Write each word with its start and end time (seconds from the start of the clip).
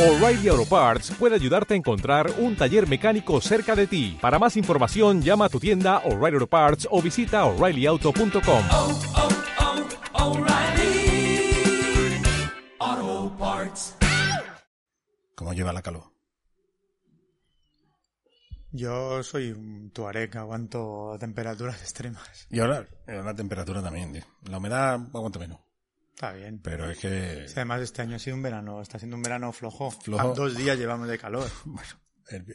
O'Reilly 0.00 0.48
Auto 0.48 0.64
Parts 0.64 1.10
puede 1.10 1.34
ayudarte 1.34 1.74
a 1.74 1.76
encontrar 1.76 2.32
un 2.38 2.56
taller 2.56 2.88
mecánico 2.88 3.38
cerca 3.42 3.76
de 3.76 3.86
ti. 3.86 4.16
Para 4.18 4.38
más 4.38 4.56
información, 4.56 5.20
llama 5.20 5.44
a 5.44 5.48
tu 5.50 5.60
tienda 5.60 5.98
O'Reilly 6.06 6.36
Auto 6.36 6.46
Parts 6.46 6.88
o 6.90 7.02
visita 7.02 7.44
oreillyauto.com. 7.44 8.64
oh, 8.70 9.00
oh, 12.80 13.36
Parts. 13.38 13.96
¿Cómo 15.34 15.52
lleva 15.52 15.70
la 15.74 15.82
calor? 15.82 16.04
Yo 18.72 19.22
soy 19.22 19.50
un 19.50 19.90
tuareg, 19.90 20.34
aguanto 20.38 21.18
temperaturas 21.20 21.78
extremas. 21.82 22.46
Y 22.48 22.60
ahora 22.60 22.86
eh, 23.06 23.20
la 23.22 23.34
temperatura 23.34 23.82
también, 23.82 24.14
tío. 24.14 24.24
La 24.48 24.56
humedad 24.56 24.94
aguanto 24.94 25.38
menos. 25.38 25.58
Está 26.20 26.32
bien. 26.32 26.60
Pero 26.62 26.90
es 26.90 26.98
que... 26.98 27.46
Además, 27.56 27.80
este 27.80 28.02
año 28.02 28.16
ha 28.16 28.18
sido 28.18 28.36
un 28.36 28.42
verano, 28.42 28.82
está 28.82 28.98
siendo 28.98 29.16
un 29.16 29.22
verano 29.22 29.54
flojo. 29.54 29.90
Flojo. 29.90 30.34
Dos 30.34 30.54
días 30.54 30.76
llevamos 30.76 31.08
de 31.08 31.16
calor. 31.18 31.50
Bueno, 31.64 31.88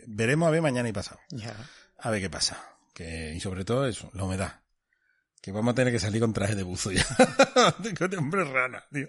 veremos 0.05 0.47
a 0.47 0.51
ver 0.51 0.61
mañana 0.61 0.87
y 0.87 0.93
pasado. 0.93 1.19
Ya. 1.31 1.55
A 1.97 2.11
ver 2.11 2.21
qué 2.21 2.29
pasa. 2.29 2.63
Que, 2.93 3.33
y 3.35 3.39
sobre 3.39 3.65
todo 3.65 3.87
eso, 3.87 4.11
la 4.13 4.23
humedad. 4.23 4.61
Que 5.41 5.51
vamos 5.51 5.71
a 5.71 5.75
tener 5.75 5.91
que 5.91 5.99
salir 5.99 6.21
con 6.21 6.31
traje 6.31 6.53
de 6.53 6.61
buzo 6.61 6.91
ya. 6.91 7.03
con 7.97 8.15
hombre 8.15 8.45
rana, 8.45 8.85
tío. 8.93 9.07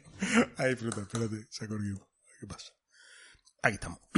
Ay, 0.56 0.74
fruta, 0.74 1.02
espérate, 1.02 1.46
se 1.50 1.66
ha 1.66 1.68
corrido. 1.68 2.08
¿Qué 2.40 2.46
pasa? 2.46 2.72
Aquí 3.62 3.74
estamos. 3.74 4.00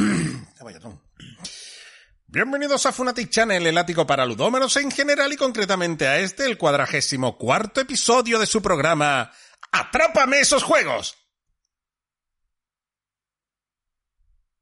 Bienvenidos 2.29 2.87
a 2.87 2.93
Funatic 2.93 3.29
Channel, 3.29 3.67
el 3.67 3.77
ático 3.77 4.07
para 4.07 4.25
ludómenos 4.25 4.77
en 4.77 4.93
general 4.93 5.33
y 5.33 5.37
concretamente 5.37 6.07
a 6.07 6.19
este, 6.21 6.45
el 6.45 6.57
cuadragésimo 6.57 7.37
cuarto 7.37 7.81
episodio 7.81 8.39
de 8.39 8.47
su 8.47 8.63
programa 8.63 9.33
¡Atrápame 9.73 10.41
esos 10.41 10.63
juegos! 10.63 11.17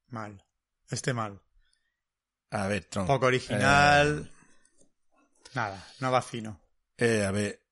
Mal. 0.08 0.44
Este 0.88 1.12
mal. 1.12 1.40
A 2.50 2.66
ver, 2.68 2.84
Tron. 2.84 3.06
Poco 3.06 3.26
original. 3.26 4.30
Nada, 5.54 5.86
no 6.00 6.12
va 6.12 6.22
fino. 6.22 6.60
Eh, 6.96 7.24
a 7.24 7.30
ver. 7.30 7.62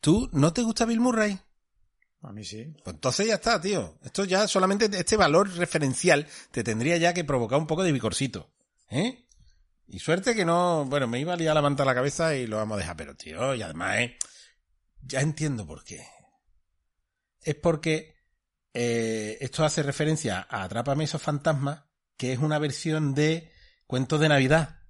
¿Tú 0.00 0.28
no 0.32 0.52
te 0.52 0.62
gusta 0.62 0.84
Bill 0.84 1.00
Murray? 1.00 1.38
A 2.22 2.32
mí 2.32 2.44
sí. 2.44 2.64
Pues 2.82 2.94
entonces 2.94 3.26
ya 3.26 3.34
está, 3.34 3.60
tío. 3.60 3.98
Esto 4.02 4.24
ya 4.24 4.46
solamente 4.48 4.88
este 4.92 5.16
valor 5.16 5.52
referencial 5.56 6.26
te 6.50 6.62
tendría 6.64 6.96
ya 6.96 7.12
que 7.12 7.24
provocar 7.24 7.58
un 7.58 7.66
poco 7.66 7.82
de 7.82 7.92
bicorcito. 7.92 8.50
¿Eh? 8.90 9.26
Y 9.88 9.98
suerte 9.98 10.34
que 10.34 10.44
no. 10.44 10.84
Bueno, 10.86 11.06
me 11.06 11.20
iba 11.20 11.32
a 11.32 11.36
liar 11.36 11.54
la 11.54 11.62
manta 11.62 11.82
a 11.82 11.86
la 11.86 11.94
cabeza 11.94 12.34
y 12.34 12.46
lo 12.46 12.56
vamos 12.56 12.76
a 12.76 12.78
dejar, 12.78 12.96
pero 12.96 13.16
tío, 13.16 13.54
y 13.54 13.62
además, 13.62 13.98
¿eh? 13.98 14.16
Ya 15.02 15.20
entiendo 15.20 15.66
por 15.66 15.84
qué. 15.84 16.06
Es 17.42 17.54
porque 17.56 18.14
eh, 18.74 19.38
esto 19.40 19.64
hace 19.64 19.82
referencia 19.82 20.46
a 20.48 20.62
Atrápame 20.62 21.04
esos 21.04 21.22
fantasmas, 21.22 21.84
que 22.16 22.32
es 22.32 22.38
una 22.38 22.58
versión 22.58 23.14
de 23.14 23.52
Cuentos 23.86 24.20
de 24.20 24.28
Navidad. 24.28 24.80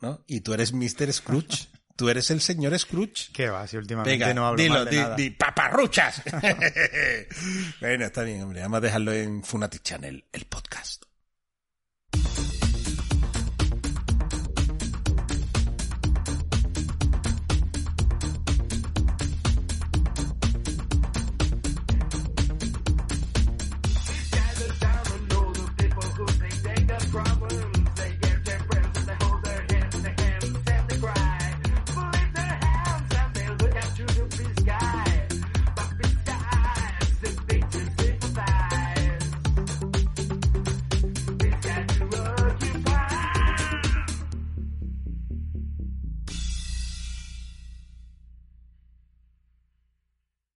¿No? 0.00 0.24
Y 0.26 0.40
tú 0.40 0.54
eres 0.54 0.72
Mr. 0.72 1.12
Scrooge. 1.12 1.68
tú 1.96 2.08
eres 2.08 2.30
el 2.30 2.40
señor 2.40 2.78
Scrooge. 2.78 3.30
¿Qué 3.32 3.50
va? 3.50 3.66
Si 3.66 3.76
últimamente 3.76 4.12
Venga, 4.12 4.32
no 4.32 4.46
hablo 4.46 4.62
dilo, 4.62 4.74
mal 4.76 4.84
de 4.86 4.90
di, 4.90 4.96
nada. 4.96 5.14
di, 5.16 5.30
paparruchas. 5.30 6.22
bueno, 7.80 8.06
está 8.06 8.22
bien, 8.22 8.42
hombre. 8.42 8.62
Vamos 8.62 8.78
a 8.78 8.80
dejarlo 8.80 9.12
en 9.12 9.44
Funatic 9.44 9.82
Channel, 9.82 10.24
el 10.32 10.44
podcast. 10.46 11.09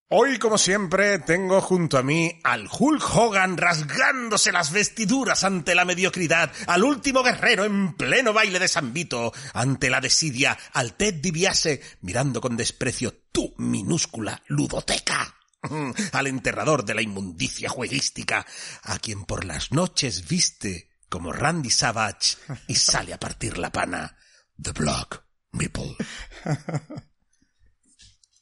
Hoy, 0.08 0.38
como 0.38 0.58
siempre, 0.58 1.18
tengo 1.18 1.62
junto 1.62 1.96
a 1.96 2.02
mí 2.02 2.38
al 2.44 2.68
Hulk 2.70 3.02
Hogan 3.16 3.56
rasgándose 3.56 4.52
las 4.52 4.70
vestiduras 4.70 5.44
ante 5.44 5.74
la 5.74 5.86
mediocridad, 5.86 6.52
al 6.66 6.84
último 6.84 7.22
guerrero 7.22 7.64
en 7.64 7.94
pleno 7.94 8.34
baile 8.34 8.58
de 8.58 8.68
San 8.68 8.92
Vito, 8.92 9.32
ante 9.54 9.88
la 9.88 10.02
desidia, 10.02 10.58
al 10.74 10.94
Ted 10.94 11.14
DiBiase 11.14 11.80
mirando 12.02 12.42
con 12.42 12.54
desprecio 12.54 13.14
tu 13.32 13.54
minúscula 13.56 14.42
ludoteca. 14.48 15.34
Al 16.12 16.26
enterrador 16.26 16.84
de 16.84 16.94
la 16.94 17.00
inmundicia 17.00 17.70
jueguística, 17.70 18.44
a 18.82 18.98
quien 18.98 19.24
por 19.24 19.46
las 19.46 19.72
noches 19.72 20.28
viste 20.28 20.90
como 21.08 21.32
Randy 21.32 21.70
Savage 21.70 22.36
y 22.66 22.74
sale 22.74 23.14
a 23.14 23.18
partir 23.18 23.56
la 23.56 23.72
pana. 23.72 24.14
The 24.60 24.72
Black 24.72 25.24
Meeple. 25.52 25.96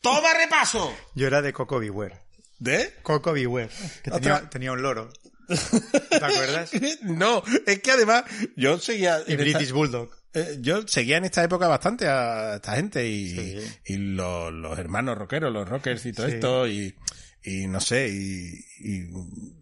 ¡Toma 0.02 0.34
repaso! 0.34 0.94
Yo 1.14 1.26
era 1.26 1.40
de 1.40 1.52
Coco 1.54 1.78
Beware. 1.78 2.20
¿De? 2.58 2.92
Coco 3.02 3.32
Beware. 3.32 3.70
Que 4.02 4.10
tenía, 4.10 4.50
tenía 4.50 4.72
un 4.72 4.82
loro. 4.82 5.10
¿Te 5.48 6.16
acuerdas? 6.16 6.70
No, 7.02 7.42
es 7.66 7.80
que 7.80 7.90
además 7.90 8.24
yo 8.56 8.78
seguía... 8.78 9.18
Y 9.26 9.32
esta- 9.32 9.42
British 9.42 9.72
Bulldog. 9.72 10.10
eh, 10.34 10.58
yo 10.60 10.86
seguía 10.86 11.16
en 11.18 11.24
esta 11.24 11.42
época 11.44 11.66
bastante 11.68 12.06
a 12.08 12.56
esta 12.56 12.76
gente 12.76 13.06
y, 13.06 13.30
Sí. 13.60 13.72
y 13.86 13.96
los, 13.96 14.52
los 14.52 14.78
hermanos 14.78 15.16
rockeros, 15.18 15.52
los 15.52 15.68
rockers 15.68 16.04
y 16.06 16.12
todo 16.12 16.26
Sí. 16.28 16.34
esto 16.34 16.66
y, 16.68 16.96
y 17.44 17.66
no 17.66 17.80
sé, 17.80 18.08
y, 18.08 18.64
y 18.78 19.10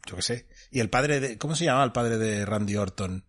yo 0.06 0.16
qué 0.16 0.22
sé. 0.22 0.46
Y 0.70 0.80
el 0.80 0.90
padre 0.90 1.20
de... 1.20 1.38
¿Cómo 1.38 1.54
se 1.56 1.64
llamaba 1.64 1.84
el 1.84 1.92
padre 1.92 2.18
de 2.18 2.44
Randy 2.46 2.76
Orton? 2.76 3.24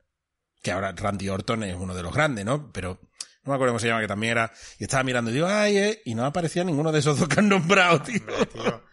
Que 0.62 0.72
ahora 0.72 0.92
Randy 0.92 1.30
Orton 1.30 1.64
es 1.64 1.76
uno 1.76 1.96
de 1.96 2.04
los 2.04 2.14
grandes, 2.14 2.46
¿no? 2.46 2.72
Pero 2.72 3.00
no 3.44 3.52
me 3.52 3.56
acuerdo 3.56 3.74
cómo 3.74 3.80
se 3.80 3.88
llama, 3.88 4.02
que 4.02 4.08
también 4.08 4.32
era... 4.32 4.52
Y 4.78 4.84
estaba 4.84 5.04
mirando 5.04 5.32
y 5.32 5.34
digo, 5.34 5.48
ay, 5.48 5.78
eh, 5.78 6.02
y 6.06 6.14
no 6.14 6.26
aparecía 6.26 6.64
ninguno 6.64 6.92
de 6.92 7.00
esos 7.00 7.20
dos 7.20 7.28
que 7.28 7.40
han 7.40 7.50
nombrado, 7.50 8.02
tío. 8.02 8.22
Hombre, 8.22 8.46
tío. 8.46 8.84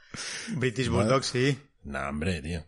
British 0.57 0.89
Bulldog, 0.91 1.23
sí. 1.23 1.59
No, 1.85 2.09
hombre, 2.09 2.41
tío. 2.41 2.65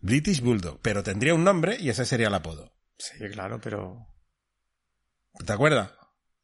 British 0.00 0.40
Bulldog. 0.40 0.80
Pero 0.82 1.02
tendría 1.02 1.34
un 1.34 1.44
nombre 1.44 1.76
y 1.78 1.90
ese 1.90 2.04
sería 2.04 2.26
el 2.26 2.34
apodo. 2.34 2.74
Sí, 2.98 3.18
claro, 3.32 3.60
pero... 3.60 4.08
¿Te 5.44 5.52
acuerdas? 5.52 5.92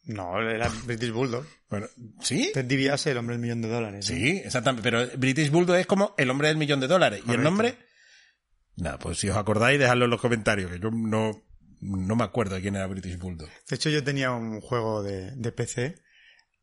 No, 0.04 0.40
era 0.40 0.68
British 0.84 1.10
Bulldog. 1.10 1.46
Bueno, 1.68 1.86
¿sí? 2.20 2.50
Ted 2.52 2.64
DiBiase, 2.64 3.12
el 3.12 3.18
hombre 3.18 3.34
del 3.34 3.42
millón 3.42 3.62
de 3.62 3.68
dólares. 3.68 4.10
¿no? 4.10 4.16
Sí, 4.16 4.42
exactamente. 4.44 4.82
Pero 4.82 5.08
British 5.16 5.50
Bulldog 5.50 5.76
es 5.76 5.86
como 5.86 6.14
el 6.18 6.30
hombre 6.30 6.48
del 6.48 6.56
millón 6.56 6.80
de 6.80 6.88
dólares. 6.88 7.22
¿Y 7.26 7.32
el 7.32 7.42
nombre? 7.42 7.78
Nada, 8.76 8.98
pues 8.98 9.18
si 9.18 9.28
os 9.28 9.36
acordáis, 9.36 9.78
dejadlo 9.78 10.04
en 10.06 10.10
los 10.10 10.20
comentarios, 10.20 10.70
que 10.70 10.80
yo 10.80 10.90
no, 10.90 11.42
no 11.82 12.16
me 12.16 12.24
acuerdo 12.24 12.54
de 12.54 12.62
quién 12.62 12.76
era 12.76 12.86
British 12.86 13.18
Bulldog. 13.18 13.48
De 13.68 13.76
hecho, 13.76 13.90
yo 13.90 14.02
tenía 14.02 14.30
un 14.30 14.60
juego 14.60 15.02
de, 15.02 15.32
de 15.36 15.52
PC 15.52 15.96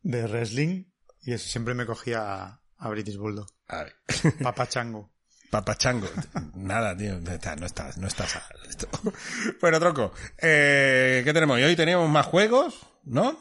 de 0.02 0.26
wrestling 0.26 0.84
y 1.22 1.32
eso 1.34 1.48
siempre 1.48 1.74
me 1.74 1.86
cogía 1.86 2.20
a, 2.44 2.62
a 2.78 2.88
British 2.88 3.16
Bulldog. 3.16 3.46
A 3.68 3.84
ver. 3.84 3.94
Papachango. 4.42 5.12
Papachango. 5.50 6.08
Nada, 6.54 6.96
tío. 6.96 7.20
No 7.20 7.32
está, 7.32 7.54
no 7.56 7.66
está, 7.66 7.90
no 7.98 8.06
está 8.06 8.26
sal- 8.26 8.42
esto. 8.68 8.88
Bueno, 9.60 9.78
tronco. 9.80 10.12
Eh, 10.38 11.22
¿Qué 11.24 11.32
tenemos? 11.32 11.58
Y 11.60 11.64
hoy 11.64 11.76
teníamos 11.76 12.08
más 12.08 12.24
juegos, 12.26 12.80
¿no? 13.04 13.38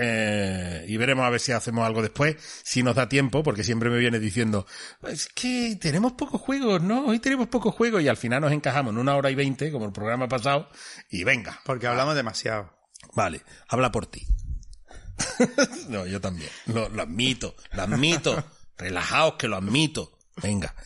Eh, 0.00 0.84
y 0.86 0.96
veremos 0.96 1.24
a 1.26 1.30
ver 1.30 1.40
si 1.40 1.50
hacemos 1.50 1.84
algo 1.84 2.02
después, 2.02 2.36
si 2.62 2.84
nos 2.84 2.94
da 2.94 3.08
tiempo, 3.08 3.42
porque 3.42 3.64
siempre 3.64 3.90
me 3.90 3.98
viene 3.98 4.20
diciendo, 4.20 4.64
es 5.02 5.26
que 5.26 5.76
tenemos 5.80 6.12
pocos 6.12 6.40
juegos, 6.40 6.80
¿no? 6.82 7.06
Hoy 7.06 7.18
tenemos 7.18 7.48
pocos 7.48 7.74
juegos 7.74 8.00
y 8.02 8.06
al 8.06 8.16
final 8.16 8.42
nos 8.42 8.52
encajamos 8.52 8.92
en 8.92 8.98
una 8.98 9.16
hora 9.16 9.28
y 9.28 9.34
veinte, 9.34 9.72
como 9.72 9.86
el 9.86 9.92
programa 9.92 10.28
pasado, 10.28 10.70
y 11.10 11.24
venga. 11.24 11.60
Porque 11.64 11.88
hablamos 11.88 12.14
demasiado. 12.14 12.78
Vale, 13.14 13.42
habla 13.66 13.90
por 13.90 14.06
ti. 14.06 14.24
no, 15.88 16.06
yo 16.06 16.20
también. 16.20 16.50
Lo, 16.66 16.88
lo 16.88 17.02
admito, 17.02 17.56
lo 17.72 17.82
admito. 17.82 18.44
Relajaos 18.78 19.34
que 19.34 19.48
lo 19.48 19.56
admito. 19.56 20.16
Venga. 20.40 20.76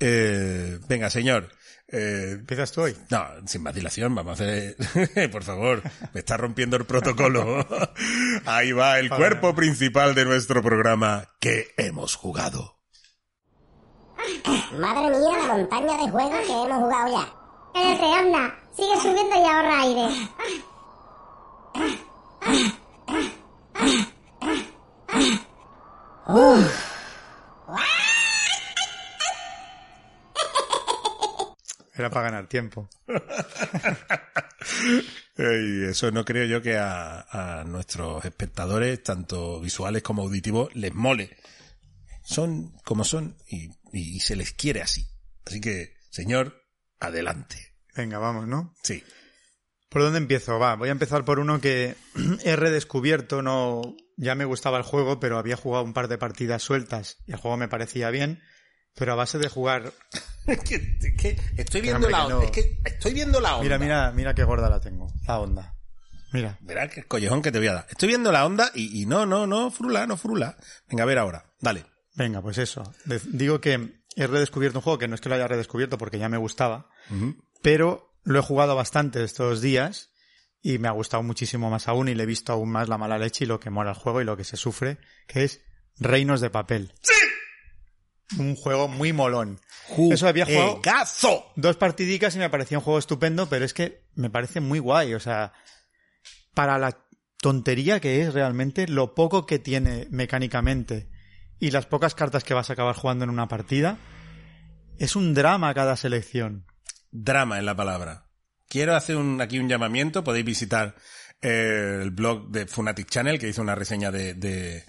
Eh, 0.00 0.80
venga, 0.88 1.08
señor. 1.08 1.55
Eh, 1.88 2.30
¿Empiezas 2.32 2.72
tú 2.72 2.82
hoy? 2.82 2.96
no, 3.10 3.24
sin 3.46 3.62
más 3.62 3.74
dilación, 3.74 4.14
vamos 4.14 4.40
a 4.40 4.44
hacer... 4.44 4.76
Por 5.30 5.44
favor, 5.44 5.82
me 6.12 6.20
está 6.20 6.36
rompiendo 6.36 6.76
el 6.76 6.84
protocolo. 6.84 7.64
Ahí 8.46 8.72
va 8.72 8.98
el 8.98 9.08
cuerpo 9.08 9.54
principal 9.54 10.14
de 10.14 10.24
nuestro 10.24 10.62
programa 10.62 11.28
que 11.40 11.72
hemos 11.76 12.16
jugado. 12.16 12.76
Madre 14.78 15.16
mía, 15.16 15.38
la 15.46 15.54
montaña 15.54 15.96
de 15.98 16.10
juegos 16.10 16.40
que 16.40 16.52
hemos 16.52 16.78
jugado 16.82 17.12
ya. 17.12 17.32
Cállate, 17.72 18.06
anda. 18.06 18.58
Sigue 18.74 18.96
subiendo 19.00 19.36
y 19.36 19.48
ahorra 19.48 19.80
aire. 19.82 20.28
era 26.28 26.85
para 32.16 32.30
ganar 32.30 32.48
tiempo. 32.48 32.88
Ey, 35.36 35.84
eso 35.90 36.10
no 36.10 36.24
creo 36.24 36.46
yo 36.46 36.62
que 36.62 36.78
a, 36.78 37.60
a 37.60 37.64
nuestros 37.64 38.24
espectadores, 38.24 39.02
tanto 39.02 39.60
visuales 39.60 40.02
como 40.02 40.22
auditivos, 40.22 40.74
les 40.74 40.94
mole. 40.94 41.36
Son 42.24 42.72
como 42.86 43.04
son 43.04 43.36
y, 43.46 43.68
y 43.92 44.20
se 44.20 44.34
les 44.34 44.54
quiere 44.54 44.80
así. 44.80 45.06
Así 45.44 45.60
que, 45.60 45.92
señor, 46.08 46.62
adelante. 47.00 47.74
Venga, 47.94 48.16
vamos, 48.16 48.48
¿no? 48.48 48.74
Sí. 48.82 49.04
¿Por 49.90 50.00
dónde 50.00 50.16
empiezo? 50.16 50.58
Va, 50.58 50.74
voy 50.74 50.88
a 50.88 50.92
empezar 50.92 51.26
por 51.26 51.38
uno 51.38 51.60
que 51.60 51.96
he 52.44 52.56
redescubierto, 52.56 53.42
no, 53.42 53.94
ya 54.16 54.34
me 54.34 54.46
gustaba 54.46 54.78
el 54.78 54.84
juego, 54.84 55.20
pero 55.20 55.36
había 55.36 55.58
jugado 55.58 55.84
un 55.84 55.92
par 55.92 56.08
de 56.08 56.16
partidas 56.16 56.62
sueltas 56.62 57.18
y 57.26 57.32
el 57.32 57.38
juego 57.38 57.58
me 57.58 57.68
parecía 57.68 58.08
bien, 58.08 58.40
pero 58.94 59.12
a 59.12 59.16
base 59.16 59.36
de 59.36 59.50
jugar, 59.50 59.92
Es 60.46 60.58
que, 60.64 60.74
es 60.76 61.14
que 61.16 61.36
estoy 61.56 61.80
viendo 61.80 62.08
la 62.08 62.24
onda. 62.26 62.36
no. 62.36 62.42
Es 62.42 62.50
que 62.50 62.80
estoy 62.84 63.12
viendo 63.14 63.40
la 63.40 63.56
onda. 63.56 63.62
mira, 63.64 63.78
mira, 63.78 64.12
mira 64.12 64.34
qué 64.34 64.44
gorda 64.44 64.68
la 64.70 64.80
tengo, 64.80 65.08
la 65.26 65.38
onda. 65.40 65.72
Mira, 66.32 66.58
Verá 66.60 66.88
qué 66.88 67.04
collejón 67.04 67.40
que 67.40 67.52
te 67.52 67.58
voy 67.58 67.68
a 67.68 67.72
dar. 67.74 67.86
Estoy 67.88 68.08
viendo 68.08 68.30
la 68.32 68.44
onda 68.44 68.70
y, 68.74 69.00
y 69.02 69.06
no, 69.06 69.24
no, 69.26 69.46
no, 69.46 69.70
frula, 69.70 70.06
no 70.06 70.16
frula. 70.16 70.56
Venga, 70.88 71.04
a 71.04 71.06
ver 71.06 71.18
ahora. 71.18 71.46
Dale. 71.60 71.86
venga, 72.14 72.42
pues 72.42 72.58
eso. 72.58 72.92
De- 73.04 73.20
digo 73.26 73.60
que 73.60 74.00
he 74.16 74.26
redescubierto 74.26 74.78
un 74.78 74.82
juego 74.82 74.98
que 74.98 75.08
no 75.08 75.14
es 75.14 75.20
que 75.20 75.28
lo 75.28 75.34
haya 75.36 75.46
redescubierto 75.48 75.96
porque 75.98 76.18
ya 76.18 76.28
me 76.28 76.36
gustaba, 76.36 76.88
pero 77.62 78.14
lo 78.24 78.38
he 78.38 78.42
jugado 78.42 78.74
bastante 78.74 79.22
estos 79.22 79.60
días 79.60 80.10
y 80.62 80.78
me 80.78 80.88
ha 80.88 80.92
gustado 80.92 81.22
muchísimo 81.22 81.70
más 81.70 81.86
aún 81.88 82.08
y 82.08 82.14
le 82.14 82.24
he 82.24 82.26
visto 82.26 82.52
aún 82.52 82.70
más 82.70 82.88
la 82.88 82.98
mala 82.98 83.18
leche 83.18 83.44
y 83.44 83.46
lo 83.46 83.60
que 83.60 83.70
mola 83.70 83.90
el 83.90 83.96
juego 83.96 84.20
y 84.20 84.24
lo 84.24 84.36
que 84.36 84.44
se 84.44 84.56
sufre, 84.56 84.98
que 85.28 85.44
es 85.44 85.62
Reinos 85.98 86.40
de 86.40 86.50
Papel. 86.50 86.92
¡Sí! 87.02 87.12
Un 88.38 88.56
juego 88.56 88.88
muy 88.88 89.12
molón. 89.12 89.60
Eso 90.10 90.26
había 90.26 90.46
jugado 90.46 90.72
¡Juegazo! 90.72 91.52
dos 91.54 91.76
partidicas 91.76 92.34
y 92.34 92.38
me 92.38 92.50
parecía 92.50 92.78
un 92.78 92.84
juego 92.84 92.98
estupendo, 92.98 93.48
pero 93.48 93.64
es 93.64 93.72
que 93.72 94.04
me 94.14 94.30
parece 94.30 94.60
muy 94.60 94.80
guay. 94.80 95.14
O 95.14 95.20
sea, 95.20 95.52
para 96.54 96.78
la 96.78 96.98
tontería 97.38 98.00
que 98.00 98.22
es 98.22 98.34
realmente, 98.34 98.88
lo 98.88 99.14
poco 99.14 99.46
que 99.46 99.58
tiene 99.58 100.08
mecánicamente 100.10 101.08
y 101.58 101.70
las 101.70 101.86
pocas 101.86 102.14
cartas 102.14 102.44
que 102.44 102.54
vas 102.54 102.68
a 102.68 102.72
acabar 102.72 102.96
jugando 102.96 103.24
en 103.24 103.30
una 103.30 103.48
partida, 103.48 103.98
es 104.98 105.14
un 105.16 105.34
drama 105.34 105.72
cada 105.74 105.96
selección. 105.96 106.66
Drama 107.10 107.58
en 107.58 107.66
la 107.66 107.76
palabra. 107.76 108.26
Quiero 108.68 108.96
hacer 108.96 109.16
un, 109.16 109.40
aquí 109.40 109.58
un 109.58 109.68
llamamiento. 109.68 110.24
Podéis 110.24 110.44
visitar 110.44 110.96
eh, 111.40 112.00
el 112.02 112.10
blog 112.10 112.50
de 112.50 112.66
Funatic 112.66 113.08
Channel 113.08 113.38
que 113.38 113.48
hizo 113.48 113.62
una 113.62 113.74
reseña 113.74 114.10
de, 114.10 114.34
de, 114.34 114.84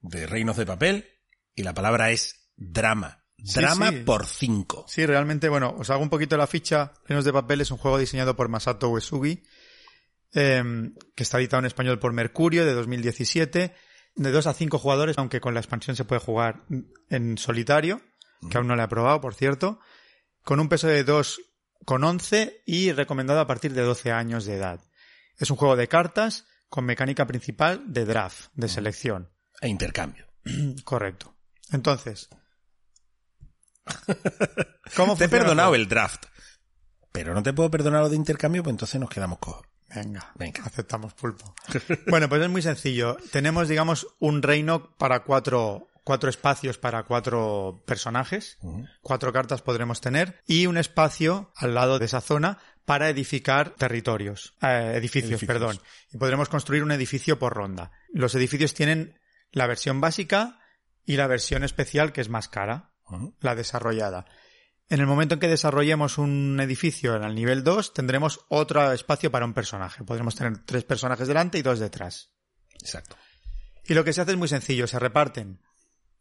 de 0.00 0.26
Reinos 0.26 0.56
de 0.56 0.66
Papel 0.66 1.08
y 1.54 1.62
la 1.62 1.74
palabra 1.74 2.10
es 2.10 2.41
drama. 2.56 3.24
Drama 3.38 3.90
sí. 3.90 3.96
por 4.04 4.26
cinco. 4.26 4.84
Sí, 4.86 5.04
realmente, 5.04 5.48
bueno, 5.48 5.74
os 5.76 5.90
hago 5.90 6.02
un 6.02 6.10
poquito 6.10 6.36
la 6.36 6.46
ficha. 6.46 6.92
Reinos 7.06 7.24
de 7.24 7.32
Papel 7.32 7.60
es 7.60 7.70
un 7.70 7.78
juego 7.78 7.98
diseñado 7.98 8.36
por 8.36 8.48
Masato 8.48 8.88
Uesugi, 8.88 9.42
em, 10.32 10.94
que 11.16 11.24
está 11.24 11.38
editado 11.38 11.60
en 11.60 11.66
español 11.66 11.98
por 11.98 12.12
Mercurio 12.12 12.64
de 12.64 12.72
2017, 12.72 13.74
de 14.14 14.30
2 14.30 14.46
a 14.46 14.54
5 14.54 14.78
jugadores, 14.78 15.18
aunque 15.18 15.40
con 15.40 15.54
la 15.54 15.60
expansión 15.60 15.96
se 15.96 16.04
puede 16.04 16.20
jugar 16.20 16.64
en 17.08 17.38
solitario, 17.38 18.00
que 18.50 18.58
aún 18.58 18.68
no 18.68 18.76
le 18.76 18.82
he 18.84 18.88
probado, 18.88 19.20
por 19.20 19.34
cierto, 19.34 19.80
con 20.44 20.60
un 20.60 20.68
peso 20.68 20.86
de 20.86 21.04
2,11 21.04 22.62
y 22.66 22.92
recomendado 22.92 23.40
a 23.40 23.46
partir 23.46 23.72
de 23.72 23.82
12 23.82 24.12
años 24.12 24.44
de 24.44 24.54
edad. 24.54 24.80
Es 25.38 25.50
un 25.50 25.56
juego 25.56 25.76
de 25.76 25.88
cartas 25.88 26.46
con 26.68 26.84
mecánica 26.84 27.26
principal 27.26 27.92
de 27.92 28.04
draft, 28.04 28.50
de 28.54 28.68
selección. 28.68 29.30
E 29.60 29.68
intercambio. 29.68 30.26
Correcto. 30.84 31.36
Entonces, 31.70 32.28
¿cómo 34.96 35.16
Te 35.16 35.24
he 35.24 35.28
perdonado 35.28 35.74
el 35.74 35.88
draft. 35.88 36.26
Pero 37.12 37.34
no 37.34 37.42
te 37.42 37.52
puedo 37.52 37.70
perdonar 37.70 38.02
lo 38.02 38.08
de 38.08 38.16
intercambio, 38.16 38.62
pues 38.62 38.72
entonces 38.72 39.00
nos 39.00 39.10
quedamos 39.10 39.38
cojos. 39.38 39.66
Venga, 39.94 40.32
Venga. 40.36 40.62
aceptamos 40.64 41.12
pulpo. 41.12 41.54
bueno, 42.08 42.28
pues 42.28 42.40
es 42.42 42.48
muy 42.48 42.62
sencillo. 42.62 43.18
Tenemos, 43.30 43.68
digamos, 43.68 44.06
un 44.18 44.42
reino 44.42 44.96
para 44.96 45.22
cuatro, 45.22 45.88
cuatro 46.04 46.30
espacios 46.30 46.78
para 46.78 47.02
cuatro 47.02 47.82
personajes. 47.86 48.56
Cuatro 49.02 49.32
cartas 49.34 49.60
podremos 49.60 50.00
tener. 50.00 50.40
Y 50.46 50.66
un 50.66 50.78
espacio 50.78 51.52
al 51.56 51.74
lado 51.74 51.98
de 51.98 52.06
esa 52.06 52.22
zona 52.22 52.58
para 52.86 53.10
edificar 53.10 53.70
territorios. 53.74 54.56
Eh, 54.62 54.92
edificios, 54.96 55.32
Edificios. 55.32 55.46
perdón. 55.46 55.78
Y 56.10 56.16
podremos 56.16 56.48
construir 56.48 56.82
un 56.82 56.92
edificio 56.92 57.38
por 57.38 57.52
ronda. 57.52 57.92
Los 58.14 58.34
edificios 58.34 58.72
tienen 58.72 59.20
la 59.50 59.66
versión 59.66 60.00
básica 60.00 60.58
y 61.04 61.16
la 61.16 61.26
versión 61.26 61.64
especial 61.64 62.12
que 62.12 62.22
es 62.22 62.30
más 62.30 62.48
cara 62.48 62.91
La 63.40 63.54
desarrollada. 63.54 64.26
En 64.88 65.00
el 65.00 65.06
momento 65.06 65.34
en 65.34 65.40
que 65.40 65.48
desarrollemos 65.48 66.18
un 66.18 66.60
edificio 66.60 67.16
en 67.16 67.24
el 67.24 67.34
nivel 67.34 67.64
2, 67.64 67.94
tendremos 67.94 68.44
otro 68.48 68.92
espacio 68.92 69.30
para 69.30 69.46
un 69.46 69.54
personaje. 69.54 70.04
Podremos 70.04 70.34
tener 70.34 70.58
tres 70.64 70.84
personajes 70.84 71.28
delante 71.28 71.58
y 71.58 71.62
dos 71.62 71.78
detrás. 71.78 72.32
Exacto. 72.74 73.16
Y 73.84 73.94
lo 73.94 74.04
que 74.04 74.12
se 74.12 74.20
hace 74.20 74.32
es 74.32 74.36
muy 74.36 74.48
sencillo. 74.48 74.86
Se 74.86 74.98
reparten 74.98 75.60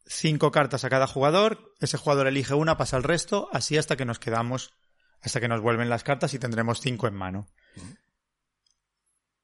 cinco 0.05 0.51
cartas 0.51 0.83
a 0.83 0.89
cada 0.89 1.07
jugador. 1.07 1.73
Ese 1.79 1.97
jugador 1.97 2.27
elige 2.27 2.53
una, 2.53 2.77
pasa 2.77 2.97
al 2.97 3.03
resto, 3.03 3.49
así 3.51 3.77
hasta 3.77 3.97
que 3.97 4.05
nos 4.05 4.19
quedamos, 4.19 4.73
hasta 5.21 5.39
que 5.39 5.47
nos 5.47 5.61
vuelven 5.61 5.89
las 5.89 6.03
cartas 6.03 6.33
y 6.33 6.39
tendremos 6.39 6.81
cinco 6.81 7.07
en 7.07 7.15
mano. 7.15 7.47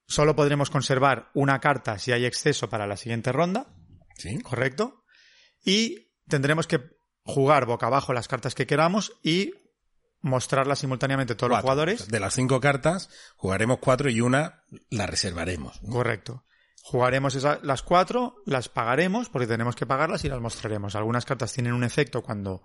Solo 0.07 0.35
podremos 0.35 0.69
conservar 0.69 1.31
una 1.33 1.59
carta 1.59 1.99
si 1.99 2.13
hay 2.13 2.25
exceso 2.25 2.69
para 2.69 2.87
la 2.87 2.97
siguiente 2.97 3.31
ronda. 3.31 3.67
Sí. 4.15 4.39
¿correcto? 4.41 5.03
Y 5.63 6.13
tendremos 6.27 6.65
que 6.65 6.96
jugar 7.27 7.65
boca 7.65 7.87
abajo 7.87 8.13
las 8.13 8.27
cartas 8.27 8.55
que 8.55 8.65
queramos 8.65 9.13
y 9.21 9.53
mostrarlas 10.21 10.79
simultáneamente 10.79 11.33
a 11.33 11.37
todos 11.37 11.51
los 11.51 11.61
jugadores. 11.61 12.07
De 12.07 12.19
las 12.19 12.33
cinco 12.33 12.59
cartas, 12.59 13.09
jugaremos 13.35 13.79
cuatro 13.79 14.09
y 14.09 14.21
una 14.21 14.63
la 14.89 15.05
reservaremos. 15.05 15.79
Correcto. 15.89 16.43
Jugaremos 16.83 17.37
las 17.63 17.83
cuatro, 17.83 18.37
las 18.45 18.69
pagaremos 18.69 19.29
porque 19.29 19.47
tenemos 19.47 19.75
que 19.75 19.85
pagarlas 19.85 20.23
y 20.23 20.29
las 20.29 20.39
mostraremos. 20.39 20.95
Algunas 20.95 21.25
cartas 21.25 21.51
tienen 21.51 21.73
un 21.73 21.83
efecto 21.83 22.23
cuando 22.23 22.63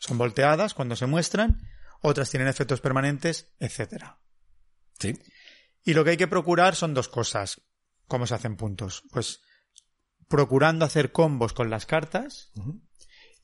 son 0.00 0.16
volteadas, 0.16 0.72
cuando 0.72 0.96
se 0.96 1.06
muestran, 1.06 1.60
otras 2.00 2.30
tienen 2.30 2.48
efectos 2.48 2.80
permanentes, 2.80 3.52
etcétera. 3.60 4.20
Sí. 4.98 5.18
Y 5.84 5.92
lo 5.92 6.02
que 6.02 6.10
hay 6.10 6.16
que 6.16 6.28
procurar 6.28 6.76
son 6.76 6.94
dos 6.94 7.08
cosas. 7.08 7.60
¿Cómo 8.06 8.26
se 8.26 8.34
hacen 8.34 8.56
puntos? 8.56 9.02
Pues 9.12 9.42
procurando 10.28 10.86
hacer 10.86 11.12
combos 11.12 11.52
con 11.52 11.68
las 11.68 11.84
cartas 11.84 12.52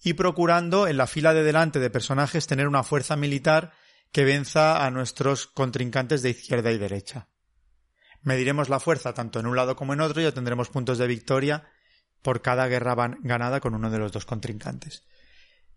y 0.05 0.13
procurando 0.13 0.87
en 0.87 0.99
la 0.99 1.07
fila 1.07 1.33
de 1.33 1.43
delante 1.43 1.81
de 1.81 1.89
personajes 1.89 2.47
tener 2.47 2.69
una 2.69 2.85
fuerza 2.85 3.17
militar 3.17 3.73
que 4.13 4.25
venza 4.25 4.85
a 4.85 4.91
nuestros 4.91 5.47
contrincantes 5.47 6.23
de 6.23 6.31
izquierda 6.31 6.71
y 6.71 6.79
derecha. 6.79 7.29
Mediremos 8.21 8.69
la 8.69 8.81
fuerza 8.81 9.15
tanto 9.15 9.41
en 9.41 9.47
un 9.47 9.57
lado 9.57 9.77
como 9.77 9.95
en 9.95 10.03
otro 10.03 10.21
y 10.21 10.27
obtendremos 10.27 10.69
puntos 10.69 10.99
de 10.99 11.07
victoria 11.07 11.65
por 12.21 12.43
cada 12.43 12.69
guerra 12.69 12.95
ganada 13.23 13.61
con 13.61 13.75
uno 13.75 13.91
de 13.91 13.99
los 13.99 14.13
dos 14.13 14.27
contrincantes. 14.27 15.05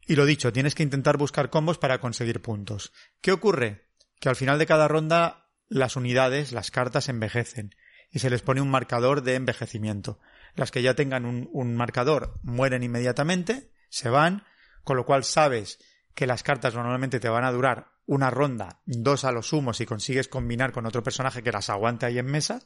Y 0.06 0.16
lo 0.16 0.26
dicho, 0.26 0.52
tienes 0.52 0.76
que 0.76 0.84
intentar 0.84 1.18
buscar 1.18 1.50
combos 1.50 1.78
para 1.78 2.00
conseguir 2.00 2.42
puntos. 2.42 2.92
¿Qué 3.22 3.32
ocurre? 3.32 3.88
Que 4.20 4.30
al 4.30 4.36
final 4.36 4.60
de 4.60 4.66
cada 4.66 4.90
ronda 4.90 5.50
las 5.70 5.96
unidades, 5.96 6.52
las 6.52 6.70
cartas 6.70 7.08
envejecen 7.08 7.76
y 8.12 8.20
se 8.20 8.30
les 8.30 8.42
pone 8.42 8.60
un 8.60 8.70
marcador 8.70 9.24
de 9.24 9.36
envejecimiento. 9.36 10.20
Las 10.54 10.72
que 10.72 10.82
ya 10.82 10.96
tengan 10.96 11.26
un, 11.26 11.50
un 11.54 11.76
marcador 11.76 12.40
mueren 12.44 12.84
inmediatamente, 12.84 13.72
se 13.90 14.10
van, 14.10 14.44
con 14.84 14.98
lo 14.98 15.06
cual 15.06 15.24
sabes 15.24 15.80
que 16.14 16.28
las 16.28 16.44
cartas 16.44 16.74
normalmente 16.74 17.20
te 17.20 17.30
van 17.30 17.44
a 17.44 17.52
durar 17.52 17.92
una 18.06 18.30
ronda, 18.30 18.82
dos 18.86 19.26
a 19.26 19.32
lo 19.32 19.44
sumo 19.44 19.74
si 19.74 19.86
consigues 19.86 20.28
combinar 20.28 20.72
con 20.72 20.86
otro 20.86 21.04
personaje 21.04 21.44
que 21.44 21.52
las 21.52 21.70
aguante 21.70 22.06
ahí 22.06 22.18
en 22.18 22.26
mesa, 22.26 22.60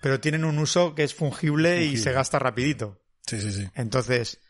pero 0.00 0.20
tienen 0.20 0.44
un 0.44 0.58
uso 0.58 0.94
que 0.94 1.04
es 1.04 1.14
fungible, 1.14 1.84
y 1.84 1.96
se 1.96 2.12
gasta 2.12 2.38
rapidito. 2.38 3.02
Sí, 3.26 3.40
sí, 3.40 3.52
sí. 3.52 3.68
Entonces, 3.74 4.40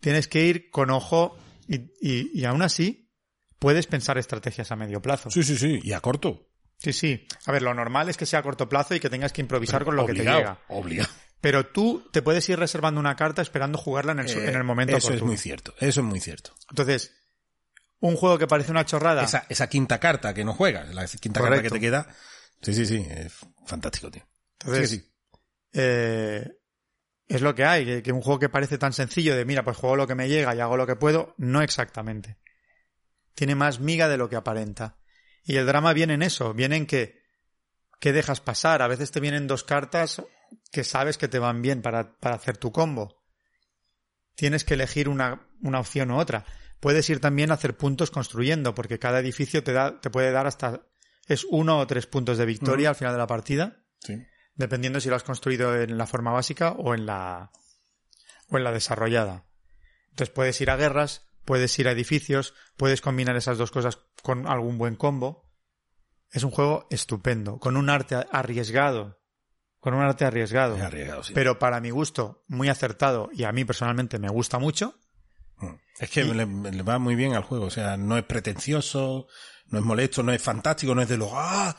tienes 0.00 0.26
que 0.28 0.44
ir 0.44 0.70
con 0.70 0.90
ojo 0.90 1.36
y, 1.68 1.92
y, 2.00 2.30
y 2.34 2.44
aún 2.44 2.62
así 2.62 3.10
puedes 3.58 3.86
pensar 3.86 4.18
estrategias 4.18 4.72
a 4.72 4.76
medio 4.76 5.00
plazo. 5.00 5.30
Sí, 5.30 5.42
sí, 5.42 5.56
sí. 5.56 5.80
Y 5.82 5.92
a 5.92 6.00
corto. 6.00 6.48
Sí, 6.78 6.92
sí. 6.92 7.28
A 7.46 7.52
ver, 7.52 7.62
lo 7.62 7.72
normal 7.74 8.08
es 8.08 8.16
que 8.16 8.26
sea 8.26 8.40
a 8.40 8.42
corto 8.42 8.68
plazo 8.68 8.94
y 8.94 9.00
que 9.00 9.08
tengas 9.08 9.32
que 9.32 9.40
improvisar 9.40 9.84
con 9.84 9.94
lo 9.94 10.04
que 10.04 10.14
te 10.14 10.24
llega. 10.24 10.58
Obligado. 10.68 11.08
Pero 11.42 11.66
tú 11.66 12.08
te 12.12 12.22
puedes 12.22 12.48
ir 12.48 12.58
reservando 12.58 12.98
una 13.00 13.16
carta 13.16 13.42
esperando 13.42 13.76
jugarla 13.76 14.12
en 14.12 14.20
el, 14.20 14.30
Eh, 14.30 14.48
en 14.48 14.54
el 14.54 14.64
momento 14.64 14.96
Eso 14.96 15.08
es 15.08 15.16
oportuno. 15.16 15.26
muy 15.32 15.36
cierto. 15.36 15.74
Eso 15.78 16.00
es 16.00 16.06
muy 16.06 16.20
cierto. 16.20 16.54
Entonces, 16.70 17.12
un 18.00 18.16
juego 18.16 18.38
que 18.38 18.46
parece 18.46 18.70
una 18.70 18.86
chorrada. 18.86 19.24
Esa, 19.24 19.44
esa 19.50 19.68
quinta 19.68 20.00
carta 20.00 20.32
que 20.32 20.44
no 20.44 20.54
juegas, 20.54 20.88
la 20.94 21.04
quinta 21.06 21.40
Correcto. 21.40 21.62
carta 21.62 21.62
que 21.62 21.70
te 21.70 21.80
queda. 21.80 22.08
Sí, 22.62 22.72
sí, 22.74 22.86
sí. 22.86 23.06
Es 23.10 23.34
fantástico, 23.66 24.10
tío. 24.10 24.26
Entonces, 24.60 24.88
Sí, 24.90 24.96
sí. 24.98 25.12
eh, 25.74 26.48
es 27.26 27.40
lo 27.42 27.54
que 27.54 27.64
hay, 27.64 27.84
que, 27.84 28.02
que 28.02 28.12
un 28.12 28.22
juego 28.22 28.38
que 28.38 28.48
parece 28.48 28.78
tan 28.78 28.92
sencillo 28.92 29.34
de 29.36 29.44
mira, 29.44 29.64
pues 29.64 29.76
juego 29.76 29.96
lo 29.96 30.06
que 30.06 30.14
me 30.14 30.28
llega 30.28 30.54
y 30.54 30.60
hago 30.60 30.76
lo 30.76 30.86
que 30.86 30.96
puedo, 30.96 31.34
no 31.38 31.60
exactamente. 31.62 32.38
Tiene 33.34 33.54
más 33.56 33.80
miga 33.80 34.08
de 34.08 34.16
lo 34.16 34.28
que 34.28 34.36
aparenta. 34.36 34.96
Y 35.42 35.56
el 35.56 35.66
drama 35.66 35.92
viene 35.92 36.14
en 36.14 36.22
eso, 36.22 36.54
viene 36.54 36.76
en 36.76 36.86
que, 36.86 37.20
que 37.98 38.12
dejas 38.12 38.40
pasar. 38.40 38.80
A 38.82 38.86
veces 38.86 39.10
te 39.10 39.18
vienen 39.18 39.48
dos 39.48 39.64
cartas 39.64 40.22
que 40.72 40.82
sabes 40.82 41.18
que 41.18 41.28
te 41.28 41.38
van 41.38 41.62
bien 41.62 41.82
para, 41.82 42.18
para 42.18 42.34
hacer 42.34 42.56
tu 42.56 42.72
combo. 42.72 43.22
Tienes 44.34 44.64
que 44.64 44.74
elegir 44.74 45.08
una, 45.08 45.46
una 45.60 45.78
opción 45.78 46.10
u 46.10 46.18
otra. 46.18 46.44
puedes 46.80 47.08
ir 47.10 47.20
también 47.20 47.50
a 47.52 47.54
hacer 47.54 47.76
puntos 47.76 48.10
construyendo, 48.10 48.74
porque 48.74 48.98
cada 48.98 49.20
edificio 49.20 49.62
te 49.62 49.72
da, 49.72 50.00
te 50.00 50.10
puede 50.10 50.32
dar 50.32 50.48
hasta, 50.48 50.80
es 51.28 51.44
uno 51.48 51.78
o 51.78 51.86
tres 51.86 52.06
puntos 52.06 52.38
de 52.38 52.46
victoria 52.46 52.88
al 52.88 52.96
final 52.96 53.12
de 53.14 53.18
la 53.18 53.26
partida, 53.28 53.84
Sí. 54.00 54.20
dependiendo 54.56 54.98
si 55.00 55.08
lo 55.08 55.14
has 55.14 55.22
construido 55.22 55.76
en 55.80 55.96
la 55.96 56.06
forma 56.08 56.32
básica 56.32 56.72
o 56.72 56.94
en 56.94 57.06
la, 57.06 57.52
o 58.48 58.56
en 58.58 58.64
la 58.64 58.72
desarrollada. 58.72 59.44
Entonces 60.10 60.34
puedes 60.34 60.60
ir 60.60 60.70
a 60.70 60.76
guerras, 60.76 61.28
puedes 61.44 61.78
ir 61.78 61.86
a 61.86 61.92
edificios, 61.92 62.54
puedes 62.76 63.00
combinar 63.00 63.36
esas 63.36 63.58
dos 63.58 63.70
cosas 63.70 63.98
con 64.22 64.48
algún 64.48 64.76
buen 64.78 64.96
combo. 64.96 65.48
Es 66.30 66.42
un 66.42 66.50
juego 66.50 66.88
estupendo, 66.90 67.58
con 67.60 67.76
un 67.76 67.90
arte 67.90 68.16
arriesgado, 68.32 69.21
con 69.82 69.94
un 69.94 70.02
arte 70.02 70.24
arriesgado. 70.24 70.76
Es 70.76 70.82
arriesgado, 70.82 71.24
sí. 71.24 71.32
Pero 71.34 71.58
para 71.58 71.80
mi 71.80 71.90
gusto, 71.90 72.44
muy 72.46 72.68
acertado 72.68 73.30
y 73.32 73.42
a 73.42 73.50
mí 73.50 73.64
personalmente 73.64 74.20
me 74.20 74.28
gusta 74.28 74.60
mucho. 74.60 74.94
Mm. 75.58 75.74
Es 75.98 76.08
que 76.08 76.22
le, 76.22 76.46
le 76.46 76.82
va 76.84 77.00
muy 77.00 77.16
bien 77.16 77.34
al 77.34 77.42
juego. 77.42 77.64
O 77.64 77.70
sea, 77.70 77.96
no 77.96 78.16
es 78.16 78.22
pretencioso, 78.22 79.26
no 79.66 79.78
es 79.80 79.84
molesto, 79.84 80.22
no 80.22 80.32
es 80.32 80.40
fantástico, 80.40 80.94
no 80.94 81.02
es 81.02 81.08
de 81.08 81.16
los 81.16 81.30
¡ah! 81.32 81.76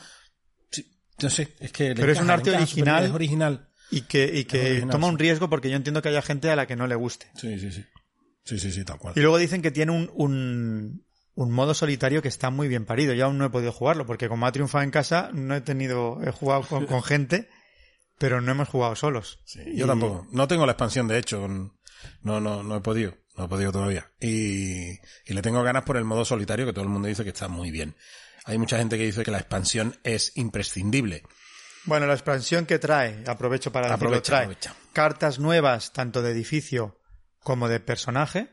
Sí, 0.70 0.86
no 1.22 1.30
sé, 1.30 1.56
es 1.60 1.72
que 1.72 1.88
le 1.88 1.94
Pero 1.94 2.12
es 2.12 2.20
un 2.20 2.28
arte 2.28 2.54
original. 2.54 3.06
Es 3.06 3.10
original. 3.10 3.70
Y 3.90 4.02
que, 4.02 4.30
y 4.34 4.44
que 4.44 4.60
original, 4.60 4.90
toma 4.90 5.06
sí. 5.06 5.12
un 5.14 5.18
riesgo 5.18 5.48
porque 5.48 5.70
yo 5.70 5.76
entiendo 5.76 6.02
que 6.02 6.10
haya 6.10 6.20
gente 6.20 6.50
a 6.50 6.56
la 6.56 6.66
que 6.66 6.76
no 6.76 6.86
le 6.86 6.96
guste. 6.96 7.30
Sí, 7.36 7.58
sí, 7.58 7.72
sí. 7.72 7.86
Sí, 8.44 8.58
sí, 8.58 8.70
sí, 8.70 8.84
tal 8.84 8.98
cual. 8.98 9.14
Y 9.16 9.20
luego 9.20 9.38
dicen 9.38 9.62
que 9.62 9.70
tiene 9.70 9.92
un, 9.92 10.10
un, 10.12 11.06
un 11.36 11.50
modo 11.52 11.72
solitario 11.72 12.20
que 12.20 12.28
está 12.28 12.50
muy 12.50 12.68
bien 12.68 12.84
parido. 12.84 13.14
Yo 13.14 13.24
aún 13.24 13.38
no 13.38 13.46
he 13.46 13.50
podido 13.50 13.72
jugarlo 13.72 14.04
porque 14.04 14.28
como 14.28 14.46
ha 14.46 14.52
triunfado 14.52 14.84
en 14.84 14.90
casa, 14.90 15.30
no 15.32 15.54
he 15.54 15.62
tenido, 15.62 16.20
he 16.22 16.32
jugado 16.32 16.64
con, 16.64 16.84
con 16.84 17.02
gente, 17.02 17.48
pero 18.18 18.40
no 18.40 18.52
hemos 18.52 18.68
jugado 18.68 18.94
solos. 18.96 19.40
Sí, 19.44 19.60
yo 19.76 19.86
tampoco. 19.86 20.26
No 20.30 20.46
tengo 20.48 20.66
la 20.66 20.72
expansión, 20.72 21.08
de 21.08 21.18
hecho. 21.18 21.46
No, 22.22 22.40
no, 22.40 22.62
no 22.62 22.76
he 22.76 22.80
podido. 22.80 23.14
No 23.36 23.44
he 23.44 23.48
podido 23.48 23.72
todavía. 23.72 24.10
Y, 24.20 24.90
y 24.92 25.34
le 25.34 25.42
tengo 25.42 25.62
ganas 25.62 25.82
por 25.84 25.96
el 25.96 26.04
modo 26.04 26.24
solitario, 26.24 26.66
que 26.66 26.72
todo 26.72 26.84
el 26.84 26.90
mundo 26.90 27.08
dice 27.08 27.24
que 27.24 27.30
está 27.30 27.48
muy 27.48 27.70
bien. 27.70 27.96
Hay 28.44 28.58
mucha 28.58 28.78
gente 28.78 28.96
que 28.98 29.04
dice 29.06 29.24
que 29.24 29.30
la 29.30 29.38
expansión 29.38 29.96
es 30.04 30.36
imprescindible. 30.36 31.22
Bueno, 31.86 32.06
la 32.06 32.14
expansión 32.14 32.64
que 32.66 32.78
trae, 32.78 33.24
aprovecho 33.26 33.72
para 33.72 33.88
decirlo, 33.88 34.06
Aprovecha, 34.08 34.30
trae 34.30 34.42
aprovecha. 34.44 34.74
cartas 34.92 35.38
nuevas, 35.38 35.92
tanto 35.92 36.22
de 36.22 36.30
edificio 36.30 37.00
como 37.40 37.68
de 37.68 37.80
personaje. 37.80 38.48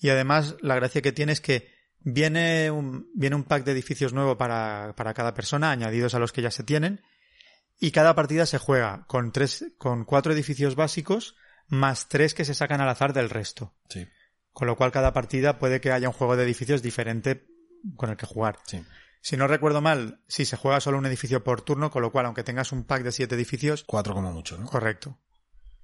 Y 0.00 0.08
además, 0.10 0.54
la 0.60 0.76
gracia 0.76 1.02
que 1.02 1.10
tiene 1.12 1.32
es 1.32 1.40
que 1.40 1.68
viene 1.98 2.70
un, 2.70 3.10
viene 3.14 3.34
un 3.36 3.42
pack 3.44 3.64
de 3.64 3.72
edificios 3.72 4.12
nuevo 4.12 4.38
para, 4.38 4.94
para 4.96 5.14
cada 5.14 5.34
persona, 5.34 5.72
añadidos 5.72 6.14
a 6.14 6.20
los 6.20 6.32
que 6.32 6.42
ya 6.42 6.50
se 6.52 6.62
tienen. 6.62 7.00
Y 7.80 7.90
cada 7.92 8.14
partida 8.14 8.44
se 8.46 8.58
juega 8.58 9.04
con 9.06 9.30
tres, 9.32 9.66
con 9.78 10.04
cuatro 10.04 10.32
edificios 10.32 10.74
básicos, 10.74 11.36
más 11.68 12.08
tres 12.08 12.34
que 12.34 12.44
se 12.44 12.54
sacan 12.54 12.80
al 12.80 12.88
azar 12.88 13.12
del 13.12 13.30
resto. 13.30 13.74
Sí, 13.88 14.06
Con 14.52 14.66
lo 14.66 14.76
cual, 14.76 14.90
cada 14.90 15.12
partida 15.12 15.58
puede 15.58 15.80
que 15.80 15.92
haya 15.92 16.08
un 16.08 16.14
juego 16.14 16.36
de 16.36 16.42
edificios 16.44 16.82
diferente 16.82 17.46
con 17.96 18.10
el 18.10 18.16
que 18.16 18.26
jugar. 18.26 18.58
sí. 18.66 18.84
Si 19.20 19.36
no 19.36 19.48
recuerdo 19.48 19.80
mal, 19.80 20.22
si 20.28 20.44
se 20.44 20.56
juega 20.56 20.80
solo 20.80 20.96
un 20.96 21.04
edificio 21.04 21.42
por 21.42 21.60
turno, 21.62 21.90
con 21.90 22.02
lo 22.02 22.12
cual, 22.12 22.26
aunque 22.26 22.44
tengas 22.44 22.70
un 22.70 22.84
pack 22.84 23.02
de 23.02 23.10
siete 23.12 23.34
edificios, 23.34 23.82
Cuatro 23.84 24.14
como 24.14 24.32
mucho, 24.32 24.56
¿no? 24.56 24.66
correcto. 24.66 25.18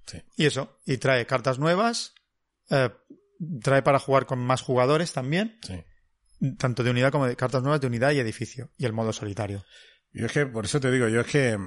Sí. 0.06 0.22
Y 0.36 0.46
eso, 0.46 0.78
y 0.86 0.98
trae 0.98 1.26
cartas 1.26 1.58
nuevas, 1.58 2.14
eh, 2.70 2.90
trae 3.60 3.82
para 3.82 3.98
jugar 3.98 4.26
con 4.26 4.38
más 4.38 4.62
jugadores 4.62 5.12
también, 5.12 5.58
Sí. 5.66 5.82
tanto 6.58 6.84
de 6.84 6.90
unidad 6.90 7.10
como 7.10 7.26
de 7.26 7.34
cartas 7.34 7.62
nuevas 7.62 7.80
de 7.80 7.88
unidad 7.88 8.12
y 8.12 8.20
edificio, 8.20 8.70
y 8.78 8.86
el 8.86 8.92
modo 8.92 9.12
solitario. 9.12 9.64
Yo 10.12 10.26
es 10.26 10.32
que, 10.32 10.46
por 10.46 10.64
eso 10.64 10.78
te 10.80 10.90
digo, 10.92 11.08
yo 11.08 11.20
es 11.20 11.26
que, 11.26 11.58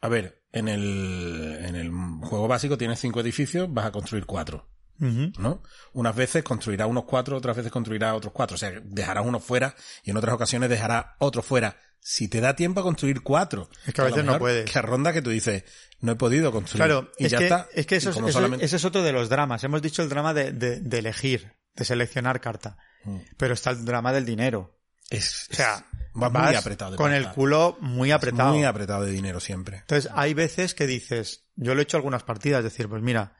a 0.00 0.08
ver, 0.08 0.42
en 0.52 0.68
el, 0.68 1.58
en 1.64 1.76
el 1.76 1.90
juego 2.22 2.48
básico 2.48 2.76
tienes 2.78 2.98
cinco 3.00 3.20
edificios, 3.20 3.72
vas 3.72 3.86
a 3.86 3.92
construir 3.92 4.26
cuatro. 4.26 4.68
¿no? 5.02 5.62
Unas 5.94 6.14
veces 6.14 6.42
construirá 6.44 6.86
unos 6.86 7.04
cuatro, 7.04 7.34
otras 7.36 7.56
veces 7.56 7.72
construirá 7.72 8.14
otros 8.14 8.34
cuatro. 8.34 8.56
O 8.56 8.58
sea, 8.58 8.70
dejarás 8.84 9.24
uno 9.24 9.40
fuera 9.40 9.74
y 10.04 10.10
en 10.10 10.16
otras 10.18 10.34
ocasiones 10.34 10.68
dejará 10.68 11.16
otro 11.20 11.40
fuera. 11.42 11.78
Si 12.00 12.28
te 12.28 12.40
da 12.42 12.54
tiempo 12.54 12.80
a 12.80 12.82
construir 12.82 13.22
cuatro. 13.22 13.70
Es 13.86 13.94
que 13.94 14.00
a 14.02 14.04
lo 14.04 14.10
veces 14.10 14.24
no 14.26 14.38
puedes. 14.38 14.70
Que 14.70 14.82
ronda 14.82 15.12
que 15.14 15.22
tú 15.22 15.30
dices, 15.30 15.64
no 16.00 16.12
he 16.12 16.16
podido 16.16 16.52
construir. 16.52 16.84
Claro, 16.84 17.10
y 17.18 17.24
es, 17.26 17.32
ya 17.32 17.38
que, 17.38 17.44
está. 17.44 17.68
es 17.74 17.86
que 17.86 17.96
eso, 17.96 18.10
eso- 18.10 18.28
solamente- 18.30 18.64
ese 18.64 18.76
es 18.76 18.84
otro 18.84 19.02
de 19.02 19.12
los 19.12 19.30
dramas. 19.30 19.64
Hemos 19.64 19.80
dicho 19.80 20.02
el 20.02 20.08
drama 20.10 20.34
de, 20.34 20.52
de- 20.52 20.80
de 20.80 20.98
elegir, 20.98 21.54
de 21.76 21.84
seleccionar 21.86 22.40
carta. 22.42 22.76
Mm. 23.04 23.16
Pero 23.38 23.54
está 23.54 23.70
el 23.70 23.84
drama 23.86 24.12
del 24.12 24.26
dinero. 24.26 24.79
Es, 25.10 25.48
O 25.50 25.54
sea, 25.54 25.84
muy 26.14 26.54
apretado 26.54 26.92
de 26.92 26.96
con 26.96 27.12
el 27.12 27.28
culo 27.30 27.76
muy 27.80 28.10
apretado. 28.12 28.52
Muy 28.54 28.64
apretado 28.64 29.04
de 29.04 29.10
dinero 29.12 29.40
siempre. 29.40 29.78
Entonces, 29.78 30.10
hay 30.14 30.34
veces 30.34 30.74
que 30.74 30.86
dices, 30.86 31.44
yo 31.56 31.74
lo 31.74 31.80
he 31.80 31.82
hecho 31.82 31.96
algunas 31.96 32.22
partidas, 32.22 32.58
es 32.58 32.64
decir, 32.64 32.88
pues 32.88 33.02
mira, 33.02 33.36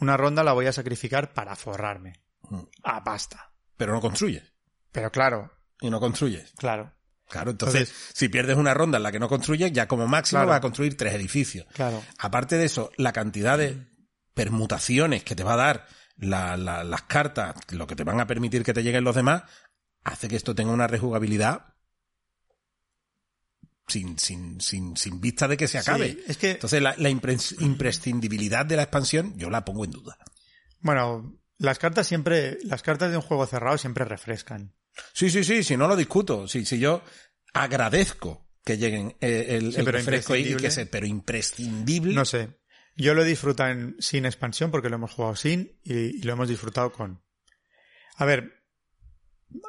una 0.00 0.16
ronda 0.16 0.44
la 0.44 0.52
voy 0.52 0.66
a 0.66 0.72
sacrificar 0.72 1.32
para 1.34 1.56
forrarme. 1.56 2.12
Mm. 2.50 2.60
A 2.84 3.02
pasta. 3.02 3.52
Pero 3.76 3.92
no 3.92 4.00
construyes. 4.00 4.52
Pero 4.92 5.10
claro, 5.10 5.50
Y 5.80 5.90
no 5.90 5.98
construyes. 6.00 6.52
claro, 6.56 6.94
Claro, 7.30 7.50
entonces, 7.50 7.82
Entonces- 7.90 8.10
si 8.14 8.28
pierdes 8.30 8.56
una 8.56 8.72
ronda 8.72 8.96
en 8.96 9.02
la 9.02 9.12
que 9.12 9.18
no 9.18 9.28
construyes, 9.28 9.70
ya 9.70 9.86
como 9.86 10.06
máximo 10.06 10.38
Claro. 10.38 10.48
vas 10.48 10.56
a 10.58 10.60
construir 10.62 10.96
tres 10.96 11.12
edificios. 11.14 11.66
claro. 11.74 12.02
Aparte 12.18 12.56
de 12.56 12.64
eso, 12.64 12.90
la 12.96 13.12
cantidad 13.12 13.58
de 13.58 13.86
permutaciones 14.32 15.24
que 15.24 15.34
te 15.36 15.44
va 15.44 15.54
a 15.54 15.56
dar 15.56 15.86
la- 16.16 16.56
la- 16.56 16.84
las 16.84 17.02
cartas, 17.02 17.54
lo 17.70 17.86
que 17.86 17.94
te 17.96 18.04
van 18.04 18.20
a 18.20 18.26
permitir 18.26 18.62
que 18.62 18.72
te 18.72 18.82
lleguen 18.82 19.04
los 19.04 19.14
demás, 19.14 19.42
hace 20.04 20.28
que 20.28 20.36
esto 20.36 20.54
tenga 20.54 20.72
una 20.72 20.86
rejugabilidad 20.86 21.74
sin, 23.86 24.18
sin, 24.18 24.60
sin, 24.60 24.96
sin 24.96 25.20
vista 25.20 25.48
de 25.48 25.56
que 25.56 25.66
se 25.68 25.78
acabe. 25.78 26.12
Sí, 26.12 26.22
es 26.28 26.36
que, 26.36 26.50
Entonces, 26.52 26.82
la, 26.82 26.94
la 26.98 27.08
impres- 27.10 27.56
imprescindibilidad 27.60 28.66
de 28.66 28.76
la 28.76 28.82
expansión, 28.82 29.34
yo 29.38 29.48
la 29.50 29.64
pongo 29.64 29.84
en 29.84 29.90
duda. 29.92 30.18
bueno, 30.80 31.38
las 31.60 31.78
cartas 31.78 32.06
siempre, 32.06 32.58
las 32.62 32.82
cartas 32.82 33.10
de 33.10 33.16
un 33.16 33.22
juego 33.22 33.44
cerrado 33.46 33.78
siempre 33.78 34.04
refrescan. 34.04 34.74
Sí, 35.12 35.28
sí, 35.30 35.42
sí, 35.42 35.64
si 35.64 35.76
no 35.76 35.88
lo 35.88 35.96
discuto. 35.96 36.46
Si, 36.46 36.64
si 36.64 36.78
yo 36.78 37.02
agradezco 37.52 38.46
que 38.64 38.76
lleguen 38.78 39.16
eh, 39.20 39.46
el, 39.56 39.74
el 39.74 39.86
refresco 39.86 40.36
y 40.36 40.42
que 40.44 40.48
imprescindible. 40.50 40.70
se, 40.70 40.86
pero 40.86 41.06
imprescindible. 41.06 42.14
No 42.14 42.24
sé. 42.24 42.60
Yo 42.96 43.14
lo 43.14 43.22
he 43.22 43.26
disfrutado 43.26 43.70
en- 43.70 43.96
sin 43.98 44.24
expansión 44.26 44.70
porque 44.70 44.88
lo 44.88 44.96
hemos 44.96 45.12
jugado 45.14 45.34
sin 45.34 45.78
y, 45.82 45.94
y 46.18 46.22
lo 46.22 46.32
hemos 46.34 46.48
disfrutado 46.48 46.92
con. 46.92 47.22
A 48.16 48.24
ver, 48.24 48.57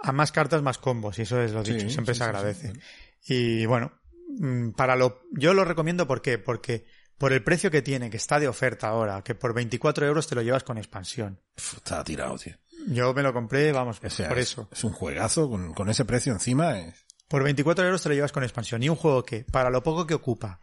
a 0.04 0.12
más 0.12 0.32
cartas, 0.32 0.62
más 0.62 0.78
combos, 0.78 1.20
y 1.20 1.24
eso 1.24 1.42
es 1.42 1.52
lo 1.52 1.64
Sí, 1.66 1.74
dicho, 1.74 1.90
siempre 1.90 2.14
sí, 2.14 2.20
se 2.20 2.24
agradece. 2.24 2.74
sí. 3.22 3.34
Y 3.34 3.66
bueno, 3.66 3.92
mm, 4.40 4.72
para 4.72 4.96
lo, 4.96 5.22
yo 5.32 5.54
lo 5.54 5.66
recomiendo 5.66 6.08
¿por 6.08 6.22
qué? 6.22 6.38
porque 6.38 6.86
por 7.18 7.34
el 7.34 7.44
precio 7.44 7.70
que 7.70 7.82
tiene, 7.82 8.10
que 8.10 8.18
está 8.18 8.40
de 8.40 8.48
oferta 8.48 8.88
ahora, 8.88 9.22
que 9.24 9.36
por 9.36 9.54
24 9.54 10.06
euros 10.08 10.28
te 10.28 10.36
lo 10.36 10.42
llevas 10.42 10.64
con 10.64 10.78
expansión. 10.78 11.42
Estaba 11.58 12.04
tirado, 12.04 12.38
tío. 12.38 12.56
Yo 12.88 13.14
me 13.14 13.22
lo 13.24 13.34
compré, 13.34 13.74
vamos, 13.74 14.00
O 14.02 14.10
sea, 14.10 14.30
por 14.30 14.38
es- 14.40 14.52
eso. 14.52 14.70
Es 14.72 14.84
un 14.86 14.94
juegazo 14.94 15.50
con, 15.50 15.74
con 15.74 15.90
ese 15.90 16.06
precio 16.06 16.32
encima. 16.32 16.80
Es... 16.80 17.06
Por 17.28 17.44
24 17.44 17.84
euros 17.86 18.02
te 18.02 18.08
lo 18.10 18.16
llevas 18.16 18.32
con 18.32 18.44
expansión. 18.44 18.82
Y 18.84 18.88
un 18.90 18.96
juego 18.96 19.24
que, 19.26 19.44
para 19.44 19.70
lo 19.70 19.84
poco 19.84 20.08
que 20.08 20.14
ocupa, 20.14 20.62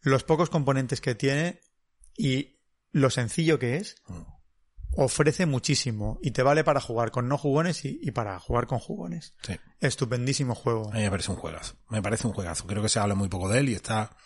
los 0.00 0.22
pocos 0.22 0.48
componentes 0.48 1.00
que 1.00 1.16
tiene 1.16 1.60
y 2.16 2.60
lo 2.92 3.10
sencillo 3.10 3.58
que 3.58 3.76
es, 3.76 3.96
Mm. 4.06 4.22
Ofrece 4.96 5.46
muchísimo. 5.46 6.18
Y 6.22 6.32
te 6.32 6.42
vale 6.42 6.64
para 6.64 6.80
jugar 6.80 7.10
con 7.10 7.28
no 7.28 7.38
jugones 7.38 7.84
y, 7.84 7.98
y 8.02 8.10
para 8.10 8.38
jugar 8.38 8.66
con 8.66 8.78
jugones. 8.78 9.34
Sí. 9.42 9.56
Estupendísimo 9.80 10.54
juego. 10.54 10.90
A 10.92 10.96
mí 10.96 11.02
me 11.02 11.10
parece 11.10 11.30
un 11.30 11.36
juegazo. 11.36 11.76
Me 11.88 12.02
parece 12.02 12.26
un 12.26 12.32
juegazo. 12.32 12.66
Creo 12.66 12.82
que 12.82 12.88
se 12.88 12.98
habla 12.98 13.14
muy 13.14 13.28
poco 13.28 13.48
de 13.48 13.60
él 13.60 13.68
y 13.68 13.74
está 13.74 14.16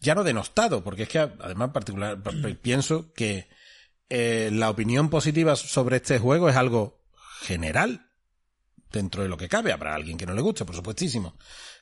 ya 0.00 0.14
no 0.14 0.22
denostado, 0.22 0.84
porque 0.84 1.04
es 1.04 1.08
que 1.08 1.18
además 1.18 1.70
particular 1.70 2.22
pienso 2.62 3.12
que 3.12 3.48
eh, 4.08 4.50
la 4.52 4.70
opinión 4.70 5.08
positiva 5.08 5.56
sobre 5.56 5.96
este 5.96 6.18
juego 6.18 6.48
es 6.48 6.56
algo 6.56 7.02
general 7.40 8.10
dentro 8.92 9.22
de 9.22 9.28
lo 9.28 9.36
que 9.36 9.48
cabe. 9.48 9.72
Habrá 9.72 9.94
alguien 9.94 10.18
que 10.18 10.26
no 10.26 10.34
le 10.34 10.42
guste, 10.42 10.64
por 10.64 10.76
supuestísimo. 10.76 11.36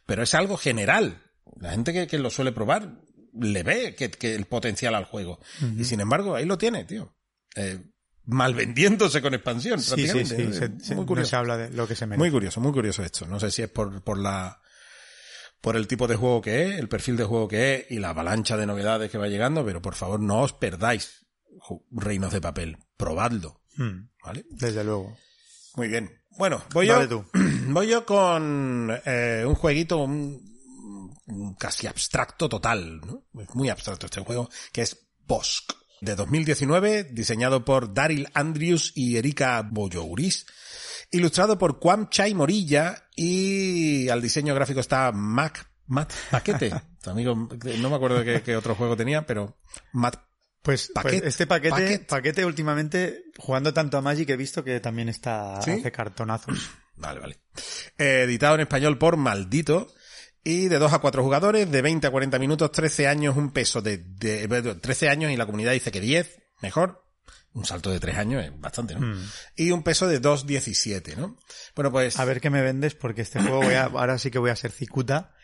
Pero 0.07 0.23
es 0.23 0.35
algo 0.35 0.57
general. 0.57 1.23
La 1.61 1.73
gente 1.73 1.93
que, 1.93 2.07
que 2.07 2.19
lo 2.19 2.31
suele 2.31 2.53
probar 2.53 3.01
le 3.35 3.63
ve 3.63 3.95
que, 3.95 4.11
que 4.11 4.35
el 4.35 4.47
potencial 4.47 4.95
al 4.95 5.05
juego. 5.05 5.41
Y 5.77 5.85
sin 5.85 6.01
embargo, 6.01 6.35
ahí 6.35 6.45
lo 6.45 6.59
tiene, 6.59 6.85
tío. 6.85 7.15
Eh, 7.55 7.79
mal 8.27 8.55
vendiéndose 8.55 9.21
con 9.23 9.35
expansión, 9.35 9.81
Sí, 9.81 9.85
sí, 9.85 9.95
prácticamente. 9.95 10.37
sí. 10.37 10.43
Eh, 10.43 10.53
se- 10.79 10.85
se- 10.87 10.95
muy 10.95 11.03
no 11.03 11.07
curioso. 11.07 11.31
se 11.31 11.37
habla 11.37 11.57
de 11.57 11.71
lo 11.71 11.87
que 11.89 11.97
se 11.97 12.07
merece. 12.07 12.19
Muy 12.19 12.31
curioso, 12.31 12.61
muy 12.61 12.73
curioso 12.73 13.03
esto. 13.03 13.27
No 13.27 13.39
sé 13.41 13.51
si 13.51 13.63
es 13.63 13.69
por, 13.69 14.03
por 14.03 14.19
la 14.19 14.61
por 15.61 15.77
el 15.77 15.87
tipo 15.87 16.09
de 16.09 16.17
juego 16.17 16.41
que 16.43 16.65
es, 16.71 16.79
el 16.81 16.89
perfil 16.89 17.17
de 17.17 17.23
juego 17.25 17.47
que 17.47 17.75
es 17.75 17.91
y 17.91 18.01
la 18.01 18.09
avalancha 18.11 18.57
de 18.57 18.67
novedades 18.67 19.11
que 19.13 19.19
va 19.19 19.29
llegando, 19.29 19.65
pero 19.65 19.81
por 19.81 19.95
favor 19.95 20.19
no 20.19 20.41
os 20.41 20.53
perdáis 20.53 21.25
Reinos 21.93 22.33
de 22.33 22.41
Papel. 22.41 22.79
Probadlo, 22.97 23.61
Mm, 23.77 24.09
¿vale? 24.25 24.45
desde 24.51 24.83
luego. 24.85 25.17
Muy 25.77 25.87
bien. 25.89 26.11
Bueno, 26.37 26.63
voy 26.73 26.89
Dale 26.89 27.09
yo, 27.09 27.23
tú. 27.23 27.25
voy 27.69 27.87
yo 27.89 28.05
con 28.05 28.91
eh, 29.07 29.45
un 29.47 29.55
jueguito 29.55 29.99
un- 29.99 30.51
un 31.27 31.55
casi 31.55 31.87
abstracto 31.87 32.49
total, 32.49 33.01
¿no? 33.01 33.25
Es 33.41 33.55
muy 33.55 33.69
abstracto 33.69 34.07
este 34.07 34.21
juego, 34.21 34.51
que 34.73 34.83
es 34.83 35.09
Bosk, 35.27 35.73
de 36.03 36.17
2019, 36.17 37.05
diseñado 37.05 37.65
por 37.65 37.95
Daryl 37.95 38.29
Andrews 38.35 38.91
y 38.97 39.17
Erika 39.17 39.63
Boyouris, 39.63 40.47
ilustrado 41.13 41.57
por 41.59 41.79
Kwam 41.79 42.09
Chai 42.11 42.35
Morilla 42.35 43.09
y 43.15 44.09
al 44.09 44.21
diseño 44.21 44.53
gráfico 44.55 44.81
está 44.81 45.13
Mac, 45.13 45.71
Matt 45.87 46.13
Paquete, 46.31 46.73
amigo, 47.07 47.35
no 47.37 47.89
me 47.91 47.97
acuerdo 47.97 48.25
qué, 48.25 48.43
qué 48.43 48.57
otro 48.57 48.75
juego 48.75 48.97
tenía, 48.97 49.25
pero 49.27 49.57
Matt 49.93 50.17
Pues, 50.61 50.91
pues 50.93 51.05
Paquet- 51.05 51.25
este 51.25 51.47
paquete, 51.47 51.71
paquet. 51.71 52.07
paquete 52.09 52.45
últimamente, 52.45 53.25
jugando 53.39 53.73
tanto 53.73 53.97
a 53.97 54.01
Magic, 54.03 54.29
he 54.31 54.37
visto 54.37 54.65
que 54.65 54.81
también 54.81 55.09
está 55.09 55.63
¿Sí? 55.63 55.71
hace 55.71 55.93
cartonazos. 55.93 56.59
Vale, 56.97 57.21
vale. 57.21 57.41
Eh, 57.99 58.23
editado 58.25 58.55
en 58.57 58.61
español 58.61 58.97
por 58.99 59.17
Maldito. 59.17 59.93
Y 60.45 60.69
de 60.69 60.79
2 60.79 60.93
a 60.93 60.99
4 60.99 61.23
jugadores, 61.23 61.71
de 61.71 61.83
20 61.83 62.07
a 62.07 62.11
40 62.11 62.39
minutos, 62.39 62.73
13 62.73 63.07
años, 63.07 63.37
un 63.37 63.53
peso 63.53 63.81
de, 63.81 63.99
de- 63.99 64.47
de 64.49 64.75
13 64.75 65.09
años 65.09 65.31
y 65.31 65.37
la 65.37 65.47
comunidad 65.47 65.73
dice 65.73 65.93
que 65.93 66.01
10, 66.01 66.41
mejor. 66.63 67.05
Un 67.55 67.65
salto 67.67 67.91
de 67.91 68.01
3 68.01 68.17
años 68.17 68.43
es 68.45 68.59
bastante, 68.61 68.95
¿no? 68.97 69.15
Y 69.57 69.71
un 69.73 69.83
peso 69.83 70.09
de 70.09 70.21
2,17, 70.23 71.17
¿no? 71.17 71.37
Bueno, 71.77 71.93
pues... 71.93 72.19
A 72.19 72.25
ver 72.25 72.41
qué 72.41 72.49
me 72.51 72.63
vendes, 72.63 72.95
porque 72.95 73.21
este 73.23 73.41
juego 73.41 73.61
voy 73.63 73.75
a, 73.75 73.85
ahora 73.93 74.19
sí 74.19 74.31
que 74.31 74.39
voy 74.39 74.51
a 74.51 74.57
ser 74.57 74.73
cicuta. 74.73 75.35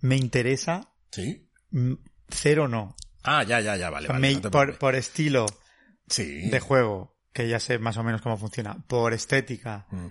Me 0.00 0.16
interesa, 0.16 0.92
Sí. 1.10 1.48
mm, 1.70 1.94
cero 2.28 2.68
no. 2.68 2.94
Ah, 3.22 3.42
ya, 3.44 3.60
ya, 3.60 3.76
ya, 3.76 3.88
vale. 3.90 4.08
vale, 4.08 4.20
Me- 4.20 4.40
no 4.40 4.50
por, 4.50 4.78
por 4.78 4.94
estilo 4.94 5.46
Sí. 6.06 6.50
de 6.50 6.60
juego, 6.60 7.16
que 7.32 7.48
ya 7.48 7.58
sé 7.58 7.78
más 7.78 7.96
o 7.96 8.02
menos 8.04 8.20
cómo 8.20 8.36
funciona, 8.36 8.84
por 8.86 9.14
estética, 9.14 9.86
Mm. 9.90 10.08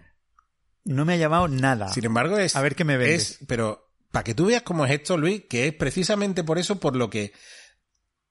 no 0.86 1.06
me 1.06 1.14
ha 1.14 1.18
llamado 1.18 1.48
nada. 1.48 1.90
Sin 1.94 2.04
embargo, 2.06 2.38
es. 2.40 2.56
A 2.56 2.62
ver 2.62 2.76
qué 2.76 2.84
me 2.84 2.98
vendes. 2.98 3.32
es- 3.42 3.48
pero 3.48 3.93
para 4.14 4.24
que 4.24 4.34
tú 4.34 4.46
veas 4.46 4.62
cómo 4.62 4.86
es 4.86 4.92
esto, 4.94 5.18
Luis, 5.18 5.44
que 5.50 5.68
es 5.68 5.74
precisamente 5.74 6.46
por 6.46 6.58
eso 6.58 6.80
por 6.80 6.96
lo 6.96 7.10
que. 7.10 7.34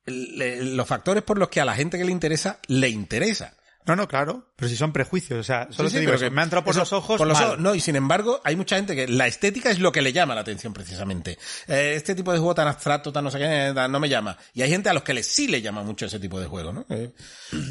le- 0.07 0.65
los 0.65 0.87
factores 0.89 1.23
por 1.23 1.39
los 1.39 1.49
que 1.49 1.61
a 1.61 1.65
la 1.65 1.75
gente 1.75 1.99
que 1.99 2.05
le 2.05 2.13
interesa, 2.13 2.59
le 2.69 2.89
interesa. 2.89 3.57
No, 3.85 3.97
no, 3.97 4.07
claro, 4.07 4.53
pero 4.57 4.69
si 4.69 4.77
son 4.77 4.93
prejuicios, 4.93 5.41
o 5.41 5.43
sea, 5.43 5.67
solo 5.73 5.89
Sí, 5.89 5.97
te 5.97 6.01
sí, 6.03 6.07
digo 6.07 6.17
que 6.19 6.31
me 6.31 6.41
ha 6.41 6.45
entrado 6.45 6.65
por 6.65 6.71
eso- 6.73 6.81
los 6.81 6.93
ojos. 6.93 7.19
por 7.19 7.27
los 7.27 7.41
ojos, 7.41 7.59
no, 7.59 7.75
y 7.75 7.81
sin 7.81 7.97
embargo, 7.97 8.41
hay 8.45 8.55
mucha 8.55 8.77
gente 8.77 8.95
que 8.95 9.09
la 9.09 9.27
estética 9.27 9.71
es 9.73 9.81
lo 9.81 9.91
que 9.91 10.03
le 10.03 10.13
llama 10.13 10.37
la 10.37 10.41
atención 10.43 10.73
precisamente. 10.73 11.37
Eh, 11.67 11.95
este 11.97 12.15
tipo 12.15 12.33
de 12.33 12.39
juego 12.39 12.55
tan 12.55 12.69
abstracto, 12.69 13.13
tan 13.13 13.25
no 13.25 13.31
sé 13.33 13.39
qué, 13.39 13.73
tan- 13.75 13.91
no 13.91 13.99
me 13.99 14.09
llama. 14.09 14.39
Y 14.55 14.63
hay 14.63 14.71
gente 14.71 14.89
a 14.89 14.93
los 14.95 15.03
que 15.03 15.15
le, 15.15 15.25
sí 15.25 15.49
le 15.49 15.63
llama 15.63 15.83
mucho 15.83 16.07
ese 16.07 16.21
tipo 16.21 16.39
de 16.41 16.47
juego, 16.47 16.73
¿no? 16.73 16.87
Eh, 16.91 17.13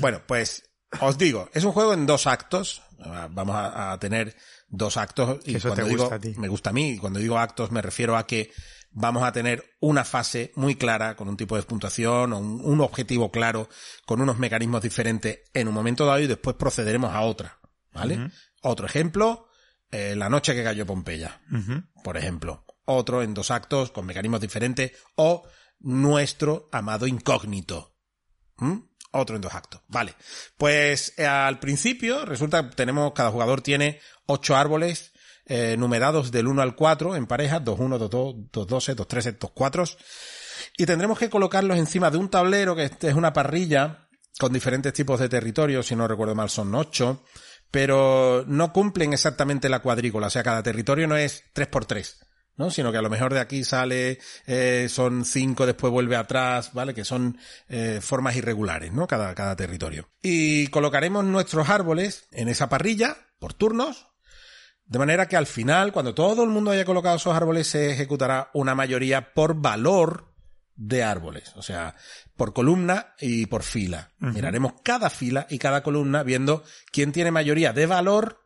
bueno, 0.01 0.21
pues 0.27 0.63
os 0.99 1.17
digo, 1.17 1.49
es 1.53 1.63
un 1.63 1.71
juego 1.71 1.93
en 1.93 2.05
dos 2.05 2.27
actos. 2.27 2.81
Ah, 2.99 3.29
Vamos 3.31 3.55
a, 3.55 3.93
a 3.93 3.99
tener 3.99 4.35
dos 4.71 4.97
actos. 4.97 5.39
Y 5.45 5.55
eso 5.55 5.69
cuando 5.69 5.83
te 5.83 5.89
digo, 5.89 6.01
gusta 6.03 6.15
a 6.15 6.19
ti. 6.19 6.33
me 6.37 6.47
gusta 6.47 6.69
a 6.71 6.73
mí. 6.73 6.91
Y 6.91 6.97
cuando 6.97 7.19
digo 7.19 7.37
actos 7.37 7.71
me 7.71 7.81
refiero 7.81 8.17
a 8.17 8.25
que 8.25 8.51
vamos 8.89 9.23
a 9.23 9.31
tener 9.31 9.63
una 9.79 10.03
fase 10.03 10.51
muy 10.55 10.75
clara 10.75 11.15
con 11.15 11.29
un 11.29 11.37
tipo 11.37 11.55
de 11.55 11.63
puntuación 11.63 12.33
o 12.33 12.39
un, 12.39 12.61
un 12.63 12.81
objetivo 12.81 13.31
claro 13.31 13.69
con 14.05 14.21
unos 14.21 14.37
mecanismos 14.37 14.81
diferentes 14.81 15.41
en 15.53 15.67
un 15.67 15.73
momento 15.73 16.05
dado 16.05 16.19
y 16.19 16.27
después 16.27 16.55
procederemos 16.55 17.13
a 17.13 17.21
otra. 17.21 17.59
¿Vale? 17.93 18.31
Otro 18.61 18.85
ejemplo, 18.85 19.47
eh, 19.91 20.15
la 20.15 20.29
noche 20.29 20.55
que 20.55 20.63
cayó 20.63 20.85
Pompeya, 20.85 21.41
por 22.03 22.17
ejemplo. 22.17 22.65
Otro 22.85 23.21
en 23.21 23.33
dos 23.33 23.51
actos 23.51 23.91
con 23.91 24.05
mecanismos 24.05 24.41
diferentes 24.41 24.93
o 25.15 25.43
nuestro 25.79 26.69
amado 26.71 27.07
incógnito. 27.07 27.97
¿Mm? 28.57 28.77
Otro 29.11 29.35
en 29.35 29.41
dos 29.41 29.53
actos. 29.53 29.81
Vale. 29.87 30.15
Pues 30.57 31.13
eh, 31.17 31.25
al 31.25 31.59
principio 31.59 32.25
resulta 32.25 32.69
que 32.69 32.75
tenemos, 32.75 33.11
cada 33.13 33.31
jugador 33.31 33.61
tiene 33.61 33.99
ocho 34.25 34.55
árboles 34.55 35.11
eh, 35.45 35.75
numerados 35.77 36.31
del 36.31 36.47
1 36.47 36.61
al 36.61 36.75
4 36.75 37.15
en 37.15 37.27
parejas, 37.27 37.63
2, 37.63 37.79
1, 37.79 37.99
2, 37.99 38.09
2, 38.09 38.35
2, 38.51 38.67
12, 38.67 38.95
2, 38.95 39.07
13, 39.07 39.31
2, 39.33 39.51
4. 39.53 39.83
Y 40.77 40.85
tendremos 40.85 41.19
que 41.19 41.29
colocarlos 41.29 41.77
encima 41.77 42.09
de 42.09 42.17
un 42.17 42.29
tablero 42.29 42.75
que 42.75 42.89
es 43.01 43.13
una 43.13 43.33
parrilla 43.33 44.07
con 44.39 44.53
diferentes 44.53 44.93
tipos 44.93 45.19
de 45.19 45.29
territorios, 45.29 45.87
si 45.87 45.95
no 45.95 46.07
recuerdo 46.07 46.33
mal 46.33 46.49
son 46.49 46.73
ocho, 46.73 47.23
pero 47.69 48.45
no 48.47 48.71
cumplen 48.71 49.13
exactamente 49.13 49.69
la 49.69 49.79
cuadrícula, 49.79 50.27
o 50.27 50.29
sea, 50.29 50.41
cada 50.41 50.63
territorio 50.63 51.07
no 51.07 51.17
es 51.17 51.43
3 51.53 51.67
por 51.67 51.85
3 51.85 52.30
¿no? 52.61 52.69
Sino 52.69 52.91
que 52.91 52.99
a 52.99 53.01
lo 53.01 53.09
mejor 53.09 53.33
de 53.33 53.39
aquí 53.39 53.63
sale, 53.63 54.19
eh, 54.45 54.87
son 54.89 55.25
cinco, 55.25 55.65
después 55.65 55.91
vuelve 55.91 56.15
atrás, 56.15 56.71
¿vale? 56.73 56.93
Que 56.93 57.03
son 57.03 57.37
eh, 57.67 57.99
formas 58.01 58.35
irregulares, 58.35 58.93
¿no? 58.93 59.07
Cada, 59.07 59.33
cada 59.33 59.55
territorio. 59.55 60.07
Y 60.21 60.67
colocaremos 60.67 61.25
nuestros 61.25 61.69
árboles 61.69 62.27
en 62.31 62.47
esa 62.47 62.69
parrilla, 62.69 63.17
por 63.39 63.53
turnos, 63.53 64.07
de 64.85 64.99
manera 64.99 65.27
que 65.27 65.37
al 65.37 65.47
final, 65.47 65.91
cuando 65.91 66.13
todo 66.13 66.43
el 66.43 66.49
mundo 66.49 66.71
haya 66.71 66.85
colocado 66.85 67.15
esos 67.15 67.35
árboles, 67.35 67.67
se 67.67 67.91
ejecutará 67.91 68.51
una 68.53 68.75
mayoría 68.75 69.33
por 69.33 69.55
valor 69.55 70.31
de 70.75 71.03
árboles, 71.03 71.53
o 71.55 71.61
sea, 71.61 71.95
por 72.35 72.53
columna 72.53 73.13
y 73.19 73.45
por 73.45 73.63
fila. 73.63 74.11
Miraremos 74.19 74.73
cada 74.83 75.09
fila 75.09 75.47
y 75.49 75.59
cada 75.59 75.81
columna 75.83 76.23
viendo 76.23 76.63
quién 76.91 77.11
tiene 77.11 77.31
mayoría 77.31 77.71
de 77.73 77.85
valor 77.85 78.40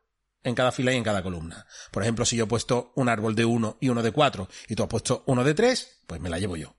en 0.46 0.56
cada 0.56 0.72
fila 0.72 0.94
y 0.94 0.96
en 0.98 1.04
cada 1.04 1.22
columna. 1.24 1.66
Por 1.92 2.04
ejemplo, 2.04 2.24
si 2.26 2.38
yo 2.38 2.46
he 2.46 2.48
puesto 2.48 2.94
un 2.96 3.10
árbol 3.10 3.36
de 3.36 3.44
1 3.46 3.78
y 3.82 3.90
uno 3.90 4.02
de 4.02 4.12
4 4.12 4.48
y 4.70 4.76
tú 4.76 4.84
has 4.84 4.90
puesto 4.90 5.24
uno 5.28 5.44
de 5.44 5.54
3, 5.54 6.04
pues 6.08 6.22
me 6.22 6.30
la 6.30 6.40
llevo 6.40 6.56
yo. 6.56 6.76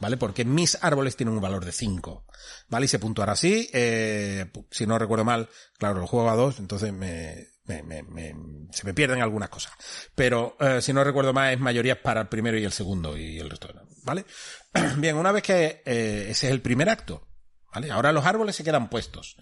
¿Vale? 0.00 0.16
Porque 0.16 0.44
mis 0.44 0.78
árboles 0.82 1.16
tienen 1.16 1.34
un 1.34 1.40
valor 1.40 1.64
de 1.64 1.72
5. 1.72 2.24
¿Vale? 2.68 2.84
Y 2.84 2.88
se 2.88 3.00
puntuará 3.00 3.32
así. 3.32 3.68
Eh, 3.72 4.46
si 4.70 4.86
no 4.86 4.96
recuerdo 4.98 5.24
mal, 5.24 5.48
claro, 5.76 5.98
lo 5.98 6.06
juego 6.06 6.30
a 6.30 6.36
2, 6.36 6.60
entonces 6.60 6.92
me, 6.92 7.48
me, 7.64 7.82
me, 7.82 8.02
me- 8.04 8.34
se 8.70 8.84
me 8.86 8.94
pierden 8.94 9.22
algunas 9.22 9.48
cosas. 9.48 9.72
Pero 10.14 10.56
eh, 10.60 10.80
si 10.82 10.92
no 10.92 11.02
recuerdo 11.02 11.32
mal, 11.32 11.52
es 11.52 11.58
mayoría 11.58 12.00
para 12.00 12.20
el 12.20 12.28
primero 12.28 12.56
y 12.56 12.64
el 12.64 12.70
segundo 12.72 13.16
y 13.16 13.40
el 13.40 13.50
resto. 13.50 13.70
¿Vale? 14.04 14.24
Bien, 14.98 15.16
una 15.16 15.32
vez 15.32 15.42
que 15.42 15.82
eh, 15.84 16.26
ese 16.28 16.46
es 16.46 16.52
el 16.52 16.62
primer 16.62 16.88
acto, 16.90 17.26
¿vale? 17.74 17.90
Ahora 17.90 18.12
los 18.12 18.24
árboles 18.24 18.54
se 18.54 18.62
quedan 18.62 18.88
puestos. 18.88 19.36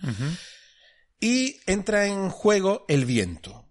Y 1.21 1.61
entra 1.67 2.07
en 2.07 2.31
juego 2.31 2.85
el 2.89 3.05
viento. 3.05 3.67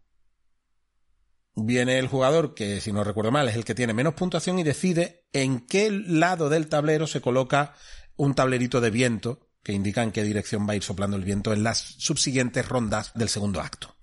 Viene 1.56 2.00
el 2.00 2.08
jugador, 2.08 2.54
que 2.54 2.82
si 2.82 2.92
no 2.92 3.04
recuerdo 3.04 3.32
mal 3.32 3.48
es 3.48 3.56
el 3.56 3.64
que 3.64 3.76
tiene 3.76 3.94
menos 3.94 4.14
puntuación 4.14 4.60
y 4.60 4.64
decide 4.64 5.26
en 5.32 5.66
qué 5.66 5.90
lado 5.90 6.50
del 6.50 6.68
tablero 6.68 7.08
se 7.08 7.22
coloca 7.22 7.74
un 8.18 8.36
tablerito 8.36 8.82
de 8.82 8.90
viento 8.90 9.50
que 9.64 9.74
indica 9.74 10.04
en 10.04 10.12
qué 10.12 10.24
dirección 10.24 10.68
va 10.68 10.74
a 10.74 10.76
ir 10.76 10.84
soplando 10.84 11.18
el 11.18 11.24
viento 11.24 11.54
en 11.54 11.64
las 11.64 11.80
subsiguientes 11.80 12.68
rondas 12.68 13.12
del 13.16 13.30
segundo 13.30 13.62
acto. 13.62 13.96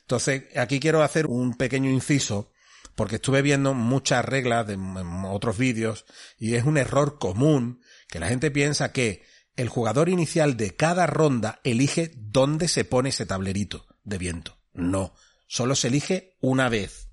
Entonces, 0.00 0.44
aquí 0.56 0.80
quiero 0.80 1.02
hacer 1.02 1.26
un 1.26 1.56
pequeño 1.56 1.90
inciso 1.90 2.52
porque 2.94 3.16
estuve 3.16 3.42
viendo 3.42 3.74
muchas 3.74 4.24
reglas 4.24 4.66
de 4.66 4.78
otros 5.28 5.58
vídeos 5.58 6.04
y 6.38 6.54
es 6.54 6.64
un 6.64 6.78
error 6.78 7.18
común 7.18 7.80
que 8.08 8.20
la 8.20 8.28
gente 8.28 8.50
piensa 8.50 8.92
que 8.92 9.22
el 9.56 9.68
jugador 9.68 10.08
inicial 10.08 10.56
de 10.56 10.74
cada 10.74 11.06
ronda 11.06 11.60
elige 11.64 12.12
dónde 12.16 12.68
se 12.68 12.84
pone 12.84 13.10
ese 13.10 13.26
tablerito 13.26 13.86
de 14.04 14.18
viento. 14.18 14.58
No, 14.72 15.14
solo 15.46 15.74
se 15.74 15.88
elige 15.88 16.36
una 16.40 16.68
vez. 16.68 17.08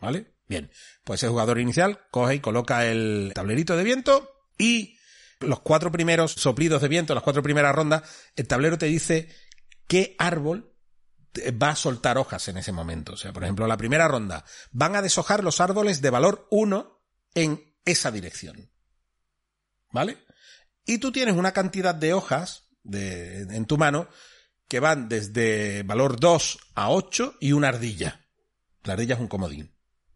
¿Vale? 0.00 0.34
Bien, 0.48 0.70
pues 1.04 1.22
el 1.22 1.30
jugador 1.30 1.58
inicial 1.58 2.00
coge 2.10 2.34
y 2.36 2.40
coloca 2.40 2.86
el 2.86 3.32
tablerito 3.34 3.76
de 3.76 3.84
viento 3.84 4.28
y 4.58 4.98
los 5.40 5.60
cuatro 5.60 5.90
primeros 5.90 6.32
soplidos 6.32 6.82
de 6.82 6.88
viento, 6.88 7.14
las 7.14 7.22
cuatro 7.22 7.42
primeras 7.42 7.74
rondas, 7.74 8.02
el 8.36 8.46
tablero 8.46 8.78
te 8.78 8.86
dice 8.86 9.28
qué 9.86 10.14
árbol 10.18 10.72
va 11.62 11.70
a 11.70 11.76
soltar 11.76 12.18
hojas 12.18 12.48
en 12.48 12.58
ese 12.58 12.72
momento. 12.72 13.14
O 13.14 13.16
sea, 13.16 13.32
por 13.32 13.44
ejemplo, 13.44 13.66
la 13.66 13.76
primera 13.76 14.08
ronda 14.08 14.44
van 14.70 14.96
a 14.96 15.02
deshojar 15.02 15.42
los 15.42 15.60
árboles 15.60 16.02
de 16.02 16.10
valor 16.10 16.46
1 16.50 17.00
en 17.34 17.74
esa 17.84 18.10
dirección. 18.10 18.70
¿Vale? 19.90 20.18
Y 20.84 20.98
tú 20.98 21.12
tienes 21.12 21.36
una 21.36 21.52
cantidad 21.52 21.94
de 21.94 22.12
hojas 22.12 22.68
de, 22.82 23.42
en 23.42 23.66
tu 23.66 23.78
mano 23.78 24.08
que 24.68 24.80
van 24.80 25.08
desde 25.08 25.82
valor 25.82 26.18
2 26.18 26.58
a 26.74 26.90
8 26.90 27.36
y 27.40 27.52
una 27.52 27.68
ardilla. 27.68 28.26
La 28.84 28.94
ardilla 28.94 29.14
es 29.14 29.20
un 29.20 29.28
comodín. 29.28 29.74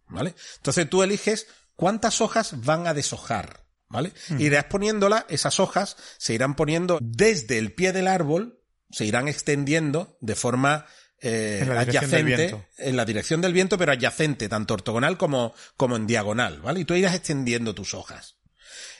¿Vale? 0.09 0.35
Entonces 0.57 0.88
tú 0.88 1.02
eliges 1.02 1.46
cuántas 1.74 2.20
hojas 2.20 2.64
van 2.64 2.87
a 2.87 2.94
deshojar. 2.94 3.66
¿Vale? 3.88 4.12
Irás 4.38 4.64
poniéndola, 4.64 5.26
esas 5.29 5.61
hojas 5.61 5.96
se 6.18 6.35
irán 6.35 6.57
poniendo 6.57 6.98
desde 7.00 7.59
el 7.59 7.72
pie 7.72 7.92
del 7.92 8.09
árbol, 8.09 8.61
se 8.90 9.05
irán 9.05 9.29
extendiendo 9.29 10.18
de 10.20 10.35
forma 10.35 10.87
eh, 11.20 11.61
En 11.62 11.72
adyacente 11.72 12.66
en 12.79 12.96
la 12.96 13.05
dirección 13.05 13.40
del 13.40 13.52
viento, 13.52 13.79
pero 13.79 13.92
adyacente, 13.92 14.48
tanto 14.48 14.74
ortogonal 14.74 15.16
como, 15.16 15.55
como 15.76 15.96
en 15.96 16.07
diagonal, 16.07 16.61
¿vale? 16.61 16.81
Y 16.81 16.85
tú 16.85 16.94
irás 16.94 17.14
extendiendo 17.14 17.74
tus 17.74 17.94
hojas. 17.94 18.37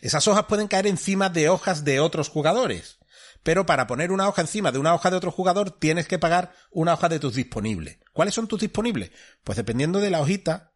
Esas 0.01 0.27
hojas 0.29 0.47
pueden 0.47 0.69
caer 0.69 0.87
encima 0.87 1.29
de 1.29 1.49
hojas 1.49 1.85
de 1.85 2.01
otros 2.01 2.29
jugadores. 2.29 2.99
Pero 3.43 3.65
para 3.65 3.87
poner 3.87 4.11
una 4.11 4.29
hoja 4.29 4.43
encima 4.43 4.73
de 4.73 4.79
una 4.79 4.95
hoja 4.95 5.11
de 5.11 5.17
otro 5.17 5.31
jugador 5.31 5.71
tienes 5.71 6.09
que 6.09 6.19
pagar 6.19 6.53
una 6.71 6.95
hoja 6.95 7.09
de 7.09 7.21
tus 7.21 7.35
disponibles. 7.35 7.99
¿Cuáles 8.12 8.35
son 8.35 8.49
tus 8.49 8.61
disponibles? 8.61 9.12
Pues 9.45 9.57
dependiendo 9.57 10.01
de 10.01 10.11
la 10.11 10.21
hojita 10.21 10.73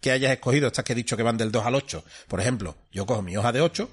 que 0.00 0.10
hayas 0.10 0.32
escogido, 0.32 0.68
estas 0.68 0.84
que 0.84 0.92
he 0.92 0.96
dicho 0.96 1.16
que 1.16 1.22
van 1.22 1.36
del 1.36 1.52
2 1.52 1.66
al 1.66 1.74
8. 1.74 2.04
Por 2.28 2.40
ejemplo, 2.40 2.76
yo 2.92 3.04
cojo 3.06 3.22
mi 3.22 3.36
hoja 3.36 3.52
de 3.52 3.60
8, 3.60 3.90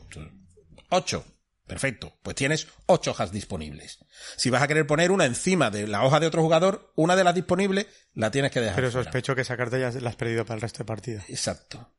8. 0.89 1.26
Perfecto. 1.67 2.13
Pues 2.21 2.36
tienes 2.36 2.67
8 2.88 3.12
hojas 3.12 3.32
disponibles. 3.32 4.00
Si 4.36 4.50
vas 4.50 4.62
a 4.62 4.67
querer 4.67 4.86
poner 4.86 5.12
una 5.12 5.26
encima 5.26 5.69
de 5.69 5.88
la 5.88 6.04
hoja 6.04 6.19
de 6.19 6.28
otro 6.28 6.41
jugador, 6.41 6.91
una 6.95 7.15
de 7.15 7.24
las 7.24 7.34
disponibles 7.34 7.88
la 8.13 8.30
tienes 8.30 8.52
que 8.52 8.60
dejar. 8.60 8.76
Pero 8.76 8.91
fuera. 8.91 9.06
sospecho 9.06 9.36
que 9.36 9.41
esa 9.41 9.56
carta 9.56 9.78
ya 9.78 9.89
la 10.00 10.10
has 10.10 10.15
perdido 10.15 10.43
para 10.43 10.56
el 10.56 10.62
resto 10.62 10.80
de 10.80 10.86
partida. 10.86 11.24
Exacto. 11.30 11.93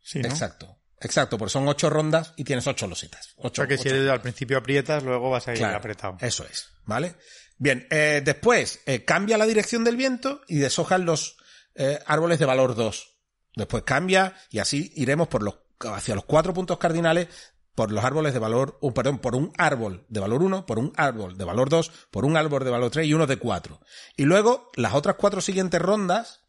Sí, 0.00 0.20
¿no? 0.20 0.28
Exacto. 0.28 0.77
Exacto, 1.00 1.38
porque 1.38 1.52
son 1.52 1.68
8 1.68 1.90
rondas 1.90 2.32
y 2.36 2.44
tienes 2.44 2.66
8 2.66 2.86
losetas. 2.86 3.34
O 3.36 3.48
Ocho, 3.48 3.62
sea 3.62 3.68
que 3.68 3.76
si 3.78 3.88
ocho. 3.88 3.96
eres 3.96 4.10
al 4.10 4.20
principio 4.20 4.58
aprietas, 4.58 5.02
luego 5.02 5.30
vas 5.30 5.46
a 5.48 5.52
ir 5.52 5.58
Claro, 5.58 5.76
apretado. 5.78 6.16
Eso 6.20 6.44
es, 6.44 6.68
¿vale? 6.84 7.14
Bien, 7.56 7.86
eh, 7.90 8.22
después 8.24 8.80
eh, 8.86 9.04
cambia 9.04 9.38
la 9.38 9.46
dirección 9.46 9.84
del 9.84 9.96
viento 9.96 10.42
y 10.48 10.58
deshojan 10.58 11.04
los 11.04 11.36
eh, 11.74 11.98
árboles 12.06 12.38
de 12.38 12.46
valor 12.46 12.74
2. 12.74 13.14
Después 13.56 13.82
cambia 13.84 14.34
y 14.50 14.58
así 14.60 14.92
iremos 14.96 15.28
por 15.28 15.42
los, 15.42 15.58
hacia 15.80 16.14
los 16.14 16.24
cuatro 16.24 16.54
puntos 16.54 16.78
cardinales 16.78 17.28
por 17.74 17.92
los 17.92 18.04
árboles 18.04 18.32
de 18.32 18.40
valor, 18.40 18.76
uh, 18.80 18.92
perdón, 18.92 19.18
por 19.20 19.36
un 19.36 19.52
árbol 19.56 20.04
de 20.08 20.18
valor 20.18 20.42
1, 20.42 20.66
por 20.66 20.80
un 20.80 20.92
árbol 20.96 21.38
de 21.38 21.44
valor 21.44 21.68
2, 21.68 21.92
por 22.10 22.24
un 22.24 22.36
árbol 22.36 22.64
de 22.64 22.70
valor 22.70 22.90
3 22.90 23.06
y 23.06 23.14
uno 23.14 23.28
de 23.28 23.36
4. 23.36 23.80
Y 24.16 24.24
luego, 24.24 24.72
las 24.74 24.94
otras 24.94 25.14
cuatro 25.14 25.40
siguientes 25.40 25.80
rondas, 25.80 26.40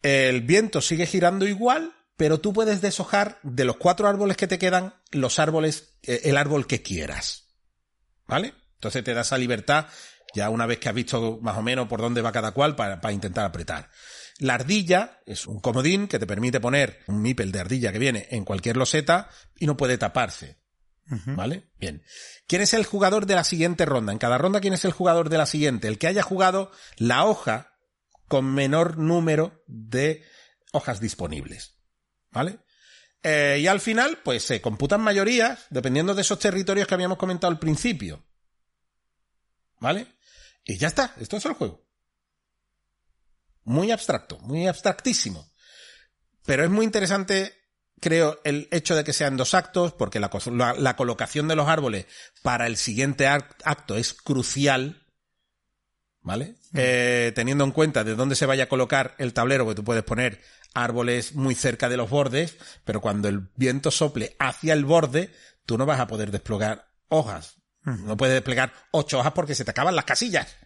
el 0.00 0.40
viento 0.40 0.80
sigue 0.80 1.04
girando 1.06 1.46
igual, 1.46 1.94
pero 2.16 2.40
tú 2.40 2.52
puedes 2.52 2.80
deshojar 2.80 3.38
de 3.42 3.64
los 3.64 3.76
cuatro 3.76 4.08
árboles 4.08 4.36
que 4.36 4.46
te 4.46 4.58
quedan, 4.58 4.94
los 5.10 5.38
árboles, 5.38 5.98
eh, 6.02 6.22
el 6.24 6.36
árbol 6.36 6.66
que 6.66 6.82
quieras. 6.82 7.48
¿Vale? 8.26 8.54
Entonces 8.74 9.04
te 9.04 9.14
da 9.14 9.20
esa 9.22 9.38
libertad, 9.38 9.86
ya 10.34 10.50
una 10.50 10.66
vez 10.66 10.78
que 10.78 10.88
has 10.88 10.94
visto 10.94 11.38
más 11.40 11.56
o 11.56 11.62
menos 11.62 11.88
por 11.88 12.00
dónde 12.00 12.22
va 12.22 12.32
cada 12.32 12.52
cual 12.52 12.74
para, 12.74 13.00
para 13.00 13.12
intentar 13.12 13.44
apretar. 13.44 13.90
La 14.38 14.54
ardilla 14.54 15.20
es 15.24 15.46
un 15.46 15.60
comodín 15.60 16.08
que 16.08 16.18
te 16.18 16.26
permite 16.26 16.60
poner 16.60 17.00
un 17.06 17.22
mipel 17.22 17.52
de 17.52 17.60
ardilla 17.60 17.92
que 17.92 17.98
viene 17.98 18.26
en 18.30 18.44
cualquier 18.44 18.76
loseta 18.76 19.30
y 19.58 19.66
no 19.66 19.76
puede 19.76 19.98
taparse. 19.98 20.58
¿Vale? 21.08 21.70
Bien. 21.78 22.02
¿Quién 22.48 22.62
es 22.62 22.74
el 22.74 22.84
jugador 22.84 23.26
de 23.26 23.36
la 23.36 23.44
siguiente 23.44 23.84
ronda? 23.84 24.10
En 24.10 24.18
cada 24.18 24.38
ronda, 24.38 24.60
¿quién 24.60 24.74
es 24.74 24.84
el 24.84 24.90
jugador 24.90 25.28
de 25.28 25.38
la 25.38 25.46
siguiente? 25.46 25.86
El 25.86 25.98
que 25.98 26.08
haya 26.08 26.22
jugado 26.22 26.72
la 26.96 27.24
hoja 27.24 27.74
con 28.26 28.52
menor 28.52 28.98
número 28.98 29.62
de 29.68 30.24
hojas 30.72 30.98
disponibles. 30.98 31.75
¿Vale? 32.36 32.58
Eh, 33.22 33.60
y 33.62 33.66
al 33.66 33.80
final, 33.80 34.18
pues 34.22 34.42
se 34.42 34.60
computan 34.60 35.00
mayorías 35.00 35.60
dependiendo 35.70 36.14
de 36.14 36.20
esos 36.20 36.38
territorios 36.38 36.86
que 36.86 36.92
habíamos 36.92 37.16
comentado 37.16 37.50
al 37.50 37.58
principio. 37.58 38.26
¿Vale? 39.80 40.06
Y 40.62 40.76
ya 40.76 40.88
está, 40.88 41.14
esto 41.18 41.38
es 41.38 41.46
el 41.46 41.54
juego. 41.54 41.82
Muy 43.64 43.90
abstracto, 43.90 44.38
muy 44.40 44.66
abstractísimo. 44.66 45.50
Pero 46.44 46.62
es 46.64 46.68
muy 46.70 46.84
interesante, 46.84 47.54
creo, 48.02 48.38
el 48.44 48.68
hecho 48.70 48.94
de 48.94 49.02
que 49.02 49.14
sean 49.14 49.38
dos 49.38 49.54
actos, 49.54 49.94
porque 49.94 50.20
la, 50.20 50.28
cos- 50.30 50.54
la- 50.54 50.74
la 50.74 50.94
colocación 50.94 51.48
de 51.48 51.56
los 51.56 51.68
árboles 51.68 52.04
para 52.42 52.66
el 52.66 52.76
siguiente 52.76 53.26
act- 53.26 53.62
acto 53.64 53.96
es 53.96 54.12
crucial. 54.12 55.06
¿Vale? 56.20 56.56
Eh, 56.74 57.32
teniendo 57.34 57.64
en 57.64 57.70
cuenta 57.72 58.04
de 58.04 58.14
dónde 58.14 58.34
se 58.36 58.44
vaya 58.46 58.64
a 58.64 58.68
colocar 58.68 59.14
el 59.18 59.32
tablero, 59.32 59.66
que 59.66 59.74
tú 59.76 59.84
puedes 59.84 60.02
poner 60.04 60.42
árboles 60.76 61.34
muy 61.34 61.54
cerca 61.54 61.88
de 61.88 61.96
los 61.96 62.08
bordes, 62.10 62.56
pero 62.84 63.00
cuando 63.00 63.28
el 63.28 63.48
viento 63.56 63.90
sople 63.90 64.36
hacia 64.38 64.72
el 64.74 64.84
borde, 64.84 65.32
tú 65.64 65.76
no 65.78 65.86
vas 65.86 65.98
a 66.00 66.06
poder 66.06 66.30
desplegar 66.30 66.88
hojas. 67.08 67.56
No 67.82 68.16
puedes 68.16 68.34
desplegar 68.34 68.72
ocho 68.90 69.18
hojas 69.20 69.32
porque 69.32 69.54
se 69.54 69.64
te 69.64 69.70
acaban 69.70 69.94
las 69.96 70.04
casillas. 70.04 70.56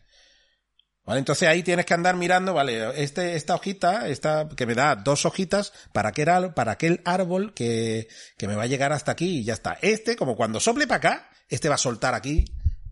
¿Vale? 1.05 1.19
Entonces 1.19 1.49
ahí 1.49 1.63
tienes 1.63 1.87
que 1.87 1.95
andar 1.95 2.15
mirando, 2.17 2.55
vale, 2.55 3.03
este, 3.03 3.35
esta 3.35 3.55
hojita, 3.55 4.09
esta, 4.09 4.49
que 4.57 4.67
me 4.67 4.75
da 4.75 4.97
dos 4.97 5.25
hojitas 5.27 5.73
para 5.93 6.11
aquel, 6.11 6.29
ar- 6.29 6.55
para 6.55 6.73
aquel 6.73 7.01
árbol 7.05 7.53
que, 7.55 8.07
que 8.37 8.47
me 8.47 8.55
va 8.55 8.65
a 8.65 8.67
llegar 8.67 8.93
hasta 8.93 9.13
aquí 9.13 9.39
y 9.39 9.45
ya 9.45 9.55
está. 9.55 9.79
Este, 9.81 10.15
como 10.17 10.37
cuando 10.37 10.61
sople 10.61 10.87
para 10.87 10.97
acá, 10.99 11.31
este 11.49 11.69
va 11.69 11.75
a 11.77 11.79
soltar 11.79 12.15
aquí 12.15 12.45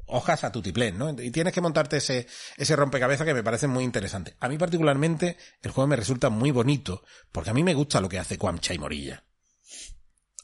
hojas 0.09 0.45
a 0.45 0.53
tutiplén, 0.53 0.99
¿no? 0.99 1.11
Y 1.11 1.31
tienes 1.31 1.53
que 1.53 1.61
montarte 1.61 1.99
ese, 1.99 2.27
ese 2.57 2.77
rompecabezas 2.77 3.27
que 3.27 3.35
me 3.35 3.43
parece 3.43 3.67
muy 3.67 3.85
interesante. 3.85 4.37
A 4.41 4.49
mí 4.49 4.59
particularmente 4.59 5.37
el 5.63 5.71
juego 5.71 5.89
me 5.89 5.97
resulta 5.97 6.31
muy 6.31 6.51
bonito, 6.51 7.03
porque 7.33 7.51
a 7.51 7.55
mí 7.55 7.63
me 7.63 7.75
gusta 7.75 8.01
lo 8.01 8.09
que 8.09 8.19
hace 8.19 8.39
Quamcha 8.39 8.75
y 8.75 8.79
Morilla. 8.79 9.25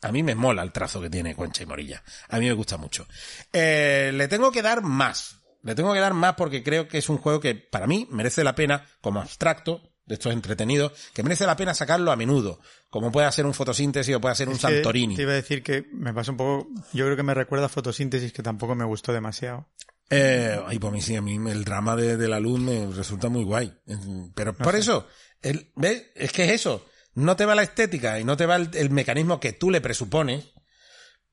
A 0.04 0.12
mí 0.12 0.22
me 0.22 0.34
mola 0.34 0.62
el 0.62 0.70
trazo 0.70 1.00
que 1.00 1.08
tiene 1.08 1.34
Concha 1.34 1.62
y 1.62 1.66
Morilla. 1.66 2.02
A 2.28 2.38
mí 2.38 2.46
me 2.46 2.52
gusta 2.52 2.76
mucho. 2.76 3.06
Eh, 3.50 4.12
le 4.12 4.28
tengo 4.28 4.52
que 4.52 4.60
dar 4.60 4.82
más. 4.82 5.38
Le 5.62 5.74
tengo 5.74 5.94
que 5.94 6.00
dar 6.00 6.12
más 6.12 6.34
porque 6.34 6.62
creo 6.62 6.86
que 6.88 6.98
es 6.98 7.08
un 7.08 7.16
juego 7.16 7.40
que 7.40 7.54
para 7.54 7.86
mí 7.86 8.06
merece 8.10 8.44
la 8.44 8.54
pena, 8.54 8.86
como 9.00 9.22
abstracto, 9.22 9.93
de 10.06 10.14
estos 10.14 10.32
entretenidos, 10.32 10.92
que 11.14 11.22
merece 11.22 11.46
la 11.46 11.56
pena 11.56 11.74
sacarlo 11.74 12.12
a 12.12 12.16
menudo. 12.16 12.60
Como 12.90 13.10
puede 13.10 13.30
ser 13.32 13.46
un 13.46 13.54
fotosíntesis 13.54 14.14
o 14.14 14.20
puede 14.20 14.34
ser 14.34 14.48
un 14.48 14.54
Es 14.54 14.60
que 14.60 14.68
Santorini. 14.74 15.16
Te 15.16 15.22
iba 15.22 15.32
a 15.32 15.36
decir 15.36 15.62
que 15.62 15.86
me 15.92 16.12
pasa 16.12 16.30
un 16.30 16.36
poco. 16.36 16.68
Yo 16.92 17.04
creo 17.04 17.16
que 17.16 17.22
me 17.22 17.34
recuerda 17.34 17.66
a 17.66 17.68
fotosíntesis 17.68 18.32
que 18.32 18.42
tampoco 18.42 18.74
me 18.74 18.84
gustó 18.84 19.12
demasiado. 19.12 19.68
Eh, 20.10 20.60
ay, 20.66 20.78
pues 20.78 20.90
a 20.90 20.94
mí 20.94 21.00
sí, 21.00 21.16
a 21.16 21.22
mí 21.22 21.36
el 21.50 21.64
drama 21.64 21.96
de, 21.96 22.16
de 22.16 22.28
la 22.28 22.38
luz 22.38 22.60
me 22.60 22.86
resulta 22.86 23.28
muy 23.28 23.42
guay. 23.44 23.72
Eh, 23.86 23.96
Pero 24.34 24.54
por 24.54 24.76
eso, 24.76 25.08
el, 25.40 25.72
¿ves? 25.76 26.04
Es 26.14 26.32
que 26.32 26.44
es 26.44 26.52
eso. 26.52 26.86
No 27.14 27.36
te 27.36 27.46
va 27.46 27.54
la 27.54 27.62
estética 27.62 28.20
y 28.20 28.24
no 28.24 28.36
te 28.36 28.44
va 28.44 28.56
el, 28.56 28.70
el 28.74 28.90
mecanismo 28.90 29.40
que 29.40 29.52
tú 29.52 29.70
le 29.70 29.80
presupones, 29.80 30.52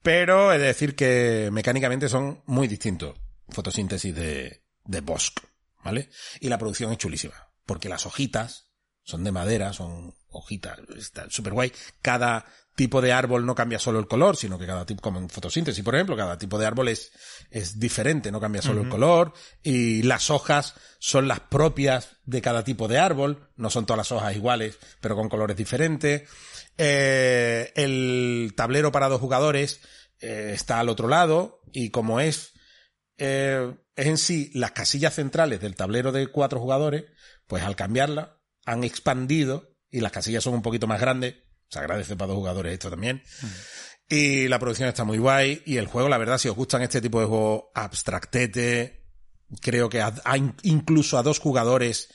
pero 0.01 0.53
he 0.53 0.59
de 0.59 0.67
decir 0.67 0.95
que 0.95 1.49
mecánicamente 1.51 2.07
son 2.07 2.43
muy 2.45 2.67
distintos. 2.67 3.19
Fotosíntesis 3.49 4.15
de, 4.15 4.63
de 4.85 5.01
Bosch, 5.01 5.33
¿vale? 5.83 6.09
Y 6.39 6.47
la 6.47 6.57
producción 6.57 6.91
es 6.91 6.97
chulísima, 6.97 7.50
porque 7.71 7.87
las 7.87 8.05
hojitas 8.05 8.67
son 9.01 9.23
de 9.23 9.31
madera, 9.31 9.71
son 9.71 10.13
hojitas, 10.27 10.77
está 10.97 11.29
súper 11.29 11.53
guay. 11.53 11.71
Cada 12.01 12.45
tipo 12.75 12.99
de 12.99 13.13
árbol 13.13 13.45
no 13.45 13.55
cambia 13.55 13.79
solo 13.79 13.97
el 13.97 14.09
color, 14.09 14.35
sino 14.35 14.59
que 14.59 14.65
cada 14.65 14.85
tipo, 14.85 15.01
como 15.01 15.19
en 15.19 15.29
fotosíntesis, 15.29 15.81
por 15.81 15.95
ejemplo, 15.95 16.17
cada 16.17 16.37
tipo 16.37 16.59
de 16.59 16.65
árbol 16.65 16.89
es, 16.89 17.13
es 17.49 17.79
diferente, 17.79 18.29
no 18.29 18.41
cambia 18.41 18.61
solo 18.61 18.81
el 18.81 18.89
color, 18.89 19.31
y 19.63 20.03
las 20.03 20.29
hojas 20.29 20.73
son 20.99 21.29
las 21.29 21.39
propias 21.39 22.17
de 22.25 22.41
cada 22.41 22.65
tipo 22.65 22.89
de 22.89 22.99
árbol, 22.99 23.47
no 23.55 23.69
son 23.69 23.85
todas 23.85 23.99
las 23.99 24.11
hojas 24.11 24.35
iguales, 24.35 24.77
pero 24.99 25.15
con 25.15 25.29
colores 25.29 25.55
diferentes. 25.55 26.29
Eh, 26.77 27.71
el 27.77 28.51
tablero 28.53 28.91
para 28.91 29.07
dos 29.07 29.21
jugadores 29.21 29.79
eh, 30.19 30.51
está 30.53 30.81
al 30.81 30.89
otro 30.89 31.07
lado, 31.07 31.61
y 31.71 31.89
como 31.89 32.19
es, 32.19 32.51
eh, 33.17 33.73
es 33.95 34.07
en 34.07 34.17
sí 34.17 34.51
las 34.55 34.71
casillas 34.73 35.13
centrales 35.13 35.61
del 35.61 35.77
tablero 35.77 36.11
de 36.11 36.27
cuatro 36.27 36.59
jugadores, 36.59 37.05
pues 37.51 37.63
al 37.65 37.75
cambiarla 37.75 38.39
han 38.65 38.85
expandido 38.85 39.75
y 39.89 39.99
las 39.99 40.13
casillas 40.13 40.41
son 40.41 40.53
un 40.53 40.61
poquito 40.61 40.87
más 40.87 41.01
grandes. 41.01 41.35
Se 41.67 41.79
agradece 41.79 42.15
para 42.15 42.27
dos 42.29 42.37
jugadores 42.37 42.71
esto 42.71 42.89
también. 42.89 43.21
Y 44.07 44.47
la 44.47 44.57
producción 44.57 44.87
está 44.87 45.03
muy 45.03 45.17
guay. 45.17 45.61
Y 45.65 45.75
el 45.75 45.87
juego, 45.87 46.07
la 46.07 46.17
verdad, 46.17 46.37
si 46.37 46.47
os 46.47 46.55
gustan 46.55 46.81
este 46.81 47.01
tipo 47.01 47.19
de 47.19 47.25
juegos 47.25 47.63
abstractete, 47.75 49.05
creo 49.59 49.89
que 49.89 49.99
a- 49.99 50.13
a 50.23 50.37
in- 50.37 50.55
incluso 50.63 51.17
a 51.17 51.23
dos 51.23 51.39
jugadores 51.39 52.07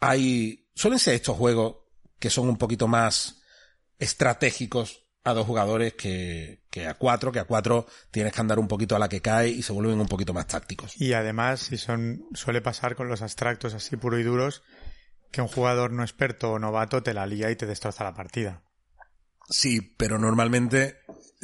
hay... 0.00 0.68
Suelen 0.74 0.98
ser 0.98 1.14
estos 1.14 1.38
juegos 1.38 1.76
que 2.18 2.28
son 2.28 2.50
un 2.50 2.58
poquito 2.58 2.86
más 2.88 3.40
estratégicos 3.98 5.06
a 5.24 5.32
dos 5.32 5.46
jugadores 5.46 5.94
que, 5.94 6.61
que 6.72 6.86
a 6.88 6.94
cuatro, 6.94 7.30
que 7.30 7.38
a 7.38 7.44
cuatro 7.44 7.86
tienes 8.10 8.32
que 8.32 8.40
andar 8.40 8.58
un 8.58 8.66
poquito 8.66 8.96
a 8.96 8.98
la 8.98 9.10
que 9.10 9.20
cae 9.20 9.50
y 9.50 9.62
se 9.62 9.74
vuelven 9.74 10.00
un 10.00 10.08
poquito 10.08 10.32
más 10.32 10.46
tácticos. 10.46 10.98
Y 10.98 11.12
además, 11.12 11.60
si 11.60 11.76
son, 11.76 12.24
suele 12.32 12.62
pasar 12.62 12.96
con 12.96 13.08
los 13.08 13.20
abstractos 13.20 13.74
así 13.74 13.96
puro 13.98 14.18
y 14.18 14.22
duros, 14.22 14.62
que 15.30 15.42
un 15.42 15.48
jugador 15.48 15.92
no 15.92 16.02
experto 16.02 16.52
o 16.52 16.58
novato 16.58 17.02
te 17.02 17.12
la 17.12 17.26
lía 17.26 17.50
y 17.50 17.56
te 17.56 17.66
destroza 17.66 18.04
la 18.04 18.14
partida. 18.14 18.62
Sí, 19.50 19.80
pero 19.98 20.18
normalmente 20.18 20.96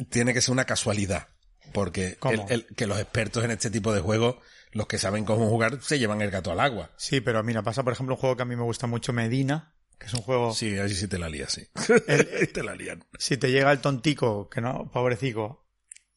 tiene 0.09 0.33
que 0.33 0.41
ser 0.41 0.51
una 0.53 0.65
casualidad. 0.65 1.27
Porque 1.73 2.15
¿Cómo? 2.19 2.47
el- 2.49 2.51
el- 2.67 2.75
que 2.75 2.87
los 2.87 2.99
expertos 2.99 3.43
en 3.45 3.51
este 3.51 3.69
tipo 3.69 3.93
de 3.93 4.01
juegos, 4.01 4.37
los 4.71 4.87
que 4.87 4.97
saben 4.97 5.25
cómo 5.25 5.47
jugar, 5.47 5.79
se 5.83 5.99
llevan 5.99 6.21
el 6.21 6.31
gato 6.31 6.51
al 6.51 6.59
agua. 6.59 6.89
Sí, 6.97 7.21
pero 7.21 7.43
mira, 7.43 7.61
pasa 7.61 7.83
por 7.83 7.93
ejemplo 7.93 8.15
un 8.15 8.19
juego 8.21 8.35
que 8.35 8.41
a 8.41 8.45
mí 8.45 8.55
me 8.55 8.63
gusta 8.63 8.87
mucho, 8.87 9.13
Medina, 9.13 9.75
que 9.99 10.07
es 10.07 10.13
un 10.13 10.21
juego... 10.21 10.53
Sí, 10.53 10.77
ahí 10.79 10.93
sí 10.95 11.07
te 11.07 11.19
la 11.19 11.29
lías, 11.29 11.51
sí. 11.51 11.67
te 12.53 12.63
la 12.63 12.73
lían. 12.75 13.03
Si 13.17 13.37
te 13.37 13.51
llega 13.51 13.71
el 13.71 13.79
tontico, 13.81 14.49
que 14.49 14.61
no, 14.61 14.89
pobrecico, 14.91 15.67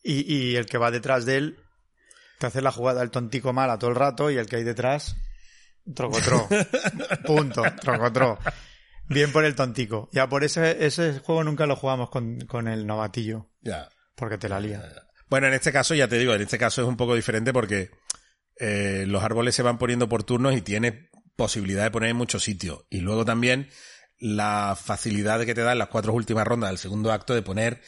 y, 0.02 0.32
y 0.34 0.56
el 0.56 0.66
que 0.66 0.78
va 0.78 0.90
detrás 0.90 1.26
de 1.26 1.36
él, 1.36 1.58
te 2.38 2.46
hace 2.46 2.62
la 2.62 2.72
jugada 2.72 3.02
el 3.02 3.10
tontico 3.10 3.52
mala 3.52 3.78
todo 3.78 3.90
el 3.90 3.96
rato 3.96 4.30
y 4.30 4.36
el 4.38 4.46
que 4.46 4.56
hay 4.56 4.64
detrás, 4.64 5.16
trocotro. 5.94 6.48
Punto, 7.26 7.62
trocotro. 7.80 8.38
Bien 9.08 9.30
por 9.32 9.44
el 9.44 9.54
tontico. 9.54 10.08
Ya 10.12 10.28
por 10.28 10.44
ese, 10.44 10.84
ese 10.86 11.18
juego 11.18 11.44
nunca 11.44 11.66
lo 11.66 11.76
jugamos 11.76 12.08
con, 12.10 12.40
con 12.46 12.68
el 12.68 12.86
novatillo, 12.86 13.50
Ya. 13.60 13.88
porque 14.14 14.38
te 14.38 14.48
la 14.48 14.60
lía. 14.60 14.82
Bueno, 15.28 15.46
en 15.48 15.54
este 15.54 15.72
caso, 15.72 15.94
ya 15.94 16.08
te 16.08 16.18
digo, 16.18 16.34
en 16.34 16.42
este 16.42 16.58
caso 16.58 16.82
es 16.82 16.88
un 16.88 16.96
poco 16.96 17.14
diferente 17.14 17.52
porque 17.52 17.90
eh, 18.58 19.04
los 19.08 19.22
árboles 19.24 19.54
se 19.54 19.62
van 19.62 19.78
poniendo 19.78 20.08
por 20.08 20.24
turnos 20.24 20.54
y 20.54 20.62
tienes 20.62 20.94
posibilidad 21.36 21.84
de 21.84 21.90
poner 21.90 22.10
en 22.10 22.16
muchos 22.16 22.44
sitios. 22.44 22.84
Y 22.90 23.00
luego 23.00 23.24
también 23.24 23.68
la 24.18 24.76
facilidad 24.80 25.44
que 25.44 25.54
te 25.54 25.62
da 25.62 25.72
en 25.72 25.78
las 25.78 25.88
cuatro 25.88 26.12
últimas 26.12 26.46
rondas 26.46 26.70
del 26.70 26.78
segundo 26.78 27.12
acto 27.12 27.34
de 27.34 27.42
poner, 27.42 27.82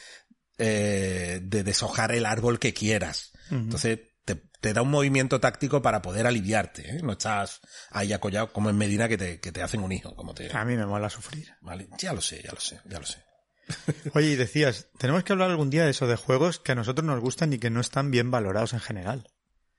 eh, 0.57 1.39
de 1.41 1.63
deshojar 1.63 2.11
el 2.11 2.25
árbol 2.25 2.59
que 2.59 2.73
quieras. 2.73 3.31
Entonces, 3.49 3.99
te, 4.25 4.35
te 4.59 4.73
da 4.73 4.81
un 4.81 4.89
movimiento 4.89 5.39
táctico 5.39 5.81
para 5.81 6.01
poder 6.01 6.27
aliviarte. 6.27 6.97
¿eh? 6.97 6.99
No 7.03 7.13
estás 7.13 7.61
ahí 7.91 8.11
acollado 8.11 8.51
como 8.51 8.69
en 8.69 8.77
Medina 8.77 9.07
que 9.07 9.17
te, 9.17 9.39
que 9.39 9.51
te 9.51 9.61
hacen 9.61 9.81
un 9.81 9.91
hijo. 9.91 10.15
Como 10.15 10.33
te, 10.33 10.51
A 10.51 10.65
mí 10.65 10.75
me 10.75 10.85
mola 10.85 11.09
sufrir. 11.09 11.47
¿vale? 11.61 11.87
Ya 11.99 12.11
lo 12.11 12.21
sé, 12.21 12.41
ya 12.43 12.51
lo 12.51 12.59
sé, 12.59 12.81
ya 12.85 12.99
lo 12.99 13.05
sé. 13.05 13.23
Oye, 14.13 14.31
y 14.31 14.35
decías, 14.35 14.87
tenemos 14.97 15.23
que 15.23 15.33
hablar 15.33 15.51
algún 15.51 15.69
día 15.69 15.85
de 15.85 15.91
eso, 15.91 16.07
de 16.07 16.15
juegos 16.15 16.59
que 16.59 16.73
a 16.73 16.75
nosotros 16.75 17.05
nos 17.05 17.19
gustan 17.19 17.53
y 17.53 17.59
que 17.59 17.69
no 17.69 17.79
están 17.79 18.11
bien 18.11 18.31
valorados 18.31 18.73
en 18.73 18.79
general. 18.79 19.27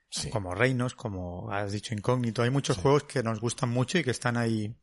Sí. 0.09 0.31
Como 0.31 0.55
Reinos, 0.55 0.95
como 0.95 1.51
has 1.53 1.73
dicho 1.73 1.95
Incógnito. 1.95 2.43
Hay 2.43 2.51
muchos 2.51 2.77
juegos 2.79 3.05
que 3.05 3.23
nos 3.23 3.41
gustan 3.41 3.69
mucho 3.71 3.99
y 3.99 4.05
que 4.05 4.11
están 4.13 4.37
ahí, 4.37 4.75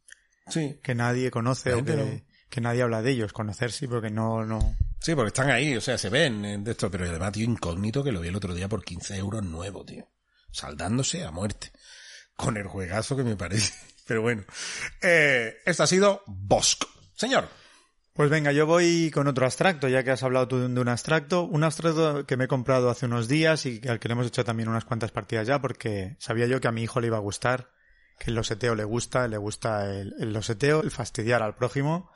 Sí. 0.48 0.80
que 0.84 0.94
nadie 0.96 1.32
conoce 1.32 1.74
o 1.74 1.84
que, 1.84 1.96
no. 1.96 2.22
que 2.50 2.62
nadie 2.62 2.82
habla 2.84 3.02
de 3.02 3.12
ellos. 3.12 3.34
Conocer 3.34 3.72
sí, 3.72 3.88
porque 3.88 4.10
no, 4.10 4.46
no. 4.46 4.76
Sí, 5.00 5.16
porque 5.16 5.28
están 5.30 5.50
ahí, 5.50 5.76
o 5.76 5.82
sea, 5.82 5.98
se 5.98 6.10
ven 6.10 6.46
eh, 6.46 6.58
de 6.60 6.72
esto, 6.72 6.90
pero 6.92 7.06
además, 7.06 7.32
tío, 7.32 7.46
incógnito 7.46 8.04
que 8.04 8.12
lo 8.12 8.20
vi 8.22 8.28
el 8.30 8.36
otro 8.36 8.54
día 8.54 8.70
por 8.70 8.84
15 8.84 9.18
euros 9.18 9.44
nuevo, 9.44 9.84
tío. 9.86 10.10
Saldándose 10.52 11.24
a 11.24 11.32
muerte. 11.32 11.72
Con 12.36 12.58
el 12.58 12.68
juegazo 12.68 13.16
que 13.16 13.24
me 13.24 13.36
parece. 13.36 13.74
Pero 14.08 14.22
bueno. 14.22 14.44
Eh, 15.02 15.56
esto 15.66 15.84
ha 15.84 15.88
sido 15.88 16.24
Bosk. 16.28 16.84
Señor, 17.16 17.48
Pues 18.14 18.30
venga, 18.30 18.52
yo 18.52 18.68
voy 18.68 19.10
con 19.12 19.28
otro 19.28 19.46
abstracto, 19.46 19.88
ya 19.88 20.04
que 20.04 20.12
has 20.12 20.22
hablado 20.22 20.48
tú 20.48 20.60
de 20.60 20.80
un 20.80 20.88
abstracto. 20.88 21.44
Un 21.46 21.64
abstracto 21.64 22.28
que 22.28 22.38
me 22.38 22.46
he 22.46 22.48
comprado 22.48 22.92
hace 22.92 23.08
unos 23.08 23.28
días 23.28 23.66
y 23.66 23.82
al 23.88 24.00
que 24.00 24.08
le 24.08 24.12
hemos 24.14 24.28
hecho 24.28 24.46
también 24.46 24.70
unas 24.70 24.86
cuantas 24.86 25.12
partidas 25.12 25.48
ya, 25.48 25.60
porque 25.60 26.16
sabía 26.20 26.46
yo 26.46 26.62
que 26.62 26.68
a 26.68 26.72
mi 26.72 26.84
hijo 26.84 27.02
le 27.02 27.08
iba 27.08 27.18
a 27.18 27.22
gustar, 27.22 27.72
que 28.20 28.30
el 28.30 28.36
loseteo 28.36 28.76
le 28.76 28.84
gusta, 28.84 29.28
le 29.28 29.38
gusta 29.38 29.90
el, 29.90 30.14
el 30.20 30.32
loseteo, 30.32 30.84
el 30.84 30.92
fastidiar 30.92 31.42
al 31.42 31.56
prójimo, 31.56 32.12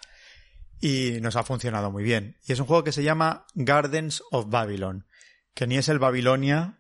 y 0.80 1.18
nos 1.22 1.36
ha 1.36 1.42
funcionado 1.42 1.90
muy 1.90 2.04
bien. 2.04 2.38
Y 2.46 2.54
es 2.54 2.60
un 2.60 2.68
juego 2.68 2.84
que 2.84 2.92
se 2.92 3.02
llama 3.02 3.48
Gardens 3.56 4.22
of 4.30 4.50
Babylon, 4.50 5.08
que 5.56 5.66
ni 5.66 5.78
es 5.78 5.90
el 5.90 5.98
Babilonia, 5.98 6.78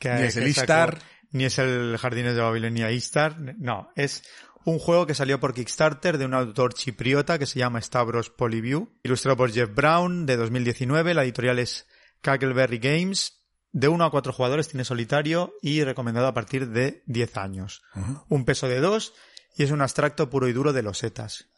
que 0.00 0.12
Ni 0.12 0.22
es 0.22 0.34
que 0.34 0.40
el 0.40 0.48
Istar. 0.48 0.98
ni 1.30 1.44
es 1.44 1.60
el 1.60 1.96
Jardines 1.98 2.34
de 2.34 2.40
Babilonia 2.40 2.90
Istar, 2.90 3.38
no, 3.38 3.90
es 3.94 4.24
un 4.66 4.80
juego 4.80 5.06
que 5.06 5.14
salió 5.14 5.38
por 5.38 5.54
Kickstarter 5.54 6.18
de 6.18 6.24
un 6.24 6.34
autor 6.34 6.74
chipriota 6.74 7.38
que 7.38 7.46
se 7.46 7.60
llama 7.60 7.80
Stavros 7.80 8.30
Polyview, 8.30 8.88
ilustrado 9.04 9.36
por 9.36 9.52
Jeff 9.52 9.72
Brown 9.72 10.26
de 10.26 10.36
2019, 10.36 11.14
la 11.14 11.22
editorial 11.22 11.60
es 11.60 11.86
Cackleberry 12.20 12.78
Games, 12.78 13.44
de 13.70 13.86
1 13.86 14.04
a 14.04 14.10
4 14.10 14.32
jugadores 14.32 14.66
tiene 14.66 14.84
solitario 14.84 15.54
y 15.62 15.84
recomendado 15.84 16.26
a 16.26 16.34
partir 16.34 16.70
de 16.70 17.04
10 17.06 17.36
años. 17.36 17.82
Un 18.28 18.44
peso 18.44 18.68
de 18.68 18.80
2 18.80 19.14
y 19.56 19.62
es 19.62 19.70
un 19.70 19.82
abstracto 19.82 20.28
puro 20.28 20.48
y 20.48 20.52
duro 20.52 20.72
de 20.72 20.82
losetas, 20.82 21.48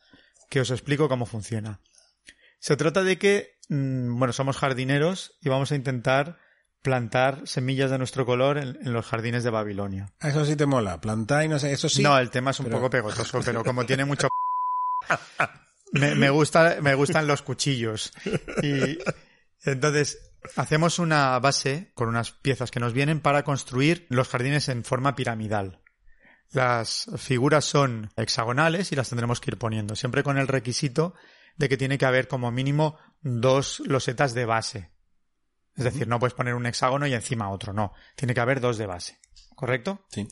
que 0.50 0.60
os 0.60 0.70
explico 0.70 1.08
cómo 1.08 1.24
funciona. 1.24 1.80
Se 2.58 2.76
trata 2.76 3.02
de 3.04 3.16
que, 3.16 3.58
mm, 3.70 4.18
bueno, 4.18 4.34
somos 4.34 4.58
jardineros 4.58 5.38
y 5.40 5.48
vamos 5.48 5.72
a 5.72 5.76
intentar 5.76 6.38
plantar 6.88 7.42
semillas 7.44 7.90
de 7.90 7.98
nuestro 7.98 8.24
color 8.24 8.56
en, 8.56 8.78
en 8.80 8.94
los 8.94 9.04
jardines 9.04 9.44
de 9.44 9.50
Babilonia. 9.50 10.06
Eso 10.22 10.46
sí 10.46 10.56
te 10.56 10.64
mola. 10.64 10.98
Plantar 11.02 11.44
y 11.44 11.48
no 11.48 11.58
sé, 11.58 11.70
eso 11.70 11.86
sí. 11.90 12.02
No, 12.02 12.18
el 12.18 12.30
tema 12.30 12.52
es 12.52 12.60
un 12.60 12.64
pero- 12.66 12.78
poco 12.78 12.88
pegotoso, 12.88 13.40
pero 13.44 13.62
como 13.62 13.84
tiene 13.84 14.06
mucho... 14.06 14.28
me, 15.92 16.14
me 16.14 16.30
gusta, 16.30 16.78
me 16.80 16.94
gustan 16.94 17.26
los 17.26 17.42
cuchillos. 17.42 18.12
Y 18.62 18.98
entonces 19.64 20.18
hacemos 20.56 20.98
una 20.98 21.38
base 21.40 21.92
con 21.94 22.08
unas 22.08 22.30
piezas 22.30 22.70
que 22.70 22.80
nos 22.80 22.94
vienen 22.94 23.20
para 23.20 23.42
construir 23.42 24.06
los 24.08 24.28
jardines 24.28 24.70
en 24.70 24.82
forma 24.82 25.14
piramidal. 25.14 25.82
Las 26.52 27.10
figuras 27.18 27.66
son 27.66 28.10
hexagonales 28.16 28.92
y 28.92 28.96
las 28.96 29.10
tendremos 29.10 29.40
que 29.40 29.50
ir 29.50 29.58
poniendo, 29.58 29.94
siempre 29.94 30.22
con 30.22 30.38
el 30.38 30.48
requisito 30.48 31.12
de 31.58 31.68
que 31.68 31.76
tiene 31.76 31.98
que 31.98 32.06
haber 32.06 32.28
como 32.28 32.50
mínimo 32.50 32.96
dos 33.20 33.80
losetas 33.84 34.32
de 34.32 34.46
base. 34.46 34.90
Es 35.78 35.84
decir, 35.84 36.08
no 36.08 36.18
puedes 36.18 36.34
poner 36.34 36.54
un 36.54 36.66
hexágono 36.66 37.06
y 37.06 37.14
encima 37.14 37.50
otro, 37.50 37.72
no. 37.72 37.92
Tiene 38.16 38.34
que 38.34 38.40
haber 38.40 38.60
dos 38.60 38.78
de 38.78 38.86
base. 38.86 39.18
¿Correcto? 39.54 40.04
Sí. 40.08 40.26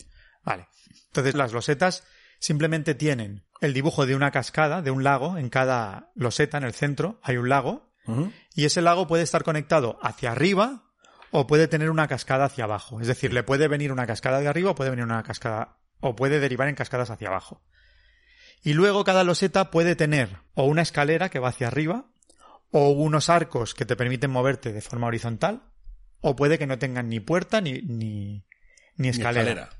Vale. 0.44 0.68
Entonces 1.06 1.37
las 1.37 1.52
losetas 1.52 2.04
simplemente 2.40 2.94
tienen 2.94 3.46
el 3.61 3.72
dibujo 3.72 4.06
de 4.06 4.16
una 4.16 4.32
cascada, 4.32 4.82
de 4.82 4.90
un 4.90 5.04
lago, 5.04 5.38
en 5.38 5.48
cada 5.48 6.11
loseta, 6.14 6.59
en 6.59 6.64
el 6.64 6.74
centro, 6.74 7.20
hay 7.22 7.37
un 7.37 7.48
lago, 7.48 7.92
y 8.54 8.66
ese 8.66 8.82
lago 8.82 9.09
puede 9.09 9.24
estar 9.24 9.42
conectado 9.42 9.98
hacia 10.00 10.30
arriba 10.30 10.85
o 11.32 11.48
puede 11.48 11.66
tener 11.66 11.90
una 11.90 12.06
cascada 12.06 12.44
hacia 12.44 12.64
abajo. 12.64 13.00
Es 13.00 13.09
decir, 13.09 13.32
le 13.32 13.42
puede 13.42 13.66
venir 13.66 13.90
una 13.90 14.06
cascada 14.06 14.38
de 14.38 14.46
arriba 14.46 14.70
o 14.70 14.74
puede 14.76 14.90
venir 14.90 15.04
una 15.04 15.24
cascada 15.24 15.78
o 15.98 16.14
puede 16.14 16.38
derivar 16.38 16.68
en 16.68 16.76
cascadas 16.76 17.11
hacia 17.11 17.28
abajo. 17.28 17.62
Y 18.62 18.74
luego 18.74 19.02
cada 19.02 19.24
loseta 19.24 19.70
puede 19.72 19.96
tener 19.96 20.38
o 20.54 20.64
una 20.64 20.82
escalera 20.82 21.28
que 21.28 21.40
va 21.40 21.48
hacia 21.48 21.66
arriba 21.66 22.06
o 22.70 22.90
unos 22.90 23.29
arcos 23.31 23.74
que 23.74 23.85
te 23.87 23.96
permiten 23.96 24.31
moverte 24.31 24.72
de 24.72 24.81
forma 24.81 25.07
horizontal 25.07 25.62
o 26.20 26.35
puede 26.37 26.59
que 26.59 26.66
no 26.66 26.79
tengan 26.79 27.09
ni 27.09 27.20
puerta 27.20 27.61
ni, 27.61 27.74
ni, 27.83 28.44
ni 28.96 29.09
Mi 29.09 29.09
escalera. 29.09 29.70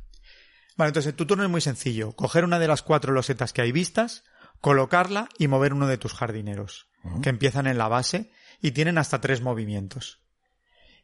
Vale, 0.77 0.89
entonces 0.91 1.17
tu 1.17 1.27
turno 1.27 1.45
es 1.45 1.51
muy 1.51 1.61
sencillo. 1.61 2.13
Coger 2.13 2.45
una 2.45 2.59
de 2.59 2.69
las 2.69 2.83
cuatro 2.83 3.13
losetas 3.13 3.53
que 3.53 3.63
hay 3.63 3.73
vistas, 3.73 4.25
colocarla 4.61 5.29
y 5.39 5.49
mover 5.49 5.73
uno 5.73 5.87
de 5.87 5.99
tus 5.99 6.13
jardineros, 6.13 6.89
que 7.23 7.31
empiezan 7.31 7.67
en 7.67 7.79
la 7.79 7.89
base 7.89 8.31
y 8.61 8.73
tienen 8.73 8.99
hasta 8.99 9.21
tres 9.21 9.41
movimientos. 9.41 10.21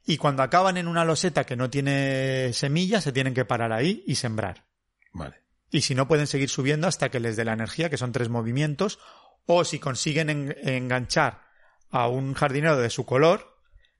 Y 0.05 0.17
cuando 0.19 0.43
acaban 0.43 0.77
en 0.77 0.89
una 0.89 1.05
loseta 1.05 1.45
que 1.45 1.57
no 1.57 1.71
tiene 1.71 2.51
semillas, 2.53 3.05
se 3.05 3.13
tienen 3.13 3.35
que 3.35 3.45
parar 3.45 3.73
ahí 3.73 4.03
y 4.07 4.17
sembrar. 4.17 4.67
Vale. 5.13 5.37
Y 5.71 5.83
si 5.83 5.95
no, 5.95 6.07
pueden 6.09 6.27
seguir 6.27 6.51
subiendo 6.51 6.87
hasta 6.89 7.09
que 7.11 7.21
les 7.21 7.37
dé 7.37 7.45
la 7.45 7.53
energía, 7.55 7.89
que 7.89 7.97
son 7.97 8.13
tres 8.13 8.29
movimientos, 8.29 8.99
o 9.47 9.65
si 9.65 9.79
consiguen 9.79 10.29
en- 10.29 10.57
enganchar 10.65 11.43
a 11.93 12.09
un 12.09 12.35
jardinero 12.35 12.79
de 12.79 12.91
su 12.91 13.07
color, 13.07 13.57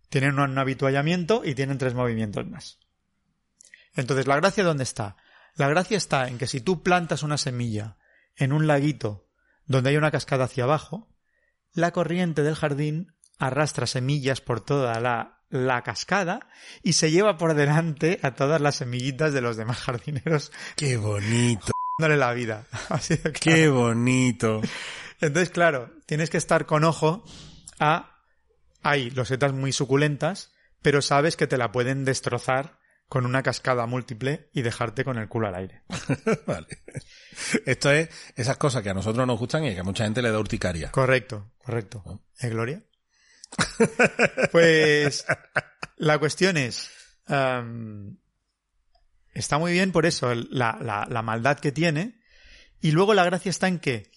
tienen 0.09 0.39
un 0.39 0.59
habituallamiento 0.59 1.43
y 1.45 1.55
tienen 1.55 1.79
tres 1.79 1.95
movimientos 1.95 2.47
más. 2.47 2.79
Entonces, 3.95 4.27
¿la 4.27 4.37
gracia 4.37 4.65
dónde 4.65 4.83
está? 4.83 5.17
La 5.55 5.69
gracia 5.69 5.97
está 5.99 6.27
en 6.29 6.39
que 6.39 6.47
si 6.47 6.61
tú 6.61 6.83
plantas 6.83 7.23
una 7.23 7.39
semilla 7.39 7.99
en 8.37 8.53
un 8.53 8.67
laguito 8.67 9.29
donde 9.67 9.91
hay 9.91 9.97
una 9.97 10.11
cascada 10.11 10.45
hacia 10.45 10.65
abajo, 10.65 11.09
la 11.75 11.93
corriente 11.93 12.43
del 12.43 12.55
jardín 12.55 13.15
arrastra 13.39 13.87
semillas 13.87 14.41
por 14.41 14.61
toda 14.63 14.99
la, 15.01 15.41
la 15.51 15.83
cascada 15.83 16.49
y 16.83 16.95
se 16.95 17.11
lleva 17.11 17.37
por 17.37 17.55
delante 17.55 18.19
a 18.23 18.35
todas 18.35 18.61
las 18.61 18.77
semillitas 18.77 19.33
de 19.35 19.43
los 19.43 19.57
demás 19.57 19.79
jardineros 19.83 20.51
Qué 20.77 20.97
bonito. 20.97 21.73
dándole 21.99 22.19
la 22.19 22.33
vida. 22.33 22.67
Así 22.89 23.17
de 23.17 23.33
claro. 23.33 23.57
Qué 23.57 23.69
bonito. 23.69 24.61
Entonces, 25.21 25.51
claro, 25.51 25.91
tienes 26.07 26.31
que 26.31 26.39
estar 26.39 26.65
con 26.67 26.85
ojo 26.85 27.25
a... 27.79 28.09
Hay 28.85 29.11
losetas 29.11 29.53
muy 29.53 29.71
suculentas, 29.73 30.53
pero 30.83 31.03
sabes 31.03 31.37
que 31.37 31.47
te 31.47 31.57
la 31.59 31.71
pueden 31.71 32.05
destrozar 32.05 32.79
con 33.09 33.27
una 33.27 33.43
cascada 33.43 33.87
múltiple 33.87 34.49
y 34.53 34.63
dejarte 34.63 35.05
con 35.05 35.19
el 35.19 35.29
culo 35.29 35.47
al 35.49 35.55
aire. 35.55 35.83
Vale. 36.47 36.67
Esto 37.67 37.93
es 37.93 38.09
esas 38.35 38.57
cosas 38.57 38.83
que 38.83 38.91
a 38.91 38.95
nosotros 38.95 39.27
nos 39.27 39.39
gustan 39.39 39.65
y 39.67 39.75
que 39.75 39.81
a 39.81 39.85
mucha 39.85 40.05
gente 40.05 40.23
le 40.23 40.31
da 40.33 40.39
urticaria. 40.41 40.91
Correcto, 40.91 41.53
correcto. 41.59 42.23
¿Eh, 42.41 42.49
Gloria? 42.49 42.83
pues 44.53 45.25
la 45.97 46.19
cuestión 46.19 46.57
es... 46.57 46.91
está 49.35 49.59
muy 49.59 49.73
bien 49.73 49.93
por 49.93 50.07
eso, 50.07 50.33
el- 50.33 50.49
la, 50.51 50.79
la- 50.81 51.07
la 51.09 51.23
maldad 51.23 51.59
que 51.59 51.71
tiene. 51.73 52.21
Y 52.81 52.91
luego 52.93 53.15
la 53.15 53.25
gracia 53.25 53.51
está 53.51 53.69
en 53.69 53.79
que 53.79 54.11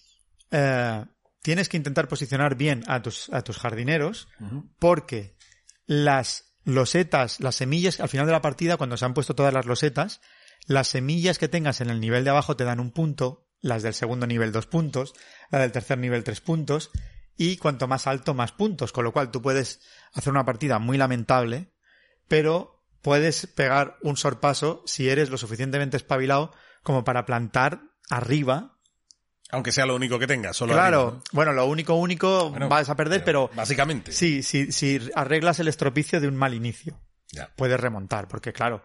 eh, 0.50 1.04
tienes 1.46 1.68
que 1.68 1.76
intentar 1.76 2.08
posicionar 2.08 2.56
bien 2.56 2.82
a 2.88 3.02
tus, 3.02 3.32
a 3.32 3.42
tus 3.42 3.56
jardineros 3.56 4.26
porque 4.80 5.36
las 5.86 6.56
losetas, 6.64 7.38
las 7.38 7.54
semillas, 7.54 8.00
al 8.00 8.08
final 8.08 8.26
de 8.26 8.32
la 8.32 8.40
partida, 8.40 8.76
cuando 8.76 8.96
se 8.96 9.04
han 9.04 9.14
puesto 9.14 9.36
todas 9.36 9.54
las 9.54 9.64
losetas, 9.64 10.20
las 10.66 10.88
semillas 10.88 11.38
que 11.38 11.46
tengas 11.46 11.80
en 11.80 11.88
el 11.88 12.00
nivel 12.00 12.24
de 12.24 12.30
abajo 12.30 12.56
te 12.56 12.64
dan 12.64 12.80
un 12.80 12.90
punto, 12.90 13.46
las 13.60 13.84
del 13.84 13.94
segundo 13.94 14.26
nivel 14.26 14.50
dos 14.50 14.66
puntos, 14.66 15.14
la 15.52 15.60
del 15.60 15.70
tercer 15.70 15.98
nivel 15.98 16.24
tres 16.24 16.40
puntos, 16.40 16.90
y 17.36 17.58
cuanto 17.58 17.86
más 17.86 18.08
alto, 18.08 18.34
más 18.34 18.50
puntos, 18.50 18.90
con 18.90 19.04
lo 19.04 19.12
cual 19.12 19.30
tú 19.30 19.40
puedes 19.40 19.82
hacer 20.14 20.32
una 20.32 20.44
partida 20.44 20.80
muy 20.80 20.98
lamentable, 20.98 21.72
pero 22.26 22.84
puedes 23.02 23.46
pegar 23.46 23.98
un 24.02 24.16
sorpaso 24.16 24.82
si 24.84 25.08
eres 25.08 25.30
lo 25.30 25.38
suficientemente 25.38 25.96
espabilado 25.96 26.52
como 26.82 27.04
para 27.04 27.24
plantar 27.24 27.82
arriba. 28.10 28.75
Aunque 29.50 29.70
sea 29.72 29.86
lo 29.86 29.94
único 29.94 30.18
que 30.18 30.26
tengas, 30.26 30.56
solo 30.56 30.72
claro, 30.72 31.00
arriba, 31.00 31.12
¿no? 31.18 31.22
bueno, 31.32 31.52
lo 31.52 31.66
único 31.66 31.94
único 31.94 32.50
Bueno, 32.50 32.68
vas 32.68 32.88
a 32.90 32.96
perder, 32.96 33.22
pero 33.24 33.48
Básicamente. 33.54 34.10
sí, 34.12 34.42
sí, 34.42 34.72
si 34.72 35.00
arreglas 35.14 35.60
el 35.60 35.68
estropicio 35.68 36.20
de 36.20 36.26
un 36.28 36.36
mal 36.36 36.52
inicio 36.52 37.00
Ya. 37.32 37.50
puedes 37.56 37.78
remontar, 37.78 38.26
porque 38.26 38.52
claro, 38.52 38.82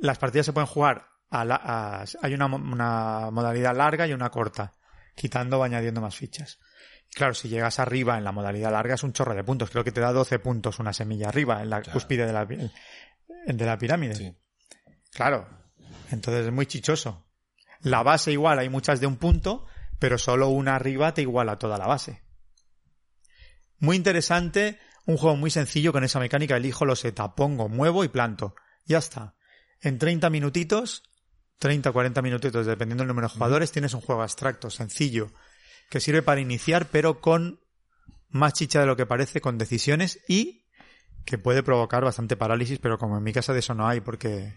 las 0.00 0.18
partidas 0.18 0.46
se 0.46 0.52
pueden 0.54 0.66
jugar 0.68 1.06
a 1.28 1.44
la- 1.44 1.60
a- 1.62 2.04
hay 2.22 2.32
una, 2.34 2.48
mo- 2.48 2.56
una 2.56 3.30
modalidad 3.30 3.76
larga 3.76 4.06
y 4.06 4.12
una 4.14 4.30
corta, 4.30 4.72
quitando 5.14 5.58
o 5.58 5.62
añadiendo 5.64 6.00
más 6.00 6.16
fichas. 6.16 6.58
Y 7.10 7.14
claro, 7.14 7.34
si 7.34 7.48
llegas 7.50 7.78
arriba 7.78 8.16
en 8.16 8.24
la 8.24 8.32
modalidad 8.32 8.72
larga 8.72 8.94
es 8.94 9.02
un 9.02 9.12
chorro 9.12 9.34
de 9.34 9.44
puntos, 9.44 9.68
creo 9.70 9.84
que 9.84 9.92
te 9.92 10.00
da 10.00 10.12
12 10.12 10.38
puntos 10.38 10.78
una 10.78 10.92
semilla 10.94 11.28
arriba, 11.28 11.60
en 11.62 11.68
la 11.68 11.82
Claro. 11.82 11.92
cúspide 11.92 12.24
de 12.26 12.32
la, 12.32 12.46
de 12.46 13.66
la 13.66 13.76
pirámide. 13.78 14.14
Sí. 14.14 14.34
Claro, 15.12 15.46
entonces 16.10 16.46
es 16.46 16.52
muy 16.52 16.64
chichoso. 16.66 17.26
La 17.82 18.02
base 18.02 18.32
igual, 18.32 18.58
hay 18.58 18.68
muchas 18.70 18.98
de 19.00 19.06
un 19.06 19.16
punto, 19.16 19.66
pero 20.00 20.18
solo 20.18 20.48
una 20.48 20.74
arriba 20.74 21.14
te 21.14 21.22
iguala 21.22 21.58
toda 21.58 21.78
la 21.78 21.86
base. 21.86 22.22
Muy 23.78 23.96
interesante, 23.96 24.80
un 25.06 25.16
juego 25.16 25.36
muy 25.36 25.50
sencillo 25.50 25.92
con 25.92 26.02
esa 26.02 26.18
mecánica, 26.18 26.56
elijo 26.56 26.84
loseta, 26.84 27.34
pongo, 27.36 27.68
muevo 27.68 28.02
y 28.02 28.08
planto. 28.08 28.56
Ya 28.86 28.98
está. 28.98 29.36
En 29.80 29.98
30 29.98 30.28
minutitos, 30.30 31.04
30 31.58 31.92
40 31.92 32.22
minutitos, 32.22 32.66
dependiendo 32.66 33.02
del 33.02 33.08
número 33.08 33.28
de 33.28 33.34
jugadores, 33.34 33.72
tienes 33.72 33.94
un 33.94 34.00
juego 34.00 34.22
abstracto, 34.22 34.70
sencillo, 34.70 35.32
que 35.90 36.00
sirve 36.00 36.22
para 36.22 36.40
iniciar, 36.40 36.86
pero 36.86 37.20
con 37.20 37.60
más 38.30 38.54
chicha 38.54 38.80
de 38.80 38.86
lo 38.86 38.96
que 38.96 39.06
parece, 39.06 39.40
con 39.40 39.58
decisiones 39.58 40.20
y 40.28 40.66
que 41.26 41.36
puede 41.36 41.62
provocar 41.62 42.02
bastante 42.02 42.36
parálisis, 42.36 42.78
pero 42.78 42.98
como 42.98 43.18
en 43.18 43.22
mi 43.22 43.32
casa 43.32 43.52
de 43.52 43.58
eso 43.58 43.74
no 43.74 43.86
hay 43.86 44.00
porque 44.00 44.54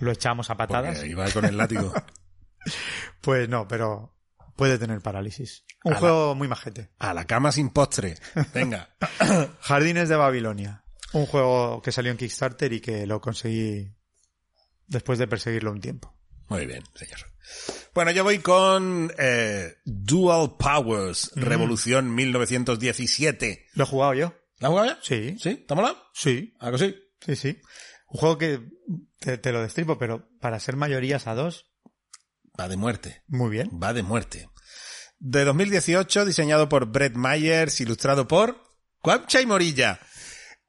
lo 0.00 0.10
echamos 0.10 0.48
a 0.48 0.56
patadas, 0.56 0.96
Porque 0.96 1.10
iba 1.10 1.30
con 1.30 1.44
el 1.44 1.58
látigo. 1.58 1.92
pues 3.20 3.48
no, 3.48 3.68
pero 3.68 4.17
puede 4.58 4.76
tener 4.76 5.00
parálisis. 5.00 5.64
Un 5.84 5.94
juego 5.94 6.34
muy 6.34 6.48
majete. 6.48 6.90
A 6.98 7.14
la 7.14 7.24
cama 7.26 7.52
sin 7.52 7.70
postre. 7.70 8.16
Venga. 8.52 8.90
Jardines 9.60 10.08
de 10.08 10.16
Babilonia. 10.16 10.84
Un 11.12 11.26
juego 11.26 11.80
que 11.80 11.92
salió 11.92 12.10
en 12.10 12.18
Kickstarter 12.18 12.72
y 12.72 12.80
que 12.80 13.06
lo 13.06 13.20
conseguí 13.20 13.94
después 14.88 15.20
de 15.20 15.28
perseguirlo 15.28 15.70
un 15.70 15.80
tiempo. 15.80 16.18
Muy 16.48 16.66
bien, 16.66 16.82
señor. 16.96 17.20
Bueno, 17.94 18.10
yo 18.10 18.24
voy 18.24 18.40
con 18.40 19.12
eh, 19.16 19.76
Dual 19.84 20.56
Powers, 20.58 21.30
Revolución 21.36 22.12
1917. 22.12 23.66
¿Lo 23.74 23.84
he 23.84 23.86
jugado 23.86 24.14
yo? 24.14 24.34
¿La 24.58 24.68
has 24.68 24.70
jugado 24.72 24.88
ya? 24.88 24.98
Sí. 25.02 25.36
¿Sí? 25.38 25.54
¿Te 25.54 25.72
ha 25.72 25.76
molado? 25.76 26.02
Sí. 26.12 26.56
¿Algo 26.58 26.74
así? 26.74 26.96
Sí, 27.24 27.36
sí. 27.36 27.60
Un 28.08 28.18
juego 28.18 28.38
que 28.38 28.60
te, 29.20 29.38
te 29.38 29.52
lo 29.52 29.62
destripo, 29.62 29.98
pero 29.98 30.28
para 30.40 30.58
ser 30.58 30.74
mayorías 30.74 31.28
a 31.28 31.36
dos, 31.36 31.67
Va 32.58 32.68
de 32.68 32.76
muerte. 32.76 33.22
muy 33.28 33.50
bien. 33.50 33.70
Va 33.80 33.92
de 33.92 34.02
muerte. 34.02 34.48
De 35.20 35.44
2018, 35.44 36.24
diseñado 36.24 36.68
por 36.68 36.86
Brett 36.86 37.16
Myers, 37.16 37.80
ilustrado 37.80 38.26
por 38.26 38.62
Juancha 38.98 39.40
y 39.40 39.46
Morilla. 39.46 40.00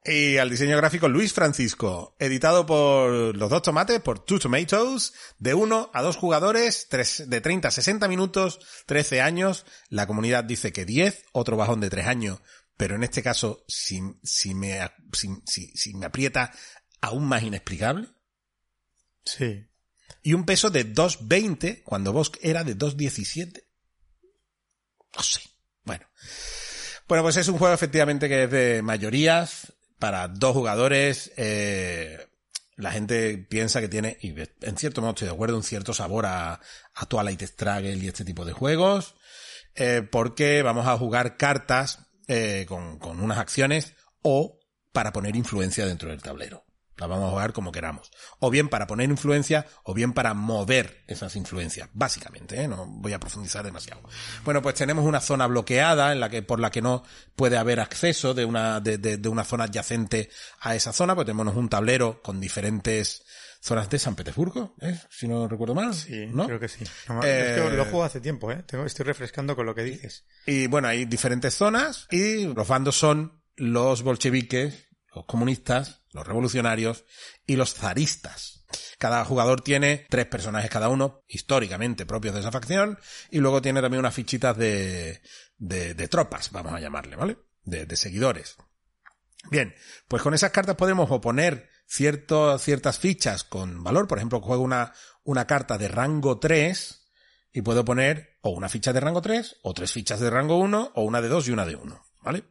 Y 0.03 0.37
al 0.37 0.49
diseño 0.49 0.77
gráfico 0.77 1.09
Luis 1.09 1.33
Francisco. 1.33 2.15
Editado 2.19 2.65
por 2.65 3.35
Los 3.35 3.49
Dos 3.49 3.61
Tomates, 3.61 3.99
por 4.01 4.19
Two 4.23 4.39
Tomatoes. 4.39 5.13
De 5.37 5.53
uno 5.53 5.91
a 5.93 6.01
dos 6.01 6.15
jugadores, 6.15 6.87
tres, 6.89 7.29
de 7.29 7.41
30 7.41 7.67
a 7.67 7.71
60 7.71 8.07
minutos, 8.07 8.59
13 8.85 9.21
años. 9.21 9.65
La 9.89 10.07
comunidad 10.07 10.43
dice 10.43 10.71
que 10.71 10.85
10, 10.85 11.25
otro 11.31 11.57
bajón 11.57 11.81
de 11.81 11.89
3 11.89 12.07
años. 12.07 12.41
Pero 12.77 12.95
en 12.95 13.03
este 13.03 13.21
caso, 13.21 13.65
si, 13.67 14.01
si, 14.23 14.55
me, 14.55 14.79
si, 15.11 15.29
si, 15.45 15.67
si 15.75 15.93
me 15.95 16.05
aprieta, 16.05 16.53
aún 17.01 17.25
más 17.25 17.43
inexplicable. 17.43 18.07
Sí. 19.25 19.68
Y 20.29 20.35
un 20.35 20.45
peso 20.45 20.69
de 20.69 20.85
2.20 20.85 21.81
cuando 21.83 22.13
Bosk 22.13 22.37
era 22.43 22.63
de 22.63 22.77
2.17. 22.77 23.63
No 25.17 25.23
sé. 25.23 25.41
Bueno. 25.83 26.05
Bueno, 27.07 27.23
pues 27.23 27.37
es 27.37 27.47
un 27.47 27.57
juego 27.57 27.73
efectivamente 27.73 28.29
que 28.29 28.43
es 28.43 28.51
de 28.51 28.83
mayorías 28.83 29.73
para 29.97 30.27
dos 30.27 30.53
jugadores. 30.53 31.31
eh, 31.35 32.27
la 32.75 32.91
gente 32.91 33.39
piensa 33.39 33.81
que 33.81 33.89
tiene, 33.89 34.19
y 34.21 34.35
en 34.37 34.77
cierto 34.77 35.01
modo 35.01 35.13
estoy 35.13 35.29
de 35.29 35.33
acuerdo, 35.33 35.57
un 35.57 35.63
cierto 35.63 35.95
sabor 35.95 36.27
a, 36.27 36.61
a 36.93 37.05
Twilight 37.07 37.41
Struggle 37.41 37.95
y 37.95 38.07
este 38.07 38.23
tipo 38.23 38.45
de 38.45 38.53
juegos. 38.53 39.15
eh, 39.73 40.07
porque 40.11 40.61
vamos 40.61 40.85
a 40.85 40.95
jugar 40.95 41.37
cartas 41.37 42.05
eh, 42.27 42.67
con 42.67 43.19
unas 43.19 43.39
acciones 43.39 43.95
o 44.21 44.59
para 44.93 45.11
poner 45.11 45.35
influencia 45.35 45.87
dentro 45.87 46.11
del 46.11 46.21
tablero. 46.21 46.68
La 46.99 47.07
vamos 47.07 47.27
a 47.27 47.31
jugar 47.31 47.53
como 47.53 47.71
queramos. 47.71 48.11
O 48.39 48.49
bien 48.49 48.67
para 48.69 48.85
poner 48.85 49.09
influencia, 49.09 49.65
o 49.83 49.93
bien 49.93 50.13
para 50.13 50.33
mover 50.33 51.03
esas 51.07 51.35
influencias. 51.35 51.89
Básicamente, 51.93 52.61
¿eh? 52.61 52.67
no 52.67 52.85
voy 52.87 53.13
a 53.13 53.19
profundizar 53.19 53.63
demasiado. 53.63 54.01
Bueno, 54.43 54.61
pues 54.61 54.75
tenemos 54.75 55.05
una 55.05 55.21
zona 55.21 55.47
bloqueada 55.47 56.11
en 56.11 56.19
la 56.19 56.29
que, 56.29 56.41
por 56.43 56.59
la 56.59 56.71
que 56.71 56.81
no 56.81 57.03
puede 57.35 57.57
haber 57.57 57.79
acceso 57.79 58.33
de 58.33 58.43
una, 58.45 58.79
de, 58.81 58.97
de- 58.97 59.17
de 59.17 59.29
una 59.29 59.43
zona 59.45 59.63
adyacente 59.65 60.29
a 60.59 60.75
esa 60.75 60.91
zona, 60.91 61.15
pues 61.15 61.25
tenemos 61.25 61.55
un 61.55 61.69
tablero 61.69 62.21
con 62.21 62.39
diferentes 62.41 63.23
zonas 63.61 63.89
de 63.89 63.99
San 63.99 64.15
Petersburgo, 64.15 64.75
¿eh? 64.81 64.97
si 65.09 65.27
no 65.27 65.47
recuerdo 65.47 65.75
mal. 65.75 65.93
Sí, 65.93 66.25
¿no? 66.27 66.45
creo 66.47 66.59
que 66.59 66.69
sí. 66.69 66.83
No, 67.07 67.21
Eh, 67.23 67.55
es 67.57 67.61
que 67.61 67.75
lo 67.77 67.83
juego 67.85 68.03
hace 68.03 68.19
tiempo, 68.21 68.51
¿eh? 68.51 68.63
Tengo- 68.65 68.85
estoy 68.85 69.05
refrescando 69.05 69.55
con 69.55 69.65
lo 69.65 69.75
que 69.75 69.83
dices. 69.83 70.25
Y 70.45 70.67
bueno, 70.67 70.87
hay 70.87 71.05
diferentes 71.05 71.53
zonas 71.55 72.07
y 72.11 72.45
los 72.45 72.67
bandos 72.67 72.97
son 72.97 73.41
los 73.55 74.01
bolcheviques, 74.03 74.87
los 75.13 75.25
comunistas, 75.25 75.98
los 76.11 76.25
revolucionarios 76.25 77.05
y 77.45 77.55
los 77.55 77.73
zaristas. 77.73 78.65
Cada 78.97 79.23
jugador 79.25 79.61
tiene 79.61 80.05
tres 80.09 80.25
personajes 80.25 80.69
cada 80.69 80.89
uno, 80.89 81.23
históricamente 81.27 82.05
propios 82.05 82.33
de 82.33 82.41
esa 82.41 82.51
facción, 82.51 82.99
y 83.31 83.39
luego 83.39 83.61
tiene 83.61 83.81
también 83.81 83.99
unas 83.99 84.13
fichitas 84.13 84.57
de, 84.57 85.21
de, 85.57 85.93
de 85.93 86.07
tropas, 86.07 86.51
vamos 86.51 86.73
a 86.73 86.79
llamarle, 86.79 87.15
¿vale? 87.15 87.37
De, 87.63 87.85
de 87.85 87.95
seguidores. 87.95 88.57
Bien, 89.49 89.73
pues 90.07 90.21
con 90.21 90.33
esas 90.33 90.51
cartas 90.51 90.75
podemos 90.75 91.09
oponer 91.11 91.69
cierto, 91.87 92.57
ciertas 92.59 92.99
fichas 92.99 93.43
con 93.43 93.83
valor. 93.83 94.07
Por 94.07 94.17
ejemplo, 94.17 94.41
juego 94.41 94.63
una, 94.63 94.93
una 95.23 95.47
carta 95.47 95.77
de 95.77 95.87
rango 95.87 96.39
3 96.39 96.99
y 97.51 97.61
puedo 97.61 97.83
poner 97.85 98.37
o 98.41 98.51
una 98.51 98.69
ficha 98.69 98.93
de 98.93 98.99
rango 98.99 99.21
3, 99.21 99.57
o 99.63 99.73
tres 99.73 99.91
fichas 99.91 100.19
de 100.19 100.29
rango 100.29 100.57
1, 100.57 100.91
o 100.95 101.03
una 101.03 101.21
de 101.21 101.29
2 101.29 101.47
y 101.47 101.51
una 101.51 101.65
de 101.65 101.75
1, 101.75 102.05
¿vale? 102.21 102.43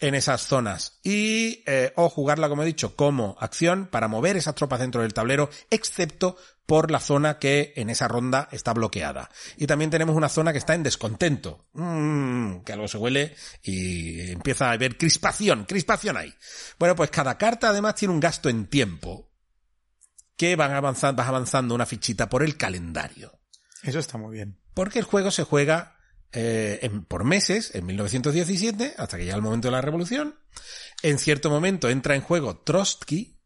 En 0.00 0.14
esas 0.14 0.42
zonas. 0.42 1.00
Y, 1.02 1.62
eh, 1.66 1.92
o 1.96 2.08
jugarla, 2.08 2.48
como 2.48 2.62
he 2.62 2.66
dicho, 2.66 2.94
como 2.96 3.36
acción 3.40 3.86
para 3.86 4.08
mover 4.08 4.36
esas 4.36 4.54
tropas 4.54 4.80
dentro 4.80 5.02
del 5.02 5.14
tablero, 5.14 5.50
excepto 5.70 6.36
por 6.66 6.90
la 6.90 7.00
zona 7.00 7.38
que 7.38 7.72
en 7.76 7.88
esa 7.88 8.08
ronda 8.08 8.48
está 8.52 8.74
bloqueada. 8.74 9.30
Y 9.56 9.66
también 9.66 9.90
tenemos 9.90 10.14
una 10.14 10.28
zona 10.28 10.52
que 10.52 10.58
está 10.58 10.74
en 10.74 10.82
descontento. 10.82 11.66
Mm, 11.72 12.58
que 12.58 12.74
algo 12.74 12.86
se 12.88 12.98
huele 12.98 13.34
y 13.62 14.32
empieza 14.32 14.68
a 14.68 14.72
haber 14.72 14.98
crispación, 14.98 15.64
crispación 15.64 16.18
ahí. 16.18 16.34
Bueno, 16.78 16.94
pues 16.94 17.10
cada 17.10 17.38
carta 17.38 17.70
además 17.70 17.94
tiene 17.94 18.12
un 18.12 18.20
gasto 18.20 18.50
en 18.50 18.66
tiempo 18.66 19.30
que 20.36 20.56
van 20.56 20.72
avanzando, 20.72 21.20
vas 21.20 21.28
avanzando 21.28 21.74
una 21.74 21.86
fichita 21.86 22.28
por 22.28 22.42
el 22.42 22.58
calendario. 22.58 23.32
Eso 23.82 23.98
está 23.98 24.18
muy 24.18 24.36
bien. 24.36 24.60
Porque 24.74 24.98
el 24.98 25.04
juego 25.04 25.30
se 25.30 25.44
juega 25.44 25.97
eh, 26.32 26.78
en- 26.82 27.04
por 27.04 27.24
meses, 27.24 27.74
en 27.74 27.86
1917, 27.86 28.94
hasta 28.98 29.16
que 29.16 29.24
llega 29.24 29.36
el 29.36 29.42
momento 29.42 29.68
de 29.68 29.72
la 29.72 29.80
revolución. 29.80 30.38
En 31.02 31.18
cierto 31.18 31.50
momento 31.50 31.88
entra 31.88 32.14
en 32.14 32.22
juego 32.22 32.58
Trotsky, 32.62 33.40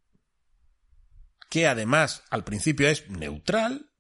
que 1.51 1.67
además 1.67 2.23
al 2.31 2.45
principio 2.45 2.89
es 2.89 3.09
neutral, 3.11 3.91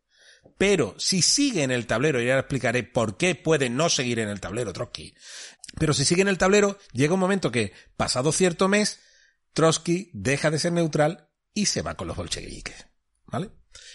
pero 0.59 0.95
si 0.99 1.23
sigue 1.23 1.62
en 1.62 1.71
el 1.71 1.87
tablero, 1.87 2.21
y 2.21 2.29
ahora 2.29 2.40
explicaré 2.40 2.83
por 2.83 3.16
qué 3.16 3.35
puede 3.35 3.68
no 3.68 3.88
seguir 3.88 4.18
en 4.18 4.29
el 4.29 4.40
tablero 4.40 4.73
Trotsky, 4.73 5.14
pero 5.79 5.92
si 5.92 6.05
sigue 6.05 6.23
en 6.23 6.29
el 6.29 6.38
tablero, 6.38 6.79
llega 6.92 7.14
un 7.14 7.21
momento 7.21 7.51
que, 7.53 7.73
pasado 7.97 8.33
cierto 8.33 8.68
mes, 8.68 9.01
Trotsky 9.53 10.11
deja 10.14 10.51
de 10.51 10.59
ser 10.59 10.73
neutral 10.73 11.29
y 11.55 11.66
se 11.66 11.83
va 11.83 11.95
con 11.95 12.09
los 12.09 12.16
bolcheviques. 12.16 12.87
¿Vale? 13.27 13.51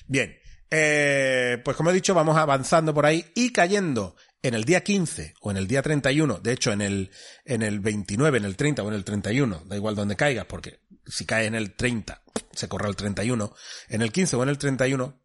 Bien. 0.07 0.37
Eh, 0.69 1.61
pues 1.63 1.77
como 1.77 1.91
he 1.91 1.93
dicho, 1.93 2.13
vamos 2.13 2.35
avanzando 2.37 2.93
por 2.93 3.05
ahí 3.05 3.31
y 3.35 3.51
cayendo 3.53 4.15
en 4.41 4.53
el 4.53 4.63
día 4.63 4.83
15 4.83 5.33
o 5.41 5.51
en 5.51 5.57
el 5.57 5.67
día 5.67 5.81
31, 5.81 6.39
de 6.39 6.51
hecho 6.51 6.71
en 6.71 6.81
el, 6.81 7.11
en 7.45 7.61
el 7.63 7.79
29, 7.79 8.37
en 8.37 8.45
el 8.45 8.55
30 8.55 8.83
o 8.83 8.87
en 8.87 8.93
el 8.93 9.03
31, 9.03 9.63
da 9.65 9.75
igual 9.75 9.95
donde 9.95 10.15
caigas, 10.15 10.45
porque 10.45 10.81
si 11.05 11.25
cae 11.25 11.45
en 11.45 11.55
el 11.55 11.75
30, 11.75 12.23
se 12.51 12.67
corre 12.67 12.89
el 12.89 12.95
31, 12.95 13.53
en 13.89 14.01
el 14.01 14.11
15 14.11 14.35
o 14.35 14.43
en 14.43 14.49
el 14.49 14.57
31, 14.57 15.21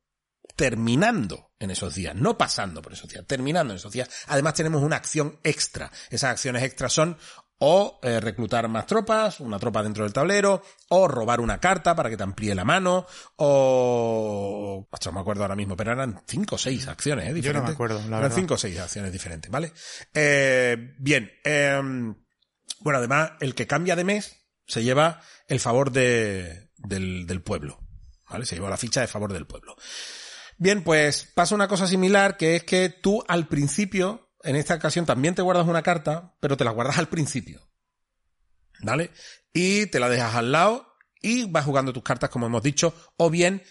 terminando 0.56 1.52
en 1.58 1.70
esos 1.70 1.94
días, 1.94 2.14
no 2.14 2.36
pasando 2.36 2.82
por 2.82 2.92
esos 2.92 3.08
días, 3.08 3.24
terminando 3.26 3.72
en 3.72 3.76
esos 3.76 3.92
días. 3.92 4.08
Además 4.26 4.54
tenemos 4.54 4.82
una 4.82 4.96
acción 4.96 5.38
extra. 5.44 5.90
Esas 6.10 6.32
acciones 6.32 6.62
extras 6.62 6.92
son 6.92 7.16
o 7.64 8.00
eh, 8.02 8.18
reclutar 8.18 8.66
más 8.66 8.86
tropas, 8.86 9.38
una 9.38 9.56
tropa 9.56 9.84
dentro 9.84 10.02
del 10.02 10.12
tablero, 10.12 10.62
o 10.88 11.06
robar 11.06 11.40
una 11.40 11.60
carta 11.60 11.94
para 11.94 12.10
que 12.10 12.16
te 12.16 12.24
amplíe 12.24 12.56
la 12.56 12.64
mano, 12.64 13.06
o... 13.36 14.88
Ostras, 14.90 15.12
no 15.12 15.18
me 15.18 15.20
acuerdo 15.20 15.42
ahora 15.42 15.54
mismo, 15.54 15.76
pero 15.76 15.92
eran 15.92 16.20
cinco 16.26 16.56
o 16.56 16.58
seis 16.58 16.88
acciones, 16.88 17.26
¿eh? 17.26 17.28
Yo 17.28 17.34
no 17.34 17.36
Diferentes. 17.36 17.68
me 17.68 17.74
acuerdo, 17.74 17.98
la 18.00 18.04
Eran 18.06 18.20
verdad. 18.22 18.36
cinco 18.36 18.54
o 18.54 18.58
seis 18.58 18.78
acciones 18.80 19.12
diferentes, 19.12 19.48
¿vale? 19.48 19.72
Eh, 20.12 20.94
bien, 20.98 21.30
em, 21.44 22.14
bueno, 22.80 22.98
además, 22.98 23.32
el 23.40 23.54
que 23.54 23.68
cambia 23.68 23.94
de 23.94 24.04
mes 24.04 24.36
se 24.66 24.82
lleva 24.82 25.20
el 25.46 25.60
favor 25.60 25.92
de, 25.92 26.70
del, 26.78 27.28
del 27.28 27.42
pueblo, 27.42 27.78
¿vale? 28.28 28.44
Se 28.44 28.56
lleva 28.56 28.70
la 28.70 28.76
ficha 28.76 29.02
de 29.02 29.06
favor 29.06 29.32
del 29.32 29.46
pueblo. 29.46 29.76
Bien, 30.58 30.82
pues 30.82 31.30
pasa 31.32 31.54
una 31.54 31.68
cosa 31.68 31.86
similar, 31.86 32.36
que 32.36 32.56
es 32.56 32.64
que 32.64 32.88
tú 32.88 33.22
al 33.28 33.46
principio, 33.46 34.31
en 34.44 34.56
esta 34.56 34.74
ocasión 34.74 35.06
también 35.06 35.34
te 35.34 35.42
guardas 35.42 35.66
una 35.66 35.82
carta, 35.82 36.34
pero 36.40 36.56
te 36.56 36.64
la 36.64 36.70
guardas 36.70 36.98
al 36.98 37.08
principio. 37.08 37.60
¿Vale? 38.80 39.10
Y 39.52 39.86
te 39.86 40.00
la 40.00 40.08
dejas 40.08 40.34
al 40.34 40.52
lado 40.52 40.96
y 41.20 41.44
vas 41.44 41.64
jugando 41.64 41.92
tus 41.92 42.02
cartas, 42.02 42.30
como 42.30 42.46
hemos 42.46 42.62
dicho, 42.62 42.94
o 43.16 43.30
bien 43.30 43.62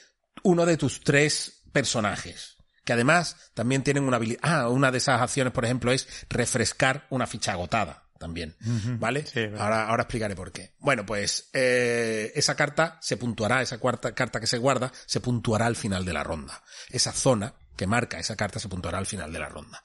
uno 0.43 0.65
de 0.65 0.77
tus 0.77 1.01
tres 1.01 1.63
personajes. 1.71 2.57
Que 2.86 2.93
además 2.93 3.51
también 3.53 3.84
tienen 3.84 4.05
una 4.05 4.17
habilidad. 4.17 4.39
Ah, 4.43 4.69
una 4.69 4.91
de 4.91 4.97
esas 4.97 5.21
acciones, 5.21 5.53
por 5.53 5.65
ejemplo, 5.65 5.91
es 5.91 6.07
refrescar 6.29 7.05
una 7.10 7.27
ficha 7.27 7.51
agotada 7.51 8.10
también. 8.17 8.55
¿Vale? 8.99 9.25
Sí, 9.25 9.41
ahora, 9.57 9.88
ahora 9.88 10.03
explicaré 10.03 10.36
por 10.36 10.51
qué. 10.51 10.75
Bueno, 10.79 11.05
pues 11.05 11.49
eh, 11.53 12.31
esa 12.36 12.55
carta 12.55 12.99
se 13.01 13.17
puntuará, 13.17 13.62
esa 13.62 13.79
cuarta 13.79 14.13
carta 14.13 14.39
que 14.39 14.47
se 14.47 14.60
guarda, 14.60 14.91
se 15.07 15.19
puntuará 15.19 15.65
al 15.65 15.75
final 15.75 16.05
de 16.05 16.13
la 16.13 16.23
ronda. 16.23 16.63
Esa 16.89 17.12
zona 17.12 17.55
que 17.82 17.88
marca 17.88 18.20
esa 18.20 18.36
carta 18.36 18.60
se 18.60 18.70
puntuará 18.70 19.00
al 19.00 19.08
final 19.08 19.34
de 19.34 19.39
la 19.39 19.50
ronda. 19.50 19.82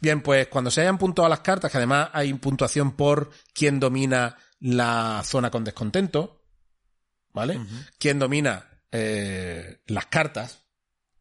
Bien, 0.00 0.20
pues 0.20 0.48
cuando 0.48 0.70
se 0.70 0.82
hayan 0.82 0.98
puntuado 0.98 1.30
las 1.30 1.40
cartas, 1.40 1.72
que 1.72 1.78
además 1.78 2.10
hay 2.12 2.34
puntuación 2.34 2.94
por 2.94 3.30
quién 3.54 3.80
domina 3.80 4.36
la 4.60 5.22
zona 5.24 5.50
con 5.50 5.64
descontento, 5.64 6.44
¿vale? 7.32 7.58
¿Quién 7.98 8.18
domina 8.18 8.82
eh, 8.92 9.80
las 9.86 10.04
cartas? 10.08 10.66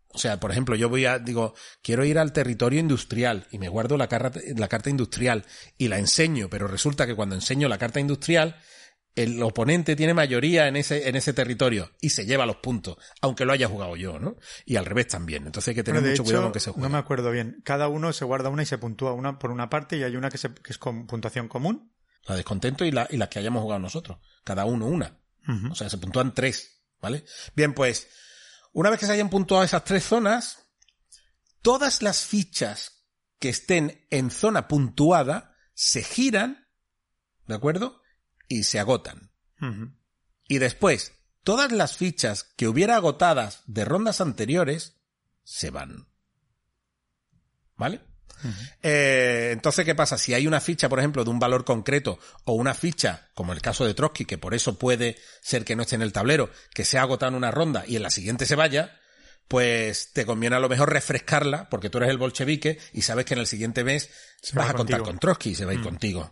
O 0.09 0.17
sea, 0.17 0.37
por 0.37 0.51
ejemplo, 0.51 0.75
yo 0.75 0.89
voy 0.89 1.05
a, 1.05 1.17
digo, 1.17 1.55
quiero 1.81 2.03
ir 2.03 2.19
al 2.19 2.33
territorio 2.33 2.81
industrial 2.81 3.47
y 3.49 3.57
me 3.57 3.69
guardo 3.69 3.95
la 3.95 4.09
carta, 4.09 4.37
la 4.57 4.67
carta 4.67 4.89
industrial 4.89 5.45
y 5.77 5.87
la 5.87 5.97
enseño, 5.97 6.49
pero 6.49 6.67
resulta 6.67 7.07
que 7.07 7.15
cuando 7.15 7.35
enseño 7.35 7.69
la 7.69 7.77
carta 7.77 8.01
industrial, 8.01 8.59
el 9.17 9.41
oponente 9.41 9.95
tiene 9.95 10.13
mayoría 10.13 10.67
en 10.67 10.75
ese, 10.75 11.09
en 11.09 11.15
ese 11.15 11.33
territorio 11.33 11.91
y 11.99 12.11
se 12.11 12.25
lleva 12.27 12.45
los 12.45 12.57
puntos, 12.57 12.97
aunque 13.19 13.45
lo 13.45 13.53
haya 13.53 13.67
jugado 13.67 13.95
yo, 13.95 14.19
¿no? 14.19 14.35
Y 14.63 14.75
al 14.75 14.85
revés 14.85 15.07
también. 15.07 15.47
Entonces 15.47 15.69
hay 15.69 15.75
que 15.75 15.83
tener 15.83 16.03
mucho 16.03 16.23
cuidado 16.23 16.43
con 16.43 16.51
que 16.51 16.59
se 16.59 16.69
juegue. 16.69 16.87
no 16.87 16.89
me 16.89 16.99
acuerdo 16.99 17.31
bien. 17.31 17.59
Cada 17.63 17.87
uno 17.87 18.13
se 18.13 18.25
guarda 18.25 18.49
una 18.49 18.61
y 18.61 18.67
se 18.67 18.77
puntúa 18.77 19.13
una 19.13 19.39
por 19.39 19.49
una 19.49 19.71
parte 19.71 19.97
y 19.97 20.03
hay 20.03 20.15
una 20.15 20.29
que, 20.29 20.37
se, 20.37 20.53
que 20.53 20.71
es 20.71 20.77
con 20.77 21.07
puntuación 21.07 21.47
común. 21.47 21.91
La 22.27 22.35
descontento 22.35 22.85
y, 22.85 22.91
la, 22.91 23.07
y 23.09 23.17
las 23.17 23.29
que 23.29 23.39
hayamos 23.39 23.63
jugado 23.63 23.79
nosotros. 23.79 24.19
Cada 24.43 24.65
uno 24.65 24.85
una. 24.85 25.19
O 25.71 25.75
sea, 25.75 25.89
se 25.89 25.97
puntúan 25.97 26.33
tres, 26.33 26.83
¿vale? 27.01 27.23
Bien, 27.55 27.73
pues, 27.73 28.09
una 28.73 28.89
vez 28.89 28.99
que 28.99 29.05
se 29.05 29.13
hayan 29.13 29.29
puntuado 29.29 29.63
esas 29.63 29.85
tres 29.85 30.03
zonas, 30.03 30.67
todas 31.61 32.01
las 32.01 32.25
fichas 32.25 33.05
que 33.39 33.49
estén 33.49 34.05
en 34.09 34.29
zona 34.29 34.67
puntuada 34.67 35.55
se 35.73 36.03
giran, 36.03 36.67
¿de 37.47 37.55
acuerdo? 37.55 38.01
Y 38.47 38.63
se 38.63 38.79
agotan. 38.79 39.31
Y 40.47 40.59
después, 40.59 41.13
todas 41.43 41.71
las 41.71 41.97
fichas 41.97 42.43
que 42.43 42.67
hubiera 42.67 42.95
agotadas 42.95 43.63
de 43.65 43.85
rondas 43.85 44.21
anteriores 44.21 44.95
se 45.43 45.69
van. 45.71 46.07
¿Vale? 47.75 48.01
Eh, 48.83 49.49
entonces, 49.51 49.83
¿qué 49.83 49.95
pasa? 49.95 50.17
Si 50.17 50.33
hay 50.33 50.45
una 50.47 50.61
ficha, 50.61 50.89
por 50.89 50.99
ejemplo, 50.99 51.23
de 51.23 51.29
un 51.31 51.39
valor 51.39 51.65
concreto, 51.65 52.19
o 52.45 52.53
una 52.53 52.73
ficha, 52.73 53.29
como 53.33 53.53
el 53.53 53.61
caso 53.61 53.85
de 53.85 53.93
Trotsky, 53.93 54.25
que 54.25 54.37
por 54.37 54.53
eso 54.53 54.77
puede 54.77 55.17
ser 55.41 55.65
que 55.65 55.75
no 55.75 55.83
esté 55.83 55.95
en 55.95 56.01
el 56.03 56.13
tablero, 56.13 56.49
que 56.73 56.85
se 56.85 56.97
ha 56.97 57.01
agotado 57.01 57.31
en 57.31 57.35
una 57.35 57.51
ronda 57.51 57.83
y 57.87 57.95
en 57.95 58.03
la 58.03 58.11
siguiente 58.11 58.45
se 58.45 58.55
vaya, 58.55 58.99
pues 59.47 60.11
te 60.13 60.25
conviene 60.25 60.55
a 60.55 60.59
lo 60.59 60.69
mejor 60.69 60.91
refrescarla, 60.91 61.69
porque 61.69 61.89
tú 61.89 61.97
eres 61.97 62.09
el 62.11 62.17
bolchevique 62.17 62.79
y 62.93 63.01
sabes 63.01 63.25
que 63.25 63.33
en 63.33 63.39
el 63.39 63.47
siguiente 63.47 63.83
mes 63.83 64.09
Se 64.41 64.55
vas 64.55 64.67
va 64.67 64.71
a 64.71 64.73
contar 64.73 64.99
contigo. 64.99 65.05
con 65.05 65.19
Trotsky 65.19 65.49
y 65.51 65.55
se 65.55 65.65
va 65.65 65.71
a 65.71 65.75
ir 65.75 65.81
contigo. 65.81 66.31